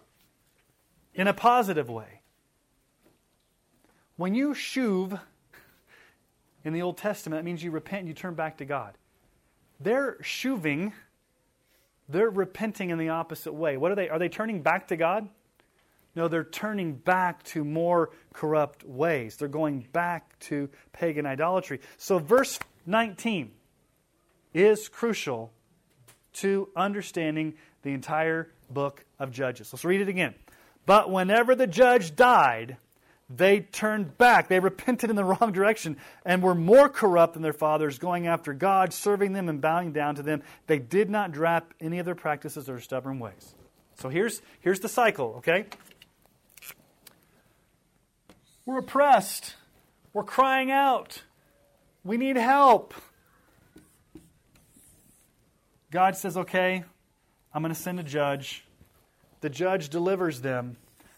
in 1.14 1.28
a 1.28 1.32
positive 1.32 1.88
way. 1.88 2.22
When 4.16 4.34
you 4.34 4.54
shuv 4.54 5.20
in 6.64 6.72
the 6.72 6.82
Old 6.82 6.96
Testament, 6.96 7.38
it 7.38 7.44
means 7.44 7.62
you 7.62 7.70
repent 7.70 8.00
and 8.00 8.08
you 8.08 8.14
turn 8.14 8.34
back 8.34 8.56
to 8.56 8.64
God. 8.64 8.98
They're 9.80 10.16
shuving, 10.22 10.92
they're 12.08 12.30
repenting 12.30 12.90
in 12.90 12.98
the 12.98 13.10
opposite 13.10 13.52
way. 13.52 13.76
What 13.76 13.92
are 13.92 13.94
they? 13.94 14.08
Are 14.08 14.18
they 14.18 14.28
turning 14.28 14.62
back 14.62 14.88
to 14.88 14.96
God? 14.96 15.28
No, 16.14 16.26
they're 16.26 16.42
turning 16.42 16.94
back 16.94 17.44
to 17.44 17.62
more 17.62 18.10
corrupt 18.32 18.82
ways. 18.84 19.36
They're 19.36 19.46
going 19.46 19.86
back 19.92 20.36
to 20.40 20.68
pagan 20.92 21.26
idolatry. 21.26 21.80
So, 21.96 22.18
verse 22.18 22.58
19 22.86 23.52
is 24.52 24.88
crucial 24.88 25.52
to 26.34 26.68
understanding 26.74 27.54
the 27.82 27.92
entire 27.92 28.50
book 28.70 29.04
of 29.18 29.30
Judges. 29.30 29.72
Let's 29.72 29.84
read 29.84 30.00
it 30.00 30.08
again. 30.08 30.34
But 30.86 31.10
whenever 31.10 31.54
the 31.54 31.66
judge 31.66 32.16
died, 32.16 32.78
they 33.30 33.60
turned 33.60 34.16
back. 34.16 34.48
They 34.48 34.60
repented 34.60 35.10
in 35.10 35.16
the 35.16 35.24
wrong 35.40 35.52
direction 35.52 35.96
and 36.24 36.42
were 36.42 36.54
more 36.54 36.88
corrupt 36.88 37.34
than 37.34 37.42
their 37.42 37.52
fathers, 37.52 37.98
going 37.98 38.26
after 38.26 38.52
God, 38.52 38.92
serving 38.92 39.32
them, 39.32 39.48
and 39.48 39.60
bowing 39.60 39.92
down 39.92 40.14
to 40.14 40.22
them. 40.22 40.42
They 40.66 40.78
did 40.78 41.10
not 41.10 41.32
drop 41.32 41.74
any 41.80 41.98
of 41.98 42.06
their 42.06 42.14
practices 42.14 42.68
or 42.68 42.80
stubborn 42.80 43.18
ways. 43.18 43.54
So 43.96 44.08
here's, 44.08 44.40
here's 44.60 44.80
the 44.80 44.88
cycle, 44.88 45.34
okay? 45.38 45.66
We're 48.64 48.78
oppressed. 48.78 49.56
We're 50.12 50.24
crying 50.24 50.70
out. 50.70 51.22
We 52.04 52.16
need 52.16 52.36
help. 52.36 52.94
God 55.90 56.16
says, 56.16 56.36
okay, 56.36 56.84
I'm 57.52 57.62
going 57.62 57.74
to 57.74 57.80
send 57.80 57.98
a 57.98 58.02
judge. 58.02 58.64
The 59.40 59.48
judge 59.50 59.88
delivers 59.88 60.40
them. 60.40 60.76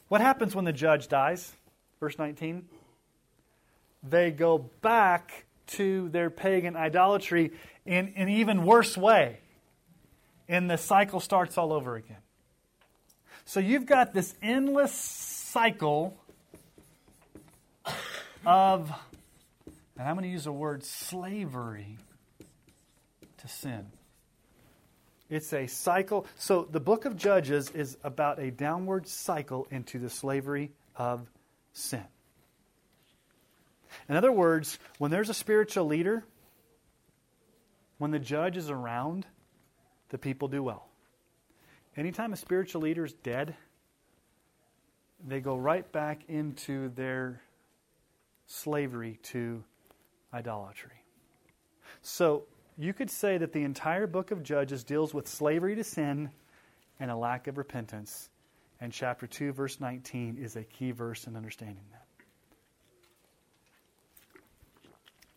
What 0.09 0.21
happens 0.21 0.55
when 0.55 0.65
the 0.65 0.73
judge 0.73 1.09
dies? 1.09 1.53
Verse 2.01 2.19
19. 2.19 2.65
they 4.03 4.31
go 4.31 4.59
back 4.81 5.45
to 5.67 6.09
their 6.09 6.31
pagan 6.31 6.75
idolatry 6.77 7.53
in 7.85 8.15
an 8.17 8.29
even 8.29 8.65
worse 8.65 8.97
way. 8.97 9.39
And 10.49 10.69
the 10.69 10.79
cycle 10.79 11.21
starts 11.21 11.59
all 11.59 11.73
over 11.73 11.95
again. 11.97 12.17
So 13.45 13.61
you've 13.61 13.87
got 13.87 14.13
this 14.13 14.35
endless 14.43 14.93
cycle 14.93 16.17
of, 18.45 18.93
and 19.99 20.09
I'm 20.09 20.15
going 20.15 20.25
to 20.25 20.31
use 20.31 20.45
the 20.45 20.53
word 20.53 20.83
slavery 20.83 21.99
to 23.39 23.49
sin. 23.49 23.87
It's 25.29 25.53
a 25.53 25.67
cycle. 25.69 26.27
So 26.37 26.67
the 26.69 26.81
book 26.81 27.05
of 27.05 27.17
Judges 27.17 27.71
is 27.71 27.97
about 28.03 28.41
a 28.41 28.51
downward 28.51 29.07
cycle 29.07 29.69
into 29.71 29.99
the 29.99 30.11
slavery 30.11 30.73
of 30.97 31.29
sin. 31.73 32.05
In 34.09 34.17
other 34.17 34.33
words, 34.33 34.79
when 34.99 35.11
there's 35.11 35.29
a 35.29 35.35
spiritual 35.35 35.87
leader, 35.87 36.25
when 37.99 38.11
the 38.11 38.19
judge 38.19 38.57
is 38.57 38.71
around, 38.71 39.27
the 40.09 40.19
people 40.19 40.49
do 40.49 40.63
well. 40.63 40.89
Anytime 41.97 42.33
a 42.33 42.37
spiritual 42.37 42.83
leader 42.83 43.05
is 43.05 43.13
dead, 43.13 43.55
they 45.27 45.41
go 45.41 45.57
right 45.57 45.91
back 45.93 46.23
into 46.29 46.89
their 46.91 47.43
slavery 48.47 49.19
to 49.23 49.63
idolatry. 50.33 51.05
So 52.03 52.45
you 52.79 52.93
could 52.93 53.11
say 53.11 53.39
that 53.39 53.53
the 53.53 53.63
entire 53.63 54.07
book 54.07 54.31
of 54.31 54.43
Judges 54.43 54.85
deals 54.85 55.13
with 55.13 55.29
slavery 55.29 55.75
to 55.75 55.85
sin 55.85 56.31
and 56.99 57.11
a 57.11 57.17
lack 57.17 57.47
of 57.47 57.59
repentance. 57.59 58.31
And 58.81 58.93
chapter 58.93 59.27
2, 59.27 59.53
verse 59.53 59.79
19, 59.79 60.39
is 60.41 60.57
a 60.57 60.63
key 60.63 60.91
verse 60.91 61.27
in 61.27 61.37
understanding 61.37 61.85
that. 61.93 62.07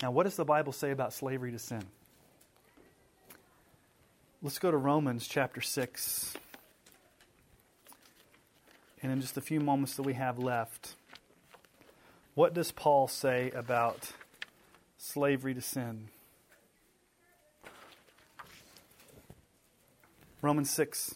Now, 0.01 0.11
what 0.11 0.23
does 0.23 0.35
the 0.35 0.45
Bible 0.45 0.71
say 0.71 0.91
about 0.91 1.13
slavery 1.13 1.51
to 1.51 1.59
sin? 1.59 1.83
Let's 4.41 4.59
go 4.59 4.71
to 4.71 4.77
Romans 4.77 5.27
chapter 5.27 5.61
6. 5.61 6.35
And 9.01 9.11
in 9.11 9.21
just 9.21 9.37
a 9.37 9.41
few 9.41 9.59
moments 9.59 9.95
that 9.95 10.03
we 10.03 10.13
have 10.13 10.39
left, 10.39 10.95
what 12.35 12.53
does 12.53 12.71
Paul 12.71 13.07
say 13.07 13.51
about 13.51 14.11
slavery 14.97 15.53
to 15.53 15.61
sin? 15.61 16.07
Romans 20.41 20.69
6. 20.71 21.15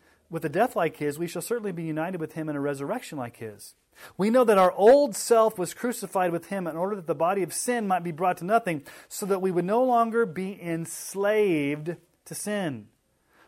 with 0.31 0.45
a 0.45 0.49
death 0.49 0.75
like 0.75 0.97
his, 0.97 1.19
we 1.19 1.27
shall 1.27 1.41
certainly 1.41 1.73
be 1.73 1.83
united 1.83 2.21
with 2.21 2.33
him 2.33 2.47
in 2.49 2.55
a 2.55 2.61
resurrection 2.61 3.17
like 3.17 3.37
his. 3.37 3.75
We 4.17 4.29
know 4.29 4.45
that 4.45 4.57
our 4.57 4.71
old 4.71 5.15
self 5.15 5.59
was 5.59 5.73
crucified 5.73 6.31
with 6.31 6.47
him 6.47 6.65
in 6.65 6.77
order 6.77 6.95
that 6.95 7.05
the 7.05 7.13
body 7.13 7.43
of 7.43 7.53
sin 7.53 7.87
might 7.87 8.03
be 8.03 8.11
brought 8.11 8.37
to 8.37 8.45
nothing, 8.45 8.83
so 9.09 9.25
that 9.25 9.41
we 9.41 9.51
would 9.51 9.65
no 9.65 9.83
longer 9.83 10.25
be 10.25 10.57
enslaved 10.59 11.97
to 12.25 12.33
sin. 12.33 12.87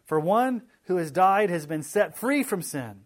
For 0.03 0.19
one 0.19 0.63
who 0.83 0.97
has 0.97 1.09
died 1.09 1.49
has 1.49 1.65
been 1.65 1.83
set 1.83 2.17
free 2.17 2.43
from 2.43 2.61
sin. 2.61 3.05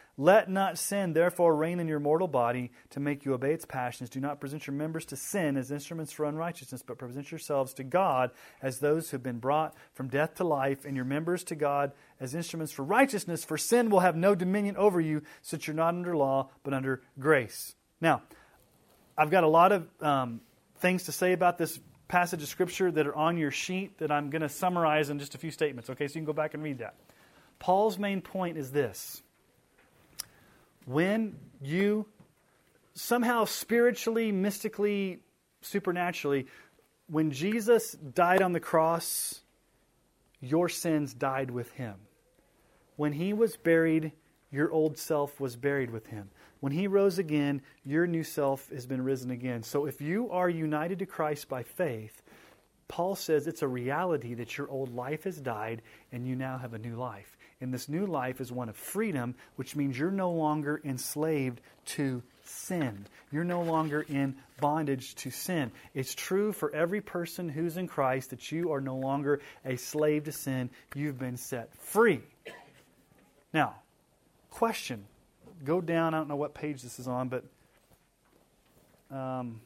Let 0.21 0.51
not 0.51 0.77
sin, 0.77 1.13
therefore, 1.13 1.55
reign 1.55 1.79
in 1.79 1.87
your 1.87 1.99
mortal 1.99 2.27
body 2.27 2.71
to 2.91 2.99
make 2.99 3.25
you 3.25 3.33
obey 3.33 3.53
its 3.53 3.65
passions. 3.65 4.07
Do 4.07 4.19
not 4.19 4.39
present 4.39 4.67
your 4.67 4.75
members 4.75 5.03
to 5.05 5.15
sin 5.15 5.57
as 5.57 5.71
instruments 5.71 6.11
for 6.11 6.25
unrighteousness, 6.25 6.83
but 6.83 6.99
present 6.99 7.31
yourselves 7.31 7.73
to 7.73 7.83
God 7.83 8.29
as 8.61 8.77
those 8.77 9.09
who 9.09 9.15
have 9.15 9.23
been 9.23 9.39
brought 9.39 9.73
from 9.95 10.09
death 10.09 10.35
to 10.35 10.43
life, 10.43 10.85
and 10.85 10.95
your 10.95 11.05
members 11.05 11.43
to 11.45 11.55
God 11.55 11.91
as 12.19 12.35
instruments 12.35 12.71
for 12.71 12.83
righteousness. 12.83 13.43
For 13.43 13.57
sin 13.57 13.89
will 13.89 14.01
have 14.01 14.15
no 14.15 14.35
dominion 14.35 14.77
over 14.77 15.01
you, 15.01 15.23
since 15.41 15.65
you're 15.65 15.75
not 15.75 15.95
under 15.95 16.15
law, 16.15 16.51
but 16.61 16.75
under 16.75 17.01
grace. 17.19 17.73
Now, 17.99 18.21
I've 19.17 19.31
got 19.31 19.43
a 19.43 19.49
lot 19.49 19.71
of 19.71 19.87
um, 20.01 20.41
things 20.81 21.05
to 21.05 21.11
say 21.11 21.33
about 21.33 21.57
this 21.57 21.79
passage 22.09 22.43
of 22.43 22.47
Scripture 22.47 22.91
that 22.91 23.07
are 23.07 23.15
on 23.15 23.37
your 23.37 23.49
sheet 23.49 23.97
that 23.97 24.11
I'm 24.11 24.29
going 24.29 24.43
to 24.43 24.49
summarize 24.49 25.09
in 25.09 25.17
just 25.17 25.33
a 25.33 25.39
few 25.39 25.49
statements, 25.49 25.89
okay? 25.89 26.07
So 26.07 26.11
you 26.11 26.19
can 26.19 26.25
go 26.25 26.33
back 26.33 26.53
and 26.53 26.61
read 26.61 26.77
that. 26.77 26.93
Paul's 27.57 27.97
main 27.97 28.21
point 28.21 28.59
is 28.59 28.69
this 28.69 29.23
when 30.91 31.37
you 31.61 32.05
somehow 32.93 33.45
spiritually, 33.45 34.31
mystically, 34.31 35.19
supernaturally, 35.61 36.47
when 37.07 37.31
Jesus 37.31 37.91
died 37.91 38.41
on 38.41 38.51
the 38.51 38.59
cross, 38.59 39.41
your 40.39 40.69
sins 40.69 41.13
died 41.13 41.51
with 41.51 41.71
him. 41.71 41.95
When 42.95 43.13
he 43.13 43.33
was 43.33 43.57
buried, 43.57 44.11
your 44.51 44.71
old 44.71 44.97
self 44.97 45.39
was 45.39 45.55
buried 45.55 45.91
with 45.91 46.07
him. 46.07 46.29
When 46.59 46.71
he 46.71 46.87
rose 46.87 47.17
again, 47.17 47.61
your 47.83 48.05
new 48.05 48.23
self 48.23 48.69
has 48.69 48.85
been 48.85 49.03
risen 49.03 49.31
again. 49.31 49.63
So 49.63 49.85
if 49.85 50.01
you 50.01 50.29
are 50.29 50.49
united 50.49 50.99
to 50.99 51.05
Christ 51.05 51.49
by 51.49 51.63
faith, 51.63 52.21
Paul 52.87 53.15
says 53.15 53.47
it's 53.47 53.61
a 53.61 53.67
reality 53.67 54.33
that 54.35 54.57
your 54.57 54.69
old 54.69 54.93
life 54.93 55.23
has 55.23 55.39
died 55.39 55.81
and 56.11 56.27
you 56.27 56.35
now 56.35 56.57
have 56.57 56.73
a 56.73 56.79
new 56.79 56.95
life. 56.95 57.30
And 57.61 57.71
this 57.71 57.87
new 57.87 58.07
life 58.07 58.41
is 58.41 58.51
one 58.51 58.69
of 58.69 58.75
freedom, 58.75 59.35
which 59.55 59.75
means 59.75 59.97
you're 59.97 60.11
no 60.11 60.31
longer 60.31 60.81
enslaved 60.83 61.61
to 61.85 62.23
sin. 62.43 63.05
You're 63.31 63.43
no 63.43 63.61
longer 63.61 64.01
in 64.01 64.35
bondage 64.59 65.15
to 65.15 65.29
sin. 65.29 65.71
It's 65.93 66.15
true 66.15 66.51
for 66.51 66.73
every 66.73 67.01
person 67.01 67.49
who's 67.49 67.77
in 67.77 67.87
Christ 67.87 68.31
that 68.31 68.51
you 68.51 68.71
are 68.73 68.81
no 68.81 68.97
longer 68.97 69.41
a 69.63 69.75
slave 69.75 70.23
to 70.25 70.31
sin. 70.31 70.71
You've 70.95 71.19
been 71.19 71.37
set 71.37 71.73
free. 71.77 72.21
Now, 73.53 73.75
question. 74.49 75.05
Go 75.63 75.81
down. 75.81 76.15
I 76.15 76.17
don't 76.17 76.29
know 76.29 76.35
what 76.35 76.55
page 76.55 76.81
this 76.81 76.97
is 76.97 77.07
on, 77.07 77.29
but 77.29 77.43
um, 79.11 79.61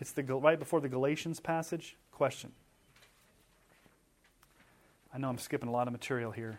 it's 0.00 0.12
the 0.12 0.24
right 0.24 0.58
before 0.58 0.80
the 0.80 0.88
Galatians 0.88 1.38
passage. 1.38 1.96
Question. 2.10 2.52
I 5.12 5.18
know 5.18 5.28
I'm 5.28 5.38
skipping 5.38 5.68
a 5.68 5.72
lot 5.72 5.86
of 5.86 5.92
material 5.92 6.30
here. 6.30 6.58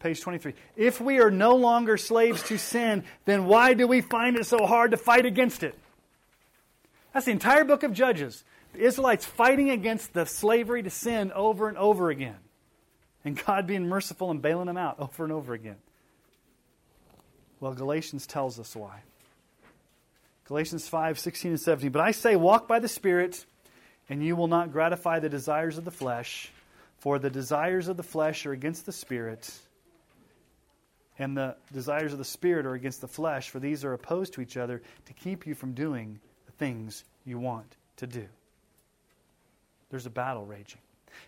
Page 0.00 0.20
23. 0.20 0.54
If 0.76 1.00
we 1.00 1.20
are 1.20 1.30
no 1.30 1.56
longer 1.56 1.96
slaves 1.96 2.42
to 2.44 2.58
sin, 2.58 3.04
then 3.26 3.44
why 3.44 3.74
do 3.74 3.86
we 3.86 4.00
find 4.00 4.36
it 4.36 4.46
so 4.46 4.66
hard 4.66 4.92
to 4.92 4.96
fight 4.96 5.26
against 5.26 5.62
it? 5.62 5.78
That's 7.12 7.26
the 7.26 7.32
entire 7.32 7.64
book 7.64 7.82
of 7.82 7.92
Judges. 7.92 8.42
The 8.72 8.80
Israelites 8.80 9.26
fighting 9.26 9.68
against 9.68 10.14
the 10.14 10.24
slavery 10.24 10.82
to 10.82 10.90
sin 10.90 11.32
over 11.32 11.68
and 11.68 11.76
over 11.76 12.08
again. 12.08 12.38
And 13.24 13.42
God 13.44 13.66
being 13.66 13.88
merciful 13.88 14.30
and 14.30 14.40
bailing 14.40 14.66
them 14.66 14.78
out 14.78 14.98
over 14.98 15.24
and 15.24 15.32
over 15.32 15.52
again. 15.52 15.76
Well, 17.58 17.74
Galatians 17.74 18.26
tells 18.26 18.58
us 18.58 18.74
why. 18.74 19.02
Galatians 20.46 20.88
5, 20.88 21.18
16 21.18 21.50
and 21.52 21.60
17. 21.60 21.92
But 21.92 22.00
I 22.00 22.12
say, 22.12 22.36
walk 22.36 22.66
by 22.66 22.78
the 22.78 22.88
Spirit, 22.88 23.44
and 24.08 24.24
you 24.24 24.34
will 24.34 24.48
not 24.48 24.72
gratify 24.72 25.18
the 25.18 25.28
desires 25.28 25.76
of 25.76 25.84
the 25.84 25.90
flesh. 25.90 26.50
For 27.00 27.18
the 27.18 27.30
desires 27.30 27.88
of 27.88 27.96
the 27.96 28.02
flesh 28.02 28.44
are 28.46 28.52
against 28.52 28.86
the 28.86 28.92
Spirit, 28.92 29.50
and 31.18 31.36
the 31.36 31.56
desires 31.72 32.12
of 32.12 32.18
the 32.18 32.24
Spirit 32.24 32.66
are 32.66 32.74
against 32.74 33.00
the 33.00 33.08
flesh, 33.08 33.48
for 33.48 33.58
these 33.58 33.84
are 33.84 33.94
opposed 33.94 34.34
to 34.34 34.42
each 34.42 34.58
other 34.58 34.82
to 35.06 35.12
keep 35.14 35.46
you 35.46 35.54
from 35.54 35.72
doing 35.72 36.20
the 36.44 36.52
things 36.52 37.04
you 37.24 37.38
want 37.38 37.76
to 37.96 38.06
do. 38.06 38.26
There's 39.90 40.06
a 40.06 40.10
battle 40.10 40.44
raging. 40.44 40.80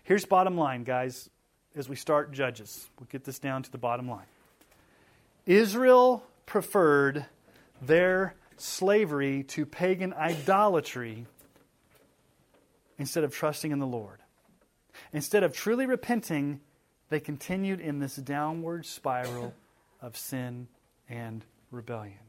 Here's 0.03 0.25
bottom 0.25 0.57
line, 0.57 0.83
guys, 0.83 1.29
as 1.75 1.89
we 1.89 1.95
start 1.95 2.31
Judges. 2.31 2.87
We'll 2.99 3.07
get 3.11 3.23
this 3.23 3.39
down 3.39 3.63
to 3.63 3.71
the 3.71 3.79
bottom 3.79 4.07
line. 4.07 4.25
Israel 5.45 6.23
preferred 6.45 7.25
their 7.81 8.35
slavery 8.57 9.43
to 9.43 9.65
pagan 9.65 10.13
idolatry 10.13 11.25
instead 12.99 13.23
of 13.23 13.33
trusting 13.33 13.71
in 13.71 13.79
the 13.79 13.87
Lord. 13.87 14.19
Instead 15.11 15.43
of 15.43 15.53
truly 15.53 15.85
repenting, 15.85 16.59
they 17.09 17.19
continued 17.19 17.79
in 17.79 17.99
this 17.99 18.15
downward 18.15 18.85
spiral 18.85 19.53
of 20.01 20.17
sin 20.17 20.67
and 21.09 21.45
rebellion. 21.71 22.19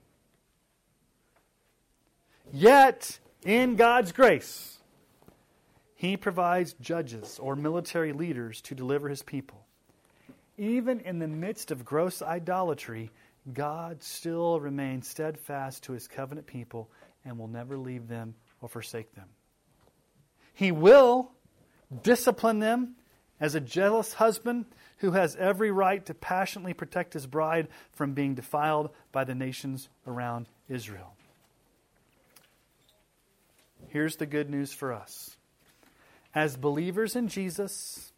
Yet, 2.53 3.19
in 3.45 3.77
God's 3.77 4.13
grace, 4.13 4.79
He 5.95 6.17
provides 6.17 6.75
judges 6.81 7.39
or 7.41 7.57
military 7.57 8.13
leaders 8.13 8.61
to 8.63 8.75
deliver 8.75 9.09
His 9.09 9.23
people. 9.23 9.67
Even 10.57 11.01
in 11.01 11.19
the 11.19 11.29
midst 11.29 11.71
of 11.71 11.85
gross 11.85 12.23
idolatry, 12.23 13.11
God 13.53 14.03
still 14.03 14.61
remains 14.61 15.09
steadfast 15.09 15.83
to 15.85 15.93
His 15.93 16.07
covenant 16.07 16.47
people 16.47 16.91
and 17.25 17.39
will 17.39 17.49
never 17.49 17.77
leave 17.77 18.09
them 18.09 18.35
or 18.61 18.69
forsake 18.69 19.15
them. 19.15 19.29
He 20.53 20.71
will 20.71 21.33
discipline 22.03 22.59
them 22.59 22.97
as 23.41 23.55
a 23.55 23.61
jealous 23.61 24.15
husband 24.15 24.67
who 24.99 25.13
has 25.13 25.37
every 25.37 25.71
right 25.71 26.05
to 26.07 26.15
passionately 26.15 26.73
protect 26.73 27.13
his 27.13 27.27
bride 27.27 27.69
from 27.93 28.15
being 28.15 28.35
defiled 28.35 28.91
by 29.13 29.25
the 29.25 29.35
nations 29.35 29.89
around 30.07 30.49
Israel. 30.69 31.15
Here's 33.89 34.17
the 34.17 34.27
good 34.27 34.51
news 34.51 34.73
for 34.73 34.93
us. 34.93 35.37
As 36.35 36.57
believers 36.57 37.15
in 37.15 37.29
Jesus, 37.29 38.13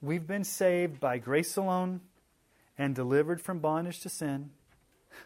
we've 0.00 0.26
been 0.26 0.44
saved 0.44 0.98
by 0.98 1.18
grace 1.18 1.56
alone 1.56 2.00
and 2.76 2.94
delivered 2.94 3.40
from 3.40 3.58
bondage 3.58 4.00
to 4.00 4.08
sin. 4.08 4.50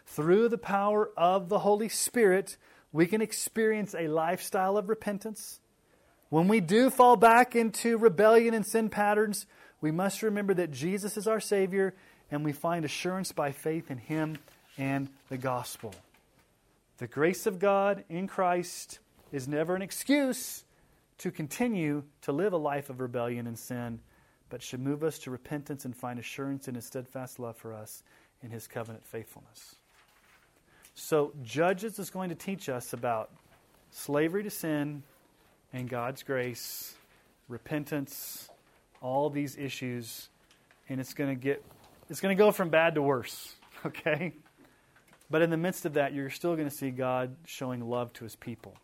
Through 0.05 0.49
the 0.49 0.57
power 0.57 1.09
of 1.17 1.49
the 1.49 1.59
Holy 1.59 1.89
Spirit, 1.89 2.57
we 2.91 3.07
can 3.07 3.21
experience 3.21 3.95
a 3.95 4.07
lifestyle 4.07 4.77
of 4.77 4.89
repentance. 4.89 5.59
When 6.33 6.47
we 6.47 6.61
do 6.61 6.89
fall 6.89 7.15
back 7.15 7.55
into 7.55 7.95
rebellion 7.99 8.55
and 8.55 8.65
sin 8.65 8.89
patterns, 8.89 9.45
we 9.81 9.91
must 9.91 10.23
remember 10.23 10.55
that 10.55 10.71
Jesus 10.71 11.15
is 11.15 11.27
our 11.27 11.39
Savior 11.39 11.93
and 12.31 12.43
we 12.43 12.53
find 12.53 12.85
assurance 12.85 13.31
by 13.31 13.51
faith 13.51 13.91
in 13.91 13.99
Him 13.99 14.39
and 14.75 15.09
the 15.29 15.37
gospel. 15.37 15.93
The 16.97 17.05
grace 17.05 17.45
of 17.45 17.59
God 17.59 18.03
in 18.09 18.25
Christ 18.25 18.97
is 19.31 19.47
never 19.47 19.75
an 19.75 19.83
excuse 19.83 20.63
to 21.19 21.29
continue 21.29 22.01
to 22.23 22.31
live 22.31 22.53
a 22.53 22.57
life 22.57 22.89
of 22.89 22.99
rebellion 22.99 23.45
and 23.45 23.59
sin, 23.59 23.99
but 24.49 24.63
should 24.63 24.79
move 24.79 25.03
us 25.03 25.19
to 25.19 25.29
repentance 25.29 25.85
and 25.85 25.95
find 25.95 26.17
assurance 26.17 26.67
in 26.67 26.73
His 26.73 26.85
steadfast 26.87 27.37
love 27.37 27.57
for 27.57 27.75
us 27.75 28.01
in 28.41 28.49
His 28.49 28.67
covenant 28.67 29.05
faithfulness. 29.05 29.75
So, 30.95 31.31
Judges 31.43 31.99
is 31.99 32.09
going 32.09 32.29
to 32.29 32.35
teach 32.35 32.69
us 32.69 32.91
about 32.91 33.29
slavery 33.91 34.41
to 34.41 34.49
sin 34.49 35.03
and 35.73 35.89
God's 35.89 36.23
grace, 36.23 36.93
repentance, 37.49 38.47
all 39.01 39.29
these 39.29 39.57
issues, 39.57 40.29
and 40.87 41.01
it's 41.01 41.13
going 41.13 41.29
to 41.29 41.35
get 41.35 41.63
it's 42.09 42.21
going 42.21 42.35
to 42.35 42.41
go 42.41 42.51
from 42.51 42.69
bad 42.69 42.95
to 42.95 43.01
worse, 43.01 43.55
okay? 43.85 44.33
But 45.29 45.41
in 45.41 45.49
the 45.49 45.57
midst 45.57 45.85
of 45.85 45.93
that, 45.95 46.13
you're 46.13 46.29
still 46.29 46.55
going 46.55 46.69
to 46.69 46.75
see 46.75 46.91
God 46.91 47.35
showing 47.45 47.81
love 47.89 48.13
to 48.13 48.23
his 48.23 48.35
people. 48.35 48.75